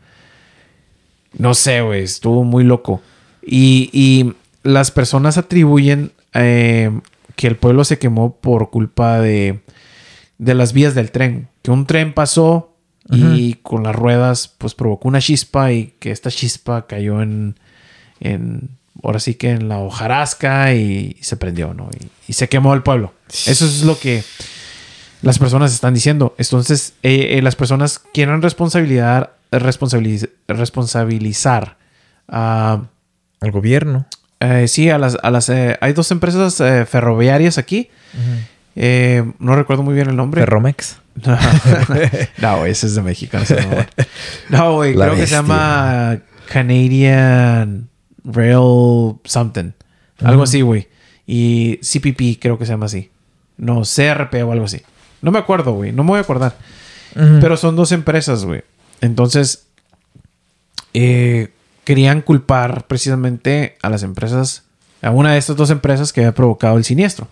no 1.37 1.53
sé, 1.53 1.83
güey, 1.83 2.03
estuvo 2.03 2.45
muy 2.45 2.65
loco. 2.65 3.03
Y, 3.51 3.89
y 3.93 4.35
las 4.63 4.91
personas 4.91 5.39
atribuyen 5.39 6.13
eh, 6.35 6.91
que 7.35 7.47
el 7.47 7.57
pueblo 7.57 7.85
se 7.85 7.99
quemó 7.99 8.35
por 8.35 8.69
culpa 8.69 9.21
de, 9.21 9.61
de 10.37 10.55
las 10.55 10.75
vías 10.75 10.95
del 10.95 11.11
tren. 11.11 11.49
Que 11.63 11.71
un 11.71 11.87
tren 11.87 12.13
pasó 12.13 12.75
y 13.11 13.55
con 13.63 13.85
las 13.85 13.97
ruedas 13.97 14.53
pues 14.59 14.75
provocó 14.75 15.09
una 15.09 15.23
chispa 15.23 15.73
y 15.73 15.95
que 15.99 16.11
esta 16.11 16.31
chispa 16.31 16.87
cayó 16.87 17.23
en, 17.23 17.59
en 18.21 18.69
ahora 19.03 19.19
sí 19.19 19.35
que 19.35 19.49
en 19.49 19.71
la 19.71 19.79
hojarasca 19.79 20.75
y, 20.75 21.17
se 21.23 21.39
prendió, 21.39 21.73
¿no? 21.73 21.89
Y, 21.99 22.09
y 22.29 22.33
se 22.35 22.51
quemó 22.51 22.75
el 22.75 22.83
pueblo. 22.83 23.15
Eso 23.47 23.65
es 23.65 23.83
lo 23.83 23.99
que 23.99 24.23
las 25.23 25.39
personas 25.39 25.73
están 25.73 25.95
diciendo. 25.95 26.35
Entonces, 26.37 26.93
eh, 27.03 27.39
eh, 27.39 27.43
las 27.43 27.57
personas 27.57 27.99
quieren 27.99 28.43
responsabilidad, 28.43 29.31
responsabiliz- 29.53 30.29
responsabilizar 30.47 31.79
a... 32.29 32.83
Al 33.41 33.51
gobierno. 33.53 34.07
eh, 34.41 34.67
sí, 34.69 34.91
a 34.91 34.99
las... 34.99 35.17
A 35.23 35.31
las 35.31 35.49
eh, 35.49 35.77
hay 35.81 35.93
dos 35.93 36.11
empresas 36.11 36.61
eh, 36.61 36.87
ferroviarias 36.87 37.59
aquí. 37.59 37.91
Eh, 38.77 39.25
no 39.39 39.57
recuerdo 39.57 39.83
muy 39.83 39.95
bien 39.95 40.09
el 40.09 40.17
nombre. 40.17 40.41
Ferromex. 40.43 40.99
No, 41.27 41.37
no, 42.39 42.65
ese 42.67 42.87
es 42.87 42.95
de 42.95 43.03
México. 43.03 43.37
no, 44.51 44.75
güey. 44.77 44.95
No, 44.95 45.01
creo 45.03 45.17
que 45.17 45.27
se 45.27 45.35
llama 45.35 46.21
Canadian 46.49 47.89
Rail 48.25 49.17
Something. 49.25 49.73
Algo 50.23 50.45
así, 50.45 50.61
güey. 50.61 50.87
Y 51.27 51.79
CPP 51.83 52.41
creo 52.41 52.57
que 52.57 52.67
se 52.67 52.73
llama 52.73 52.87
así. 52.87 53.11
No, 53.57 53.83
CRP 53.83 54.35
o 54.45 54.53
algo 54.53 54.67
así. 54.67 54.81
No 55.21 55.33
me 55.33 55.41
acuerdo, 55.41 55.73
güey. 55.73 55.91
No 55.91 56.05
me 56.05 56.11
voy 56.11 56.19
a 56.19 56.23
acordar. 56.23 56.57
Pero 57.15 57.57
son 57.57 57.75
dos 57.75 57.91
empresas, 57.91 58.45
güey. 58.45 58.63
Entonces, 59.01 59.67
eh, 60.95 61.49
querían 61.89 62.21
culpar 62.21 62.87
precisamente 62.87 63.79
a 63.81 63.89
las 63.89 64.03
empresas, 64.03 64.65
a 65.01 65.11
una 65.11 65.33
de 65.33 65.39
estas 65.39 65.57
dos 65.57 65.71
empresas 65.71 66.13
que 66.13 66.21
había 66.21 66.35
provocado 66.35 66.77
el 66.77 66.85
siniestro. 66.85 67.29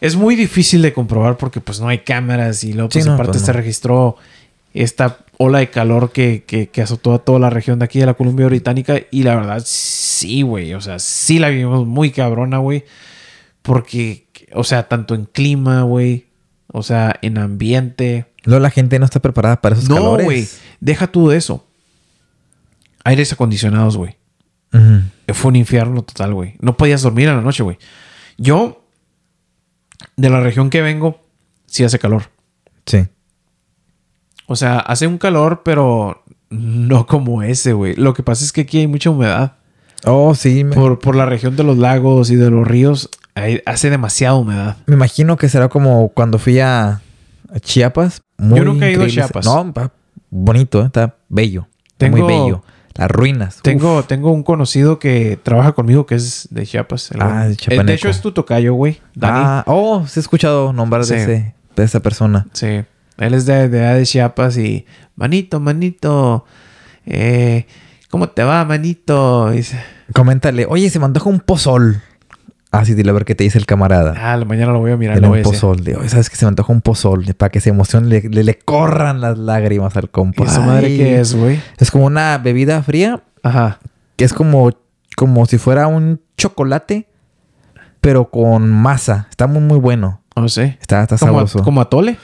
Es 0.00 0.16
muy 0.16 0.34
difícil 0.34 0.82
de 0.82 0.92
comprobar 0.92 1.36
porque 1.36 1.60
pues 1.60 1.78
no 1.80 1.86
hay 1.86 2.00
cámaras 2.00 2.64
y 2.64 2.72
luego 2.72 2.90
Sí, 2.90 2.98
pues 2.98 3.06
no, 3.06 3.14
aparte 3.14 3.34
pues, 3.34 3.44
se 3.44 3.52
no. 3.52 3.56
registró 3.56 4.16
esta 4.74 5.18
ola 5.36 5.60
de 5.60 5.70
calor 5.70 6.10
que, 6.10 6.42
que, 6.44 6.70
que 6.70 6.82
azotó 6.82 7.14
a 7.14 7.20
toda 7.20 7.38
la 7.38 7.50
región 7.50 7.78
de 7.78 7.84
aquí 7.84 8.00
de 8.00 8.06
la 8.06 8.14
Columbia 8.14 8.46
Británica 8.46 8.98
y 9.12 9.22
la 9.22 9.36
verdad 9.36 9.62
sí, 9.64 10.42
güey, 10.42 10.74
o 10.74 10.80
sea, 10.80 10.98
sí 10.98 11.38
la 11.38 11.48
vivimos 11.48 11.86
muy 11.86 12.10
cabrona, 12.10 12.58
güey, 12.58 12.84
porque, 13.62 14.26
o 14.54 14.64
sea, 14.64 14.88
tanto 14.88 15.14
en 15.14 15.26
clima, 15.26 15.82
güey, 15.82 16.26
o 16.72 16.82
sea, 16.82 17.14
en 17.22 17.38
ambiente, 17.38 18.26
Luego 18.42 18.60
la 18.60 18.70
gente 18.70 18.98
no 18.98 19.04
está 19.04 19.20
preparada 19.20 19.60
para 19.60 19.76
esos 19.76 19.88
no, 19.88 19.94
calores. 19.94 20.24
güey. 20.24 20.48
Deja 20.80 21.06
tú 21.06 21.28
de 21.28 21.36
eso. 21.36 21.64
Aires 23.04 23.32
acondicionados, 23.32 23.96
güey. 23.96 24.16
Fue 25.32 25.48
un 25.50 25.56
infierno 25.56 26.02
total, 26.02 26.34
güey. 26.34 26.56
No 26.60 26.76
podías 26.76 27.02
dormir 27.02 27.28
en 27.28 27.36
la 27.36 27.42
noche, 27.42 27.62
güey. 27.62 27.78
Yo, 28.36 28.84
de 30.16 30.30
la 30.30 30.40
región 30.40 30.70
que 30.70 30.82
vengo, 30.82 31.20
sí 31.66 31.84
hace 31.84 31.98
calor. 31.98 32.24
Sí. 32.86 33.06
O 34.46 34.56
sea, 34.56 34.78
hace 34.78 35.06
un 35.06 35.18
calor, 35.18 35.62
pero 35.64 36.22
no 36.50 37.06
como 37.06 37.42
ese, 37.42 37.72
güey. 37.72 37.94
Lo 37.96 38.14
que 38.14 38.22
pasa 38.22 38.44
es 38.44 38.52
que 38.52 38.62
aquí 38.62 38.78
hay 38.78 38.86
mucha 38.86 39.10
humedad. 39.10 39.56
Oh, 40.04 40.34
sí. 40.34 40.64
Me, 40.64 40.74
Por, 40.74 40.98
por 40.98 41.16
la 41.16 41.26
región 41.26 41.56
de 41.56 41.64
los 41.64 41.76
lagos 41.78 42.30
y 42.30 42.36
de 42.36 42.50
los 42.50 42.66
ríos, 42.66 43.10
hay- 43.34 43.60
hace 43.66 43.90
demasiada 43.90 44.34
humedad. 44.36 44.76
me 44.86 44.94
imagino 44.94 45.36
que 45.36 45.48
será 45.48 45.68
como 45.68 46.08
cuando 46.10 46.38
fui 46.38 46.60
a, 46.60 47.00
a 47.52 47.60
Chiapas. 47.60 48.22
Muy 48.38 48.58
Yo 48.60 48.64
nunca 48.64 48.86
he 48.86 48.92
ido 48.92 49.04
a. 49.04 49.08
Chiapas. 49.08 49.44
No, 49.44 49.72
bonito, 50.30 50.82
¿eh? 50.82 50.86
está 50.86 51.16
bello. 51.28 51.66
Tengo- 51.96 52.18
muy 52.18 52.26
bello. 52.26 52.62
Las 52.98 53.10
ruinas. 53.10 53.60
Tengo, 53.62 54.00
Uf. 54.00 54.06
tengo 54.08 54.32
un 54.32 54.42
conocido 54.42 54.98
que 54.98 55.38
trabaja 55.42 55.72
conmigo 55.72 56.04
que 56.04 56.16
es 56.16 56.48
de 56.50 56.66
Chiapas. 56.66 57.12
el 57.12 57.22
Ah, 57.22 57.46
de 57.48 57.56
Chiapaneco. 57.56 57.86
de 57.86 57.94
hecho, 57.94 58.08
es 58.08 58.20
tu 58.20 58.32
tocayo, 58.32 58.74
güey. 58.74 59.00
Dani. 59.14 59.38
Ah, 59.40 59.64
oh, 59.66 60.04
sí 60.06 60.18
he 60.18 60.22
escuchado 60.22 60.72
nombrar 60.72 61.04
Sí. 61.04 61.14
de, 61.14 61.22
ese, 61.22 61.54
de 61.76 61.84
esa 61.84 62.00
persona. 62.00 62.46
Sí, 62.52 62.82
él 63.18 63.34
es 63.34 63.46
de, 63.46 63.68
de, 63.68 63.78
de 63.78 64.04
Chiapas 64.04 64.56
y 64.58 64.84
manito, 65.16 65.60
manito, 65.60 66.44
eh, 67.06 67.66
¿cómo 68.10 68.28
te 68.28 68.42
va, 68.42 68.64
manito? 68.64 69.50
Dice, 69.50 69.80
Coméntale, 70.12 70.66
oye, 70.68 70.90
se 70.90 70.98
me 70.98 71.04
antoja 71.04 71.28
un 71.30 71.40
pozol. 71.40 72.02
Ah, 72.70 72.84
sí, 72.84 72.92
dile 72.94 73.10
a 73.10 73.12
ver 73.14 73.24
qué 73.24 73.34
te 73.34 73.44
dice 73.44 73.56
el 73.58 73.64
camarada. 73.64 74.14
ah, 74.16 74.36
mañana 74.44 74.72
lo 74.72 74.80
voy 74.80 74.90
a 74.92 74.96
mirar, 74.98 75.20
voy 75.22 75.38
un 75.38 75.42
pozol. 75.44 75.82
De, 75.82 75.94
¿sabes 76.08 76.28
que 76.28 76.36
se 76.36 76.44
me 76.44 76.50
antoja 76.50 76.70
un 76.72 76.82
pozol? 76.82 77.24
De- 77.24 77.32
Para 77.34 77.50
que 77.50 77.60
se 77.60 77.70
emocione, 77.70 78.08
le, 78.08 78.20
le, 78.28 78.44
le 78.44 78.58
corran 78.58 79.20
las 79.22 79.38
lágrimas 79.38 79.96
al 79.96 80.10
compa. 80.10 80.44
¿Y 80.44 80.48
su 80.48 80.60
madre 80.60 80.88
qué 80.88 81.18
es, 81.18 81.34
güey? 81.34 81.60
Es 81.78 81.90
como 81.90 82.04
una 82.04 82.36
bebida 82.38 82.82
fría 82.82 83.22
Ajá. 83.42 83.78
que 84.16 84.24
es 84.26 84.34
como, 84.34 84.70
como 85.16 85.46
si 85.46 85.56
fuera 85.56 85.86
un 85.86 86.20
chocolate, 86.36 87.08
pero 88.02 88.30
con 88.30 88.70
masa. 88.70 89.28
Está 89.30 89.46
muy, 89.46 89.62
muy 89.62 89.78
bueno. 89.78 90.20
No 90.36 90.48
sé. 90.50 90.76
Está, 90.80 91.02
está 91.02 91.16
¿Como, 91.16 91.32
sabroso. 91.32 91.62
¿Como 91.64 91.80
atole? 91.80 92.18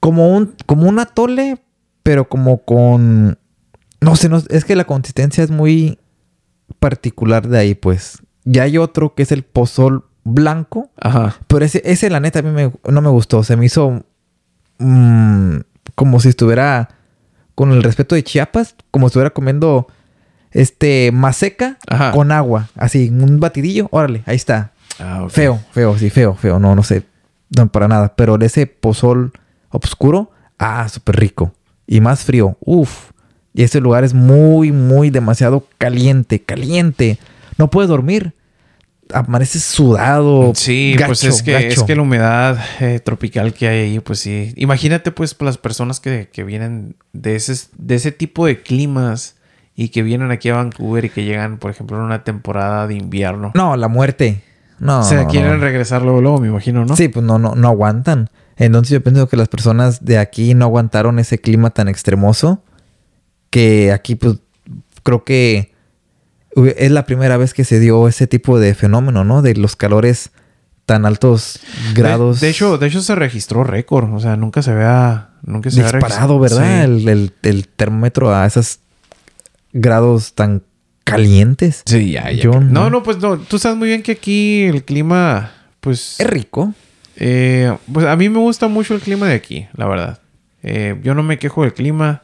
Como 0.00 0.34
un, 0.34 0.54
como 0.66 0.88
un 0.88 0.98
atole, 0.98 1.58
pero 2.02 2.28
como 2.28 2.64
con. 2.64 3.38
No 4.00 4.16
sé, 4.16 4.28
no, 4.30 4.42
es 4.48 4.64
que 4.64 4.74
la 4.74 4.84
consistencia 4.84 5.44
es 5.44 5.50
muy 5.50 5.98
particular 6.78 7.46
de 7.46 7.58
ahí, 7.58 7.74
pues. 7.74 8.18
Ya 8.44 8.64
hay 8.64 8.78
otro 8.78 9.14
que 9.14 9.22
es 9.22 9.32
el 9.32 9.42
pozol 9.42 10.04
blanco, 10.24 10.90
Ajá. 11.00 11.36
pero 11.46 11.64
ese, 11.64 11.82
ese 11.84 12.08
la 12.10 12.20
neta, 12.20 12.38
a 12.38 12.42
mí 12.42 12.50
me- 12.50 12.72
no 12.92 13.00
me 13.00 13.08
gustó. 13.10 13.42
Se 13.42 13.56
me 13.56 13.66
hizo 13.66 14.04
mm, 14.78 15.56
como 15.94 16.20
si 16.20 16.28
estuviera, 16.28 16.90
con 17.54 17.70
el 17.72 17.82
respeto 17.82 18.14
de 18.14 18.22
Chiapas, 18.24 18.74
como 18.90 19.06
si 19.06 19.12
estuviera 19.12 19.30
comiendo 19.30 19.86
este 20.50 21.10
maseca 21.12 21.78
Ajá. 21.88 22.12
con 22.12 22.32
agua. 22.32 22.68
Así, 22.76 23.08
un 23.10 23.40
batidillo. 23.40 23.88
Órale, 23.90 24.22
ahí 24.26 24.36
está. 24.36 24.72
Ah. 24.98 25.26
Feo, 25.28 25.60
feo, 25.72 25.96
sí, 25.98 26.10
feo, 26.10 26.34
feo. 26.34 26.58
No, 26.58 26.74
no 26.74 26.82
sé. 26.82 27.04
No, 27.56 27.66
para 27.68 27.88
nada. 27.88 28.14
Pero 28.16 28.38
ese 28.40 28.66
pozol 28.66 29.32
oscuro, 29.70 30.30
ah, 30.58 30.88
súper 30.88 31.16
rico. 31.16 31.52
Y 31.86 32.00
más 32.00 32.24
frío. 32.24 32.56
Uf. 32.60 33.10
Y 33.52 33.62
ese 33.62 33.80
lugar 33.80 34.02
es 34.04 34.14
muy, 34.14 34.72
muy 34.72 35.10
demasiado 35.10 35.66
caliente, 35.78 36.40
caliente. 36.42 37.18
No 37.58 37.70
puedes 37.70 37.88
dormir. 37.88 38.34
Amaneces 39.12 39.62
sudado. 39.62 40.52
Sí, 40.54 40.96
pues 41.06 41.24
es 41.24 41.42
que, 41.42 41.68
es 41.68 41.82
que 41.82 41.94
la 41.94 42.02
humedad 42.02 42.58
eh, 42.80 43.00
tropical 43.00 43.52
que 43.52 43.68
hay 43.68 43.80
ahí, 43.80 44.00
pues 44.00 44.20
sí. 44.20 44.54
Imagínate, 44.56 45.10
pues, 45.12 45.36
las 45.40 45.58
personas 45.58 46.00
que, 46.00 46.30
que 46.32 46.42
vienen 46.42 46.96
de 47.12 47.36
ese, 47.36 47.68
de 47.76 47.96
ese 47.96 48.12
tipo 48.12 48.46
de 48.46 48.62
climas 48.62 49.36
y 49.76 49.88
que 49.88 50.02
vienen 50.02 50.30
aquí 50.30 50.48
a 50.48 50.54
Vancouver 50.56 51.04
y 51.04 51.10
que 51.10 51.24
llegan, 51.24 51.58
por 51.58 51.70
ejemplo, 51.70 51.96
en 51.98 52.04
una 52.04 52.24
temporada 52.24 52.86
de 52.86 52.94
invierno. 52.94 53.52
No, 53.54 53.76
la 53.76 53.88
muerte. 53.88 54.42
No. 54.78 55.00
o 55.00 55.02
sea, 55.02 55.22
no, 55.22 55.28
quieren 55.28 55.52
no. 55.52 55.58
regresar 55.58 56.02
luego, 56.02 56.20
luego, 56.20 56.40
me 56.40 56.48
imagino, 56.48 56.84
¿no? 56.84 56.96
Sí, 56.96 57.08
pues 57.08 57.24
no, 57.24 57.38
no, 57.38 57.54
no 57.54 57.68
aguantan. 57.68 58.30
Entonces 58.56 58.90
yo 58.92 59.02
pienso 59.02 59.28
que 59.28 59.36
las 59.36 59.48
personas 59.48 60.04
de 60.04 60.18
aquí 60.18 60.54
no 60.54 60.64
aguantaron 60.64 61.18
ese 61.18 61.38
clima 61.40 61.70
tan 61.70 61.88
extremoso. 61.88 62.62
Que 63.50 63.92
aquí, 63.92 64.14
pues, 64.14 64.38
creo 65.02 65.24
que 65.24 65.73
es 66.76 66.90
la 66.90 67.04
primera 67.06 67.36
vez 67.36 67.54
que 67.54 67.64
se 67.64 67.80
dio 67.80 68.06
ese 68.08 68.26
tipo 68.26 68.58
de 68.58 68.74
fenómeno, 68.74 69.24
¿no? 69.24 69.42
De 69.42 69.54
los 69.54 69.76
calores 69.76 70.30
tan 70.86 71.06
altos 71.06 71.60
grados. 71.94 72.40
De, 72.40 72.46
de 72.46 72.50
hecho, 72.52 72.78
de 72.78 72.86
hecho 72.86 73.00
se 73.00 73.14
registró 73.14 73.64
récord. 73.64 74.12
O 74.14 74.20
sea, 74.20 74.36
nunca 74.36 74.62
se 74.62 74.70
había... 74.72 75.30
Nunca 75.42 75.70
se 75.70 75.82
disparado. 75.82 76.38
¿verdad? 76.38 76.62
Sí. 76.62 76.82
El, 76.84 77.08
el- 77.08 77.32
el 77.42 77.68
termómetro 77.68 78.34
a 78.34 78.46
esos 78.46 78.80
grados 79.72 80.34
tan 80.34 80.62
calientes. 81.04 81.82
Sí, 81.86 82.12
ya, 82.12 82.30
ya. 82.30 82.42
Yo 82.44 82.52
no, 82.52 82.60
no. 82.60 82.90
no, 82.90 83.02
pues 83.02 83.18
no. 83.18 83.38
Tú 83.38 83.58
sabes 83.58 83.76
muy 83.76 83.88
bien 83.88 84.02
que 84.02 84.12
aquí 84.12 84.62
el 84.64 84.84
clima, 84.84 85.52
pues... 85.80 86.18
Es 86.20 86.26
rico. 86.26 86.72
Eh, 87.16 87.76
pues 87.92 88.06
a 88.06 88.16
mí 88.16 88.28
me 88.28 88.38
gusta 88.38 88.68
mucho 88.68 88.94
el 88.94 89.00
clima 89.00 89.26
de 89.28 89.34
aquí, 89.34 89.66
la 89.74 89.86
verdad. 89.86 90.18
Eh, 90.62 90.98
yo 91.02 91.14
no 91.14 91.22
me 91.22 91.38
quejo 91.38 91.62
del 91.62 91.74
clima. 91.74 92.22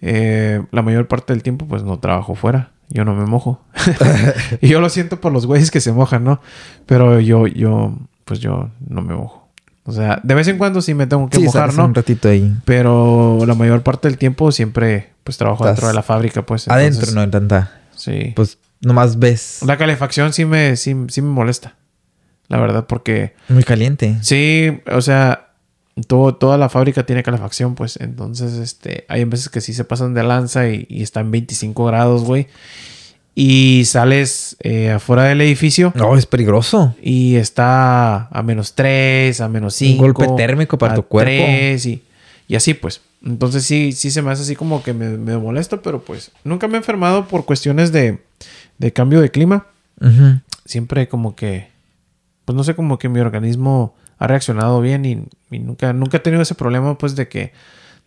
Eh, 0.00 0.62
la 0.70 0.82
mayor 0.82 1.08
parte 1.08 1.32
del 1.32 1.42
tiempo, 1.42 1.66
pues 1.66 1.82
no 1.82 1.98
trabajo 1.98 2.34
fuera. 2.34 2.70
Yo 2.88 3.04
no 3.04 3.14
me 3.14 3.26
mojo. 3.26 3.60
y 4.60 4.68
yo 4.68 4.80
lo 4.80 4.88
siento 4.88 5.20
por 5.20 5.32
los 5.32 5.46
güeyes 5.46 5.70
que 5.70 5.80
se 5.80 5.92
mojan, 5.92 6.24
¿no? 6.24 6.40
Pero 6.86 7.20
yo, 7.20 7.46
yo, 7.46 7.96
pues 8.24 8.40
yo 8.40 8.70
no 8.88 9.02
me 9.02 9.14
mojo. 9.14 9.46
O 9.84 9.92
sea, 9.92 10.20
de 10.22 10.34
vez 10.34 10.48
en 10.48 10.58
cuando 10.58 10.82
sí 10.82 10.94
me 10.94 11.06
tengo 11.06 11.28
que 11.28 11.38
sí, 11.38 11.44
mojar, 11.44 11.72
¿no? 11.74 11.84
un 11.84 11.94
ratito 11.94 12.28
ahí. 12.28 12.52
Pero 12.64 13.38
la 13.46 13.54
mayor 13.54 13.82
parte 13.82 14.08
del 14.08 14.18
tiempo 14.18 14.50
siempre, 14.50 15.12
pues 15.22 15.38
trabajo 15.38 15.64
Estás 15.64 15.76
dentro 15.76 15.88
de 15.88 15.94
la 15.94 16.02
fábrica, 16.02 16.44
pues. 16.44 16.66
Adentro 16.68 17.12
no 17.12 17.20
hay 17.20 17.28
tanta. 17.28 17.80
Sí. 17.94 18.32
Pues 18.34 18.58
nomás 18.80 19.18
ves. 19.20 19.60
La 19.64 19.76
calefacción 19.76 20.32
sí 20.32 20.44
me, 20.44 20.76
sí, 20.76 20.96
sí 21.08 21.22
me 21.22 21.28
molesta. 21.28 21.76
La 22.48 22.58
verdad, 22.58 22.86
porque... 22.86 23.34
Muy 23.48 23.62
caliente. 23.62 24.18
Sí, 24.22 24.80
o 24.90 25.00
sea, 25.00 25.45
todo, 26.06 26.34
toda 26.34 26.58
la 26.58 26.68
fábrica 26.68 27.06
tiene 27.06 27.22
calefacción, 27.22 27.74
pues. 27.74 27.98
Entonces, 28.00 28.54
este, 28.54 29.04
hay 29.08 29.24
veces 29.24 29.48
que 29.48 29.60
sí 29.60 29.72
se 29.72 29.84
pasan 29.84 30.14
de 30.14 30.22
lanza 30.22 30.68
y, 30.68 30.86
y 30.88 31.02
está 31.02 31.20
en 31.20 31.30
25 31.30 31.84
grados, 31.86 32.24
güey. 32.24 32.48
Y 33.34 33.84
sales 33.84 34.56
eh, 34.60 34.92
afuera 34.92 35.24
del 35.24 35.42
edificio 35.42 35.92
No, 35.94 36.16
es 36.16 36.24
peligroso. 36.24 36.94
y 37.02 37.36
está 37.36 38.28
a 38.28 38.42
menos 38.42 38.74
3, 38.74 39.38
a 39.42 39.48
menos 39.48 39.74
5. 39.74 40.02
golpe 40.02 40.26
térmico 40.36 40.78
para 40.78 40.94
tu 40.94 41.02
cuerpo. 41.02 41.30
y, 41.32 42.02
y 42.48 42.56
así, 42.56 42.74
pues. 42.74 43.02
Entonces, 43.24 43.64
sí, 43.64 43.92
sí 43.92 44.10
se 44.10 44.22
me 44.22 44.30
hace 44.30 44.42
así 44.42 44.54
como 44.56 44.82
que 44.82 44.92
me, 44.94 45.08
me 45.18 45.36
molesta, 45.36 45.82
pero 45.82 46.00
pues 46.02 46.30
nunca 46.44 46.68
me 46.68 46.74
he 46.74 46.76
enfermado 46.78 47.26
por 47.26 47.44
cuestiones 47.44 47.90
de, 47.92 48.20
de 48.78 48.92
cambio 48.92 49.20
de 49.20 49.30
clima. 49.30 49.66
Siempre 50.64 51.08
como 51.08 51.34
que, 51.34 51.68
pues 52.44 52.54
no 52.56 52.64
sé, 52.64 52.74
como 52.74 52.98
que 52.98 53.08
mi 53.08 53.20
organismo 53.20 53.94
ha 54.18 54.26
reaccionado 54.26 54.80
bien 54.80 55.04
y, 55.04 55.28
y 55.50 55.58
nunca, 55.58 55.92
nunca 55.92 56.16
he 56.16 56.20
tenido 56.20 56.42
ese 56.42 56.54
problema, 56.54 56.96
pues, 56.98 57.16
de 57.16 57.28
que, 57.28 57.52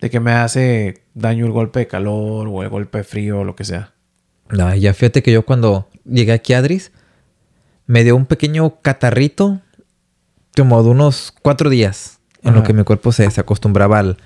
de 0.00 0.10
que 0.10 0.20
me 0.20 0.32
hace 0.32 1.02
daño 1.14 1.46
el 1.46 1.52
golpe 1.52 1.80
de 1.80 1.86
calor 1.86 2.48
o 2.48 2.62
el 2.62 2.68
golpe 2.68 2.98
de 2.98 3.04
frío 3.04 3.40
o 3.40 3.44
lo 3.44 3.54
que 3.54 3.64
sea. 3.64 3.92
No, 4.48 4.74
ya 4.74 4.92
fíjate 4.94 5.22
que 5.22 5.32
yo 5.32 5.44
cuando 5.44 5.88
llegué 6.04 6.32
aquí 6.32 6.54
a 6.54 6.58
Adris, 6.58 6.92
me 7.86 8.02
dio 8.04 8.16
un 8.16 8.26
pequeño 8.26 8.80
catarrito, 8.80 9.60
como 10.56 10.82
de 10.82 10.90
unos 10.90 11.32
cuatro 11.42 11.70
días, 11.70 12.18
en 12.42 12.54
lo 12.54 12.62
que 12.62 12.72
mi 12.72 12.82
cuerpo 12.82 13.12
se, 13.12 13.30
se 13.30 13.40
acostumbraba 13.40 13.98
al, 13.98 14.16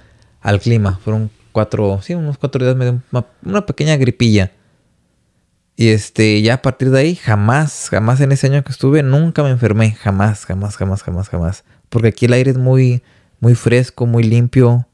al 0.41 0.61
clima. 0.61 0.99
Fueron 1.03 1.31
cuatro, 1.53 2.01
sí, 2.03 2.15
unos 2.15 2.39
cuatro 2.39 2.65
días 2.65 2.77
me 2.77 2.85
dio 2.85 3.03
una, 3.13 3.27
una 3.45 3.67
pequeña 3.67 3.97
gripilla. 3.97 4.53
Y 5.77 5.89
este, 5.89 6.41
ya 6.43 6.55
a 6.55 6.63
partir 6.63 6.91
de 6.91 7.01
ahí, 7.01 7.15
jamás, 7.17 7.89
jamás 7.91 8.21
en 8.21 8.31
ese 8.33 8.47
año 8.47 8.63
que 8.63 8.71
estuve, 8.71 9.03
nunca 9.03 9.43
me 9.43 9.51
enfermé. 9.51 9.93
Jamás, 9.93 10.47
jamás, 10.47 10.77
jamás, 10.77 11.03
jamás, 11.03 11.29
jamás. 11.29 11.65
Porque 11.89 12.09
aquí 12.09 12.27
el 12.27 12.33
aire 12.33 12.53
es 12.53 12.59
muy, 12.59 13.03
muy 13.41 13.55
fresco, 13.57 14.07
muy 14.07 14.23
limpio. 14.23 14.87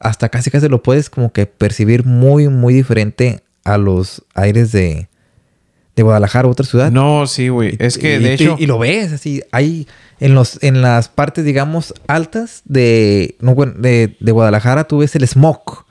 Hasta 0.00 0.28
casi 0.28 0.50
casi 0.50 0.68
lo 0.68 0.82
puedes 0.82 1.10
como 1.10 1.32
que 1.32 1.46
percibir 1.46 2.04
muy, 2.04 2.48
muy 2.48 2.72
diferente 2.72 3.42
a 3.64 3.78
los 3.78 4.24
aires 4.34 4.70
de, 4.70 5.08
de 5.96 6.02
Guadalajara 6.04 6.46
u 6.46 6.52
otra 6.52 6.64
ciudad. 6.64 6.92
No, 6.92 7.26
sí, 7.26 7.48
güey. 7.48 7.76
Es 7.80 7.98
que 7.98 8.14
Y- 8.14 8.22
de 8.22 8.30
y- 8.30 8.32
hecho. 8.34 8.56
Y, 8.60 8.66
lo 8.66 8.78
ves 8.78 9.12
así. 9.12 9.42
Hay 9.50 9.88
en, 10.20 10.36
los, 10.36 10.62
en 10.62 10.82
las 10.82 11.08
partes, 11.08 11.44
digamos, 11.44 11.94
altas 12.06 12.62
de, 12.64 13.36
no, 13.40 13.56
de, 13.56 14.16
de 14.20 14.32
Guadalajara, 14.32 14.84
tú 14.84 14.98
ves 14.98 15.16
el 15.16 15.26
smog. 15.26 15.84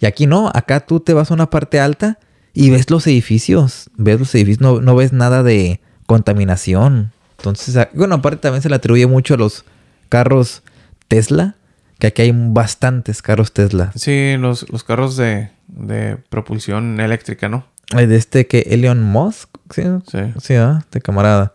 Y 0.00 0.06
aquí 0.06 0.26
no. 0.26 0.50
Acá 0.54 0.80
tú 0.80 1.00
te 1.00 1.12
vas 1.12 1.30
a 1.30 1.34
una 1.34 1.50
parte 1.50 1.78
alta 1.78 2.18
y 2.56 2.70
ves 2.70 2.90
los 2.90 3.06
edificios. 3.06 3.90
Ves 3.96 4.18
los 4.18 4.34
edificios. 4.34 4.60
No, 4.60 4.80
no 4.80 4.96
ves 4.96 5.12
nada 5.12 5.42
de 5.42 5.80
contaminación. 6.06 7.12
Entonces, 7.38 7.76
a- 7.76 7.90
bueno, 7.92 8.16
aparte 8.16 8.38
también 8.42 8.62
se 8.62 8.68
le 8.68 8.74
atribuye 8.76 9.06
mucho 9.06 9.34
a 9.34 9.36
los 9.36 9.64
carros 10.08 10.62
Tesla. 11.08 11.56
Que 11.98 12.08
aquí 12.08 12.22
hay 12.22 12.32
bastantes 12.34 13.22
carros 13.22 13.52
Tesla. 13.52 13.90
Sí, 13.94 14.36
los, 14.38 14.68
los 14.70 14.84
carros 14.84 15.16
de, 15.16 15.50
de 15.68 16.16
propulsión 16.28 17.00
eléctrica, 17.00 17.48
¿no? 17.48 17.66
Hay 17.94 18.06
De 18.06 18.16
este 18.16 18.46
que 18.46 18.60
Elon 18.70 19.02
Musk. 19.02 19.48
Sí, 19.70 19.82
Sí. 20.10 20.18
Sí. 20.42 20.54
Este 20.54 21.00
camarada. 21.00 21.52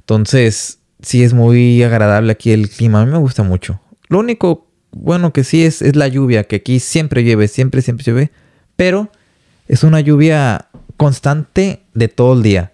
Entonces, 0.00 0.78
sí 1.02 1.22
es 1.22 1.34
muy 1.34 1.82
agradable 1.82 2.32
aquí 2.32 2.50
el 2.52 2.68
clima. 2.68 3.02
A 3.02 3.06
mí 3.06 3.12
me 3.12 3.18
gusta 3.18 3.42
mucho. 3.42 3.80
Lo 4.08 4.18
único 4.18 4.66
bueno 4.92 5.32
que 5.32 5.44
sí 5.44 5.64
es, 5.64 5.82
es 5.82 5.94
la 5.94 6.08
lluvia, 6.08 6.44
que 6.44 6.56
aquí 6.56 6.80
siempre 6.80 7.22
llueve, 7.22 7.46
siempre, 7.48 7.80
siempre 7.82 8.04
llueve. 8.04 8.30
Pero 8.76 9.10
es 9.70 9.84
una 9.84 10.00
lluvia 10.00 10.66
constante 10.96 11.80
de 11.94 12.08
todo 12.08 12.34
el 12.34 12.42
día. 12.42 12.72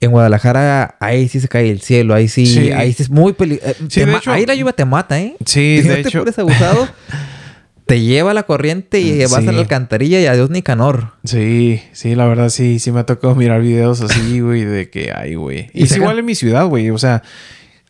En 0.00 0.10
Guadalajara, 0.10 0.96
ahí 1.00 1.28
sí 1.28 1.40
se 1.40 1.48
cae 1.48 1.70
el 1.70 1.80
cielo, 1.80 2.14
ahí 2.14 2.28
sí, 2.28 2.46
Sí. 2.46 2.72
ahí 2.72 2.92
sí 2.92 3.04
es 3.04 3.10
muy 3.10 3.32
peligroso. 3.32 3.74
Sí, 3.88 4.04
de 4.04 4.12
hecho- 4.16 4.32
ahí 4.32 4.44
la 4.44 4.54
lluvia 4.54 4.72
te 4.72 4.84
mata, 4.84 5.20
¿eh? 5.20 5.36
Sí, 5.46 5.78
si 5.82 5.88
de 5.88 5.96
no 5.96 6.02
te 6.02 6.08
hecho. 6.08 6.18
pones 6.20 6.38
abusado, 6.38 6.88
te 7.86 8.00
lleva 8.00 8.34
la 8.34 8.42
corriente 8.44 9.00
y 9.00 9.20
vas 9.22 9.30
Sí. 9.42 9.48
a 9.48 9.52
la 9.52 9.58
alcantarilla 9.60 10.20
y 10.20 10.26
adiós 10.26 10.50
ni 10.50 10.62
canor. 10.62 11.12
Sí, 11.24 11.80
sí, 11.92 12.14
la 12.14 12.26
verdad 12.26 12.48
sí, 12.48 12.78
sí 12.80 12.90
me 12.92 13.00
ha 13.00 13.06
tocado 13.06 13.34
mirar 13.34 13.62
videos 13.62 14.00
así, 14.00 14.40
güey, 14.40 14.64
de 14.64 14.90
que 14.90 15.12
hay, 15.14 15.34
güey. 15.36 15.70
Y 15.72 15.80
Y 15.80 15.82
es 15.84 15.96
igual 15.96 16.18
en 16.18 16.24
mi 16.26 16.34
ciudad, 16.34 16.66
güey. 16.66 16.90
O 16.90 16.98
sea, 16.98 17.22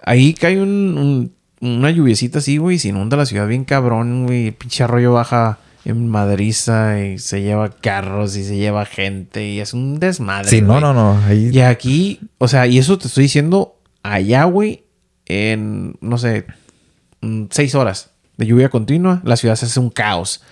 ahí 0.02 0.34
cae 0.34 0.60
un, 0.60 0.98
un- 0.98 1.34
una 1.78 1.90
lluviecita 1.90 2.38
así, 2.40 2.58
güey, 2.58 2.78
se 2.78 2.88
inunda 2.88 3.16
la 3.16 3.24
ciudad 3.26 3.46
bien 3.48 3.64
cabrón, 3.64 4.26
güey. 4.26 4.50
Pinche 4.50 4.84
arroyo 4.84 5.14
baja 5.14 5.58
en 5.84 6.08
madriza 6.08 7.00
y 7.00 7.18
se 7.18 7.42
lleva 7.42 7.68
carros 7.70 8.36
y 8.36 8.44
se 8.44 8.56
lleva 8.56 8.86
gente 8.86 9.46
y 9.46 9.60
es 9.60 9.74
un 9.74 9.98
desmadre. 10.00 10.48
Sí, 10.48 10.62
no, 10.62 10.80
no, 10.80 10.94
no. 10.94 11.18
Ahí 11.26 11.50
Y 11.52 11.60
aquí, 11.60 12.20
o 12.38 12.48
sea, 12.48 12.66
y 12.66 12.78
eso 12.78 12.96
te 12.98 13.08
estoy 13.08 13.24
diciendo 13.24 13.78
allá, 14.02 14.44
güey, 14.44 14.84
en, 15.26 15.96
no 16.00 16.18
sé, 16.18 16.44
mm, 17.20 17.44
seis 17.50 17.74
horas 17.74 18.10
de 18.36 18.46
lluvia 18.46 18.68
continua, 18.68 19.20
la 19.24 19.36
ciudad 19.36 19.54
se 19.56 19.66
hace 19.66 19.78
un 19.78 19.90
caos. 19.90 20.42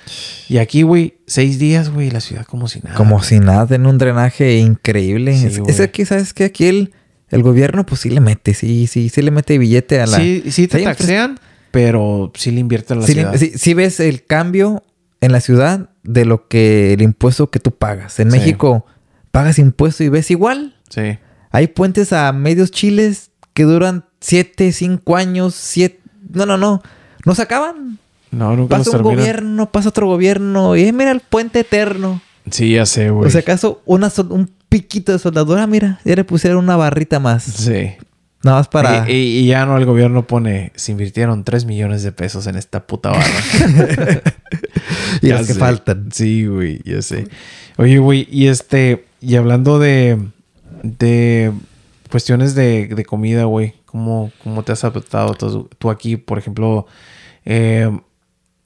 Y 0.49 0.59
aquí, 0.59 0.83
güey, 0.83 1.15
seis 1.27 1.59
días, 1.59 1.91
güey, 1.91 2.11
la 2.11 2.21
ciudad 2.21 2.45
como 2.47 2.69
si 2.69 2.81
nada. 2.81 2.95
Como 2.97 3.23
si 3.23 3.41
nada, 3.41 3.67
tiene 3.67 3.89
un 3.89 3.99
drenaje 3.99 4.59
increíble. 4.59 5.37
Sí, 5.37 5.47
es, 5.47 5.59
es 5.67 5.81
aquí, 5.81 6.05
¿sabes 6.05 6.33
qué? 6.33 6.45
Aquí 6.45 6.67
el, 6.67 6.93
el 7.31 7.43
gobierno, 7.43 7.85
pues 7.85 8.03
sí 8.03 8.11
le 8.11 8.21
mete, 8.21 8.55
sí, 8.55 8.87
sí, 8.87 9.09
sí 9.09 9.23
le 9.23 9.31
mete 9.31 9.59
billete 9.59 10.01
a 10.01 10.07
la. 10.07 10.17
Sí, 10.19 10.45
sí 10.51 10.69
te 10.69 10.79
infra- 10.81 10.95
taxean, 10.95 11.41
pero 11.73 12.31
sí 12.37 12.51
le 12.53 12.61
invierten 12.61 12.99
a 12.99 13.01
la 13.01 13.07
sí, 13.07 13.15
ciudad. 13.15 13.33
le- 13.33 13.39
sí- 13.39 13.53
sí 13.57 13.75
ves 13.75 13.99
el 13.99 14.25
cambio 14.25 14.85
en 15.23 15.33
la 15.33 15.41
ciudad 15.41 15.89
de 16.03 16.27
lo 16.27 16.49
que 16.49 16.93
el 16.93 17.01
impuesto 17.01 17.51
que 17.51 17.59
tú 17.61 17.71
pagas. 17.71 18.21
En 18.21 18.31
Sí. 18.31 18.37
México 18.39 18.85
pagas 19.31 19.59
impuesto 19.59 20.05
y 20.05 20.11
ves 20.11 20.31
igual. 20.31 20.77
Sí. 20.91 21.19
Hay 21.51 21.69
puentes 21.69 22.13
a 22.13 22.31
medios 22.33 22.71
chiles 22.71 23.31
que 23.55 23.63
duran 23.65 24.05
siete, 24.21 24.71
cinco 24.73 25.17
años, 25.17 25.55
siete. 25.55 26.01
No, 26.31 26.45
no, 26.45 26.59
no. 26.59 26.83
No 27.25 27.35
se 27.35 27.43
acaban. 27.43 27.99
No, 28.31 28.57
nunca 28.57 28.79
Pasa 28.79 28.91
un 28.91 28.97
terminan. 28.99 29.17
gobierno, 29.19 29.71
pasa 29.73 29.89
otro 29.91 30.07
gobierno. 30.07 30.77
Y 30.77 30.91
mira 30.93 31.11
el 31.11 31.21
puente 31.21 31.61
eterno. 31.61 32.21
Sí, 32.51 32.75
ya 32.75 32.85
sé, 32.87 33.11
güey. 33.11 33.29
O 33.29 33.31
sea, 33.31 33.41
acaso 33.43 33.81
una 33.87 34.11
sol- 34.11 34.33
un 34.33 34.51
piquito 34.69 35.13
de 35.13 35.19
soldadura, 35.19 35.67
mira, 35.67 36.01
ya 36.05 36.17
le 36.17 36.25
pusieron 36.25 36.65
una 36.65 36.77
barrita 36.77 37.21
más. 37.21 37.45
sí. 37.45 37.93
Nada 38.45 38.59
más 38.59 38.69
para. 38.69 39.09
Y, 39.11 39.13
y- 39.13 39.39
y 39.41 39.47
ya 39.47 39.65
no, 39.67 39.77
el 39.79 39.85
gobierno 39.87 40.27
pone, 40.27 40.73
se 40.75 40.93
invirtieron 40.93 41.45
3 41.45 41.65
millones 41.65 42.03
de 42.03 42.13
pesos 42.13 42.47
en 42.47 42.57
esta 42.57 42.87
puta 42.87 43.11
barra. 43.11 44.23
y 45.23 45.29
las 45.29 45.47
que 45.47 45.55
faltan. 45.55 46.09
Sí, 46.13 46.47
güey, 46.47 46.81
ya 46.85 47.03
sé. 47.03 47.29
Oye, 47.77 47.99
güey, 47.99 48.27
y 48.31 48.49
este, 48.49 49.05
y 49.21 49.37
hablando 49.37 49.79
de, 49.79 50.19
de 50.83 51.53
cuestiones 52.11 52.55
de, 52.55 52.89
de 52.89 53.05
comida, 53.05 53.45
güey, 53.45 53.75
¿cómo, 53.87 54.33
¿cómo 54.43 54.63
te 54.63 54.73
has 54.73 54.85
adaptado 54.85 55.35
tú, 55.35 55.71
tú 55.79 55.91
aquí, 55.91 56.17
por 56.17 56.39
ejemplo, 56.39 56.87
eh, 57.45 57.91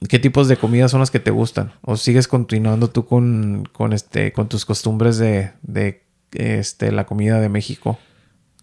qué 0.09 0.19
tipos 0.19 0.47
de 0.47 0.57
comidas 0.57 0.91
son 0.91 0.99
las 0.99 1.11
que 1.11 1.19
te 1.19 1.31
gustan? 1.31 1.71
¿O 1.81 1.95
sigues 1.97 2.27
continuando 2.27 2.89
tú 2.89 3.05
con, 3.05 3.67
con 3.71 3.93
este, 3.93 4.33
con 4.33 4.49
tus 4.49 4.65
costumbres 4.65 5.17
de, 5.17 5.51
de 5.61 6.03
este, 6.33 6.91
la 6.91 7.05
comida 7.05 7.39
de 7.39 7.49
México? 7.49 7.97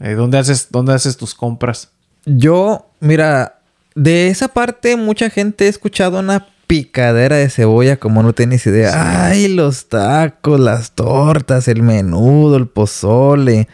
Eh, 0.01 0.15
¿dónde, 0.15 0.39
haces, 0.39 0.69
¿Dónde 0.71 0.93
haces 0.93 1.17
tus 1.17 1.35
compras? 1.35 1.91
Yo, 2.25 2.91
mira, 3.01 3.61
de 3.95 4.29
esa 4.29 4.49
parte, 4.49 4.97
mucha 4.97 5.31
gente 5.31 5.67
ha 5.67 5.69
escuchado 5.69 6.19
una 6.19 6.49
picadera 6.67 7.37
de 7.37 7.51
cebolla, 7.51 7.99
como 7.99 8.23
no 8.23 8.33
tienes 8.33 8.67
idea. 8.67 9.27
Ay, 9.27 9.49
los 9.49 9.89
tacos, 9.89 10.59
las 10.59 10.93
tortas, 10.93 11.69
el 11.69 11.83
menudo, 11.83 12.57
el 12.57 12.67
pozole. 12.67 13.69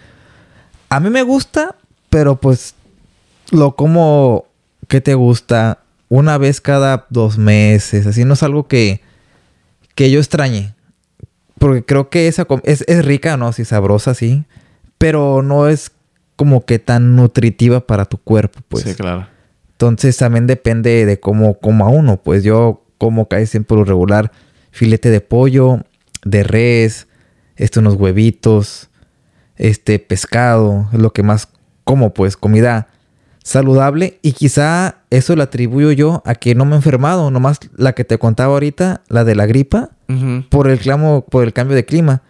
A 0.89 1.01
mí 1.01 1.11
me 1.11 1.23
gusta, 1.23 1.77
pero 2.09 2.37
pues 2.37 2.75
lo 3.51 3.77
como. 3.77 4.47
¿Qué 4.89 5.01
te 5.01 5.15
gusta? 5.15 5.79
Una 6.09 6.37
vez 6.37 6.61
cada 6.61 7.07
dos 7.11 7.39
meses. 7.39 8.07
Así 8.07 8.25
no 8.25 8.35
es 8.35 8.43
algo 8.43 8.67
que, 8.67 9.01
que 9.95 10.11
yo 10.11 10.19
extrañe. 10.19 10.75
Porque 11.59 11.85
creo 11.85 12.11
que 12.11 12.27
esa 12.27 12.47
es, 12.65 12.85
es 12.89 13.05
rica, 13.05 13.37
¿no? 13.37 13.53
Sí, 13.53 13.65
sabrosa, 13.65 14.15
sí. 14.15 14.45
Pero 14.99 15.43
no 15.43 15.69
es 15.69 15.93
como 16.41 16.65
que 16.65 16.79
tan 16.79 17.17
nutritiva 17.17 17.87
para 17.87 18.07
tu 18.07 18.17
cuerpo, 18.17 18.61
pues. 18.67 18.85
sí, 18.85 18.95
claro. 18.95 19.27
Entonces 19.73 20.17
también 20.17 20.47
depende 20.47 21.05
de 21.05 21.21
cómo 21.21 21.59
coma 21.59 21.89
uno. 21.89 22.17
Pues 22.17 22.45
yo 22.45 22.83
como 22.97 23.29
casi 23.29 23.45
siempre 23.45 23.77
lo 23.77 23.85
regular 23.85 24.33
filete 24.71 25.11
de 25.11 25.21
pollo, 25.21 25.81
de 26.25 26.43
res, 26.43 27.09
este, 27.57 27.81
unos 27.81 27.97
huevitos, 27.97 28.89
este, 29.57 29.99
pescado, 29.99 30.89
es 30.95 30.99
lo 30.99 31.13
que 31.13 31.23
más 31.23 31.47
como, 31.85 32.15
pues, 32.15 32.39
comida 32.39 32.89
saludable. 33.45 34.19
Y 34.23 34.33
quizá 34.33 35.03
eso 35.11 35.37
lo 35.37 35.43
atribuyo 35.43 35.93
yo 35.93 36.23
a 36.25 36.35
que 36.35 36.55
no 36.55 36.65
me 36.65 36.73
he 36.73 36.77
enfermado, 36.77 37.31
nomás 37.31 37.61
la 37.77 37.93
que 37.93 38.07
te 38.07 38.17
contaba 38.17 38.55
ahorita, 38.55 39.03
la 39.09 39.25
de 39.25 39.35
la 39.35 39.45
gripa, 39.45 39.91
por 40.49 40.71
el, 40.71 40.79
clamo, 40.79 41.27
por 41.27 41.45
el 41.45 41.53
cambio 41.53 41.77
de 41.77 41.85
clima. 41.85 42.23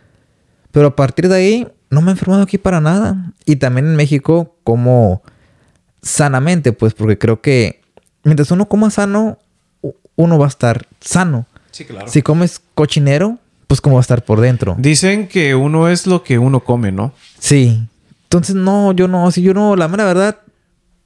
Pero 0.73 0.89
a 0.89 0.97
partir 0.97 1.29
de 1.29 1.37
ahí, 1.37 1.69
no 1.91 2.01
me 2.01 2.11
he 2.11 2.13
enfermado 2.13 2.43
aquí 2.43 2.57
para 2.57 2.81
nada. 2.81 3.33
Y 3.45 3.57
también 3.57 3.87
en 3.87 3.97
México 3.97 4.57
como 4.65 5.23
sanamente, 6.03 6.73
pues, 6.73 6.95
porque 6.95 7.19
creo 7.19 7.41
que 7.41 7.83
mientras 8.23 8.51
uno 8.51 8.69
coma 8.69 8.91
sano, 8.91 9.39
uno 10.17 10.39
va 10.39 10.47
a 10.47 10.49
estar 10.49 10.87
sano. 11.01 11.47
Sí, 11.73 11.85
claro. 11.85 12.09
Si 12.09 12.23
comes 12.23 12.61
cochinero, 12.75 13.39
pues 13.67 13.81
cómo 13.81 13.97
va 13.97 14.01
a 14.01 14.03
estar 14.03 14.25
por 14.25 14.41
dentro. 14.41 14.77
Dicen 14.79 15.29
que 15.29 15.55
uno 15.55 15.89
es 15.89 16.07
lo 16.07 16.23
que 16.23 16.39
uno 16.39 16.61
come, 16.61 16.93
¿no? 16.93 17.13
Sí. 17.39 17.87
Entonces, 18.25 18.55
no, 18.55 18.93
yo 18.93 19.09
no, 19.09 19.31
si 19.31 19.43
yo 19.43 19.55
no, 19.55 19.77
la 19.77 19.89
mera 19.89 20.05
verdad, 20.05 20.39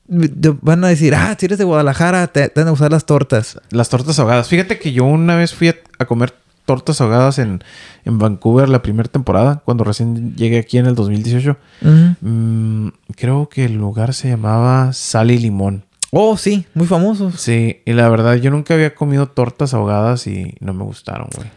van 0.06 0.85
a 0.85 0.89
decir, 0.89 1.15
ah, 1.15 1.35
si 1.39 1.47
eres 1.47 1.59
de 1.59 1.65
Guadalajara, 1.65 2.27
te, 2.27 2.48
te 2.48 2.61
van 2.61 2.69
a 2.69 2.73
usar 2.73 2.90
las 2.90 3.06
tortas. 3.06 3.59
Las 3.70 3.89
tortas 3.89 4.19
ahogadas. 4.19 4.48
Fíjate 4.48 4.78
que 4.78 4.93
yo 4.93 5.05
una 5.05 5.36
vez 5.36 5.55
fui 5.55 5.69
a, 5.69 5.77
a 5.98 6.05
comer 6.05 6.35
tortas 6.65 7.01
ahogadas 7.01 7.39
en, 7.39 7.62
en 8.05 8.19
Vancouver 8.19 8.69
la 8.69 8.82
primera 8.82 9.09
temporada, 9.09 9.62
cuando 9.65 9.85
recién 9.85 10.35
llegué 10.36 10.59
aquí 10.59 10.78
en 10.78 10.86
el 10.86 10.95
2018. 10.95 11.57
Ujú. 11.82 11.93
Mm, 12.20 12.89
creo 13.16 13.49
que 13.49 13.66
el 13.66 13.74
lugar 13.74 14.15
se 14.15 14.28
llamaba 14.28 14.93
Sal 14.93 15.31
y 15.31 15.39
Limón. 15.39 15.85
Oh, 16.11 16.36
sí, 16.36 16.65
muy 16.74 16.86
famosos. 16.86 17.41
Sí, 17.41 17.81
y 17.85 17.93
la 17.93 18.09
verdad 18.09 18.36
yo 18.36 18.51
nunca 18.51 18.74
había 18.74 18.95
comido 18.95 19.27
tortas 19.27 19.74
ahogadas 19.74 20.27
y 20.27 20.55
no 20.61 20.73
me 20.73 20.85
gustaron, 20.85 21.28
güey. 21.36 21.49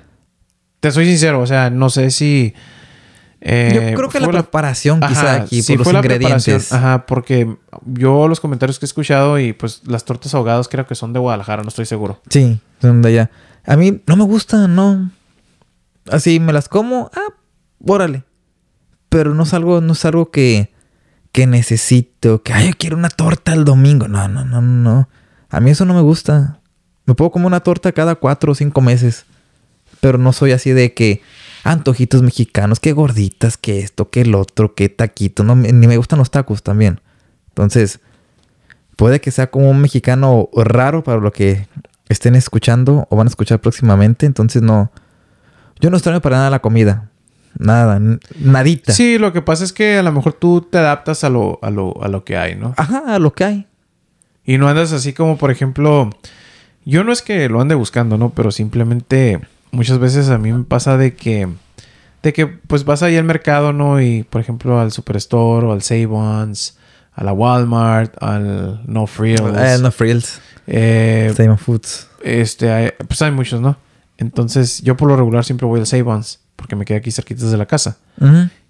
Te 0.79 0.91
soy 0.91 1.05
sincero, 1.05 1.39
o 1.41 1.47
sea, 1.47 1.69
no 1.69 1.89
sé 1.89 2.09
si... 2.11 2.53
eh, 3.41 3.89
yo 3.91 3.97
creo 3.97 4.09
que 4.09 4.19
la 4.19 4.29
preparación 4.29 4.99
quizá 4.99 5.35
Ajá, 5.35 5.43
aquí, 5.43 5.61
sí, 5.61 5.77
por 5.77 5.93
los 5.93 6.03
ingredientes. 6.03 6.71
Ajá, 6.73 7.05
porque 7.05 7.55
yo 7.85 8.27
los 8.27 8.39
comentarios 8.39 8.79
que 8.79 8.85
he 8.85 8.87
escuchado 8.87 9.39
y 9.39 9.53
pues 9.53 9.81
las 9.85 10.05
tortas 10.05 10.33
ahogadas 10.33 10.67
creo 10.67 10.87
que 10.87 10.95
son 10.95 11.13
de 11.13 11.19
Guadalajara, 11.19 11.61
no 11.61 11.69
estoy 11.69 11.85
seguro. 11.85 12.19
Sí, 12.29 12.59
son 12.81 13.01
de 13.03 13.09
allá. 13.09 13.31
A 13.67 13.75
mí 13.75 14.01
no 14.07 14.15
me 14.15 14.23
gustan, 14.23 14.73
no. 14.75 15.11
Así 16.09 16.39
me 16.39 16.53
las 16.53 16.69
como, 16.69 17.11
ah, 17.13 17.33
órale. 17.85 18.23
Pero 19.09 19.35
no 19.35 19.43
es 19.43 19.53
algo, 19.53 19.81
no 19.81 19.93
es 19.93 20.05
algo 20.05 20.31
que, 20.31 20.73
que 21.33 21.47
necesito, 21.47 22.41
que 22.41 22.53
ay, 22.53 22.67
yo 22.67 22.73
quiero 22.77 22.97
una 22.97 23.09
torta 23.09 23.53
el 23.53 23.65
domingo. 23.65 24.07
No, 24.07 24.27
no, 24.29 24.45
no, 24.45 24.61
no, 24.61 24.81
no. 24.81 25.09
A 25.49 25.59
mí 25.59 25.71
eso 25.71 25.83
no 25.83 25.93
me 25.93 26.01
gusta. 26.01 26.61
Me 27.05 27.13
puedo 27.13 27.29
comer 27.31 27.47
una 27.47 27.59
torta 27.59 27.91
cada 27.91 28.15
cuatro 28.15 28.53
o 28.53 28.55
cinco 28.55 28.81
meses. 28.81 29.25
Pero 29.99 30.17
no 30.17 30.31
soy 30.31 30.53
así 30.53 30.71
de 30.71 30.93
que, 30.93 31.21
antojitos 31.63 32.21
mexicanos, 32.21 32.79
que 32.79 32.93
gorditas, 32.93 33.57
que 33.57 33.79
esto, 33.79 34.09
que 34.09 34.21
el 34.21 34.33
otro, 34.33 34.75
que 34.75 34.87
taquito. 34.87 35.43
No, 35.43 35.55
ni 35.55 35.87
me 35.87 35.97
gustan 35.97 36.19
los 36.19 36.31
tacos 36.31 36.63
también. 36.63 37.01
Entonces, 37.49 37.99
puede 38.95 39.19
que 39.19 39.31
sea 39.31 39.51
como 39.51 39.69
un 39.69 39.81
mexicano 39.81 40.49
raro 40.53 41.03
para 41.03 41.19
lo 41.19 41.33
que 41.33 41.67
estén 42.09 42.35
escuchando 42.35 43.07
o 43.09 43.15
van 43.15 43.27
a 43.27 43.29
escuchar 43.29 43.59
próximamente. 43.59 44.25
Entonces, 44.25 44.61
no. 44.61 44.91
Yo 45.79 45.89
no 45.89 45.97
extraño 45.97 46.21
para 46.21 46.37
nada 46.37 46.49
la 46.49 46.59
comida. 46.59 47.09
Nada, 47.57 47.99
nadita. 48.39 48.93
Sí, 48.93 49.17
lo 49.17 49.33
que 49.33 49.41
pasa 49.41 49.63
es 49.63 49.73
que 49.73 49.97
a 49.97 50.03
lo 50.03 50.11
mejor 50.11 50.33
tú 50.33 50.61
te 50.61 50.77
adaptas 50.77 51.23
a 51.23 51.29
lo, 51.29 51.59
a 51.61 51.71
lo, 51.71 52.01
a 52.03 52.07
lo 52.07 52.23
que 52.23 52.37
hay, 52.37 52.55
¿no? 52.55 52.73
Ajá, 52.77 53.15
a 53.15 53.19
lo 53.19 53.33
que 53.33 53.43
hay. 53.43 53.67
Y 54.45 54.57
no 54.57 54.67
andas 54.67 54.93
así 54.93 55.13
como, 55.13 55.37
por 55.37 55.51
ejemplo, 55.51 56.09
yo 56.85 57.03
no 57.03 57.11
es 57.11 57.21
que 57.21 57.49
lo 57.49 57.59
ande 57.59 57.75
buscando, 57.75 58.17
¿no? 58.17 58.29
Pero 58.29 58.51
simplemente 58.51 59.41
muchas 59.71 59.99
veces 59.99 60.29
a 60.29 60.37
mí 60.37 60.53
me 60.53 60.63
pasa 60.63 60.97
de 60.97 61.15
que, 61.15 61.49
de 62.23 62.33
que 62.33 62.47
pues 62.47 62.85
vas 62.85 63.03
ahí 63.03 63.17
al 63.17 63.25
mercado, 63.25 63.73
¿no? 63.73 63.99
Y 64.01 64.23
por 64.23 64.39
ejemplo 64.39 64.79
al 64.79 64.91
Superstore 64.91 65.67
o 65.67 65.73
al 65.73 65.81
Save-Ons, 65.81 66.77
a 67.17 67.23
la 67.23 67.33
Walmart, 67.33 68.15
al 68.23 68.81
No 68.87 69.07
Frills. 69.07 69.41
Eh, 69.41 69.77
no 69.81 69.91
Frills. 69.91 70.39
Eh, 70.67 71.33
Save 71.35 71.57
Foods. 71.57 72.07
Este, 72.23 72.71
hay- 72.71 72.91
pues 73.07 73.21
hay 73.21 73.31
muchos, 73.31 73.59
¿no? 73.59 73.75
Entonces 74.17 74.81
yo 74.81 74.95
por 74.97 75.07
lo 75.09 75.15
regular 75.15 75.43
siempre 75.43 75.67
voy 75.67 75.79
al 75.79 75.87
Save-Ons 75.87 76.39
porque 76.55 76.75
me 76.75 76.85
queda 76.85 76.97
aquí 76.99 77.11
cerquitas 77.11 77.51
de 77.51 77.57
la 77.57 77.65
casa. 77.65 77.97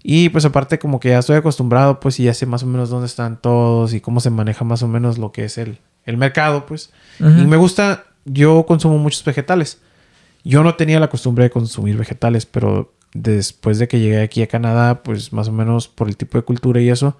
Y 0.02 0.28
pues 0.30 0.44
aparte 0.44 0.78
como 0.78 1.00
que 1.00 1.08
ya 1.10 1.18
estoy 1.18 1.36
acostumbrado 1.36 2.00
pues 2.00 2.20
y 2.20 2.24
ya 2.24 2.34
sé 2.34 2.46
más 2.46 2.62
o 2.62 2.66
menos 2.66 2.90
dónde 2.90 3.06
están 3.06 3.40
todos 3.40 3.94
y 3.94 4.00
cómo 4.00 4.20
se 4.20 4.30
maneja 4.30 4.64
más 4.64 4.82
o 4.82 4.88
menos 4.88 5.18
lo 5.18 5.32
que 5.32 5.44
es 5.44 5.56
el, 5.58 5.78
el 6.04 6.16
mercado 6.16 6.66
pues. 6.66 6.90
Y 7.18 7.46
me 7.46 7.56
gusta, 7.56 8.04
yo 8.24 8.64
consumo 8.66 8.98
muchos 8.98 9.24
vegetales. 9.24 9.78
Yo 10.44 10.62
no 10.62 10.74
tenía 10.76 11.00
la 11.00 11.08
costumbre 11.08 11.44
de 11.44 11.50
consumir 11.50 11.96
vegetales, 11.96 12.46
pero 12.46 12.92
después 13.14 13.78
de 13.78 13.88
que 13.88 13.98
llegué 14.00 14.20
aquí 14.22 14.42
a 14.42 14.46
Canadá 14.46 15.02
pues 15.02 15.32
más 15.32 15.48
o 15.48 15.52
menos 15.52 15.88
por 15.88 16.08
el 16.08 16.16
tipo 16.16 16.38
de 16.38 16.44
cultura 16.44 16.80
y 16.80 16.90
eso, 16.90 17.16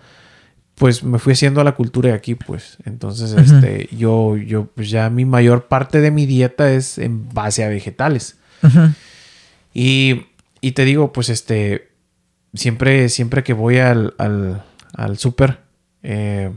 pues 0.79 1.03
me 1.03 1.19
fui 1.19 1.33
haciendo 1.33 1.61
a 1.61 1.65
la 1.65 1.75
cultura 1.75 2.11
de 2.11 2.15
aquí 2.15 2.35
pues. 2.35 2.79
Entonces 2.85 3.33
este, 3.33 3.89
yo, 3.95 4.37
yo 4.37 4.67
pues 4.67 4.91
ya 4.91 5.11
mi 5.11 5.25
mayor 5.25 5.67
parte 5.67 6.01
de 6.01 6.11
mi 6.11 6.27
dieta 6.27 6.73
es 6.73 6.99
en 6.99 7.29
base 7.29 7.65
a 7.65 7.69
vegetales. 7.69 8.37
Y, 9.75 10.27
y 10.61 10.73
te 10.73 10.85
digo, 10.85 11.13
pues 11.13 11.29
este, 11.29 11.89
siempre, 12.55 13.09
siempre 13.09 13.43
que 13.43 13.53
voy 13.53 13.79
al, 13.79 14.15
al, 14.19 14.65
al 14.95 15.19
súper, 15.19 15.61
eh, 16.03 16.51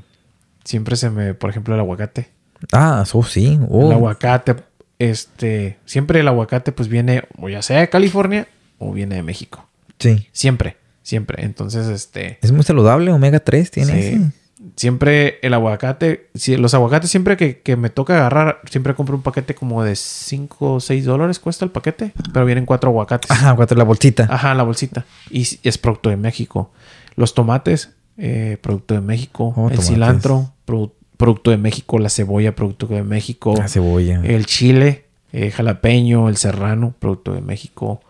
siempre 0.63 0.95
se 0.95 1.09
me, 1.09 1.33
por 1.33 1.49
ejemplo, 1.49 1.73
el 1.73 1.81
aguacate. 1.81 2.29
Ah, 2.71 3.01
eso 3.03 3.21
sí. 3.23 3.59
Oh. 3.69 3.87
El 3.87 3.93
aguacate, 3.93 4.55
este, 4.99 5.77
siempre 5.85 6.19
el 6.19 6.27
aguacate 6.27 6.71
pues 6.71 6.87
viene 6.87 7.23
o 7.37 7.49
ya 7.49 7.61
sea 7.61 7.79
de 7.79 7.89
California 7.89 8.47
o 8.77 8.91
viene 8.91 9.15
de 9.15 9.23
México. 9.23 9.67
Sí. 9.99 10.27
Siempre, 10.31 10.77
siempre. 11.03 11.43
Entonces, 11.43 11.87
este, 11.87 12.37
Es 12.41 12.51
muy 12.51 12.63
saludable, 12.63 13.11
omega 13.11 13.39
3 13.39 13.71
tiene 13.71 13.91
Sí. 13.93 14.07
ese. 14.07 14.31
siempre 14.75 15.39
el 15.41 15.53
aguacate, 15.53 16.29
si, 16.35 16.55
los 16.55 16.73
aguacates 16.73 17.09
siempre 17.09 17.35
que, 17.35 17.59
que 17.61 17.75
me 17.75 17.89
toca 17.89 18.15
agarrar, 18.15 18.59
siempre 18.69 18.93
compro 18.93 19.15
un 19.15 19.21
paquete 19.23 19.55
como 19.55 19.83
de 19.83 19.95
5 19.95 20.73
o 20.75 20.79
6 20.79 21.03
dólares 21.05 21.39
cuesta 21.39 21.65
el 21.65 21.71
paquete, 21.71 22.13
pero 22.33 22.45
vienen 22.45 22.65
cuatro 22.65 22.89
aguacates. 22.91 23.29
Ajá, 23.31 23.55
cuatro 23.55 23.77
la 23.77 23.83
bolsita. 23.83 24.27
Ajá, 24.29 24.53
la 24.53 24.63
bolsita. 24.63 25.05
Y 25.29 25.47
es 25.63 25.77
producto 25.77 26.09
de 26.09 26.17
México. 26.17 26.71
Los 27.15 27.33
tomates, 27.33 27.91
eh, 28.17 28.57
producto 28.61 28.93
de 28.93 29.01
México. 29.01 29.45
Oh, 29.55 29.67
el 29.69 29.75
tomates. 29.75 29.87
cilantro, 29.87 30.53
produ- 30.67 30.93
producto 31.17 31.51
de 31.51 31.57
México. 31.57 31.97
La 31.99 32.09
cebolla, 32.09 32.55
producto 32.55 32.87
de 32.87 33.03
México. 33.03 33.53
La 33.57 33.67
cebolla. 33.67 34.21
El 34.23 34.45
chile, 34.45 35.05
eh, 35.33 35.49
jalapeño, 35.51 36.29
el 36.29 36.37
serrano, 36.37 36.93
producto 36.99 37.33
de 37.33 37.41
México. 37.41 38.01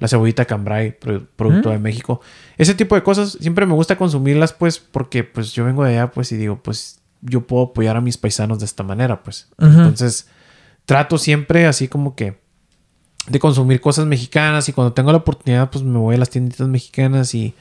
La 0.00 0.08
cebollita 0.08 0.44
cambray, 0.46 0.92
pro- 0.98 1.24
producto 1.36 1.68
Mm. 1.68 1.72
de 1.72 1.78
México. 1.78 2.20
Ese 2.58 2.74
tipo 2.74 2.94
de 2.96 3.02
cosas 3.02 3.38
siempre 3.40 3.64
me 3.66 3.74
gusta 3.74 3.96
consumirlas, 3.96 4.52
pues, 4.52 4.78
porque 4.80 5.22
pues 5.24 5.52
yo 5.52 5.64
vengo 5.64 5.84
de 5.84 5.92
allá, 5.92 6.10
pues, 6.10 6.32
y 6.32 6.36
digo, 6.36 6.60
pues, 6.62 7.00
yo 7.20 7.46
puedo 7.46 7.64
apoyar 7.66 7.96
a 7.96 8.00
mis 8.00 8.16
paisanos 8.18 8.58
de 8.58 8.64
esta 8.64 8.82
manera, 8.82 9.22
pues. 9.22 9.48
Entonces, 9.58 10.26
trato 10.86 11.18
siempre 11.18 11.66
así 11.66 11.86
como 11.86 12.16
que 12.16 12.38
de 13.28 13.38
consumir 13.38 13.80
cosas 13.80 14.06
mexicanas 14.06 14.68
y 14.68 14.72
cuando 14.72 14.94
tengo 14.94 15.12
la 15.12 15.18
oportunidad, 15.18 15.70
pues 15.70 15.84
me 15.84 15.98
voy 15.98 16.14
a 16.16 16.18
las 16.18 16.30
tienditas 16.30 16.66
mexicanas 16.66 17.34
y 17.34 17.54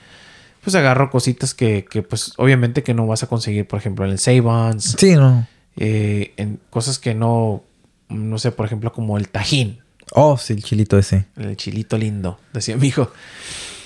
pues 0.64 0.76
agarro 0.76 1.10
cositas 1.10 1.54
que, 1.54 1.86
que 1.90 2.02
pues 2.04 2.34
obviamente 2.38 2.84
que 2.84 2.94
no 2.94 3.06
vas 3.08 3.24
a 3.24 3.28
conseguir, 3.28 3.68
por 3.68 3.80
ejemplo, 3.80 4.06
en 4.06 4.12
el 4.12 4.20
Save-Ons, 4.20 4.96
Sí, 4.98 5.16
no. 5.16 5.46
eh, 5.78 6.34
en 6.38 6.60
cosas 6.70 6.98
que 7.00 7.14
no, 7.14 7.64
no 8.08 8.38
sé, 8.40 8.52
por 8.52 8.66
ejemplo, 8.66 8.92
como 8.94 9.18
el 9.18 9.28
tajín, 9.30 9.80
Oh, 10.12 10.38
sí, 10.38 10.54
el 10.54 10.64
chilito 10.64 10.98
ese. 10.98 11.26
el 11.38 11.56
chilito 11.58 11.98
lindo, 11.98 12.40
decía 12.54 12.76
mi 12.78 12.88
hijo. 12.88 13.12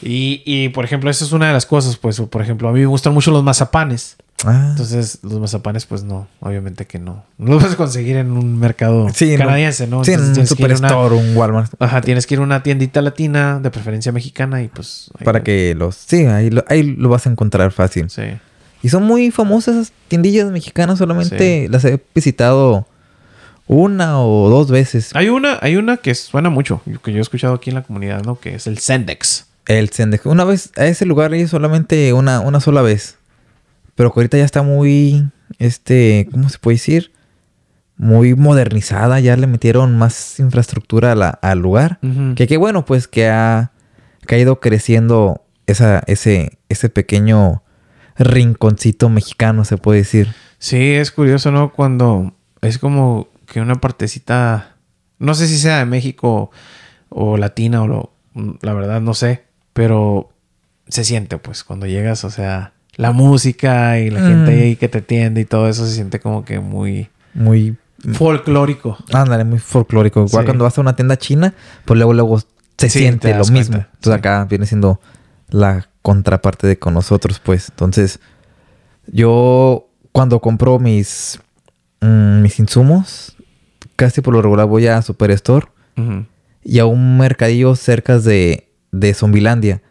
Y, 0.01 0.41
y, 0.45 0.69
por 0.69 0.83
ejemplo, 0.83 1.09
esa 1.09 1.23
es 1.23 1.31
una 1.31 1.47
de 1.47 1.53
las 1.53 1.65
cosas, 1.65 1.95
pues, 1.97 2.19
por 2.19 2.41
ejemplo, 2.41 2.67
a 2.67 2.71
mí 2.73 2.79
me 2.81 2.85
gustan 2.87 3.13
mucho 3.13 3.31
los 3.31 3.43
mazapanes. 3.43 4.17
Ah. 4.45 4.67
Entonces, 4.71 5.19
los 5.23 5.39
mazapanes, 5.39 5.85
pues 5.85 6.03
no, 6.03 6.27
obviamente 6.41 6.85
que 6.85 6.99
no. 6.99 7.23
No 7.37 7.53
los 7.53 7.63
vas 7.63 7.73
a 7.73 7.75
conseguir 7.77 8.17
en 8.17 8.31
un 8.31 8.59
mercado 8.59 9.07
Sí, 9.13 9.37
canadiense, 9.37 9.87
¿no? 9.87 10.03
sí, 10.03 10.11
en 10.11 10.19
Entonces, 10.19 10.51
un 10.51 10.57
una- 10.65 10.79
superstore, 10.89 11.15
un 11.15 11.37
Walmart. 11.37 11.73
Ajá, 11.79 12.01
tienes 12.01 12.27
que 12.27 12.33
ir 12.33 12.41
a 12.41 12.43
una 12.43 12.61
tiendita 12.63 13.01
latina, 13.01 13.59
de 13.61 13.71
preferencia 13.71 14.11
mexicana, 14.11 14.61
y 14.61 14.67
pues. 14.67 15.09
ahí 15.17 15.23
Para 15.23 15.41
que 15.43 15.73
los... 15.75 15.95
Sí, 15.95 16.25
ahí 16.25 16.49
lo, 16.49 16.65
ahí 16.67 16.83
lo 16.83 17.07
vas 17.07 17.25
a 17.25 17.29
encontrar 17.29 17.71
fácil. 17.71 18.09
Sí. 18.09 18.23
Y 18.81 18.89
son 18.89 19.03
muy 19.03 19.31
famosas 19.31 19.75
esas 19.75 19.93
tiendillas 20.09 20.51
mexicanas. 20.51 20.97
Solamente 20.99 21.69
las 21.69 21.85
he 21.85 22.01
visitado 22.13 22.85
una 23.67 24.19
o 24.21 24.49
dos 24.49 24.69
veces. 24.69 25.11
Hay 25.15 25.29
una, 25.29 25.57
hay 25.61 25.75
una 25.77 25.97
que 25.97 26.13
suena 26.15 26.49
mucho, 26.49 26.81
que 27.03 27.11
yo 27.11 27.19
he 27.19 27.21
escuchado 27.21 27.53
aquí 27.55 27.69
en 27.69 27.75
la 27.75 27.83
comunidad, 27.83 28.23
¿no? 28.23 28.39
Que 28.39 28.55
es 28.55 28.67
el 28.67 28.77
Sendex. 28.77 29.47
El 29.65 29.89
Sendex. 29.89 30.25
Una 30.25 30.43
vez 30.43 30.71
a 30.77 30.85
ese 30.85 31.05
lugar 31.05 31.33
ido 31.33 31.47
solamente 31.47 32.11
una, 32.13 32.39
una 32.41 32.59
sola 32.59 32.81
vez. 32.81 33.17
Pero 33.95 34.11
que 34.11 34.19
ahorita 34.19 34.37
ya 34.37 34.43
está 34.45 34.63
muy, 34.63 35.23
este, 35.59 36.27
¿cómo 36.31 36.49
se 36.49 36.57
puede 36.57 36.75
decir? 36.75 37.11
Muy 37.95 38.33
modernizada. 38.35 39.19
Ya 39.19 39.37
le 39.37 39.47
metieron 39.47 39.97
más 39.97 40.39
infraestructura 40.39 41.11
a 41.11 41.15
la- 41.15 41.29
al 41.29 41.59
lugar. 41.59 41.99
Que 42.35 42.47
qué 42.47 42.57
bueno, 42.57 42.85
pues, 42.85 43.07
que 43.07 43.29
ha, 43.29 43.71
que 44.27 44.35
ha 44.35 44.39
ido 44.39 44.59
creciendo 44.59 45.45
esa, 45.67 46.03
ese, 46.07 46.57
ese 46.69 46.89
pequeño 46.89 47.61
rinconcito 48.17 49.09
mexicano, 49.09 49.63
se 49.65 49.77
puede 49.77 49.99
decir. 49.99 50.33
Sí, 50.57 50.93
es 50.93 51.11
curioso, 51.11 51.51
¿no? 51.51 51.71
Cuando 51.71 52.33
es 52.61 52.77
como 52.79 53.27
que 53.53 53.61
una 53.61 53.75
partecita, 53.75 54.75
no 55.19 55.33
sé 55.35 55.47
si 55.47 55.57
sea 55.57 55.77
de 55.79 55.85
México 55.85 56.51
o 57.09 57.37
latina 57.37 57.83
o 57.83 57.87
lo, 57.87 58.13
la 58.61 58.73
verdad 58.73 58.99
no 58.99 59.13
sé, 59.13 59.43
pero 59.73 60.29
se 60.87 61.03
siente 61.03 61.37
pues 61.37 61.63
cuando 61.63 61.85
llegas, 61.85 62.23
o 62.25 62.29
sea, 62.29 62.73
la 62.95 63.11
música 63.11 63.99
y 63.99 64.09
la 64.09 64.19
Mm. 64.19 64.27
gente 64.27 64.51
ahí 64.63 64.75
que 64.75 64.89
te 64.89 64.97
atiende 64.99 65.41
y 65.41 65.45
todo 65.45 65.69
eso 65.69 65.85
se 65.85 65.93
siente 65.93 66.19
como 66.19 66.43
que 66.43 66.59
muy 66.59 67.09
Muy, 67.33 67.75
folclórico. 68.13 68.97
ándale, 69.13 69.43
muy 69.43 69.59
folclórico. 69.59 70.25
Igual 70.25 70.43
Sí. 70.43 70.45
cuando 70.47 70.63
vas 70.65 70.77
a 70.77 70.81
una 70.81 70.95
tienda 70.95 71.17
china, 71.17 71.53
pues 71.85 71.97
luego, 71.97 72.13
luego 72.13 72.39
se 72.77 72.89
Sí, 72.89 72.99
siente 72.99 73.33
lo 73.33 73.45
mismo. 73.45 73.77
Entonces 73.77 74.03
sí. 74.03 74.11
acá 74.11 74.45
viene 74.49 74.65
siendo 74.65 74.99
la 75.49 75.87
contraparte 76.01 76.67
de 76.67 76.77
con 76.77 76.93
nosotros, 76.95 77.39
pues. 77.39 77.69
Entonces, 77.69 78.19
yo 79.07 79.87
cuando 80.11 80.39
compro 80.39 80.79
mis, 80.79 81.39
mm, 82.01 82.41
mis 82.41 82.59
insumos, 82.59 83.32
casi 84.03 84.19
por 84.19 84.33
lo 84.33 84.41
regular 84.41 84.65
voy 84.67 84.85
a 84.87 85.01
Superstore 85.01 85.67
Ujú. 85.95 86.25
y 86.61 86.79
a 86.79 86.85
un 86.85 87.17
mercadillo 87.17 87.73
cerca 87.77 88.19
de, 88.19 88.67
de 88.91 89.13
Zombilandia, 89.13 89.81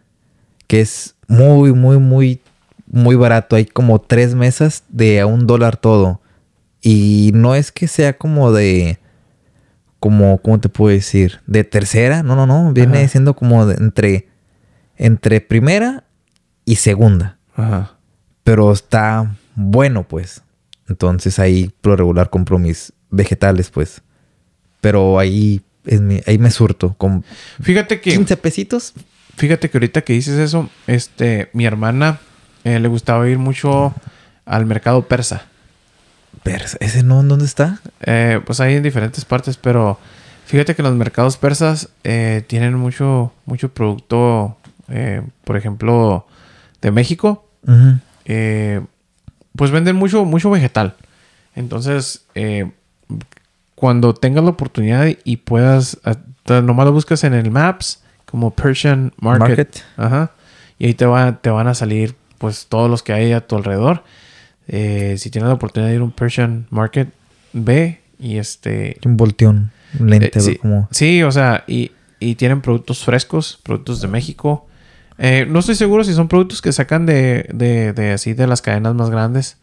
que 0.67 0.83
es 0.83 1.15
muy, 1.29 1.73
muy, 1.73 1.99
muy, 1.99 2.41
muy 2.87 3.15
barato. 3.17 3.57
Hay 3.57 3.65
como 3.65 4.03
tres 4.03 4.35
mesas 4.35 4.85
de 4.91 5.21
a 5.21 5.25
un 5.27 5.47
dólar 5.47 5.79
todo. 5.79 6.21
Y 6.83 7.31
no 7.33 7.55
es 7.55 7.73
que 7.73 7.89
sea 7.89 8.19
como 8.19 8.53
de, 8.53 8.99
como, 9.99 10.37
¿cómo 10.43 10.61
te 10.61 10.69
puedo 10.69 10.95
decir? 10.95 11.41
De 11.47 11.65
tercera, 11.65 12.23
no, 12.23 12.37
no, 12.37 12.47
no. 12.47 12.71
Viene 12.75 12.99
Ajá. 12.99 13.09
siendo 13.09 13.35
como 13.35 13.65
de 13.65 13.77
entre, 13.83 14.29
entre 14.99 15.41
primera 15.41 16.05
y 16.67 16.77
segunda. 16.77 17.39
Ajá. 17.57 17.97
Pero 18.45 18.73
está 18.73 19.35
bueno, 19.55 20.03
pues. 20.07 20.43
Entonces 20.87 21.39
ahí 21.39 21.73
por 21.81 21.93
lo 21.93 21.97
regular 21.97 22.29
compro 22.29 22.59
mis 22.59 22.93
vegetales, 23.13 23.71
pues. 23.71 24.03
Pero 24.81 25.21
ahí, 25.21 25.63
es 25.85 26.01
mi, 26.01 26.21
ahí 26.27 26.39
me 26.39 26.51
surto 26.51 26.95
con 26.99 27.25
Fíjate 27.61 28.01
que 28.01 28.11
15 28.11 28.37
pesitos. 28.39 28.95
Fíjate 29.37 29.71
que 29.71 29.79
ahorita 29.79 30.03
que 30.03 30.15
dices 30.15 30.39
eso, 30.39 30.69
este, 30.89 31.49
mi 31.53 31.65
hermana 31.65 32.19
eh, 32.65 32.81
le 32.81 32.89
gustaba 32.89 33.29
ir 33.29 33.39
mucho 33.39 33.95
al 34.45 34.67
mercado 34.67 35.07
persa. 35.07 35.47
Pero 36.43 36.65
ese 36.81 37.03
no, 37.03 37.23
¿dónde 37.23 37.45
está? 37.45 37.81
Eh, 38.01 38.41
pues 38.45 38.61
hay 38.61 38.75
en 38.75 38.83
diferentes 38.83 39.25
partes, 39.25 39.57
pero 39.57 39.99
fíjate 40.47 40.75
que 40.75 40.83
los 40.83 40.95
mercados 40.95 41.37
persas 41.37 41.91
eh, 42.03 42.43
tienen 42.47 42.75
mucho, 42.75 43.33
mucho 43.47 43.73
producto, 43.73 44.57
eh, 44.89 45.23
por 45.45 45.57
ejemplo, 45.57 46.27
de 46.81 46.91
México. 46.91 47.49
Pues 48.25 49.71
venden 49.71 49.97
mucho, 49.97 50.25
mucho 50.25 50.51
vegetal. 50.51 50.97
Entonces, 51.55 52.25
eh, 52.35 52.71
cuando 53.75 54.15
tengas 54.15 54.45
la 54.45 54.51
oportunidad 54.51 55.09
y 55.25 55.37
puedas, 55.39 55.99
ah, 56.05 56.17
nomás 56.61 56.87
lo 56.87 56.93
buscas 56.93 57.25
en 57.25 57.35
el 57.35 57.51
Maps, 57.51 58.03
como 58.27 58.51
Persian 58.53 59.13
Market. 59.21 59.49
Market. 59.49 59.83
Ajá. 59.97 60.31
Y 60.79 60.87
ahí 60.87 60.95
te, 60.95 61.07
va, 61.07 61.41
te 61.41 61.51
van 61.51 61.69
a 61.69 61.75
salir 61.75 62.15
pues 62.39 62.67
todos 62.69 62.91
los 62.91 63.03
que 63.03 63.13
hay 63.13 63.33
a 63.33 63.47
tu 63.47 63.57
alrededor. 63.57 64.05
Eh, 64.69 65.17
si 65.19 65.31
tienes 65.31 65.49
la 65.49 65.55
oportunidad 65.55 65.91
de 65.91 65.97
ir 65.97 66.01
a 66.01 66.05
un 66.05 66.13
Persian 66.13 66.67
Market, 66.71 67.09
ve 67.53 68.01
y 68.19 68.39
este... 68.39 68.99
Un 69.05 69.17
volteón. 69.17 69.71
Un 69.99 70.11
lente, 70.11 70.39
Eh, 70.39 70.41
sí, 70.41 70.57
como... 70.57 70.89
sí, 70.91 71.23
o 71.23 71.31
sea, 71.31 71.65
y, 71.67 71.93
y 72.21 72.37
tienen 72.37 72.61
productos 72.63 73.05
frescos, 73.05 73.61
productos 73.63 74.01
de 74.01 74.09
México. 74.09 74.67
Eh, 75.19 75.47
no 75.49 75.59
estoy 75.59 75.75
seguro 75.75 76.03
si 76.03 76.15
son 76.15 76.29
productos 76.29 76.63
que 76.63 76.73
sacan 76.73 77.05
de, 77.05 77.49
de, 77.53 77.93
de 77.93 78.13
así 78.13 78.33
de 78.33 78.47
las 78.47 78.63
cadenas 78.63 78.95
más 78.95 79.11
grandes, 79.11 79.59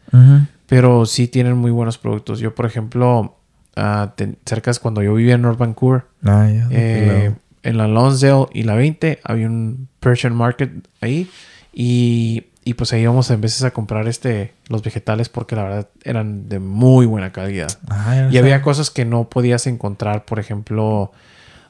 pero 0.68 1.06
sí 1.06 1.28
tienen 1.28 1.58
muy 1.58 1.72
buenos 1.72 1.98
productos. 1.98 2.40
Yo, 2.40 2.54
por 2.54 2.66
ejemplo, 2.66 3.36
ah, 3.80 4.14
te- 4.16 4.36
cerca 4.46 4.70
es 4.72 4.80
cuando 4.80 5.02
yo 5.02 5.14
vivía 5.14 5.36
en 5.36 5.42
North 5.42 5.58
Vancouver, 5.58 6.04
Ah, 6.26 6.48
eh, 6.72 7.34
en 7.64 7.78
la 7.78 7.88
Lonsdale 7.88 8.46
y 8.54 8.64
la 8.64 8.76
20 8.76 9.20
había 9.24 9.48
un 9.48 9.88
Persian 10.00 10.36
Market 10.36 10.72
ahí 11.02 11.30
y, 11.74 12.46
y 12.64 12.74
pues 12.76 12.94
ahí 12.94 13.02
íbamos 13.02 13.30
a 13.32 13.36
veces 13.38 13.64
a 13.64 13.72
comprar 13.72 14.08
este 14.08 14.54
los 14.68 14.82
vegetales 14.84 15.30
porque 15.30 15.56
la 15.56 15.64
verdad 15.64 15.88
eran 16.04 16.48
de 16.50 16.60
muy 16.60 17.06
buena 17.06 17.32
calidad. 17.32 17.70
Ah, 17.90 18.28
Y 18.32 18.38
había 18.38 18.62
cosas 18.62 18.90
que 18.92 19.06
no 19.06 19.30
podías 19.30 19.66
encontrar, 19.68 20.26
por 20.26 20.40
ejemplo, 20.40 21.12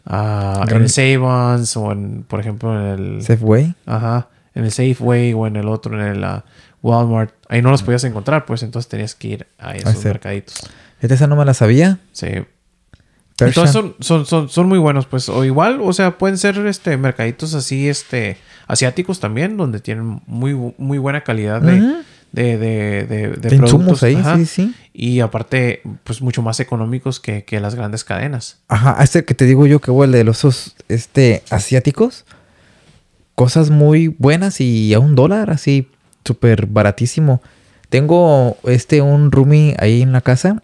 ah, 0.05 0.65
en 0.69 0.77
el 0.77 0.89
Savons 0.89 1.75
o 1.77 1.91
en, 1.91 2.23
por 2.27 2.39
ejemplo, 2.39 2.73
en 2.79 2.99
el, 3.17 3.21
Safeway. 3.23 3.75
ajá, 3.85 4.27
en 4.55 4.65
el 4.65 4.71
Safeway 4.71 5.33
o 5.33 5.47
en 5.47 5.55
el 5.55 5.67
otro, 5.67 5.99
en 5.99 6.07
el 6.17 6.23
ah, 6.23 6.43
Walmart. 6.81 7.33
Ahí 7.49 7.61
no 7.61 7.71
los 7.71 7.83
podías 7.83 8.03
encontrar, 8.03 8.45
pues 8.45 8.63
entonces 8.63 8.89
tenías 8.89 9.15
que 9.15 9.27
ir 9.27 9.47
a 9.57 9.75
esos 9.75 9.95
mercaditos. 10.05 10.69
Esta 11.01 11.15
esa 11.15 11.27
no 11.27 11.35
me 11.35 11.45
la 11.45 11.53
sabía. 11.53 11.99
Sí. 12.11 12.27
Persian. 13.37 13.47
Entonces 13.67 13.71
son, 13.71 13.95
son, 14.01 14.25
son, 14.25 14.49
son 14.49 14.67
muy 14.67 14.79
buenos, 14.79 15.05
pues. 15.05 15.29
O 15.29 15.45
igual, 15.45 15.79
o 15.81 15.93
sea, 15.93 16.17
pueden 16.17 16.37
ser 16.37 16.57
este 16.67 16.97
mercaditos 16.97 17.53
así, 17.53 17.87
este, 17.87 18.37
asiáticos 18.67 19.19
también, 19.21 19.55
donde 19.55 19.79
tienen 19.79 20.21
muy, 20.27 20.53
muy 20.77 20.97
buena 20.97 21.21
calidad 21.23 21.61
de, 21.61 21.79
Ujú. 21.79 21.95
de, 22.33 22.57
de, 22.57 23.05
de, 23.05 23.27
de 23.29 23.57
productos. 23.57 24.03
ahí, 24.03 24.15
Ajá. 24.15 24.35
sí, 24.37 24.45
sí. 24.45 24.75
Y 24.93 25.21
aparte, 25.21 25.81
pues 26.03 26.21
mucho 26.21 26.41
más 26.41 26.59
económicos 26.59 27.21
que, 27.21 27.45
que 27.45 27.61
las 27.61 27.75
grandes 27.75 28.03
cadenas. 28.03 28.57
Ajá, 28.67 29.01
este 29.01 29.23
que 29.23 29.33
te 29.35 29.45
digo 29.45 29.65
yo 29.67 29.79
que 29.79 29.91
huele 29.91 30.17
de 30.17 30.25
los 30.25 30.75
este, 30.89 31.41
asiáticos. 31.49 32.25
Cosas 33.35 33.69
muy 33.69 34.09
buenas 34.09 34.59
y 34.59 34.93
a 34.93 34.99
un 34.99 35.15
dólar, 35.15 35.49
así 35.49 35.87
súper 36.25 36.65
baratísimo. 36.65 37.41
Tengo 37.89 38.57
este 38.65 39.01
un 39.01 39.31
roomie 39.31 39.77
ahí 39.79 40.01
en 40.01 40.11
la 40.11 40.19
casa. 40.19 40.61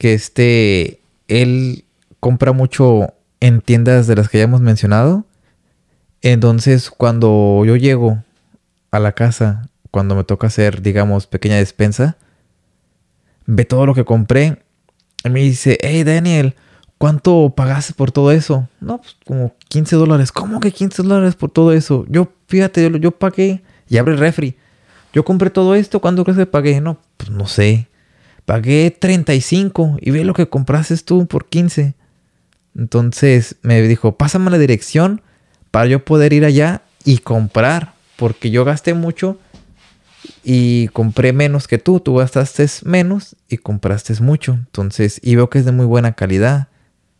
Que 0.00 0.14
este, 0.14 1.02
él 1.28 1.84
compra 2.20 2.52
mucho 2.52 3.12
en 3.40 3.60
tiendas 3.60 4.06
de 4.06 4.16
las 4.16 4.30
que 4.30 4.38
ya 4.38 4.44
hemos 4.44 4.62
mencionado. 4.62 5.26
Entonces, 6.22 6.90
cuando 6.90 7.62
yo 7.66 7.76
llego 7.76 8.24
a 8.90 8.98
la 8.98 9.12
casa, 9.12 9.68
cuando 9.90 10.14
me 10.14 10.24
toca 10.24 10.46
hacer, 10.46 10.80
digamos, 10.80 11.26
pequeña 11.26 11.56
despensa, 11.56 12.16
ve 13.44 13.66
todo 13.66 13.84
lo 13.84 13.94
que 13.94 14.06
compré 14.06 14.62
y 15.22 15.28
me 15.28 15.40
dice, 15.40 15.76
hey 15.82 16.02
Daniel, 16.02 16.54
¿cuánto 16.96 17.52
pagaste 17.54 17.92
por 17.92 18.10
todo 18.10 18.32
eso? 18.32 18.70
No, 18.80 19.02
pues 19.02 19.18
como 19.26 19.54
15 19.68 19.96
dólares. 19.96 20.32
¿Cómo 20.32 20.60
que 20.60 20.72
15 20.72 21.02
dólares 21.02 21.34
por 21.36 21.50
todo 21.50 21.72
eso? 21.74 22.06
Yo, 22.08 22.32
fíjate, 22.46 22.90
yo, 22.90 22.96
yo 22.96 23.10
pagué 23.10 23.62
y 23.86 23.98
abre 23.98 24.14
el 24.14 24.18
refri. 24.18 24.56
Yo 25.12 25.26
compré 25.26 25.50
todo 25.50 25.74
esto, 25.74 26.00
¿cuánto 26.00 26.24
crees 26.24 26.38
que 26.38 26.46
pagué? 26.46 26.80
No, 26.80 26.98
pues 27.18 27.28
no 27.28 27.46
sé. 27.46 27.89
Pagué 28.50 28.90
35 28.90 29.98
y 30.00 30.10
ve 30.10 30.24
lo 30.24 30.34
que 30.34 30.48
compraste 30.48 30.96
tú 30.96 31.24
por 31.28 31.48
15. 31.48 31.94
Entonces 32.74 33.54
me 33.62 33.80
dijo, 33.82 34.16
pásame 34.16 34.50
la 34.50 34.58
dirección 34.58 35.22
para 35.70 35.86
yo 35.86 36.04
poder 36.04 36.32
ir 36.32 36.44
allá 36.44 36.82
y 37.04 37.18
comprar. 37.18 37.94
Porque 38.16 38.50
yo 38.50 38.64
gasté 38.64 38.92
mucho 38.92 39.38
y 40.42 40.88
compré 40.88 41.32
menos 41.32 41.68
que 41.68 41.78
tú. 41.78 42.00
Tú 42.00 42.16
gastaste 42.16 42.66
menos 42.82 43.36
y 43.48 43.58
compraste 43.58 44.20
mucho. 44.20 44.54
Entonces, 44.54 45.20
y 45.22 45.36
veo 45.36 45.48
que 45.48 45.60
es 45.60 45.64
de 45.64 45.70
muy 45.70 45.86
buena 45.86 46.14
calidad. 46.14 46.66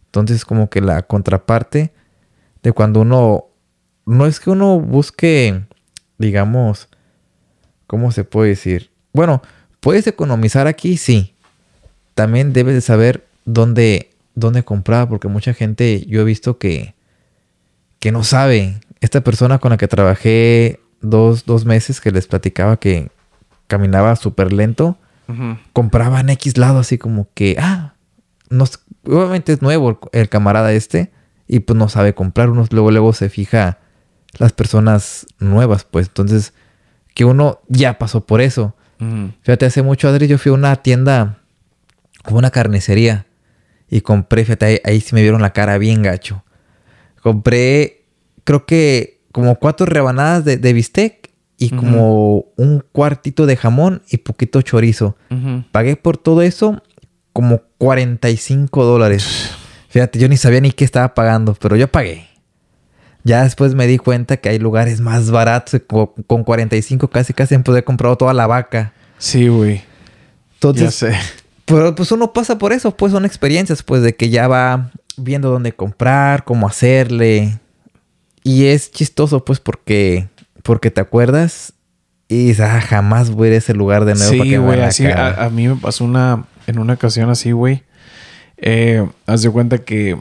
Entonces, 0.07 0.45
como 0.45 0.69
que 0.69 0.81
la 0.81 1.03
contraparte 1.03 1.93
de 2.65 2.73
cuando 2.73 3.03
uno, 3.03 3.45
no 4.05 4.27
es 4.27 4.41
que 4.41 4.51
uno 4.51 4.81
busque, 4.81 5.65
digamos, 6.19 6.89
¿cómo 7.87 8.11
se 8.11 8.25
puede 8.25 8.49
decir? 8.49 8.91
Bueno, 9.13 9.43
puedes 9.81 10.07
economizar 10.07 10.67
aquí, 10.67 10.97
sí. 10.97 11.35
También 12.15 12.53
debes 12.53 12.75
de 12.75 12.81
saber 12.81 13.27
dónde, 13.45 14.11
dónde 14.35 14.63
comprar, 14.63 15.09
porque 15.09 15.29
mucha 15.29 15.55
gente, 15.55 16.05
yo 16.07 16.21
he 16.21 16.25
visto 16.25 16.59
que, 16.59 16.95
que 17.99 18.13
no 18.13 18.25
sabe. 18.25 18.81
Esta 19.01 19.23
persona 19.23 19.59
con 19.59 19.71
la 19.71 19.77
que 19.79 19.89
trabajé 19.89 20.81
dos, 21.01 21.47
dos 21.47 21.65
meses, 21.65 22.01
que 22.01 22.11
les 22.11 22.27
platicaba 22.27 22.77
que 22.79 23.11
caminaba 23.67 24.15
súper 24.17 24.53
lento, 24.53 24.99
compraba 25.73 26.19
en 26.21 26.31
X 26.31 26.59
lado, 26.59 26.81
así 26.81 26.99
como 26.99 27.29
que, 27.35 27.57
ah, 27.59 27.95
no, 28.49 28.65
s- 28.65 28.79
obviamente 29.07 29.53
es 29.53 29.63
nuevo 29.63 29.91
el, 30.13 30.21
el 30.23 30.29
camarada 30.29 30.73
este, 30.73 31.13
y 31.47 31.61
pues 31.61 31.79
no 31.79 31.89
sabe 31.89 32.15
comprar. 32.15 32.51
Uno 32.51 32.67
luego, 32.71 32.91
luego 32.91 33.13
se 33.13 33.29
fija 33.29 33.79
las 34.39 34.53
personas 34.53 35.27
nuevas, 35.39 35.85
pues. 35.85 36.09
Entonces, 36.09 36.53
que 37.15 37.25
uno 37.25 37.61
ya 37.69 37.97
pasó 37.99 38.27
por 38.27 38.41
eso. 38.41 38.75
Fíjate, 39.43 39.67
hace 39.67 39.83
mucho, 39.83 40.09
Adri, 40.09 40.27
yo 40.27 40.39
fui 40.39 40.51
a 40.51 40.55
una 40.55 40.77
tienda, 40.77 41.39
como 42.23 42.39
una 42.39 42.51
carnicería, 42.51 43.27
y 43.89 44.03
compré, 44.03 44.45
fíjate, 44.45 44.67
ahí, 44.67 44.81
ahí 44.85 45.01
sí 45.01 45.15
me 45.15 45.23
vieron 45.23 45.43
la 45.43 45.53
cara 45.53 45.79
bien 45.79 46.03
gacho. 46.03 46.45
Compré, 47.23 48.05
creo 48.45 48.67
que 48.67 49.21
como 49.33 49.57
cuatro 49.57 49.87
rebanadas 49.87 50.45
de, 50.45 50.57
de 50.57 50.73
bistec 50.73 51.31
y 51.59 51.71
como 51.71 52.47
un 52.57 52.83
cuartito 52.93 53.45
de 53.45 53.55
jamón 53.55 54.03
y 54.11 54.17
poquito 54.17 54.63
chorizo. 54.63 55.17
Pagué 55.73 55.97
por 55.97 56.17
todo 56.17 56.41
eso 56.41 56.83
como 57.35 57.61
45 57.77 58.83
dólares. 58.85 59.51
Fíjate, 59.91 60.19
yo 60.19 60.29
ni 60.29 60.39
sabía 60.39 60.63
ni 60.63 60.73
qué 60.73 60.85
estaba 60.85 61.15
pagando, 61.15 61.55
pero 61.55 61.77
yo 61.77 61.89
pagué. 61.89 62.30
Ya 63.25 63.43
después 63.45 63.75
me 63.75 63.87
di 63.87 63.99
cuenta 63.99 64.39
que 64.39 64.49
hay 64.49 64.59
lugares 64.59 65.01
más 65.01 65.31
baratos, 65.31 65.73
que 65.73 65.81
co- 65.87 66.15
con 66.27 66.43
45 66.45 67.09
casi 67.09 67.33
casi 67.35 67.57
me 67.57 67.63
poder 67.65 67.85
comprado 67.85 68.17
toda 68.17 68.33
la 68.33 68.47
vaca. 68.47 68.93
Sí, 69.19 69.49
güey. 69.49 69.77
Ya 69.77 69.85
Entonces, 70.55 70.95
sé. 70.95 71.15
pero 71.67 71.95
pues 71.95 72.11
uno 72.13 72.33
pasa 72.33 72.57
por 72.59 72.73
eso, 72.73 72.97
pues 72.97 73.13
son 73.13 73.25
experiencias, 73.25 73.83
pues 73.83 74.03
de 74.03 74.15
que 74.17 74.31
ya 74.31 74.49
va 74.49 74.91
viendo 75.17 75.51
dónde 75.51 75.73
comprar, 75.73 76.45
cómo 76.45 76.67
hacerle. 76.67 77.59
Y 78.43 78.67
es 78.67 78.91
chistoso, 78.91 79.45
pues, 79.45 79.61
porque, 79.61 80.29
porque 80.63 80.91
te 80.91 81.01
acuerdas 81.03 81.75
y 82.29 82.47
dices, 82.47 82.61
ah, 82.61 82.81
jamás 82.81 83.31
voy 83.31 83.49
a 83.49 83.51
ir 83.51 83.55
a 83.57 83.59
ese 83.59 83.75
lugar 83.75 84.05
de 84.07 84.15
nuevo 84.15 84.31
para 84.31 84.45
Sí, 84.45 84.51
que 84.51 84.59
me 84.59 84.65
güey. 84.65 84.81
Así, 84.81 85.05
cara". 85.05 85.29
a, 85.43 85.45
a 85.47 85.51
mí 85.51 85.69
me 85.69 85.77
pasó 85.77 86.05
una... 86.05 86.45
En 86.67 86.79
una 86.79 86.93
ocasión 86.95 87.29
así, 87.31 87.51
güey. 87.53 87.83
Eh, 88.57 89.05
haz 89.27 89.43
de 89.43 89.51
cuenta 89.51 89.79
que 89.79 90.17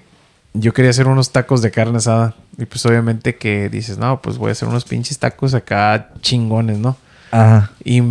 yo 0.54 0.74
quería 0.74 0.92
hacer 0.92 1.08
unos 1.08 1.32
tacos 1.32 1.62
de 1.62 1.72
carne 1.72 1.98
asada. 1.98 2.36
Y 2.58 2.66
pues 2.66 2.86
obviamente 2.86 3.36
que 3.36 3.70
dices, 3.70 3.98
no, 3.98 4.22
pues 4.22 4.38
voy 4.38 4.50
a 4.50 4.52
hacer 4.54 4.68
unos 4.68 4.86
pinches 4.86 5.20
tacos 5.20 5.54
acá 5.54 6.10
chingones, 6.22 6.78
¿no? 6.78 6.98
Ajá. 7.32 7.72
Y 7.84 8.02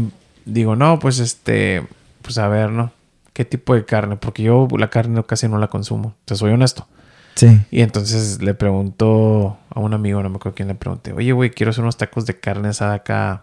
digo, 0.45 0.77
no, 0.77 0.99
pues 0.99 1.19
este, 1.19 1.87
pues 2.23 2.39
a 2.39 2.49
ver, 2.49 2.71
¿no? 2.71 2.93
¿Qué 3.33 3.45
tipo 3.45 3.75
de 3.75 3.85
carne? 3.85 4.17
Porque 4.17 4.43
yo 4.43 4.67
la 4.79 4.91
carne 4.91 5.23
casi 5.25 5.49
no 5.49 5.59
la 5.59 5.69
consumo, 5.69 6.15
te 6.25 6.35
soy 6.35 6.53
honesto. 6.53 6.87
Sí. 7.35 7.61
Y 7.71 7.83
entonces 7.83 8.43
le 8.43 8.55
pregunto 8.55 9.59
a 9.71 9.79
un 9.79 9.95
amigo, 9.95 10.23
no 10.23 10.29
me 10.29 10.37
acuerdo 10.37 10.57
quién 10.57 10.69
le 10.69 10.75
pregunté, 10.75 11.13
oye, 11.13 11.31
güey, 11.33 11.51
quiero 11.51 11.71
hacer 11.71 11.83
unos 11.85 11.97
tacos 11.97 12.27
de 12.27 12.39
carne 12.39 12.69
asada 12.69 12.95
acá, 12.95 13.43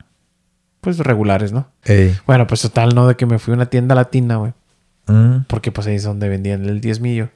pues 0.81 0.97
regulares, 0.97 1.53
¿no? 1.53 1.67
Ey. 1.85 2.17
Bueno, 2.27 2.45
pues 2.45 2.61
total, 2.61 2.93
¿no? 2.93 3.07
De 3.07 3.15
que 3.15 3.25
me 3.25 3.39
fui 3.39 3.53
a 3.53 3.55
una 3.55 3.67
tienda 3.67 3.95
latina, 3.95 4.35
güey. 4.35 4.53
Mm. 5.07 5.45
Porque 5.47 5.71
pues 5.71 5.87
ahí 5.87 5.95
es 5.95 6.03
donde 6.03 6.27
vendían 6.27 6.65
el 6.65 6.81
diezmillo. 6.81 7.29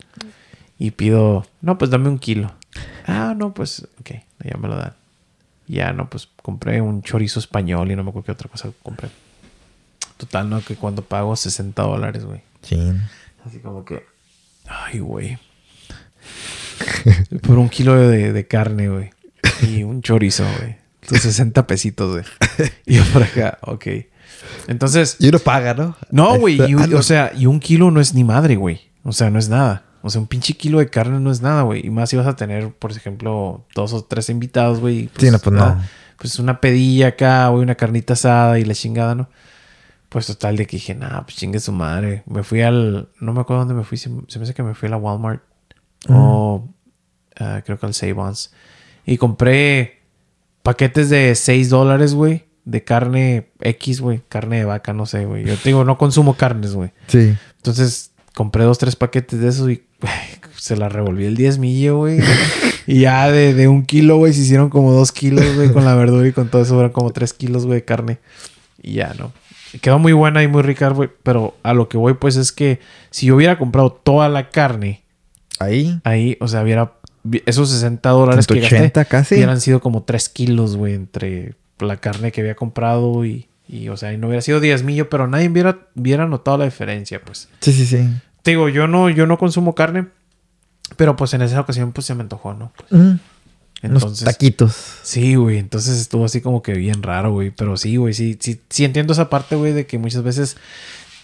Y 0.80 0.92
pido, 0.92 1.46
no, 1.62 1.78
pues 1.78 1.92
dame 1.92 2.10
un 2.10 2.18
kilo. 2.20 2.52
Ah, 3.06 3.34
no, 3.38 3.54
pues, 3.54 3.86
ok, 4.00 4.12
ya 4.44 4.58
me 4.58 4.68
lo 4.70 4.78
dan. 4.78 4.94
Ya, 5.68 5.92
no, 5.94 6.10
pues 6.10 6.30
compré 6.42 6.82
un 6.82 7.04
chorizo 7.04 7.40
español 7.40 7.92
y 7.92 7.96
no 7.96 8.04
me 8.04 8.10
acuerdo 8.10 8.26
qué 8.28 8.32
otra 8.32 8.50
cosa 8.50 8.70
compré. 8.82 9.10
Total, 10.18 10.50
¿no? 10.50 10.62
Que 10.62 10.76
cuando 10.76 11.04
pago 11.04 11.36
60 11.36 11.82
dólares, 11.84 12.26
güey. 12.26 12.42
Chin. 12.64 13.02
Así 13.46 13.60
como 13.60 13.86
que, 13.86 14.06
ay, 14.68 15.00
güey. 15.00 15.38
Por 17.42 17.58
un 17.60 17.70
kilo 17.70 17.96
de, 17.96 18.34
de 18.34 18.48
carne, 18.48 18.90
güey. 18.90 19.10
Y 19.62 19.84
un 19.84 20.02
chorizo, 20.02 20.46
güey. 20.60 20.78
Tus 21.08 21.20
60 21.22 21.66
pesitos, 21.68 22.12
güey. 22.12 22.70
Y 22.86 22.96
yo 22.96 23.04
por 23.14 23.24
acá, 23.24 23.58
ok. 23.62 23.86
Entonces, 24.68 25.16
Y 25.20 25.30
uno 25.30 25.40
paga, 25.40 25.74
¿no? 25.74 25.96
no, 26.12 26.38
güey. 26.38 26.60
un- 26.74 26.82
Ah. 26.94 26.98
O 26.98 27.04
sea, 27.04 27.32
y 27.36 27.46
un 27.46 27.60
kilo 27.60 27.90
no 27.92 28.00
es 28.00 28.14
ni 28.14 28.24
madre, 28.24 28.56
güey. 28.58 28.82
O 29.04 29.12
sea, 29.12 29.30
no 29.30 29.40
es 29.40 29.50
nada. 29.50 29.84
O 30.02 30.10
sea, 30.10 30.22
un 30.22 30.28
pinche 30.28 30.54
kilo 30.54 30.80
de 30.80 30.90
carne 30.90 31.20
no 31.20 31.32
es 31.32 31.42
nada, 31.42 31.64
güey. 31.64 31.86
Y 31.86 31.90
más 31.90 32.10
si 32.10 32.16
vas 32.16 32.28
a 32.28 32.36
tener, 32.36 32.74
por 32.74 32.92
ejemplo, 32.92 33.66
dos 33.76 33.94
o 33.94 34.04
tres 34.04 34.30
invitados, 34.30 34.80
güey. 34.80 34.98
y, 35.00 35.10
Sí, 35.18 35.30
no, 35.30 35.40
pues 35.40 35.56
no. 35.56 35.82
Pues 36.18 36.40
una 36.40 36.62
pedilla 36.62 37.10
acá, 37.10 37.48
güey, 37.50 37.64
una 37.64 37.76
carnita 37.76 38.14
asada 38.14 38.60
y 38.60 38.66
la 38.66 38.74
chingada, 38.74 39.16
¿no? 39.16 39.30
Pues 40.10 40.28
total 40.28 40.58
de 40.58 40.66
que 40.66 40.78
dije, 40.78 40.96
nah, 40.96 41.22
pues 41.22 41.38
chingue 41.38 41.60
su 41.60 41.72
madre. 41.72 42.24
Me 42.26 42.44
fui 42.44 42.62
al... 42.62 43.10
No 43.20 43.34
me 43.34 43.42
acuerdo 43.42 43.62
dónde 43.62 43.76
me 43.76 43.84
fui. 43.84 43.98
Se, 43.98 44.10
se 44.28 44.40
me 44.40 44.44
hace 44.44 44.54
que 44.54 44.64
me 44.64 44.74
fui 44.74 44.88
a 44.88 44.92
la 44.92 44.98
Walmart. 44.98 45.44
O... 46.08 46.68
ah, 47.40 47.62
creo 47.66 47.78
que 47.78 47.86
al 47.86 47.94
Save-Ons. 47.94 48.52
Y 49.06 49.18
compré 49.18 50.00
paquetes 50.64 51.10
de 51.10 51.36
6 51.36 51.70
dólares, 51.70 52.14
güey, 52.14 52.46
de 52.66 52.84
carne 52.84 53.52
X, 53.62 54.02
güey, 54.02 54.22
carne 54.30 54.60
de 54.60 54.66
vaca, 54.66 54.94
no 54.94 55.06
sé, 55.06 55.26
güey. 55.26 55.46
Yo 55.46 55.56
te 55.56 55.70
digo, 55.70 55.84
no 55.84 55.98
consumo 55.98 56.36
carnes, 56.36 56.74
güey. 56.74 56.92
Sí. 57.08 57.36
Entonces 57.58 58.12
compré 58.36 58.64
dos, 58.64 58.78
tres 58.78 58.96
paquetes 58.96 59.40
de 59.40 59.48
eso 59.48 59.70
y 59.70 59.84
se 60.58 60.76
la 60.76 60.90
revolví 60.90 61.26
el 61.26 61.36
diezmillo, 61.36 61.98
güey. 61.98 62.20
y 62.88 63.02
ya 63.02 63.32
de, 63.32 63.54
de 63.54 63.68
un 63.68 63.86
kilo, 63.86 64.18
güey, 64.18 64.34
se 64.34 64.42
hicieron 64.42 64.70
como 64.70 64.92
dos 64.92 65.12
kilos, 65.12 65.56
güey, 65.56 65.72
con 65.72 65.86
la 65.86 65.96
verdura 65.96 66.28
y 66.28 66.32
con 66.32 66.50
todo 66.50 66.62
eso, 66.62 66.80
eran 66.80 66.92
como 66.92 67.12
tres 67.12 67.34
kilos, 67.34 67.66
güey, 67.66 67.80
de 67.80 67.86
carne. 67.86 68.20
Y 68.82 68.94
ya, 68.94 69.14
¿no? 69.18 69.32
Quedó 69.82 70.00
muy 70.00 70.14
buena 70.14 70.42
y 70.44 70.48
muy 70.48 70.64
rica, 70.64 70.90
güey. 70.90 71.10
Pero 71.24 71.56
a 71.64 71.74
lo 71.74 71.90
que 71.90 71.98
voy, 71.98 72.14
pues, 72.16 72.36
es 72.36 72.52
que 72.52 72.80
si 73.12 73.28
yo 73.28 73.36
hubiera 73.36 73.58
comprado 73.58 73.92
toda 73.92 74.30
la 74.30 74.50
carne 74.50 75.04
Ahí. 75.60 76.00
ahí, 76.04 76.38
o 76.40 76.48
sea, 76.48 76.64
hubiera... 76.64 76.94
Esos 77.46 77.70
60 77.70 78.10
dólares 78.10 78.48
que 78.48 78.54
180 78.56 79.00
gasté 79.02 79.10
casi. 79.10 79.36
hubieran 79.36 79.60
sido 79.60 79.82
como 79.82 80.04
3 80.04 80.30
kilos, 80.30 80.78
güey, 80.78 80.94
entre 80.94 81.56
la 81.80 81.98
carne 81.98 82.32
que 82.32 82.42
había 82.42 82.56
comprado 82.56 83.26
y... 83.26 83.48
Y, 83.68 83.90
o 83.90 83.98
sea, 83.98 84.12
y 84.12 84.18
no 84.18 84.26
hubiera 84.28 84.42
sido 84.42 84.60
diezmillo, 84.60 85.10
pero 85.10 85.28
nadie 85.28 85.48
hubiera, 85.48 85.78
hubiera 85.96 86.26
notado 86.26 86.58
la 86.58 86.66
diferencia, 86.66 87.22
pues. 87.24 87.50
Sí, 87.60 87.72
sí, 87.72 87.86
sí. 87.86 88.10
Te 88.50 88.54
digo, 88.54 88.68
yo 88.68 88.88
no, 88.88 89.12
yo 89.12 89.28
no 89.28 89.38
consumo 89.38 89.76
carne, 89.76 90.08
pero 90.98 91.16
pues 91.16 91.36
en 91.36 91.44
esa 91.44 91.60
ocasión 91.62 91.92
pues 91.92 92.08
se 92.08 92.16
me 92.16 92.24
antojó, 92.24 92.56
¿no? 92.56 92.72
Pues, 92.90 93.00
Mm, 93.00 93.20
entonces, 93.84 94.26
taquitos. 94.26 94.76
sí, 95.04 95.36
güey, 95.36 95.60
entonces 95.60 96.00
estuvo 96.02 96.26
así 96.26 96.42
como 96.42 96.64
que 96.64 96.74
bien 96.74 97.04
raro, 97.04 97.32
güey, 97.32 97.52
pero 97.52 97.78
sí, 97.78 97.96
güey, 97.98 98.16
sí, 98.16 98.40
sí, 98.42 98.60
sí 98.72 98.86
entiendo 98.86 99.14
esa 99.14 99.30
parte, 99.30 99.56
güey, 99.56 99.74
de 99.74 99.86
que 99.86 100.00
muchas 100.00 100.24
veces 100.24 100.58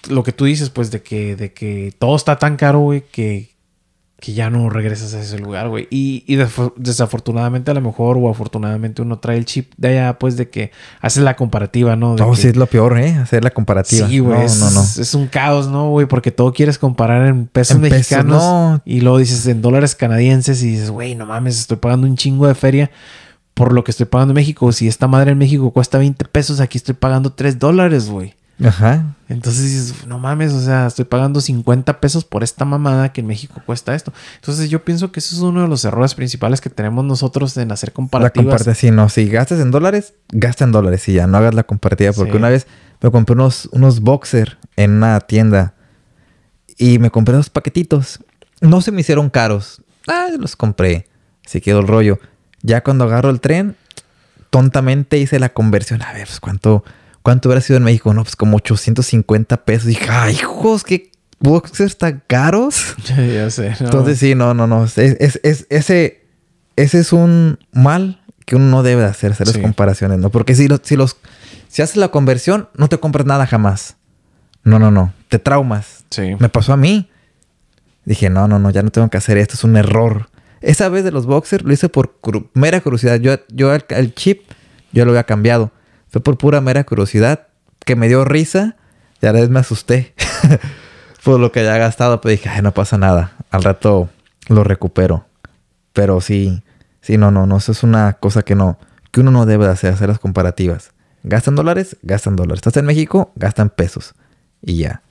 lo 0.08 0.22
que 0.22 0.34
tú 0.34 0.46
dices, 0.46 0.70
pues, 0.70 0.92
de 0.92 1.02
que, 1.02 1.36
de 1.36 1.52
que 1.52 1.96
todo 1.98 2.16
está 2.16 2.38
tan 2.38 2.58
caro, 2.58 2.82
güey, 2.82 3.02
que, 3.12 3.55
que 4.26 4.34
ya 4.34 4.50
no 4.50 4.72
regresas 4.72 5.14
a 5.14 5.22
ese 5.22 5.38
lugar, 5.38 5.70
güey. 5.70 5.88
Y, 5.92 6.24
y 6.26 6.36
desaf- 6.38 6.74
desafortunadamente 6.78 7.70
a 7.70 7.76
lo 7.76 7.82
mejor 7.82 8.18
o 8.18 8.28
afortunadamente 8.28 9.04
uno 9.04 9.20
trae 9.20 9.38
el 9.38 9.46
chip 9.46 9.72
de 9.78 9.90
allá, 9.90 10.18
pues, 10.18 10.36
de 10.36 10.50
que 10.50 10.72
haces 11.00 11.22
la 11.22 11.36
comparativa, 11.36 11.96
¿no? 11.96 12.16
De 12.16 12.24
No, 12.24 12.32
que- 12.32 12.38
sí 12.38 12.48
es 12.48 12.56
lo 12.56 12.66
peor, 12.66 12.98
¿eh? 12.98 13.14
Hacer 13.14 13.44
la 13.44 13.52
comparativa. 13.52 14.08
Sí, 14.08 14.18
güey. 14.18 14.40
No, 14.40 14.44
es, 14.44 14.60
no, 14.60 14.72
no. 14.72 14.82
es 14.82 15.14
un 15.14 15.28
caos, 15.28 15.68
¿no, 15.68 15.92
güey? 15.92 16.08
Porque 16.08 16.32
todo 16.32 16.54
quieres 16.54 16.80
comparar 16.80 17.28
en 17.28 17.46
pesos 17.46 17.76
En 17.76 17.82
pesos, 17.84 17.98
mexicanos. 18.00 18.42
no. 18.42 18.82
Y 18.84 19.02
luego 19.02 19.20
dices 19.20 19.46
en 19.46 19.62
dólares 19.62 19.94
canadienses 19.94 20.64
y 20.64 20.72
dices, 20.72 20.90
güey, 20.90 21.14
no 21.14 21.28
mames, 21.28 21.60
estoy 21.60 21.78
pagando 21.78 22.08
un 22.08 22.18
chingo 22.18 22.48
de 22.48 22.56
feria 22.56 22.90
por 23.54 23.74
lo 23.74 23.84
que 23.84 23.92
estoy 23.92 24.08
pagando 24.08 24.32
en 24.32 24.36
México. 24.36 24.72
Si 24.72 24.88
esta 24.88 25.08
madre 25.08 25.34
en 25.34 25.38
México 25.38 25.70
cuesta 25.70 26.00
20 26.00 26.26
pesos, 26.26 26.60
aquí 26.62 26.80
estoy 26.80 26.96
pagando 26.96 27.32
3 27.34 27.60
dólares, 27.60 28.10
güey. 28.10 28.34
Ajá. 28.64 29.16
Entonces 29.28 29.64
dices, 29.64 30.08
no 30.08 30.18
mames, 30.18 30.54
o 30.54 30.62
sea, 30.62 30.88
estoy 30.88 31.04
pagando 31.06 31.42
50 31.42 32.00
pesos 32.00 32.24
por 32.24 32.42
esta 32.44 32.64
mamada 32.64 33.12
que 33.12 33.20
en 33.22 33.28
México 33.28 33.62
cuesta 33.66 33.94
esto. 33.96 34.14
Entonces 34.36 34.70
yo 34.70 34.86
pienso 34.86 35.12
que 35.12 35.20
eso 35.20 35.36
es 35.36 35.42
uno 35.42 35.62
de 35.64 35.68
los 35.68 35.84
errores 35.84 36.16
principales 36.16 36.62
que 36.62 36.70
tenemos 36.70 37.04
nosotros 37.04 37.58
en 37.58 37.72
hacer 37.72 37.90
La 37.90 37.94
comparativas. 37.96 38.46
comparte 38.46 38.76
sí, 38.80 38.92
no. 38.92 39.10
Si 39.10 39.28
gastas 39.28 39.60
en 39.60 39.72
dólares, 39.72 40.14
gasta 40.30 40.64
en 40.64 40.72
dólares 40.72 41.08
y 41.10 41.14
ya. 41.14 41.28
No 41.28 41.38
hagas 41.38 41.54
la 41.54 41.64
comparativa. 41.64 42.14
Porque 42.14 42.32
Sí. 42.32 42.38
una 42.38 42.50
vez 42.50 42.66
me 43.02 43.12
compré 43.12 43.34
unos, 43.34 43.68
unos 43.74 44.00
boxer 44.00 44.58
en 44.78 44.92
una 44.92 45.20
tienda 45.22 45.74
y 46.78 47.00
me 47.00 47.12
compré 47.12 47.36
dos 47.36 47.50
paquetitos. 47.50 48.20
No 48.62 48.80
se 48.80 48.92
me 48.92 49.02
hicieron 49.02 49.30
caros. 49.30 49.82
Ah, 50.08 50.28
los 50.40 50.56
compré. 50.56 51.08
Se 51.46 51.60
quedó 51.62 51.80
el 51.80 51.88
rollo. 51.88 52.20
Ya 52.62 52.82
cuando 52.84 53.04
agarro 53.04 53.30
el 53.32 53.42
tren, 53.42 53.76
tontamente 54.50 55.18
hice 55.18 55.40
la 55.40 55.50
conversión. 55.50 56.02
A 56.04 56.14
ver, 56.14 56.26
pues 56.28 56.40
cuánto, 56.40 56.84
cuánto 57.26 57.50
hubiera 57.50 57.60
sido 57.62 57.78
en 57.78 57.84
México. 57.84 58.14
No, 58.14 58.24
pues 58.24 58.36
como 58.38 58.56
850 58.58 59.66
pesos. 59.66 59.88
dije, 59.88 60.08
ay, 60.10 60.36
hijos, 60.36 60.84
qué 60.84 61.12
boxers 61.40 61.98
tan 61.98 62.22
caros. 62.28 62.96
ya 63.18 63.50
sé. 63.50 63.72
¿no? 63.80 63.86
Entonces 63.88 64.20
sí, 64.20 64.36
no, 64.36 64.54
no, 64.54 64.68
no. 64.68 64.86
Es, 64.86 64.98
es- 64.98 65.40
es- 65.44 65.68
ese, 65.70 66.24
ese 66.76 67.00
es 67.00 67.12
un 67.12 67.58
mal 67.74 68.22
que 68.46 68.56
uno 68.56 68.66
no 68.70 68.84
debe 68.84 69.02
de 69.02 69.08
hacer, 69.08 69.32
hacer 69.32 69.48
las 69.48 69.58
comparaciones, 69.58 70.20
¿no? 70.20 70.30
Porque 70.30 70.54
si, 70.56 70.68
lo- 70.68 70.80
si 70.82 70.96
los 70.96 71.18
si 71.68 71.82
haces 71.82 71.98
la 71.98 72.08
conversión, 72.10 72.70
no 72.78 72.88
te 72.88 73.00
compras 73.00 73.26
nada 73.26 73.46
jamás. 73.48 73.98
No, 74.64 74.80
no, 74.80 74.92
no. 74.92 75.12
Te 75.30 75.40
traumas. 75.40 76.06
Sí. 76.12 76.36
Me 76.40 76.48
pasó 76.48 76.72
a 76.74 76.78
mí. 76.78 77.10
Dije, 78.06 78.30
no, 78.30 78.48
no, 78.48 78.60
no, 78.60 78.70
ya 78.70 78.84
no 78.84 78.92
tengo 78.92 79.10
que 79.10 79.18
hacer 79.18 79.38
esto, 79.40 79.56
es 79.56 79.64
un 79.64 79.76
error. 79.78 80.30
Esa 80.62 80.90
vez 80.90 81.04
de 81.04 81.12
los 81.12 81.26
boxers 81.26 81.64
lo 81.66 81.74
hice 81.74 81.90
por 81.90 82.18
mera 82.54 82.80
curiosidad. 82.82 83.18
Yo, 83.20 83.36
yo 83.50 83.74
el, 83.74 83.84
el 83.90 84.14
chip, 84.16 84.44
yo 84.92 85.06
lo 85.06 85.12
había 85.12 85.24
cambiado. 85.24 85.72
Fue 86.16 86.22
por 86.24 86.38
pura 86.38 86.62
mera 86.62 86.86
curiosidad 86.86 87.48
que 87.84 87.98
me 87.98 88.08
dio 88.08 88.24
risa 88.24 88.78
y 89.22 89.26
a 89.26 89.34
la 89.34 89.42
vez 89.42 89.50
me 89.50 89.60
asusté 89.60 90.14
por 91.26 91.42
lo 91.42 91.52
que 91.52 91.60
había 91.60 91.78
gastado. 91.78 92.22
Pero 92.22 92.32
dije, 92.32 92.48
ay, 92.48 92.62
no 92.62 92.74
pasa 92.74 92.98
nada. 92.98 93.34
Al 93.52 93.64
rato 93.64 94.10
lo 94.48 94.64
recupero. 94.64 95.26
Pero 95.92 96.22
sí, 96.22 96.64
sí, 97.02 97.18
no, 97.18 97.32
no, 97.32 97.46
no. 97.48 97.58
Eso 97.58 97.74
es 97.74 97.84
una 97.84 98.14
cosa 98.14 98.44
que 98.44 98.56
no, 98.56 98.80
que 99.12 99.20
uno 99.20 99.32
no 99.32 99.46
debe 99.46 99.66
de 99.66 99.72
hacer, 99.74 99.94
hacer 99.94 100.08
las 100.08 100.20
comparativas. 100.20 100.92
Gastan 101.24 101.56
dólares, 101.56 101.98
gastan 102.02 102.38
dólares. 102.38 102.60
Estás 102.60 102.78
en 102.78 102.86
México, 102.86 103.34
gastan 103.36 103.70
pesos. 103.70 104.14
Y 104.62 104.78
ya. 104.78 105.02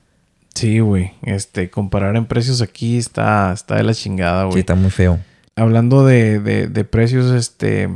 Sí, 0.54 0.78
güey. 0.78 1.12
Este, 1.22 1.68
comparar 1.68 2.16
en 2.16 2.24
precios 2.24 2.62
aquí 2.62 2.96
está, 2.96 3.52
está 3.52 3.74
de 3.76 3.82
la 3.82 3.92
chingada, 3.92 4.44
Sí, 4.44 4.48
güey. 4.48 4.60
está 4.60 4.74
muy 4.74 4.90
feo. 4.90 5.18
Hablando 5.54 6.06
de, 6.06 6.40
de- 6.40 6.66
de 6.68 6.84
precios, 6.84 7.30
este, 7.32 7.90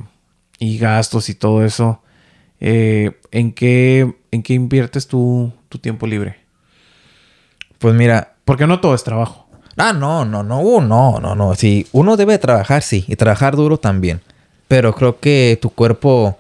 y 0.59 0.77
gastos 0.77 1.31
y 1.31 1.35
todo 1.35 1.65
eso, 1.65 2.03
eh, 2.61 3.13
¿en 3.31 3.53
qué, 3.53 4.15
en 4.31 4.43
qué 4.43 4.55
inviertes 4.55 5.07
tu, 5.07 5.53
tu 5.69 5.79
tiempo 5.79 6.07
libre? 6.07 6.37
Pues 7.79 7.95
mira, 7.95 8.35
Porque 8.45 8.67
no 8.67 8.81
todo 8.81 8.95
es 8.95 9.05
trabajo. 9.05 9.47
Ah, 9.77 9.93
no, 9.93 10.25
no, 10.25 10.43
no, 10.43 10.61
uh, 10.61 10.81
no, 10.81 11.21
no, 11.21 11.35
no. 11.37 11.55
Sí, 11.55 11.87
uno 11.93 12.17
debe 12.17 12.33
de 12.33 12.39
trabajar, 12.39 12.83
sí, 12.83 13.05
y 13.07 13.15
trabajar 13.15 13.55
duro 13.55 13.79
también. 13.79 14.21
Pero 14.67 14.95
creo 14.95 15.21
que 15.21 15.59
tu 15.63 15.71
cuerpo, 15.71 16.37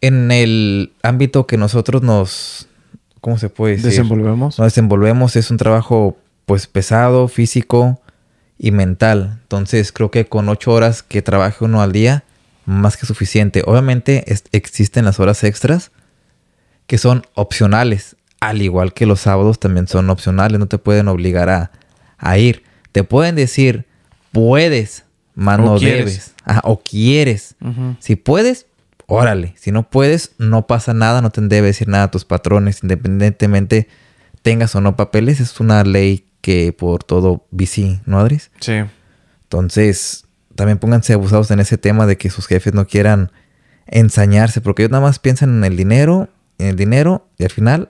en 0.00 0.30
el 0.30 0.92
ámbito 1.02 1.46
que 1.46 1.58
nosotros 1.58 2.02
nos, 2.02 2.68
¿cómo 3.20 3.36
se 3.36 3.50
puede 3.50 3.74
decir? 3.74 3.90
Desenvolvemos. 3.90 4.58
Nos 4.58 4.66
desenvolvemos 4.66 5.36
es 5.36 5.50
un 5.50 5.58
trabajo, 5.58 6.16
pues, 6.46 6.66
pesado, 6.66 7.28
físico 7.28 8.00
y 8.58 8.70
mental. 8.70 9.40
Entonces, 9.42 9.92
creo 9.92 10.10
que 10.10 10.24
con 10.24 10.48
ocho 10.48 10.72
horas 10.72 11.02
que 11.02 11.20
trabaje 11.20 11.64
uno 11.64 11.82
al 11.82 11.92
día, 11.92 12.24
más 12.66 12.96
que 12.96 13.06
suficiente. 13.06 13.62
Obviamente, 13.66 14.24
existen 14.52 15.04
las 15.04 15.20
horas 15.20 15.44
extras 15.44 15.90
que 16.86 16.98
son 16.98 17.24
opcionales. 17.34 18.16
Al 18.40 18.62
igual 18.62 18.94
que 18.94 19.06
los 19.06 19.20
sábados 19.20 19.60
también 19.60 19.86
son 19.86 20.08
opcionales. 20.10 20.58
No 20.58 20.66
te 20.66 20.78
pueden 20.78 21.08
obligar 21.08 21.48
a, 21.50 21.70
a 22.18 22.38
ir. 22.38 22.64
Te 22.92 23.04
pueden 23.04 23.36
decir, 23.36 23.86
puedes, 24.32 25.04
más 25.34 25.58
no 25.58 25.76
quieres. 25.76 26.04
debes. 26.06 26.34
Ajá, 26.44 26.60
o 26.64 26.80
quieres. 26.82 27.54
Si 28.00 28.16
puedes, 28.16 28.66
órale. 29.06 29.54
Si 29.56 29.72
no 29.72 29.88
puedes, 29.88 30.32
no 30.38 30.66
pasa 30.66 30.94
nada. 30.94 31.20
No 31.20 31.30
te 31.30 31.40
debe 31.42 31.68
decir 31.68 31.88
nada 31.88 32.04
a 32.04 32.10
tus 32.10 32.24
patrones, 32.24 32.82
independientemente 32.82 33.88
tengas 34.42 34.74
o 34.74 34.80
no 34.80 34.96
papeles. 34.96 35.40
Es 35.40 35.60
una 35.60 35.84
ley 35.84 36.24
que 36.40 36.72
por 36.72 37.04
todo 37.04 37.46
bici, 37.50 38.00
¿no, 38.06 38.18
Adris? 38.18 38.50
Sí. 38.60 38.80
Entonces, 39.42 40.24
también 40.60 40.76
pónganse 40.76 41.14
abusados 41.14 41.50
en 41.50 41.58
ese 41.58 41.78
tema 41.78 42.04
de 42.04 42.18
que 42.18 42.28
sus 42.28 42.46
jefes 42.46 42.74
no 42.74 42.86
quieran 42.86 43.32
ensañarse, 43.86 44.60
porque 44.60 44.82
ellos 44.82 44.90
nada 44.92 45.02
más 45.06 45.18
piensan 45.18 45.48
en 45.56 45.64
el 45.64 45.74
dinero, 45.74 46.28
en 46.58 46.66
el 46.66 46.76
dinero, 46.76 47.26
y 47.38 47.44
al 47.44 47.50
final, 47.50 47.88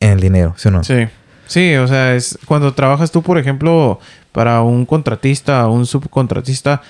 en 0.00 0.10
el 0.10 0.20
dinero, 0.20 0.52
¿sí 0.58 0.68
o 0.68 0.70
no? 0.70 0.84
Sí. 0.84 1.06
Sí, 1.46 1.76
o 1.76 1.88
sea, 1.88 2.14
es 2.14 2.38
cuando 2.44 2.74
trabajas 2.74 3.10
tú, 3.10 3.22
por 3.22 3.38
ejemplo, 3.38 4.00
para 4.32 4.60
un 4.60 4.84
contratista 4.84 5.66
o 5.66 5.72
un 5.72 5.86
subcontratista, 5.86 6.82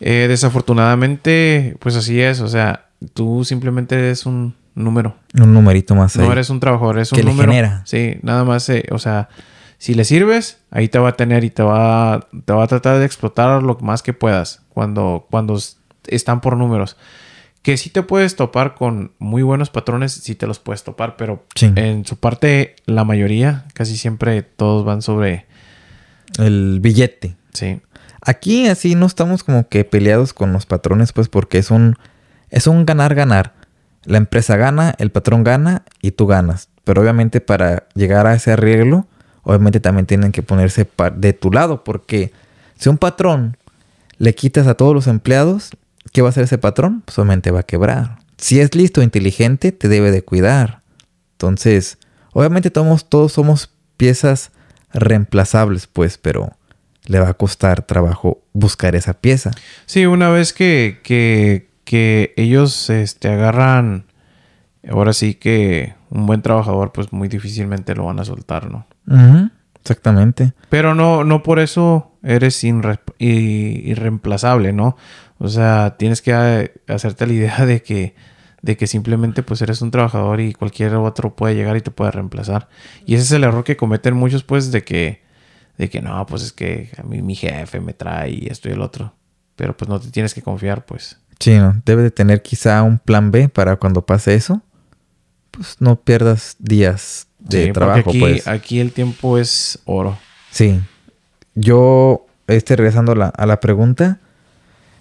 eh, 0.00 0.26
desafortunadamente, 0.28 1.76
pues 1.80 1.96
así 1.96 2.20
es. 2.20 2.40
O 2.40 2.48
sea, 2.48 2.88
tú 3.14 3.42
simplemente 3.42 3.94
eres 3.94 4.26
un 4.26 4.54
número. 4.74 5.16
Un 5.34 5.54
numerito 5.54 5.94
más 5.94 6.14
ahí. 6.16 6.26
No 6.26 6.32
eres 6.32 6.50
un 6.50 6.60
trabajador, 6.60 6.96
eres 6.96 7.10
un 7.12 7.16
Que 7.16 7.24
le 7.24 7.30
número. 7.30 7.50
genera. 7.52 7.82
Sí, 7.86 8.18
nada 8.22 8.44
más, 8.44 8.68
eh, 8.68 8.84
o 8.90 8.98
sea, 8.98 9.30
si 9.80 9.94
le 9.94 10.04
sirves, 10.04 10.58
ahí 10.70 10.88
te 10.88 10.98
va 10.98 11.08
a 11.08 11.16
tener 11.16 11.42
y 11.42 11.48
te 11.50 11.62
va, 11.62 12.28
te 12.44 12.52
va 12.52 12.64
a 12.64 12.66
tratar 12.66 12.98
de 12.98 13.06
explotar 13.06 13.62
lo 13.62 13.76
más 13.80 14.02
que 14.02 14.12
puedas 14.12 14.60
cuando, 14.68 15.26
cuando 15.30 15.58
están 16.06 16.42
por 16.42 16.56
números. 16.58 16.98
Que 17.62 17.76
sí 17.78 17.88
te 17.90 18.02
puedes 18.02 18.36
topar 18.36 18.74
con 18.74 19.12
muy 19.18 19.42
buenos 19.42 19.70
patrones, 19.70 20.12
sí 20.12 20.34
te 20.34 20.46
los 20.46 20.58
puedes 20.58 20.84
topar, 20.84 21.16
pero 21.16 21.44
Sí. 21.54 21.72
en 21.76 22.04
su 22.04 22.16
parte, 22.18 22.76
la 22.84 23.04
mayoría, 23.04 23.64
casi 23.74 23.96
siempre 23.96 24.42
todos 24.42 24.84
van 24.84 25.00
sobre, 25.02 25.46
El 26.38 26.78
billete. 26.80 27.36
sí, 27.54 27.80
Aquí 28.22 28.68
así 28.68 28.94
no 28.94 29.06
estamos 29.06 29.44
como 29.44 29.66
que 29.68 29.84
peleados 29.84 30.34
con 30.34 30.52
los 30.52 30.66
patrones, 30.66 31.12
pues 31.14 31.28
porque 31.30 31.56
es 31.56 31.70
un, 31.70 31.96
es 32.50 32.66
un 32.66 32.84
ganar-ganar. 32.84 33.54
La 34.04 34.18
empresa 34.18 34.56
gana, 34.56 34.94
el 34.98 35.10
patrón 35.10 35.42
gana 35.42 35.84
y 36.02 36.10
tú 36.10 36.26
ganas. 36.26 36.68
Pero 36.84 37.00
obviamente 37.00 37.40
para 37.40 37.88
llegar 37.94 38.26
a 38.26 38.34
ese 38.34 38.52
arreglo, 38.52 39.06
obviamente 39.42 39.80
también 39.80 40.06
tienen 40.06 40.32
que 40.32 40.42
ponerse 40.42 40.88
de 41.16 41.32
tu 41.32 41.52
lado, 41.52 41.84
porque 41.84 42.32
si 42.76 42.88
un 42.88 42.98
patrón 42.98 43.56
le 44.18 44.34
quitas 44.34 44.66
a 44.66 44.74
todos 44.74 44.94
los 44.94 45.06
empleados, 45.06 45.70
¿qué 46.12 46.22
va 46.22 46.28
a 46.28 46.30
hacer 46.30 46.44
ese 46.44 46.58
patrón? 46.58 47.02
Pues 47.04 47.18
obviamente 47.18 47.50
va 47.50 47.60
a 47.60 47.64
quebrar. 47.64 48.18
Si 48.36 48.60
es 48.60 48.74
listo, 48.74 49.02
inteligente, 49.02 49.72
te 49.72 49.88
debe 49.88 50.10
de 50.10 50.22
cuidar. 50.22 50.82
Entonces, 51.32 51.98
obviamente 52.32 52.70
todos, 52.70 53.32
somos 53.32 53.70
piezas 53.96 54.50
reemplazables, 54.92 55.86
pues, 55.86 56.18
pero 56.18 56.52
le 57.06 57.20
va 57.20 57.28
a 57.28 57.34
costar 57.34 57.82
trabajo 57.82 58.42
buscar 58.52 58.94
esa 58.94 59.14
pieza. 59.14 59.50
Sí, 59.86 60.06
una 60.06 60.30
vez 60.30 60.52
que, 60.52 61.00
que, 61.02 61.70
que 61.84 62.34
ellos 62.36 62.90
este, 62.90 63.28
agarran, 63.28 64.04
ahora 64.88 65.12
sí 65.12 65.34
que 65.34 65.94
un 66.10 66.26
buen 66.26 66.42
trabajador, 66.42 66.92
pues 66.92 67.12
muy 67.12 67.28
difícilmente 67.28 67.94
lo 67.94 68.06
van 68.06 68.20
a 68.20 68.24
soltar, 68.24 68.70
¿no? 68.70 68.86
Exactamente. 69.80 70.52
Pero 70.68 70.94
no, 70.94 71.24
no 71.24 71.42
por 71.42 71.58
eso 71.58 72.18
eres 72.22 72.62
irre- 72.64 73.00
irreemplazable, 73.18 74.72
¿no? 74.72 74.96
O 75.38 75.48
sea, 75.48 75.96
tienes 75.98 76.22
que 76.22 76.32
eh, 76.34 76.74
hacerte 76.88 77.26
la 77.26 77.32
idea 77.32 77.64
de 77.66 77.82
que, 77.82 78.14
de 78.62 78.76
que 78.76 78.86
simplemente 78.86 79.42
pues 79.42 79.62
eres 79.62 79.80
un 79.82 79.90
trabajador 79.90 80.40
y 80.40 80.52
cualquier 80.52 80.94
otro 80.96 81.34
puede 81.34 81.54
llegar 81.54 81.76
y 81.76 81.80
te 81.80 81.90
puede 81.90 82.10
reemplazar. 82.10 82.68
Y 83.06 83.14
ese 83.14 83.24
es 83.24 83.32
el 83.32 83.44
error 83.44 83.64
que 83.64 83.76
cometen 83.76 84.14
muchos, 84.14 84.44
pues, 84.44 84.70
de 84.70 84.84
que, 84.84 85.22
de 85.78 85.88
que 85.88 86.02
no, 86.02 86.26
pues 86.26 86.42
es 86.42 86.52
que 86.52 86.90
a 86.98 87.02
mí 87.02 87.22
mi 87.22 87.34
jefe 87.34 87.80
me 87.80 87.94
trae 87.94 88.30
y 88.30 88.46
esto 88.50 88.68
y 88.68 88.72
el 88.72 88.82
otro. 88.82 89.14
Pero 89.56 89.76
pues 89.76 89.88
no 89.88 89.98
te 89.98 90.10
tienes 90.10 90.34
que 90.34 90.42
confiar, 90.42 90.84
pues. 90.84 91.18
Sí, 91.38 91.56
¿no? 91.56 91.80
Debe 91.86 92.02
de 92.02 92.10
tener 92.10 92.42
quizá 92.42 92.82
un 92.82 92.98
plan 92.98 93.30
B 93.30 93.48
para 93.48 93.76
cuando 93.76 94.04
pase 94.04 94.34
eso. 94.34 94.62
Pues 95.50 95.76
no 95.80 95.96
pierdas 96.00 96.56
días 96.58 97.28
de 97.50 97.66
Sí, 97.66 97.72
trabajo, 97.72 98.10
aquí, 98.10 98.20
pues. 98.20 98.48
aquí 98.48 98.80
el 98.80 98.92
tiempo 98.92 99.38
es 99.38 99.78
oro. 99.84 100.18
Sí. 100.50 100.80
Yo, 101.54 102.26
este, 102.46 102.76
regresando 102.76 103.12
a 103.12 103.16
la, 103.16 103.26
a 103.26 103.46
la 103.46 103.60
pregunta, 103.60 104.18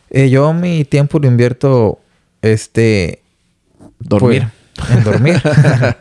eh, 0.10 0.30
yo 0.30 0.54
mi 0.54 0.86
tiempo 0.86 1.20
lo 1.20 1.28
invierto, 1.28 2.00
este... 2.42 3.22
Dormir. 4.00 4.48
pues, 4.76 4.90
en 4.92 5.04
dormir. 5.04 5.42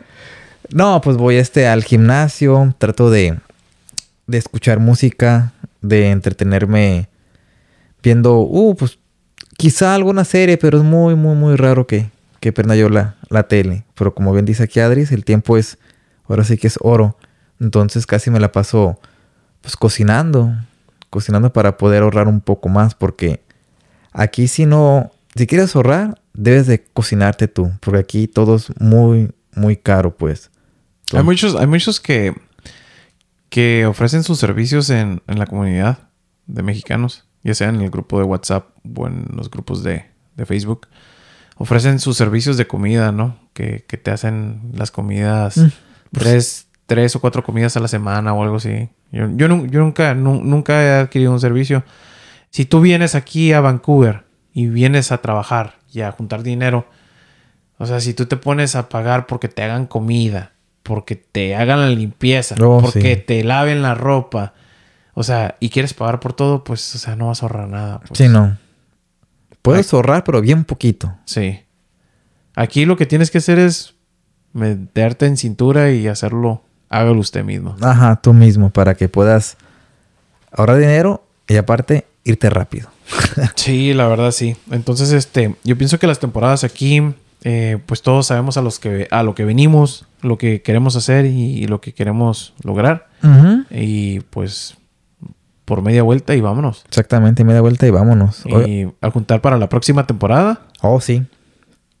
no, 0.69 1.01
pues 1.01 1.17
voy, 1.17 1.35
este, 1.35 1.67
al 1.67 1.83
gimnasio, 1.83 2.73
trato 2.77 3.09
de, 3.09 3.37
de 4.27 4.37
escuchar 4.37 4.79
música, 4.79 5.53
de 5.81 6.11
entretenerme 6.11 7.07
viendo, 8.01 8.39
uh, 8.39 8.75
pues 8.75 8.97
quizá 9.57 9.95
alguna 9.95 10.23
serie, 10.25 10.57
pero 10.57 10.77
es 10.77 10.83
muy, 10.83 11.15
muy, 11.15 11.35
muy 11.35 11.55
raro 11.55 11.85
que, 11.85 12.09
que 12.39 12.51
prenda 12.53 12.75
yo 12.75 12.89
la, 12.89 13.15
la 13.29 13.43
tele. 13.43 13.83
Pero 13.95 14.13
como 14.13 14.33
bien 14.33 14.45
dice 14.45 14.63
aquí 14.63 14.79
Adris, 14.79 15.11
el 15.11 15.25
tiempo 15.25 15.57
es, 15.57 15.77
ahora 16.29 16.43
sí 16.43 16.57
que 16.57 16.67
es 16.67 16.77
oro. 16.81 17.17
Entonces 17.59 18.05
casi 18.05 18.31
me 18.31 18.39
la 18.39 18.51
paso 18.51 18.99
pues 19.61 19.75
cocinando, 19.75 20.55
cocinando 21.09 21.51
para 21.51 21.77
poder 21.77 22.03
ahorrar 22.03 22.27
un 22.27 22.41
poco 22.41 22.69
más, 22.69 22.95
porque 22.95 23.43
aquí 24.13 24.47
si 24.47 24.65
no, 24.65 25.11
si 25.35 25.47
quieres 25.47 25.75
ahorrar, 25.75 26.21
debes 26.33 26.67
de 26.67 26.83
cocinarte 26.83 27.47
tú, 27.47 27.71
porque 27.81 27.99
aquí 27.99 28.27
todo 28.27 28.55
es 28.55 28.71
muy, 28.79 29.31
muy 29.53 29.75
caro, 29.75 30.15
pues. 30.15 30.49
Hay 31.11 31.23
muchos, 31.23 31.55
hay 31.55 31.67
muchos 31.67 31.99
que, 31.99 32.33
que 33.49 33.85
ofrecen 33.85 34.23
sus 34.23 34.39
servicios 34.39 34.89
en, 34.89 35.21
en 35.27 35.39
la 35.39 35.47
comunidad 35.47 36.09
de 36.47 36.63
mexicanos, 36.63 37.25
ya 37.43 37.53
sea 37.55 37.69
en 37.69 37.81
el 37.81 37.89
grupo 37.89 38.19
de 38.19 38.25
WhatsApp 38.25 38.69
o 38.95 39.07
en 39.07 39.25
los 39.35 39.49
grupos 39.49 39.83
de, 39.83 40.05
de 40.37 40.45
Facebook. 40.45 40.87
Ofrecen 41.57 41.99
sus 41.99 42.15
servicios 42.15 42.55
de 42.55 42.67
comida, 42.67 43.11
¿no? 43.11 43.37
Que, 43.53 43.83
que 43.87 43.97
te 43.97 44.11
hacen 44.11 44.71
las 44.73 44.91
comidas, 44.91 45.57
Mm, 45.57 45.67
tres, 46.11 46.67
tres 46.85 47.15
o 47.15 47.21
cuatro 47.21 47.43
comidas 47.43 47.75
a 47.77 47.79
la 47.79 47.87
semana 47.87 48.33
o 48.33 48.43
algo 48.43 48.57
así. 48.57 48.89
Yo, 49.11 49.27
yo, 49.35 49.47
nu- 49.47 49.65
yo 49.67 49.79
nunca, 49.79 50.13
nu- 50.15 50.43
nunca 50.43 50.83
he 50.83 50.91
adquirido 50.99 51.31
un 51.31 51.39
servicio. 51.39 51.83
Si 52.51 52.65
tú 52.65 52.81
vienes 52.81 53.15
aquí 53.15 53.53
a 53.53 53.61
Vancouver 53.61 54.23
y 54.53 54.67
vienes 54.67 55.11
a 55.11 55.19
trabajar 55.19 55.75
y 55.91 56.01
a 56.01 56.11
juntar 56.11 56.43
dinero, 56.43 56.87
o 57.77 57.85
sea, 57.85 57.99
si 57.99 58.13
tú 58.13 58.25
te 58.25 58.37
pones 58.37 58.75
a 58.75 58.89
pagar 58.89 59.25
porque 59.27 59.47
te 59.47 59.63
hagan 59.63 59.85
comida, 59.85 60.51
porque 60.83 61.15
te 61.15 61.55
hagan 61.55 61.79
la 61.81 61.89
limpieza, 61.89 62.55
Oh, 62.59 62.81
porque 62.81 63.15
sí. 63.15 63.21
te 63.25 63.43
laven 63.43 63.81
la 63.81 63.93
ropa, 63.95 64.53
o 65.13 65.23
sea, 65.23 65.55
y 65.59 65.69
quieres 65.69 65.93
pagar 65.93 66.19
por 66.19 66.33
todo, 66.33 66.63
pues, 66.63 66.95
o 66.95 66.97
sea, 66.97 67.15
no 67.15 67.27
vas 67.27 67.41
a 67.43 67.45
ahorrar 67.45 67.67
nada. 67.67 67.99
pues. 67.99 68.17
Sí, 68.17 68.27
no. 68.27 68.57
Puedes 69.61 69.93
ahorrar, 69.93 70.23
pero 70.23 70.41
bien 70.41 70.63
poquito. 70.63 71.15
Sí. 71.25 71.59
Aquí 72.55 72.85
lo 72.85 72.97
que 72.97 73.05
tienes 73.05 73.29
que 73.29 73.37
hacer 73.39 73.59
es 73.59 73.93
meterte 74.53 75.25
en 75.25 75.37
cintura 75.37 75.91
y 75.91 76.07
hacerlo, 76.07 76.61
hágalo 76.89 77.19
usted 77.19 77.43
mismo. 77.43 77.75
Ajá, 77.81 78.19
tú 78.21 78.33
mismo, 78.33 78.69
para 78.69 78.95
que 78.95 79.09
puedas 79.09 79.57
ahorrar 80.51 80.77
dinero 80.77 81.23
y 81.47 81.57
aparte 81.57 82.05
irte 82.23 82.49
rápido. 82.49 82.89
Sí, 83.55 83.93
la 83.93 84.07
verdad 84.07 84.31
sí. 84.31 84.55
Entonces, 84.71 85.11
este, 85.11 85.55
yo 85.63 85.77
pienso 85.77 85.99
que 85.99 86.07
las 86.07 86.19
temporadas 86.19 86.63
aquí, 86.63 87.01
eh, 87.43 87.77
pues 87.85 88.01
todos 88.01 88.27
sabemos 88.27 88.57
a 88.57 88.61
los 88.61 88.79
que 88.79 89.07
a 89.11 89.23
lo 89.23 89.33
que 89.35 89.45
venimos, 89.45 90.05
lo 90.21 90.37
que 90.37 90.61
queremos 90.61 90.95
hacer 90.95 91.25
y, 91.25 91.63
y 91.63 91.67
lo 91.67 91.79
que 91.81 91.93
queremos 91.93 92.53
lograr. 92.63 93.07
Y 93.69 94.21
pues 94.21 94.77
por 95.69 95.83
media 95.83 96.01
vuelta 96.01 96.35
y 96.35 96.41
vámonos. 96.41 96.83
Exactamente, 96.87 97.43
media 97.43 97.61
vuelta 97.61 97.85
y 97.85 97.91
vámonos. 97.91 98.43
Y 98.45 98.87
a 99.01 99.11
juntar 99.11 99.39
para 99.41 99.57
la 99.57 99.69
próxima 99.69 100.07
temporada. 100.07 100.61
Oh, 100.81 100.99
sí. 100.99 101.23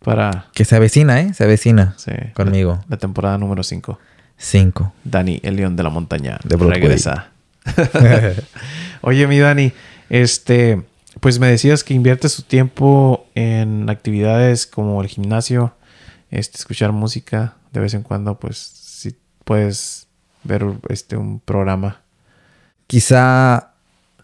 Para 0.03 0.47
Que 0.53 0.65
se 0.65 0.75
avecina, 0.75 1.19
¿eh? 1.21 1.33
Se 1.33 1.43
avecina 1.43 1.93
sí, 1.97 2.11
conmigo. 2.33 2.83
la 2.87 2.97
temporada 2.97 3.37
número 3.37 3.63
5. 3.63 3.99
Cinco. 4.37 4.93
Dani, 5.03 5.39
el 5.43 5.57
león 5.57 5.75
de 5.75 5.83
la 5.83 5.89
montaña, 5.89 6.39
De 6.43 6.55
regresa. 6.55 7.31
Oye, 9.01 9.27
mi 9.27 9.37
Dani, 9.39 9.73
este, 10.09 10.81
pues 11.19 11.39
me 11.39 11.47
decías 11.47 11.83
que 11.83 11.93
inviertes 11.93 12.31
su 12.31 12.43
tiempo 12.43 13.27
en 13.35 13.89
actividades 13.89 14.65
como 14.65 15.01
el 15.01 15.07
gimnasio, 15.07 15.73
este, 16.31 16.57
escuchar 16.57 16.93
música 16.93 17.55
de 17.73 17.81
vez 17.81 17.93
en 17.93 18.03
cuando, 18.03 18.39
pues 18.39 18.57
si 18.57 19.15
puedes 19.43 20.07
ver 20.43 20.65
este 20.87 21.17
un 21.17 21.39
programa. 21.39 22.01
Quizá 22.87 23.73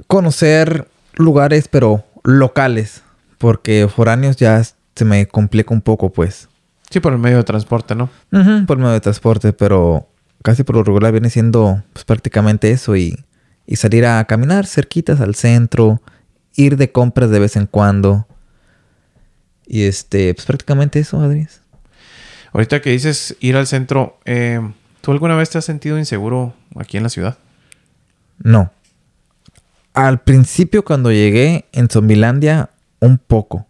conocer 0.08 0.88
lugares, 1.16 1.68
pero 1.68 2.04
locales. 2.24 3.02
Porque 3.38 3.88
foráneos 3.94 4.38
ya 4.38 4.62
se 4.96 5.06
me 5.06 5.28
complica 5.28 5.74
un 5.74 5.82
poco, 5.82 6.12
pues. 6.12 6.50
Sí, 6.90 7.00
por 7.00 7.14
el 7.14 7.20
medio 7.20 7.38
de 7.38 7.44
transporte, 7.44 7.96
¿no? 7.96 8.10
Ujú, 8.32 8.66
por 8.66 8.78
medio 8.78 8.92
de 8.92 9.02
transporte, 9.02 9.54
pero 9.54 10.08
casi 10.44 10.64
por 10.64 10.76
lo 10.76 10.84
regular 10.84 11.12
viene 11.12 11.30
siendo 11.30 11.84
pues, 11.94 12.06
prácticamente 12.06 12.72
eso 12.72 12.96
y, 12.96 13.26
y 13.66 13.76
salir 13.76 14.06
a 14.06 14.24
caminar 14.26 14.66
cerquitas 14.66 15.20
al 15.20 15.36
centro, 15.36 16.02
ir 16.56 16.78
de 16.78 16.92
compras 16.92 17.30
de 17.32 17.40
vez 17.40 17.56
en 17.56 17.66
cuando. 17.66 18.28
Y 19.66 19.84
este, 19.84 20.34
pues 20.34 20.46
prácticamente 20.46 21.00
eso, 21.00 21.20
Adris. 21.20 21.62
Ahorita 22.54 22.82
que 22.82 22.92
dices 22.92 23.36
ir 23.40 23.58
al 23.58 23.68
centro, 23.68 24.20
eh, 24.26 24.62
¿tú 25.02 25.12
alguna 25.12 25.36
vez 25.36 25.50
te 25.50 25.58
has 25.58 25.66
sentido 25.66 25.98
inseguro 25.98 26.54
aquí 26.76 26.98
en 26.98 27.04
la 27.04 27.10
ciudad? 27.10 27.38
No. 28.38 28.72
Al 29.94 30.22
principio 30.22 30.86
cuando 30.86 31.12
llegué 31.12 31.66
en 31.72 31.90
Zombilandia, 31.90 32.70
un 33.00 33.18
poco. 33.18 33.68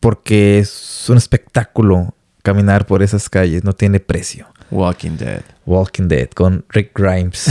Porque 0.00 0.58
es 0.58 1.06
un 1.08 1.16
espectáculo 1.16 2.14
caminar 2.42 2.86
por 2.86 3.02
esas 3.02 3.28
calles, 3.28 3.64
no 3.64 3.72
tiene 3.72 4.00
precio. 4.00 4.46
Walking 4.70 5.16
Dead. 5.16 5.42
Walking 5.64 6.08
Dead 6.08 6.28
con 6.30 6.64
Rick 6.68 6.92
Grimes. 6.94 7.48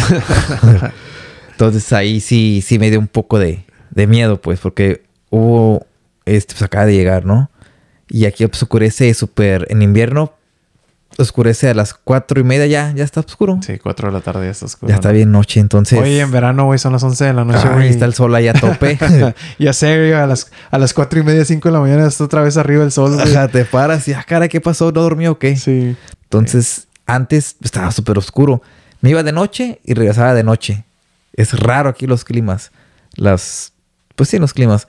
Entonces 1.52 1.92
ahí 1.94 2.20
sí, 2.20 2.62
sí 2.66 2.80
me 2.80 2.90
dio 2.90 3.00
un 3.00 3.08
poco 3.08 3.40
de, 3.40 3.66
de 3.92 4.08
miedo, 4.08 4.42
pues, 4.42 4.60
porque 4.60 5.04
hubo, 5.30 5.86
este, 6.26 6.54
pues 6.54 6.64
acaba 6.64 6.86
de 6.86 6.94
llegar, 6.94 7.26
¿no? 7.26 7.50
Y 8.10 8.26
aquí 8.26 8.46
pues, 8.48 8.62
oscurece 8.62 9.14
súper, 9.14 9.68
en 9.70 9.82
invierno 9.82 10.34
oscurece 11.18 11.70
a 11.70 11.74
las 11.74 11.94
cuatro 11.94 12.40
y 12.40 12.44
media 12.44 12.66
ya, 12.66 12.94
ya 12.94 13.04
está 13.04 13.22
oscuro. 13.22 13.60
Sí, 13.62 13.80
4 13.80 14.10
de 14.10 14.14
la 14.14 14.22
tarde 14.22 14.46
ya 14.46 14.52
está 14.52 14.66
oscuro. 14.66 14.90
ya 14.90 14.96
está 14.96 15.12
bien 15.12 15.32
noche, 15.32 15.60
entonces... 15.60 16.00
Oye, 16.00 16.20
en 16.20 16.32
verano, 16.32 16.66
güey, 16.66 16.80
son 16.80 16.94
las 16.94 17.04
11 17.04 17.26
de 17.26 17.34
la 17.34 17.46
noche, 17.46 17.68
güey. 17.70 17.90
está 17.90 18.06
el 18.06 18.14
sol 18.14 18.34
ahí 18.36 18.48
a 18.48 18.54
tope. 18.54 18.98
ya 19.60 19.74
sé, 19.74 19.98
güey, 19.98 20.14
a 20.14 20.28
las, 20.28 20.52
a 20.72 20.78
las 20.78 20.94
4 20.94 21.20
y 21.20 21.24
media, 21.24 21.46
5 21.46 21.68
de 21.68 21.74
la 21.74 21.80
mañana 21.80 22.08
está 22.08 22.24
otra 22.24 22.42
vez 22.42 22.58
arriba 22.58 22.84
el 22.84 22.92
sol, 22.92 23.14
güey. 23.16 23.36
Ajá, 23.36 23.48
te 23.48 23.66
paras 23.66 24.08
y, 24.08 24.14
ah, 24.14 24.26
cara, 24.28 24.48
¿qué 24.48 24.62
pasó? 24.62 24.92
¿No 24.92 25.02
dormí 25.02 25.28
o 25.28 25.40
qué? 25.40 25.56
Sí. 25.56 25.96
Entonces, 26.24 26.88
antes 27.06 27.56
estaba 27.62 27.92
súper 27.92 28.18
oscuro. 28.18 28.62
Me 29.02 29.12
iba 29.12 29.24
de 29.24 29.32
noche 29.32 29.80
y 29.84 29.94
regresaba 29.94 30.34
de 30.34 30.44
noche. 30.44 30.86
Es 31.34 31.58
raro 31.60 31.90
aquí 31.90 32.08
los 32.08 32.24
climas. 32.24 32.72
Las... 33.16 33.74
Pues 34.16 34.30
sí, 34.30 34.40
los 34.40 34.54
climas. 34.54 34.88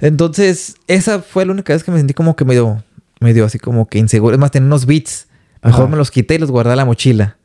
Entonces, 0.00 0.76
esa 0.88 1.20
fue 1.20 1.46
la 1.46 1.52
única 1.52 1.72
vez 1.72 1.82
que 1.84 1.90
me 1.90 1.98
sentí 1.98 2.14
como 2.14 2.36
que 2.36 2.44
medio... 2.44 2.82
Medio 3.20 3.44
así 3.44 3.58
como 3.58 3.88
que 3.88 3.98
inseguro. 3.98 4.34
Es 4.34 4.40
más, 4.40 4.50
tenía 4.50 4.66
unos 4.66 4.86
beats. 4.86 5.28
Mejor 5.62 5.82
Ajá. 5.82 5.90
me 5.90 5.96
los 5.96 6.10
quité 6.10 6.34
y 6.34 6.38
los 6.38 6.50
guardé 6.50 6.72
en 6.72 6.76
la 6.76 6.84
mochila. 6.84 7.36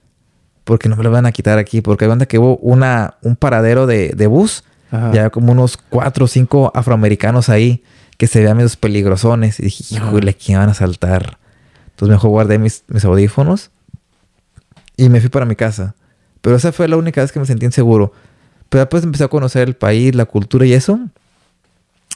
Porque 0.63 0.89
no 0.89 0.95
me 0.95 1.03
los 1.03 1.11
van 1.11 1.25
a 1.25 1.31
quitar 1.31 1.57
aquí. 1.57 1.81
Porque 1.81 2.05
hay 2.05 2.09
cuenta 2.09 2.25
que 2.25 2.37
hubo 2.39 2.57
una, 2.57 3.15
un 3.21 3.35
paradero 3.35 3.87
de, 3.87 4.09
de 4.09 4.27
bus. 4.27 4.63
Ajá. 4.91 5.11
Ya 5.13 5.29
como 5.29 5.51
unos 5.51 5.77
cuatro 5.77 6.25
o 6.25 6.27
cinco 6.27 6.71
afroamericanos 6.75 7.49
ahí. 7.49 7.83
Que 8.17 8.27
se 8.27 8.39
veían 8.39 8.57
medio 8.57 8.69
peligrosones. 8.79 9.59
Y 9.59 9.63
dije, 9.63 9.95
híjole, 9.95 10.33
¿quién 10.33 10.59
van 10.59 10.69
a 10.69 10.73
saltar? 10.73 11.37
Entonces 11.91 12.13
mejor 12.13 12.31
guardé 12.31 12.59
mis, 12.59 12.83
mis 12.87 13.05
audífonos. 13.05 13.71
Y 14.97 15.09
me 15.09 15.21
fui 15.21 15.29
para 15.29 15.45
mi 15.45 15.55
casa. 15.55 15.95
Pero 16.41 16.55
esa 16.55 16.71
fue 16.71 16.87
la 16.87 16.97
única 16.97 17.21
vez 17.21 17.31
que 17.31 17.39
me 17.39 17.45
sentí 17.45 17.65
inseguro. 17.65 18.11
Pero 18.69 18.81
después 18.81 19.03
empecé 19.03 19.23
a 19.23 19.27
conocer 19.27 19.67
el 19.67 19.75
país, 19.75 20.13
la 20.15 20.25
cultura 20.25 20.65
y 20.65 20.73
eso. 20.73 20.99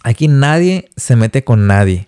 Aquí 0.03 0.27
nadie 0.27 0.89
se 0.95 1.15
mete 1.15 1.43
con 1.43 1.65
nadie. 1.65 2.05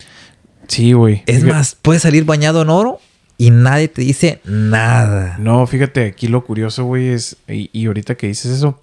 Sí, 0.68 0.94
güey. 0.94 1.24
Es 1.26 1.38
Fíjate- 1.42 1.54
más, 1.54 1.76
puedes 1.82 2.02
salir 2.02 2.26
bañado 2.26 2.62
en 2.62 2.70
oro 2.70 3.00
y 3.38 3.52
nadie 3.52 3.88
te 3.88 4.02
dice 4.02 4.42
nada. 4.46 5.38
No, 5.40 5.66
fíjate, 5.68 6.06
aquí 6.08 6.28
lo 6.28 6.44
curioso, 6.46 6.86
güey, 6.86 7.10
es... 7.10 7.38
Y, 7.48 7.70
y 7.74 7.86
ahorita 7.88 8.16
que 8.16 8.28
dices 8.28 8.52
eso, 8.52 8.82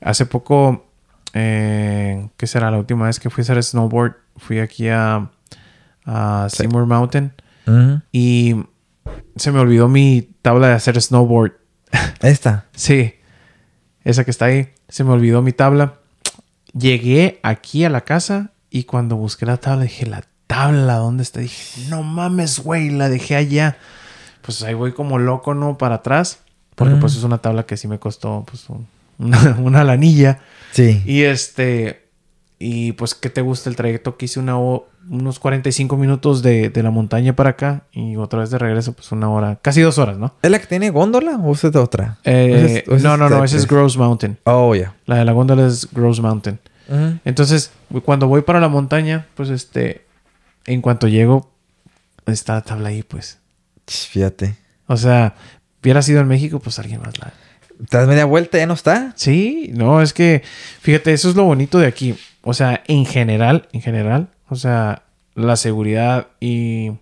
hace 0.00 0.26
poco 0.26 0.86
eh, 1.34 2.28
¿qué 2.36 2.46
será? 2.46 2.70
La 2.70 2.78
última 2.78 3.06
vez 3.06 3.20
que 3.20 3.28
fui 3.30 3.42
a 3.42 3.44
hacer 3.44 3.62
snowboard, 3.62 4.14
fui 4.36 4.60
aquí 4.60 4.88
a, 4.88 5.30
a 6.06 6.46
Seymour 6.50 6.86
Mountain 6.86 7.32
y 8.12 8.56
se 9.36 9.52
me 9.52 9.58
olvidó 9.58 9.88
mi 9.88 10.28
tabla 10.42 10.68
de 10.68 10.74
hacer 10.74 11.00
snowboard. 11.00 11.52
Esta. 12.22 12.66
Sí, 12.74 13.14
esa 14.04 14.24
que 14.24 14.30
está 14.30 14.46
ahí, 14.46 14.68
se 14.88 15.04
me 15.04 15.10
olvidó 15.10 15.42
mi 15.42 15.52
tabla. 15.52 15.94
Llegué 16.72 17.40
aquí 17.42 17.84
a 17.84 17.90
la 17.90 18.02
casa 18.02 18.52
y 18.70 18.84
cuando 18.84 19.16
busqué 19.16 19.44
la 19.46 19.56
tabla 19.58 19.82
dije, 19.84 20.06
la 20.06 20.22
tabla, 20.48 20.96
¿dónde 20.96 21.22
está? 21.22 21.38
Dije, 21.38 21.82
no 21.88 22.02
mames, 22.02 22.58
güey, 22.58 22.90
la 22.90 23.08
dejé 23.08 23.36
allá. 23.36 23.76
Pues 24.42 24.62
ahí 24.64 24.74
voy 24.74 24.92
como 24.92 25.18
loco, 25.20 25.54
¿no? 25.54 25.78
Para 25.78 25.96
atrás. 25.96 26.40
Porque 26.74 26.94
Mm. 26.94 27.00
pues 27.00 27.14
es 27.16 27.22
una 27.22 27.38
tabla 27.38 27.64
que 27.66 27.76
sí 27.76 27.86
me 27.86 27.98
costó 28.00 28.44
pues 28.50 28.68
un- 28.68 28.86
una, 29.18 29.56
una 29.60 29.84
lanilla. 29.84 30.40
Sí. 30.72 31.02
Y 31.06 31.22
este, 31.22 32.08
y 32.58 32.92
pues, 32.92 33.14
¿qué 33.14 33.30
te 33.30 33.40
gusta 33.42 33.68
el 33.70 33.76
trayecto 33.76 34.16
que 34.16 34.24
hice? 34.26 34.38
Una, 34.40 34.56
unos 35.10 35.38
45 35.38 35.96
minutos 35.96 36.42
de, 36.42 36.70
de 36.70 36.82
la 36.82 36.90
montaña 36.90 37.34
para 37.34 37.50
acá 37.50 37.82
y 37.92 38.16
otra 38.16 38.40
vez 38.40 38.50
de 38.50 38.58
regreso, 38.58 38.92
pues 38.92 39.10
una 39.12 39.28
hora, 39.30 39.58
casi 39.62 39.80
dos 39.80 39.98
horas, 39.98 40.18
¿no? 40.18 40.34
¿Es 40.42 40.50
la 40.50 40.58
que 40.58 40.66
tiene 40.66 40.90
góndola 40.90 41.36
o 41.36 41.52
es 41.52 41.62
de 41.62 41.78
otra? 41.78 42.18
Eh, 42.24 42.52
¿O 42.52 42.56
esa 42.56 42.66
es- 42.78 42.88
o 42.88 42.94
esa 42.96 43.08
no, 43.08 43.16
no, 43.16 43.28
no, 43.28 43.44
ese 43.44 43.56
que 43.56 43.60
es 43.62 43.66
Gross 43.66 43.96
Mountain. 43.96 44.38
Oh, 44.44 44.74
ya. 44.74 44.94
La 45.06 45.16
de 45.16 45.24
la 45.24 45.32
góndola 45.32 45.66
es 45.66 45.88
Gross 45.92 46.20
Mountain. 46.20 46.58
Entonces, 47.24 47.70
cuando 48.04 48.28
voy 48.28 48.40
para 48.42 48.60
la 48.60 48.68
montaña, 48.68 49.26
pues 49.34 49.50
este, 49.50 50.06
en 50.68 50.82
cuanto 50.82 51.08
llego, 51.08 51.50
está 52.26 52.54
la 52.54 52.62
tabla 52.62 52.90
ahí, 52.90 53.02
pues. 53.02 53.38
Fíjate. 53.86 54.56
O 54.86 54.96
sea, 54.96 55.34
hubiera 55.82 56.02
sido 56.02 56.20
en 56.20 56.28
México, 56.28 56.60
pues 56.60 56.78
alguien 56.78 57.00
más 57.00 57.18
la. 57.18 57.32
¿Te 57.88 57.96
das 57.96 58.08
media 58.08 58.24
vuelta? 58.24 58.58
¿Ya 58.58 58.66
no 58.66 58.74
está? 58.74 59.12
Sí, 59.16 59.70
no, 59.72 60.02
es 60.02 60.12
que, 60.12 60.42
fíjate, 60.80 61.12
eso 61.12 61.30
es 61.30 61.36
lo 61.36 61.44
bonito 61.44 61.78
de 61.78 61.86
aquí. 61.86 62.16
O 62.42 62.52
sea, 62.52 62.82
en 62.86 63.06
general, 63.06 63.68
en 63.72 63.80
general, 63.80 64.28
o 64.48 64.56
sea, 64.56 65.02
la 65.34 65.56
seguridad 65.56 66.28
y... 66.40 66.92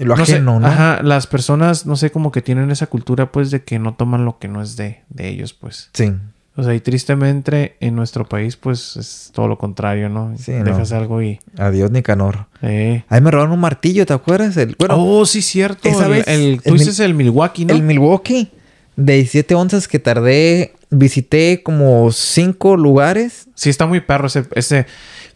Y 0.00 0.04
lo 0.04 0.16
no 0.16 0.26
sé, 0.26 0.34
ajeno, 0.34 0.60
¿no? 0.60 0.66
Ajá, 0.66 1.02
las 1.02 1.26
personas, 1.26 1.86
no 1.86 1.96
sé, 1.96 2.10
como 2.10 2.30
que 2.30 2.42
tienen 2.42 2.70
esa 2.70 2.86
cultura, 2.86 3.32
pues, 3.32 3.50
de 3.50 3.64
que 3.64 3.78
no 3.78 3.94
toman 3.94 4.24
lo 4.24 4.38
que 4.38 4.48
no 4.48 4.62
es 4.62 4.76
de, 4.76 5.02
de 5.08 5.28
ellos, 5.28 5.54
pues. 5.54 5.90
Sí. 5.92 6.12
O 6.58 6.64
sea, 6.64 6.74
y 6.74 6.80
tristemente 6.80 7.76
en 7.78 7.94
nuestro 7.94 8.28
país, 8.28 8.56
pues, 8.56 8.96
es 8.96 9.30
todo 9.32 9.46
lo 9.46 9.56
contrario, 9.58 10.08
¿no? 10.08 10.34
Sí, 10.36 10.50
no. 10.50 10.64
Dejas 10.64 10.90
algo 10.90 11.22
y... 11.22 11.38
Adiós, 11.56 11.92
Nicanor. 11.92 12.46
Eh. 12.62 13.04
Ahí 13.08 13.20
me 13.20 13.30
robaron 13.30 13.52
un 13.52 13.60
martillo, 13.60 14.04
¿te 14.04 14.12
acuerdas? 14.12 14.56
El, 14.56 14.74
bueno, 14.76 14.96
oh, 14.98 15.24
sí, 15.24 15.40
cierto. 15.40 15.88
esa 15.88 16.08
vez, 16.08 16.26
el- 16.26 16.60
tú 16.60 16.72
el 16.72 16.78
dices 16.78 16.98
el 16.98 17.14
Milwaukee, 17.14 17.64
¿no? 17.64 17.74
el 17.74 17.84
Milwaukee 17.84 18.50
de 18.96 19.14
17 19.14 19.54
onzas 19.54 19.86
que 19.86 20.00
tardé, 20.00 20.74
visité 20.90 21.62
como 21.62 22.10
cinco 22.10 22.76
lugares. 22.76 23.46
Sí, 23.54 23.70
está 23.70 23.86
muy 23.86 24.00
perro 24.00 24.26
ese, 24.26 24.42
ese. 24.56 24.86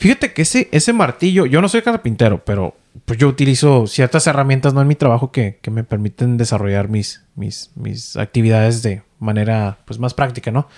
Fíjate 0.01 0.33
que 0.33 0.43
ese, 0.43 0.69
ese 0.73 0.93
martillo, 0.93 1.47
yo 1.47 1.61
no 1.63 1.69
soy 1.69 1.83
carpintero, 1.83 2.43
pero 2.45 2.75
pues 3.05 3.21
yo 3.21 3.29
utilizo 3.29 3.87
ciertas 3.87 4.27
herramientas, 4.27 4.75
¿no? 4.75 4.83
En 4.83 4.89
mi 4.89 4.97
trabajo 4.97 5.31
que, 5.31 5.61
que 5.63 5.71
me 5.71 5.85
permiten 5.85 6.37
desarrollar 6.37 6.89
mis, 6.89 7.22
mis, 7.35 7.71
mis 7.75 8.17
actividades 8.17 8.83
de 8.83 9.03
manera 9.19 9.79
pues 9.85 9.99
más 9.99 10.15
práctica, 10.15 10.51
¿no? 10.51 10.69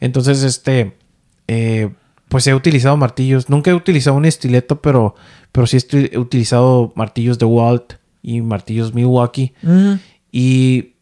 Entonces, 0.00 0.42
este, 0.42 0.96
eh, 1.48 1.90
pues 2.28 2.46
he 2.46 2.54
utilizado 2.54 2.96
martillos. 2.96 3.48
Nunca 3.48 3.70
he 3.70 3.74
utilizado 3.74 4.16
un 4.16 4.24
estileto, 4.24 4.80
pero, 4.82 5.14
pero 5.52 5.66
sí 5.66 5.76
estoy- 5.76 6.10
he 6.12 6.18
utilizado 6.18 6.92
martillos 6.96 7.38
de 7.38 7.46
Walt 7.46 7.94
y 8.22 8.40
martillos 8.40 8.92
Milwaukee. 8.94 9.52
Y 10.32 10.94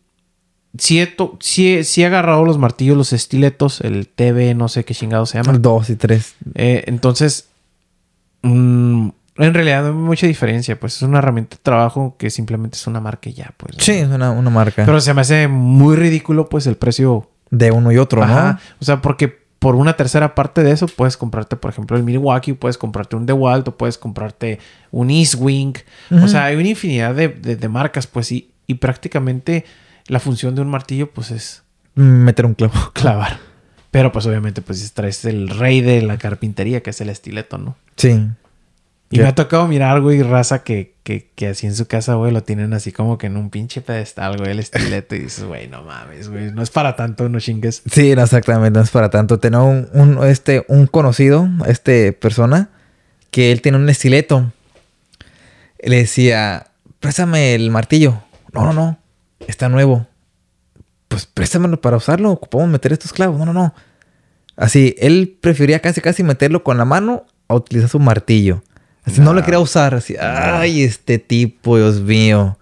sí 0.77 1.01
he, 1.01 1.07
to- 1.07 1.39
sí 1.41 1.75
he- 1.75 1.85
sí 1.85 2.03
he 2.03 2.07
agarrado 2.07 2.45
los 2.45 2.59
martillos, 2.59 2.97
los 2.97 3.13
estiletos, 3.13 3.81
el 3.81 4.09
TB, 4.09 4.55
no 4.55 4.69
sé 4.69 4.85
qué 4.85 4.95
chingado 4.95 5.25
se 5.27 5.39
llama. 5.39 5.59
Dos 5.59 5.89
y 5.91 5.97
tres. 5.97 6.35
Eh, 6.55 6.85
entonces, 6.87 7.49
mm, 8.43 8.51
en 9.37 9.55
realidad 9.55 9.83
no 9.83 9.89
hay 9.89 9.95
mucha 9.95 10.27
diferencia. 10.27 10.79
Pues 10.79 10.97
es 10.97 11.03
una 11.03 11.19
herramienta 11.19 11.57
de 11.57 11.63
trabajo 11.63 12.17
que 12.19 12.31
simplemente 12.31 12.77
es 12.77 12.87
una 12.87 13.01
marca 13.01 13.29
y 13.31 13.33
ya, 13.35 13.53
pues. 13.57 13.77
Sí, 13.79 13.93
es 13.93 14.09
una, 14.09 14.31
una 14.31 14.51
marca. 14.51 14.85
Pero 14.85 15.01
se 15.01 15.15
me 15.15 15.21
hace 15.23 15.49
muy 15.49 15.97
ridículo, 15.97 16.49
pues, 16.49 16.67
el 16.67 16.77
precio. 16.77 17.29
de 17.51 17.71
uno 17.71 17.93
y 17.93 17.99
otro, 17.99 18.23
Ajá. 18.23 18.53
¿no? 18.55 18.59
O 18.81 18.85
sea, 18.85 19.03
porque 19.03 19.43
por 19.59 19.77
una 19.77 19.93
tercera 19.95 20.35
parte 20.35 20.63
de 20.63 20.73
eso 20.73 20.87
puedes 20.89 21.17
comprarte, 21.17 21.55
por 21.57 21.71
ejemplo, 21.71 21.97
el 21.97 22.03
Milwaukee, 22.03 22.53
puedes 22.55 22.77
comprarte 22.79 23.15
un 23.15 23.27
DeWalt 23.27 23.69
o 23.69 23.77
puedes 23.77 23.97
comprarte 23.99 24.59
un 24.91 25.11
Eastwing. 25.11 25.75
O 26.11 26.15
Ujú. 26.17 26.29
sea, 26.29 26.47
hay 26.47 26.57
una 26.57 26.69
infinidad 26.69 27.15
de, 27.15 27.29
de- 27.29 27.57
de 27.57 27.69
marcas, 27.69 28.07
pues, 28.07 28.33
y, 28.33 28.51
y 28.67 28.75
prácticamente 28.75 29.65
la 30.09 30.19
función 30.19 30.55
de 30.55 30.63
un 30.63 30.69
martillo, 30.69 31.11
pues, 31.13 31.31
es 31.31 31.63
Meter 31.95 32.47
un 32.47 32.55
clavo. 32.55 32.73
clavar. 32.95 33.39
Pero, 33.91 34.11
pues, 34.13 34.25
obviamente, 34.27 34.63
pues, 34.63 34.93
traes 34.95 35.25
el 35.27 35.49
rey 35.51 35.81
de 35.83 36.01
la 36.03 36.17
carpintería, 36.17 36.83
que 36.83 36.91
es 36.91 37.01
el 37.03 37.11
estileto, 37.11 37.59
¿no? 37.59 37.77
Sí. 37.97 38.27
Y 39.13 39.19
me 39.19 39.27
ha 39.27 39.35
tocado 39.35 39.69
mirar, 39.69 40.01
güey, 40.01 40.23
raza 40.23 40.65
que, 40.65 40.95
que, 41.03 41.31
que 41.35 41.49
así 41.49 41.67
en 41.67 41.75
su 41.75 41.87
casa, 41.87 42.15
güey, 42.15 42.33
lo 42.33 42.43
tienen 42.43 42.73
así 42.73 42.93
como 42.93 43.19
que 43.19 43.27
en 43.27 43.37
un 43.37 43.51
pinche 43.51 43.83
pedestal, 43.83 44.39
güey, 44.39 44.53
el 44.53 44.59
estileto. 44.59 45.15
Y 45.15 45.21
dices, 45.21 45.45
güey, 45.45 45.69
no 45.69 45.83
mames, 45.83 46.31
güey, 46.31 46.51
no 46.51 46.63
es 46.63 46.71
para 46.71 46.97
tanto, 46.97 47.29
no 47.29 47.39
chingues. 47.39 47.83
Sí, 47.91 48.15
no, 48.17 48.23
exactamente, 48.23 48.79
no 48.79 48.83
es 48.83 48.91
para 48.91 49.11
tanto. 49.11 49.39
Tenía 49.39 49.61
un, 49.61 49.89
un, 49.93 50.25
este, 50.27 50.65
un 50.69 50.87
conocido, 50.87 51.47
este 51.67 52.15
persona, 52.15 52.71
que 53.31 53.53
él 53.53 53.61
tiene 53.61 53.77
un 53.77 53.89
estileto. 53.91 54.51
Le 55.79 55.97
decía, 55.97 56.69
préstame 56.99 57.55
el 57.55 57.71
martillo. 57.71 58.23
No, 58.55 58.65
no, 58.65 58.73
no, 58.73 58.99
está 59.47 59.69
nuevo. 59.69 60.07
Pues 61.09 61.27
préstamelo 61.27 61.79
para 61.81 61.99
usarlo, 61.99 62.31
ocupamos 62.31 62.69
meter 62.69 62.93
estos 62.93 63.13
clavos. 63.13 63.39
No, 63.39 63.45
no, 63.45 63.53
no. 63.53 63.75
Así, 64.57 64.95
él 64.99 65.37
prefería 65.41 65.81
casi, 65.81 66.01
casi 66.01 66.23
meterlo 66.23 66.65
con 66.65 66.79
la 66.79 66.87
mano 66.87 67.27
a 67.49 67.55
utilizar 67.55 67.91
su 67.91 67.99
martillo. 67.99 68.63
Así 69.05 69.21
no 69.21 69.33
lo 69.33 69.43
quería 69.43 69.61
usar. 69.61 69.95
Así, 69.95 70.17
ay, 70.21 70.83
este 70.83 71.19
tipo, 71.19 71.77
Dios 71.77 72.01
mío. 72.01 72.59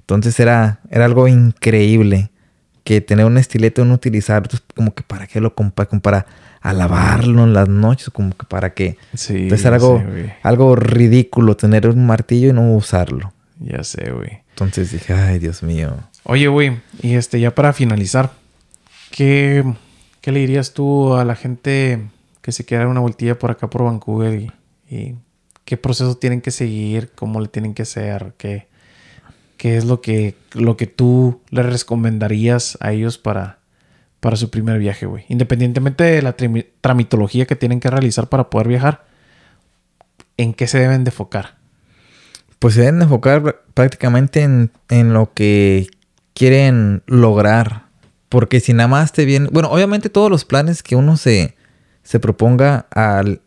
Entonces 0.00 0.38
era, 0.40 0.80
era 0.90 1.04
algo 1.04 1.28
increíble 1.28 2.30
que 2.84 3.00
tener 3.00 3.24
un 3.24 3.38
estileto 3.38 3.84
no 3.84 3.94
utilizar, 3.94 4.42
entonces, 4.42 4.62
como 4.74 4.94
que 4.94 5.02
para 5.02 5.26
qué 5.26 5.40
lo 5.40 5.54
compra, 5.54 5.86
como 5.86 6.02
para 6.02 6.26
a 6.60 6.72
lavarlo 6.72 7.44
en 7.44 7.52
las 7.52 7.68
noches, 7.68 8.10
como 8.10 8.36
que 8.36 8.46
para 8.46 8.72
qué. 8.72 8.96
Sí, 9.14 9.44
Entonces 9.44 9.62
ya 9.62 9.68
era 9.68 9.76
algo, 9.76 9.98
sé, 9.98 10.36
algo 10.42 10.76
ridículo 10.76 11.56
tener 11.56 11.86
un 11.88 12.06
martillo 12.06 12.48
y 12.48 12.52
no 12.52 12.74
usarlo. 12.74 13.32
Ya 13.60 13.84
sé, 13.84 14.10
güey. 14.10 14.42
Entonces 14.50 14.90
dije, 14.90 15.12
ay, 15.12 15.38
Dios 15.38 15.62
mío. 15.62 15.94
Oye, 16.22 16.48
güey, 16.48 16.80
y 17.02 17.14
este, 17.14 17.38
ya 17.38 17.54
para 17.54 17.74
finalizar, 17.74 18.32
¿qué, 19.10 19.64
¿qué 20.22 20.32
le 20.32 20.40
dirías 20.40 20.72
tú 20.72 21.14
a 21.14 21.24
la 21.24 21.34
gente 21.34 22.00
que 22.40 22.52
se 22.52 22.64
quiera 22.64 22.84
dar 22.84 22.90
una 22.90 23.00
vueltilla 23.00 23.38
por 23.38 23.50
acá 23.50 23.68
por 23.68 23.84
Vancouver 23.84 24.34
y, 24.34 24.52
y 24.88 25.16
qué 25.64 25.76
proceso 25.76 26.16
tienen 26.16 26.40
que 26.40 26.50
seguir, 26.50 27.10
cómo 27.14 27.40
le 27.40 27.48
tienen 27.48 27.74
que 27.74 27.82
hacer, 27.82 28.34
qué, 28.36 28.66
qué 29.56 29.76
es 29.76 29.84
lo 29.84 30.00
que, 30.00 30.36
lo 30.52 30.76
que 30.76 30.86
tú 30.86 31.40
les 31.50 31.64
recomendarías 31.66 32.76
a 32.80 32.92
ellos 32.92 33.18
para, 33.18 33.58
para 34.20 34.36
su 34.36 34.50
primer 34.50 34.78
viaje, 34.78 35.06
güey? 35.06 35.24
Independientemente 35.28 36.04
de 36.04 36.22
la 36.22 36.34
tramitología 36.80 37.46
que 37.46 37.56
tienen 37.56 37.80
que 37.80 37.90
realizar 37.90 38.28
para 38.28 38.50
poder 38.50 38.68
viajar, 38.68 39.04
¿en 40.36 40.52
qué 40.54 40.66
se 40.66 40.78
deben 40.78 41.04
de 41.04 41.10
enfocar? 41.10 41.56
Pues 42.58 42.74
se 42.74 42.80
deben 42.80 43.02
enfocar 43.02 43.42
pr- 43.42 43.56
prácticamente 43.74 44.42
en, 44.42 44.70
en 44.88 45.12
lo 45.12 45.32
que 45.32 45.86
quieren 46.34 47.02
lograr. 47.06 47.84
Porque 48.28 48.58
si 48.58 48.72
nada 48.72 48.88
más 48.88 49.12
te 49.12 49.24
viene... 49.26 49.48
Bueno, 49.52 49.70
obviamente 49.70 50.08
todos 50.08 50.30
los 50.30 50.44
planes 50.44 50.82
que 50.82 50.96
uno 50.96 51.16
se, 51.16 51.54
se 52.02 52.18
proponga 52.18 52.86
al 52.90 53.42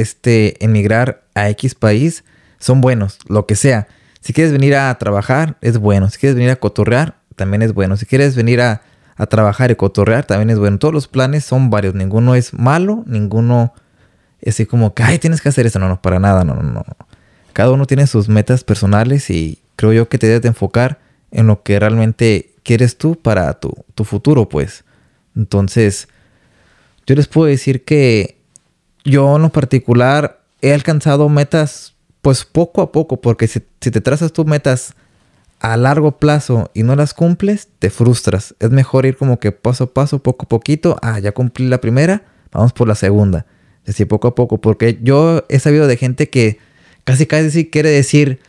este, 0.00 0.62
emigrar 0.64 1.24
a 1.34 1.48
X 1.50 1.74
país 1.74 2.24
son 2.58 2.80
buenos, 2.80 3.18
lo 3.28 3.46
que 3.46 3.56
sea. 3.56 3.88
Si 4.20 4.32
quieres 4.32 4.52
venir 4.52 4.74
a 4.74 4.94
trabajar, 4.98 5.56
es 5.60 5.78
bueno. 5.78 6.10
Si 6.10 6.18
quieres 6.18 6.34
venir 6.34 6.50
a 6.50 6.56
cotorrear, 6.56 7.16
también 7.36 7.62
es 7.62 7.72
bueno. 7.72 7.96
Si 7.96 8.04
quieres 8.04 8.34
venir 8.34 8.60
a, 8.60 8.82
a 9.16 9.26
trabajar 9.26 9.70
y 9.70 9.76
cotorrear, 9.76 10.24
también 10.24 10.50
es 10.50 10.58
bueno. 10.58 10.78
Todos 10.78 10.92
los 10.92 11.08
planes 11.08 11.44
son 11.44 11.70
varios. 11.70 11.94
Ninguno 11.94 12.34
es 12.34 12.52
malo, 12.52 13.04
ninguno 13.06 13.72
es 14.40 14.54
así 14.54 14.66
como 14.66 14.94
que, 14.94 15.02
ay, 15.02 15.18
tienes 15.18 15.40
que 15.40 15.48
hacer 15.48 15.66
eso. 15.66 15.78
No, 15.78 15.88
no, 15.88 16.00
para 16.00 16.18
nada, 16.18 16.44
no, 16.44 16.54
no, 16.54 16.62
no. 16.62 16.84
Cada 17.52 17.70
uno 17.70 17.86
tiene 17.86 18.06
sus 18.06 18.28
metas 18.28 18.64
personales 18.64 19.30
y 19.30 19.60
creo 19.76 19.92
yo 19.92 20.08
que 20.08 20.18
te 20.18 20.26
debes 20.26 20.42
de 20.42 20.48
enfocar 20.48 21.00
en 21.30 21.46
lo 21.46 21.62
que 21.62 21.78
realmente 21.78 22.54
quieres 22.62 22.98
tú 22.98 23.16
para 23.16 23.54
tu, 23.54 23.72
tu 23.94 24.04
futuro, 24.04 24.48
pues. 24.48 24.84
Entonces, 25.36 26.08
yo 27.06 27.14
les 27.14 27.28
puedo 27.28 27.46
decir 27.46 27.84
que 27.84 28.37
yo 29.04 29.36
en 29.36 29.42
lo 29.42 29.48
particular 29.50 30.40
he 30.62 30.72
alcanzado 30.72 31.28
metas 31.28 31.94
pues 32.22 32.44
poco 32.44 32.82
a 32.82 32.92
poco, 32.92 33.20
porque 33.20 33.46
si, 33.46 33.62
si 33.80 33.90
te 33.90 34.00
trazas 34.00 34.32
tus 34.32 34.46
metas 34.46 34.94
a 35.60 35.76
largo 35.76 36.18
plazo 36.18 36.70
y 36.74 36.82
no 36.82 36.94
las 36.96 37.14
cumples, 37.14 37.68
te 37.78 37.90
frustras. 37.90 38.54
Es 38.60 38.70
mejor 38.70 39.06
ir 39.06 39.16
como 39.16 39.40
que 39.40 39.52
paso 39.52 39.84
a 39.84 39.92
paso, 39.92 40.20
poco 40.20 40.44
a 40.44 40.48
poquito. 40.48 40.98
Ah, 41.02 41.18
ya 41.18 41.32
cumplí 41.32 41.66
la 41.68 41.80
primera, 41.80 42.22
vamos 42.52 42.72
por 42.72 42.88
la 42.88 42.94
segunda. 42.94 43.46
Así 43.86 44.04
poco 44.04 44.28
a 44.28 44.34
poco, 44.34 44.58
porque 44.58 44.98
yo 45.02 45.44
he 45.48 45.58
sabido 45.58 45.86
de 45.86 45.96
gente 45.96 46.28
que 46.28 46.58
casi 47.04 47.26
casi 47.26 47.70
quiere 47.70 47.90
decir, 47.90 48.40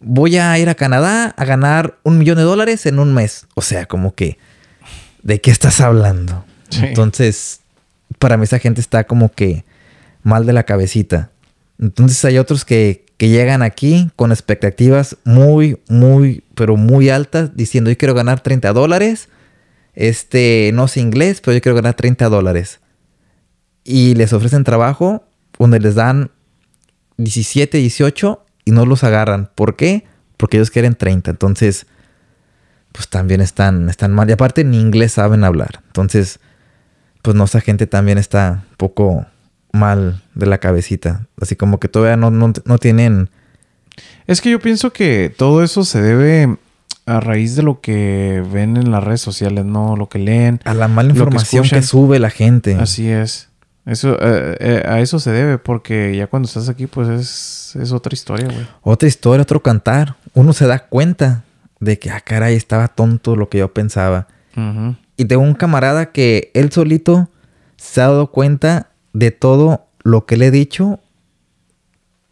voy 0.00 0.36
a 0.36 0.56
ir 0.58 0.68
a 0.68 0.74
Canadá 0.74 1.34
a 1.36 1.44
ganar 1.44 1.98
un 2.04 2.18
millón 2.18 2.36
de 2.36 2.44
dólares 2.44 2.86
en 2.86 3.00
un 3.00 3.12
mes. 3.12 3.46
O 3.54 3.62
sea, 3.62 3.86
como 3.86 4.14
que, 4.14 4.38
¿de 5.22 5.40
qué 5.40 5.50
estás 5.50 5.80
hablando? 5.80 6.44
Sí. 6.70 6.84
Entonces, 6.84 7.60
para 8.18 8.36
mí 8.36 8.44
esa 8.44 8.60
gente 8.60 8.80
está 8.80 9.04
como 9.04 9.32
que 9.32 9.64
mal 10.26 10.44
de 10.44 10.52
la 10.52 10.64
cabecita. 10.64 11.30
Entonces 11.78 12.24
hay 12.24 12.38
otros 12.38 12.64
que, 12.64 13.06
que 13.16 13.28
llegan 13.28 13.62
aquí 13.62 14.10
con 14.16 14.32
expectativas 14.32 15.16
muy, 15.24 15.78
muy, 15.88 16.42
pero 16.56 16.76
muy 16.76 17.10
altas, 17.10 17.56
diciendo 17.56 17.90
yo 17.90 17.96
quiero 17.96 18.12
ganar 18.12 18.40
30 18.40 18.72
dólares. 18.72 19.28
Este, 19.94 20.72
no 20.74 20.88
sé 20.88 21.00
inglés, 21.00 21.40
pero 21.40 21.54
yo 21.54 21.62
quiero 21.62 21.76
ganar 21.76 21.94
30 21.94 22.28
dólares. 22.28 22.80
Y 23.84 24.16
les 24.16 24.32
ofrecen 24.32 24.64
trabajo 24.64 25.22
donde 25.60 25.78
les 25.78 25.94
dan 25.94 26.32
17, 27.18 27.78
18 27.78 28.44
y 28.64 28.72
no 28.72 28.84
los 28.84 29.04
agarran. 29.04 29.50
¿Por 29.54 29.76
qué? 29.76 30.06
Porque 30.36 30.56
ellos 30.56 30.72
quieren 30.72 30.96
30. 30.96 31.30
Entonces, 31.30 31.86
pues 32.90 33.08
también 33.08 33.40
están, 33.40 33.88
están 33.88 34.12
mal. 34.12 34.28
Y 34.28 34.32
aparte 34.32 34.64
ni 34.64 34.80
inglés 34.80 35.12
saben 35.12 35.44
hablar. 35.44 35.82
Entonces, 35.86 36.40
pues 37.22 37.36
no, 37.36 37.44
esa 37.44 37.60
gente 37.60 37.86
también 37.86 38.18
está 38.18 38.64
un 38.70 38.76
poco 38.76 39.26
mal 39.76 40.22
de 40.34 40.46
la 40.46 40.58
cabecita. 40.58 41.26
Así 41.40 41.56
como 41.56 41.78
que 41.78 41.88
todavía 41.88 42.16
no, 42.16 42.30
no, 42.30 42.52
no 42.64 42.78
tienen... 42.78 43.30
Es 44.26 44.40
que 44.40 44.50
yo 44.50 44.58
pienso 44.58 44.92
que 44.92 45.32
todo 45.34 45.62
eso 45.62 45.84
se 45.84 46.02
debe 46.02 46.56
a 47.06 47.20
raíz 47.20 47.54
de 47.54 47.62
lo 47.62 47.80
que 47.80 48.44
ven 48.52 48.76
en 48.76 48.90
las 48.90 49.02
redes 49.02 49.20
sociales, 49.20 49.64
¿no? 49.64 49.96
Lo 49.96 50.08
que 50.08 50.18
leen. 50.18 50.60
A 50.64 50.74
la 50.74 50.88
mala 50.88 51.10
información 51.10 51.64
que, 51.68 51.82
sube 51.82 52.18
la 52.18 52.30
gente. 52.30 52.74
Así 52.74 53.08
es. 53.08 53.48
Eso, 53.86 54.18
eh, 54.20 54.56
eh, 54.58 54.82
a 54.84 55.00
eso 55.00 55.20
se 55.20 55.30
debe, 55.30 55.58
porque 55.58 56.16
ya 56.16 56.26
cuando 56.26 56.48
estás 56.48 56.68
aquí, 56.68 56.88
pues 56.88 57.08
es, 57.08 57.76
es 57.80 57.92
otra 57.92 58.12
historia, 58.12 58.46
güey. 58.46 58.66
Otra 58.82 59.06
historia, 59.06 59.42
otro 59.42 59.62
cantar. 59.62 60.16
Uno 60.34 60.52
se 60.52 60.66
da 60.66 60.80
cuenta 60.80 61.44
de 61.78 62.00
que, 62.00 62.10
ah, 62.10 62.20
caray, 62.20 62.56
estaba 62.56 62.88
tonto 62.88 63.36
lo 63.36 63.48
que 63.48 63.58
yo 63.58 63.72
pensaba. 63.72 64.26
Y 65.18 65.26
tengo 65.26 65.42
un 65.42 65.52
camarada 65.52 66.12
que 66.12 66.50
él 66.54 66.72
solito 66.72 67.28
se 67.76 68.00
ha 68.00 68.04
dado 68.04 68.28
cuenta 68.28 68.88
de 69.16 69.30
todo 69.30 69.86
lo 70.02 70.26
que 70.26 70.36
le 70.36 70.48
he 70.48 70.50
dicho 70.50 71.00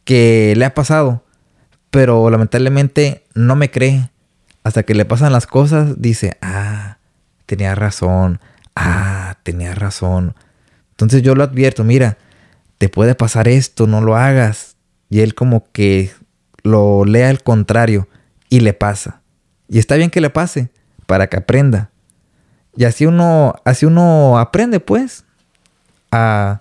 que 0.04 0.52
le 0.54 0.66
ha 0.66 0.74
pasado. 0.74 1.24
Pero 1.90 2.28
lamentablemente 2.28 3.24
no 3.34 3.56
me 3.56 3.70
cree. 3.70 4.10
Hasta 4.64 4.82
que 4.82 4.94
le 4.94 5.06
pasan 5.06 5.32
las 5.32 5.46
cosas, 5.46 6.00
dice, 6.00 6.36
ah, 6.42 6.98
tenía 7.46 7.74
razón. 7.74 8.38
Ah, 8.76 9.38
tenía 9.44 9.74
razón. 9.74 10.34
Entonces 10.90 11.22
yo 11.22 11.34
lo 11.34 11.42
advierto, 11.42 11.84
mira, 11.84 12.18
te 12.76 12.90
puede 12.90 13.14
pasar 13.14 13.48
esto, 13.48 13.86
no 13.86 14.02
lo 14.02 14.16
hagas. 14.16 14.76
Y 15.08 15.20
él 15.20 15.34
como 15.34 15.64
que 15.72 16.12
lo 16.62 17.06
lea 17.06 17.30
al 17.30 17.42
contrario 17.42 18.08
y 18.50 18.60
le 18.60 18.74
pasa. 18.74 19.22
Y 19.68 19.78
está 19.78 19.96
bien 19.96 20.10
que 20.10 20.20
le 20.20 20.28
pase 20.28 20.68
para 21.06 21.28
que 21.28 21.38
aprenda. 21.38 21.90
Y 22.76 22.84
así 22.84 23.06
uno, 23.06 23.54
así 23.64 23.86
uno 23.86 24.38
aprende 24.38 24.80
pues 24.80 25.24
a 26.10 26.60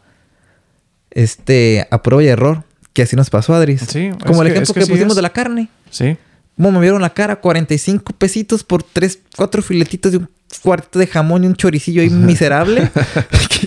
este 1.14 1.88
a 1.90 2.04
prueba 2.04 2.24
y 2.24 2.28
error, 2.28 2.64
que 2.94 3.04
así 3.04 3.16
nos 3.16 3.30
pasó, 3.30 3.54
Adris. 3.54 3.82
Sí, 3.88 4.12
como 4.26 4.42
el 4.42 4.50
ejemplo 4.50 4.74
que, 4.74 4.86
pusimos 4.86 5.16
de 5.16 5.22
la 5.22 5.32
carne. 5.32 5.70
Sí. 5.90 6.18
Como 6.56 6.72
me 6.72 6.82
vieron 6.82 7.02
la 7.02 7.12
cara, 7.12 7.38
45 7.38 8.14
pesitos 8.14 8.64
por 8.64 8.84
3, 8.84 9.20
4 9.36 9.62
filetitos 9.64 10.12
de 10.12 10.20
un 10.20 10.30
cuarto 10.62 11.00
de 11.00 11.08
jamón 11.08 11.44
y 11.44 11.48
un 11.48 11.56
choricillo 11.56 12.02
ahí 12.02 12.10
miserable. 12.12 12.92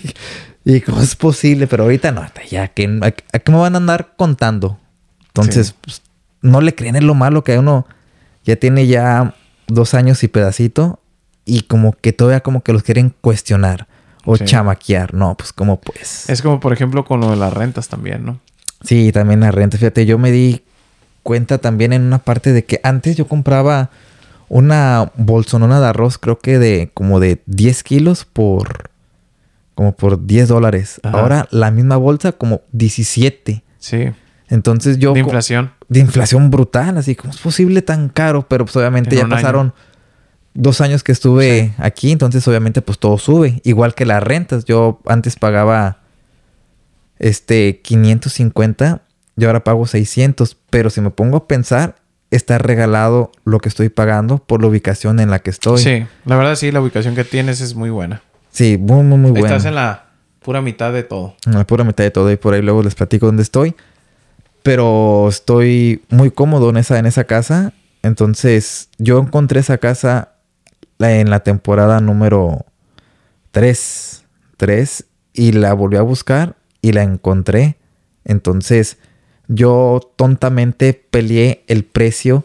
Y 0.69 0.81
cómo 0.81 1.01
es 1.01 1.15
posible, 1.15 1.69
pero 1.69 1.85
ahorita 1.85 2.11
no, 2.11 2.27
ya 2.51 2.67
que 2.67 2.99
a, 3.01 3.13
qué 3.13 3.53
me 3.53 3.57
van 3.57 3.75
a 3.75 3.79
andar 3.79 4.15
contando. 4.17 4.81
Entonces, 5.29 5.77
pues, 5.81 6.03
no 6.43 6.61
le 6.61 6.75
creen 6.75 6.97
en 6.97 7.07
lo 7.07 7.15
malo 7.15 7.45
que 7.45 7.57
uno 7.57 7.87
ya 8.45 8.57
tiene 8.57 8.89
ya 8.89 9.37
dos 9.69 9.95
años 9.95 10.25
y 10.25 10.29
pedacito 10.29 10.99
y 11.45 11.63
como 11.63 11.93
que 11.93 12.13
todavía 12.13 12.41
como 12.41 12.65
que 12.65 12.73
los 12.73 12.83
quieren 12.83 13.15
cuestionar 13.21 13.87
o 14.27 14.37
chamaquear. 14.37 15.15
No, 15.15 15.35
pues 15.37 15.53
como 15.53 15.81
pues. 15.81 16.29
Es 16.29 16.43
como 16.43 16.61
por 16.61 16.73
ejemplo 16.73 17.05
con 17.05 17.21
lo 17.21 17.31
de 17.31 17.37
las 17.37 17.53
rentas 17.53 17.89
también, 17.89 18.25
¿no? 18.25 18.41
Sí, 18.83 19.13
también 19.13 19.41
las 19.41 19.55
rentas. 19.55 19.81
Fíjate, 19.81 20.05
yo 20.05 20.19
me 20.19 20.31
di 20.31 20.63
cuenta 21.23 21.59
también 21.59 21.93
en 21.93 22.03
una 22.03 22.19
parte 22.19 22.53
de 22.53 22.65
que 22.65 22.81
antes 22.83 23.17
yo 23.17 23.27
compraba 23.27 23.91
una 24.49 25.11
bolsonona 25.17 25.81
de 25.81 25.87
arroz, 25.87 26.19
creo 26.19 26.39
que 26.39 26.59
de 26.59 26.91
como 26.95 27.19
de 27.19 27.43
10 27.47 27.83
kilos 27.83 28.25
por 28.25 28.91
como 29.75 29.93
por 29.93 30.27
10 30.27 30.49
dólares. 30.49 31.01
Ahora 31.03 31.49
la 31.51 31.71
misma 31.71 31.97
bolsa 31.97 32.33
como 32.33 32.63
17. 32.73 33.63
Sí. 33.79 34.09
Entonces 34.49 34.99
yo... 34.99 35.13
De 35.13 35.21
inflación. 35.21 35.73
De 35.89 36.01
inflación 36.01 36.51
brutal, 36.51 36.97
así 36.97 37.15
como 37.15 37.33
es 37.33 37.39
posible 37.39 37.83
tan 37.83 38.09
caro, 38.09 38.47
pero 38.49 38.65
pues 38.65 38.75
obviamente 38.77 39.17
ya 39.17 39.29
pasaron 39.29 39.75
dos 40.57 40.81
años 40.81 41.05
que 41.05 41.13
estuve 41.13 41.73
aquí, 41.79 42.11
entonces 42.11 42.47
obviamente 42.49 42.83
pues 42.83 42.99
todo 42.99 43.19
sube, 43.19 43.61
igual 43.65 43.95
que 43.95 44.07
las 44.07 44.23
rentas. 44.23 44.65
Yo 44.65 45.01
antes 45.07 45.37
pagaba 45.37 46.01
este 47.19 47.81
550 47.83 49.03
y 49.37 49.45
ahora 49.45 49.63
pago 49.63 49.87
600, 49.87 50.57
pero 50.71 50.91
si 50.91 51.01
me 51.01 51.11
pongo 51.11 51.37
a 51.37 51.49
pensar, 51.49 51.97
está 52.31 52.59
regalado 52.59 53.31
lo 53.45 53.61
que 53.61 53.69
estoy 53.69 53.91
pagando 53.91 54.39
por 54.39 54.63
la 54.63 54.69
ubicación 54.69 55.21
en 55.21 55.31
la 55.31 55.39
que 55.41 55.51
estoy. 55.51 55.79
Sí, 55.79 56.07
la 56.25 56.37
verdad 56.37 56.57
sí, 56.57 56.73
la 56.73 56.81
ubicación 56.81 57.15
que 57.15 57.25
tienes 57.25 57.61
es 57.61 57.75
muy 57.75 57.91
buena. 57.91 58.23
Sí, 58.51 58.79
muy, 58.79 59.03
muy, 59.03 59.19
muy 59.19 59.31
bueno. 59.33 59.47
Estás 59.47 59.67
en 59.67 59.75
la 59.75 60.07
pura 60.41 60.63
mitad 60.63 60.93
de 60.93 61.03
todo. 61.03 61.37
En 61.45 61.53
la 61.53 61.67
pura 61.67 61.85
mitad 61.85 62.05
de 62.05 62.11
todo. 62.11 62.33
Y 62.33 62.37
por 62.37 62.55
ahí 62.55 62.63
luego 62.63 62.83
les 62.83 62.95
platico 62.95 63.27
dónde 63.27 63.43
estoy. 63.43 63.75
Pero 64.63 65.29
estoy 65.29 66.03
muy 66.09 66.31
cómodo 66.31 66.71
en 66.71 66.79
esa, 66.79 66.99
en 66.99 67.05
esa 67.05 67.25
casa. 67.25 67.75
Entonces, 68.03 68.89
yo 68.99 69.19
encontré 69.19 69.61
esa 69.61 69.79
casa 69.79 70.36
en 70.99 71.31
la 71.31 71.41
temporada 71.41 72.01
número 72.01 72.67
3. 73.53 74.25
3. 74.57 75.05
Y 75.33 75.53
la 75.53 75.75
volví 75.75 75.97
a 75.97 76.03
buscar 76.03 76.57
y 76.81 76.93
la 76.93 77.03
encontré. 77.03 77.77
Entonces, 78.25 78.99
yo 79.49 80.13
tontamente 80.17 80.95
peleé 80.95 81.65
el 81.67 81.85
precio 81.85 82.45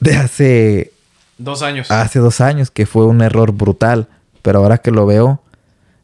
de 0.00 0.16
hace... 0.16 0.92
Dos 1.38 1.62
años. 1.62 1.90
Hace 1.90 2.18
dos 2.18 2.40
años, 2.40 2.70
que 2.70 2.86
fue 2.86 3.06
un 3.06 3.22
error 3.22 3.52
brutal. 3.52 4.08
Pero 4.42 4.58
ahora 4.60 4.78
que 4.78 4.90
lo 4.90 5.06
veo, 5.06 5.42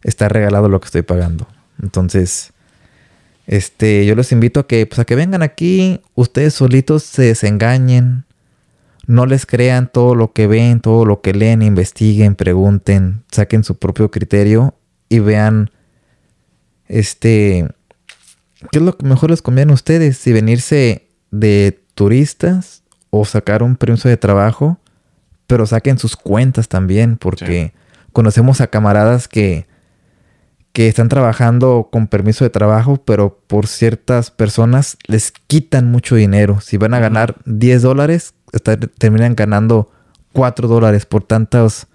está 0.03 0.29
regalado 0.29 0.69
lo 0.69 0.81
que 0.81 0.87
estoy 0.87 1.03
pagando. 1.03 1.47
Entonces, 1.83 2.53
este, 3.47 4.07
yo 4.07 4.15
los 4.15 4.33
invito 4.33 4.61
a 4.61 4.67
que, 4.67 4.87
pues, 4.87 4.99
a 4.99 5.05
que 5.05 5.15
vengan 5.15 5.43
aquí, 5.43 6.01
ustedes 6.15 6.55
solitos 6.55 7.03
se 7.03 7.23
desengañen, 7.23 8.25
no 9.07 9.27
les 9.27 9.47
crean 9.47 9.91
todo 9.91 10.15
lo 10.15 10.33
que 10.33 10.47
ven, 10.47 10.81
todo 10.81 11.05
lo 11.05 11.21
que 11.21 11.33
leen, 11.33 11.63
investiguen, 11.63 12.35
pregunten, 12.35 13.23
saquen 13.31 13.65
su 13.65 13.79
propio 13.79 14.11
criterio 14.11 14.75
y 15.09 15.21
vean, 15.21 15.71
este, 16.89 17.69
qué 18.73 18.79
es 18.79 18.83
lo 18.83 18.97
que 18.97 19.07
mejor 19.07 19.31
les 19.31 19.43
conviene 19.43 19.73
a 19.73 19.75
ustedes, 19.75 20.19
si 20.19 20.33
venirse 20.33 21.09
de 21.31 21.81
turistas 21.95 22.83
o 23.11 23.25
sacar 23.25 23.63
un 23.63 23.77
permiso 23.77 24.09
de 24.09 24.17
trabajo, 24.17 24.79
pero 25.47 25.67
saquen 25.67 25.99
sus 25.99 26.17
cuentas 26.17 26.69
también, 26.69 27.17
porque 27.17 27.73
conocemos 28.13 28.61
a 28.61 28.67
camaradas 28.67 29.29
que, 29.29 29.67
que 30.73 30.89
están 30.89 31.09
trabajando 31.09 31.89
con 31.93 32.09
permiso 32.09 32.45
de 32.45 32.51
trabajo, 32.51 32.97
pero 33.05 33.39
por 33.47 33.69
ciertas 33.69 34.33
personas 34.33 34.99
les 35.07 35.31
quitan 35.31 35.91
mucho 35.91 36.17
dinero. 36.17 36.61
Si 36.61 36.77
van 36.77 36.95
a 36.95 36.99
ganar 36.99 37.37
10 37.45 37.83
dólares, 37.83 38.35
terminan 38.99 39.35
ganando 39.35 39.91
4 40.33 40.69
dólares 40.69 41.07
por 41.07 41.23
tantos... 41.23 41.87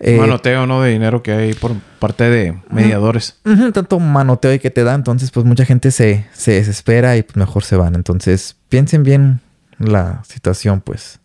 Eh, 0.00 0.18
manoteo, 0.18 0.66
¿no? 0.66 0.82
De 0.82 0.90
dinero 0.90 1.22
que 1.22 1.32
hay 1.32 1.54
por 1.54 1.72
parte 1.98 2.28
de 2.28 2.58
mediadores. 2.68 3.38
tanto 3.72 4.00
manoteo 4.00 4.58
que 4.60 4.70
te 4.70 4.82
da. 4.82 4.94
Entonces, 4.94 5.30
pues 5.30 5.46
mucha 5.46 5.64
gente 5.64 5.90
se, 5.90 6.26
se 6.32 6.52
desespera 6.52 7.16
y 7.16 7.22
pues 7.22 7.36
mejor 7.36 7.62
se 7.62 7.76
van. 7.76 7.94
Entonces, 7.94 8.56
piensen 8.68 9.04
bien 9.04 9.40
la 9.78 10.22
situación, 10.24 10.80
pues. 10.80 11.20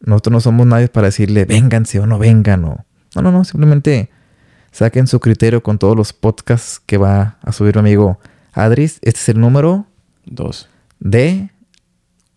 Nosotros 0.00 0.32
no 0.32 0.40
somos 0.40 0.66
nadie 0.66 0.88
para 0.88 1.08
decirle 1.08 1.44
vénganse 1.44 2.00
o 2.00 2.06
no 2.06 2.18
vengan 2.18 2.64
o 2.64 2.84
no, 3.14 3.22
no, 3.22 3.32
no, 3.32 3.44
simplemente 3.44 4.10
saquen 4.70 5.06
su 5.06 5.18
criterio 5.18 5.62
con 5.62 5.78
todos 5.78 5.96
los 5.96 6.12
podcasts 6.12 6.80
que 6.84 6.98
va 6.98 7.38
a 7.42 7.52
subir 7.52 7.74
mi 7.76 7.80
amigo 7.80 8.20
Adris. 8.52 8.98
Este 9.02 9.20
es 9.20 9.28
el 9.30 9.40
número 9.40 9.86
dos 10.24 10.68
de 11.00 11.50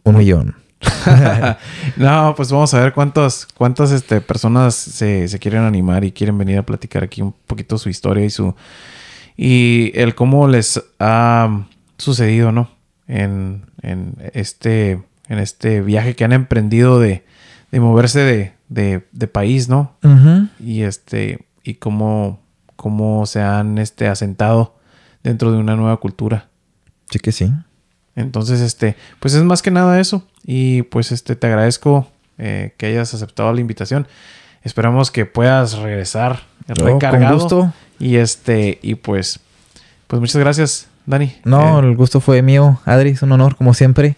un 0.03 0.17
millón. 0.17 0.55
no, 1.97 2.33
pues 2.35 2.51
vamos 2.51 2.73
a 2.73 2.79
ver 2.79 2.93
cuántas, 2.93 3.47
cuántas 3.55 3.91
este, 3.91 4.21
personas 4.21 4.75
se, 4.75 5.27
quieren 5.39 5.61
animar 5.61 6.03
y 6.03 6.11
quieren 6.11 6.37
venir 6.37 6.57
a 6.57 6.65
platicar 6.65 7.03
aquí 7.03 7.21
un 7.21 7.33
poquito 7.47 7.77
su 7.77 7.89
historia 7.89 8.25
y 8.25 8.29
su 8.29 8.55
y 9.37 9.91
el 9.95 10.15
cómo 10.15 10.47
les 10.47 10.83
ha 10.99 11.65
sucedido, 11.97 12.51
¿no? 12.51 12.69
En, 13.07 13.65
en 13.81 14.15
este 14.33 15.01
en 15.31 15.39
este 15.39 15.81
viaje 15.81 16.15
que 16.15 16.25
han 16.25 16.33
emprendido 16.33 16.99
de, 16.99 17.23
de 17.71 17.79
moverse 17.79 18.19
de, 18.19 18.53
de, 18.67 19.07
de 19.13 19.27
país, 19.27 19.69
¿no? 19.69 19.95
Y 20.59 20.81
este, 20.81 21.45
y 21.63 21.75
cómo, 21.75 22.41
cómo 22.75 23.25
se 23.25 23.41
han 23.41 23.77
este, 23.77 24.07
asentado 24.07 24.77
dentro 25.23 25.51
de 25.51 25.57
una 25.57 25.77
nueva 25.77 25.97
cultura. 25.97 26.49
Sí 27.09 27.19
que 27.19 27.31
sí. 27.31 27.49
Entonces, 28.15 28.59
este, 28.59 28.97
pues 29.21 29.33
es 29.33 29.43
más 29.43 29.61
que 29.61 29.71
nada 29.71 30.01
eso. 30.01 30.27
Y 30.45 30.83
pues 30.83 31.11
este, 31.11 31.35
te 31.35 31.47
agradezco 31.47 32.07
eh, 32.37 32.73
que 32.77 32.87
hayas 32.87 33.13
aceptado 33.13 33.53
la 33.53 33.61
invitación. 33.61 34.07
Esperamos 34.63 35.11
que 35.11 35.25
puedas 35.25 35.77
regresar 35.77 36.43
recargado. 36.67 37.27
Con 37.27 37.37
gusto. 37.39 37.73
Y 37.99 38.15
este, 38.17 38.79
y 38.81 38.95
pues 38.95 39.39
Pues 40.07 40.19
muchas 40.19 40.37
gracias, 40.37 40.87
Dani. 41.05 41.35
No, 41.43 41.79
Eh, 41.79 41.87
el 41.87 41.95
gusto 41.95 42.19
fue 42.19 42.41
mío. 42.41 42.79
Adri, 42.85 43.11
es 43.11 43.21
un 43.21 43.31
honor, 43.31 43.55
como 43.55 43.73
siempre. 43.73 44.15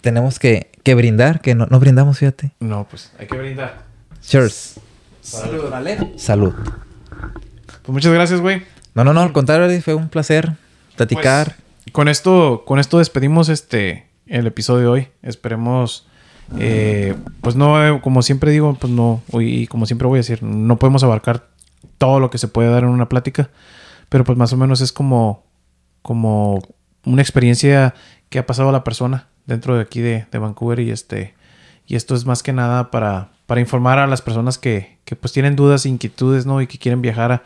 Tenemos 0.00 0.38
que, 0.38 0.70
que 0.82 0.94
brindar, 0.94 1.40
que 1.40 1.54
no, 1.54 1.66
no 1.66 1.78
brindamos, 1.80 2.18
fíjate. 2.18 2.52
no, 2.60 2.86
pues 2.88 3.12
hay 3.18 3.26
que 3.26 3.36
brindar. 3.36 3.82
Cheers. 4.22 4.80
Salud. 5.20 5.72
Salud. 6.16 6.54
Pues 7.82 7.88
muchas 7.88 8.12
gracias, 8.12 8.40
güey. 8.40 8.62
No, 8.94 9.04
no, 9.04 9.12
no, 9.12 9.20
al 9.20 9.32
contrario, 9.32 9.66
Adri, 9.66 9.80
fue 9.80 9.94
un 9.94 10.08
placer 10.08 10.52
platicar. 10.96 11.56
Pues, 11.84 11.92
con 11.92 12.08
esto, 12.08 12.62
con 12.66 12.78
esto 12.78 12.98
despedimos 12.98 13.48
este 13.48 14.06
el 14.30 14.46
episodio 14.46 14.80
de 14.80 14.86
hoy. 14.88 15.08
Esperemos, 15.22 16.06
eh, 16.58 17.14
pues 17.42 17.54
no, 17.56 17.84
eh, 17.84 18.00
como 18.00 18.22
siempre 18.22 18.50
digo, 18.50 18.74
pues 18.80 18.92
no, 18.92 19.22
y 19.34 19.66
como 19.66 19.84
siempre 19.86 20.08
voy 20.08 20.16
a 20.18 20.20
decir, 20.24 20.42
no 20.42 20.78
podemos 20.78 21.02
abarcar 21.04 21.48
todo 21.98 22.18
lo 22.20 22.30
que 22.30 22.38
se 22.38 22.48
puede 22.48 22.70
dar 22.70 22.84
en 22.84 22.88
una 22.90 23.08
plática, 23.08 23.50
pero 24.08 24.24
pues 24.24 24.38
más 24.38 24.52
o 24.52 24.56
menos 24.56 24.80
es 24.80 24.92
como, 24.92 25.44
como 26.02 26.60
una 27.04 27.22
experiencia 27.22 27.94
que 28.30 28.38
ha 28.38 28.46
pasado 28.46 28.70
a 28.70 28.72
la 28.72 28.84
persona 28.84 29.26
dentro 29.46 29.74
de 29.76 29.82
aquí 29.82 30.00
de, 30.00 30.26
de 30.30 30.38
Vancouver 30.38 30.80
y 30.80 30.90
este, 30.90 31.34
y 31.86 31.96
esto 31.96 32.14
es 32.14 32.24
más 32.24 32.42
que 32.42 32.52
nada 32.52 32.90
para, 32.90 33.30
para 33.46 33.60
informar 33.60 33.98
a 33.98 34.06
las 34.06 34.22
personas 34.22 34.58
que, 34.58 34.98
que 35.04 35.16
pues 35.16 35.32
tienen 35.32 35.56
dudas, 35.56 35.86
inquietudes, 35.86 36.46
¿no? 36.46 36.60
Y 36.62 36.66
que 36.66 36.78
quieren 36.78 37.02
viajar 37.02 37.32
a- 37.32 37.42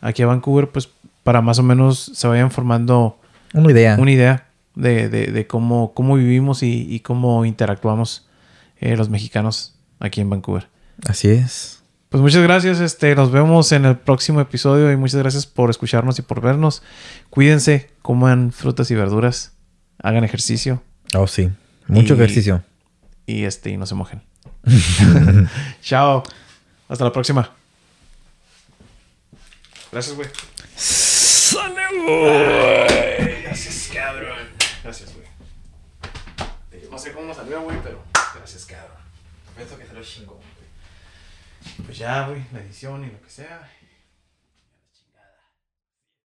aquí 0.00 0.22
a 0.22 0.26
Vancouver, 0.26 0.68
pues 0.68 0.88
para 1.24 1.40
más 1.40 1.58
o 1.58 1.62
menos 1.62 2.10
se 2.14 2.28
vayan 2.28 2.50
formando 2.50 3.18
Una 3.54 3.70
idea. 3.70 3.96
una 3.98 4.10
idea 4.12 4.45
de, 4.76 5.08
de- 5.08 5.26
de 5.32 5.46
cómo, 5.48 5.92
cómo 5.94 6.14
vivimos 6.14 6.62
y, 6.62 6.86
y 6.88 7.00
cómo 7.00 7.44
interactuamos 7.44 8.28
eh, 8.78 8.96
los 8.96 9.08
mexicanos 9.08 9.74
aquí 9.98 10.20
en 10.20 10.30
Vancouver. 10.30 10.68
Así 11.08 11.28
es. 11.28 11.82
Pues 12.08 12.22
muchas 12.22 12.42
gracias, 12.42 12.78
este, 12.78 13.14
nos 13.16 13.32
vemos 13.32 13.72
en 13.72 13.84
el 13.84 13.96
próximo 13.96 14.40
episodio 14.40 14.92
y 14.92 14.96
muchas 14.96 15.20
gracias 15.20 15.44
por 15.46 15.68
escucharnos 15.70 16.18
y 16.20 16.22
por 16.22 16.40
vernos. 16.40 16.82
Cuídense, 17.30 17.90
coman 18.00 18.52
frutas 18.52 18.90
y 18.92 18.94
verduras, 18.94 19.52
hagan 20.02 20.22
ejercicio 20.22 20.82
Oh, 21.14 21.26
sí. 21.26 21.50
Mucho 21.88 22.14
Y- 22.14 22.16
ejercicio. 22.18 22.62
y 23.26 23.42
este 23.44 23.70
y 23.70 23.76
no 23.76 23.86
se 23.86 23.94
mojen. 23.96 24.22
Chao. 25.82 26.22
Hasta 26.88 27.04
la 27.04 27.12
próxima. 27.12 27.50
Gracias, 29.92 30.14
güey. 30.16 30.28
Gracias, 33.44 33.90
cabrón. 33.94 34.36
Gracias, 34.82 35.12
güey. 35.14 35.26
No 36.96 37.02
sé 37.02 37.12
cómo 37.12 37.34
salió, 37.34 37.60
güey, 37.60 37.76
pero 37.82 38.02
gracias, 38.34 38.64
cabrón. 38.64 38.96
Pienso 39.54 39.76
que 39.76 39.86
se 39.86 39.92
lo 39.92 40.02
chingó. 40.02 40.40
Pues 41.84 41.98
ya, 41.98 42.26
güey, 42.26 42.42
la 42.54 42.60
edición 42.60 43.04
y 43.04 43.10
lo 43.10 43.20
que 43.20 43.28
sea. 43.28 43.70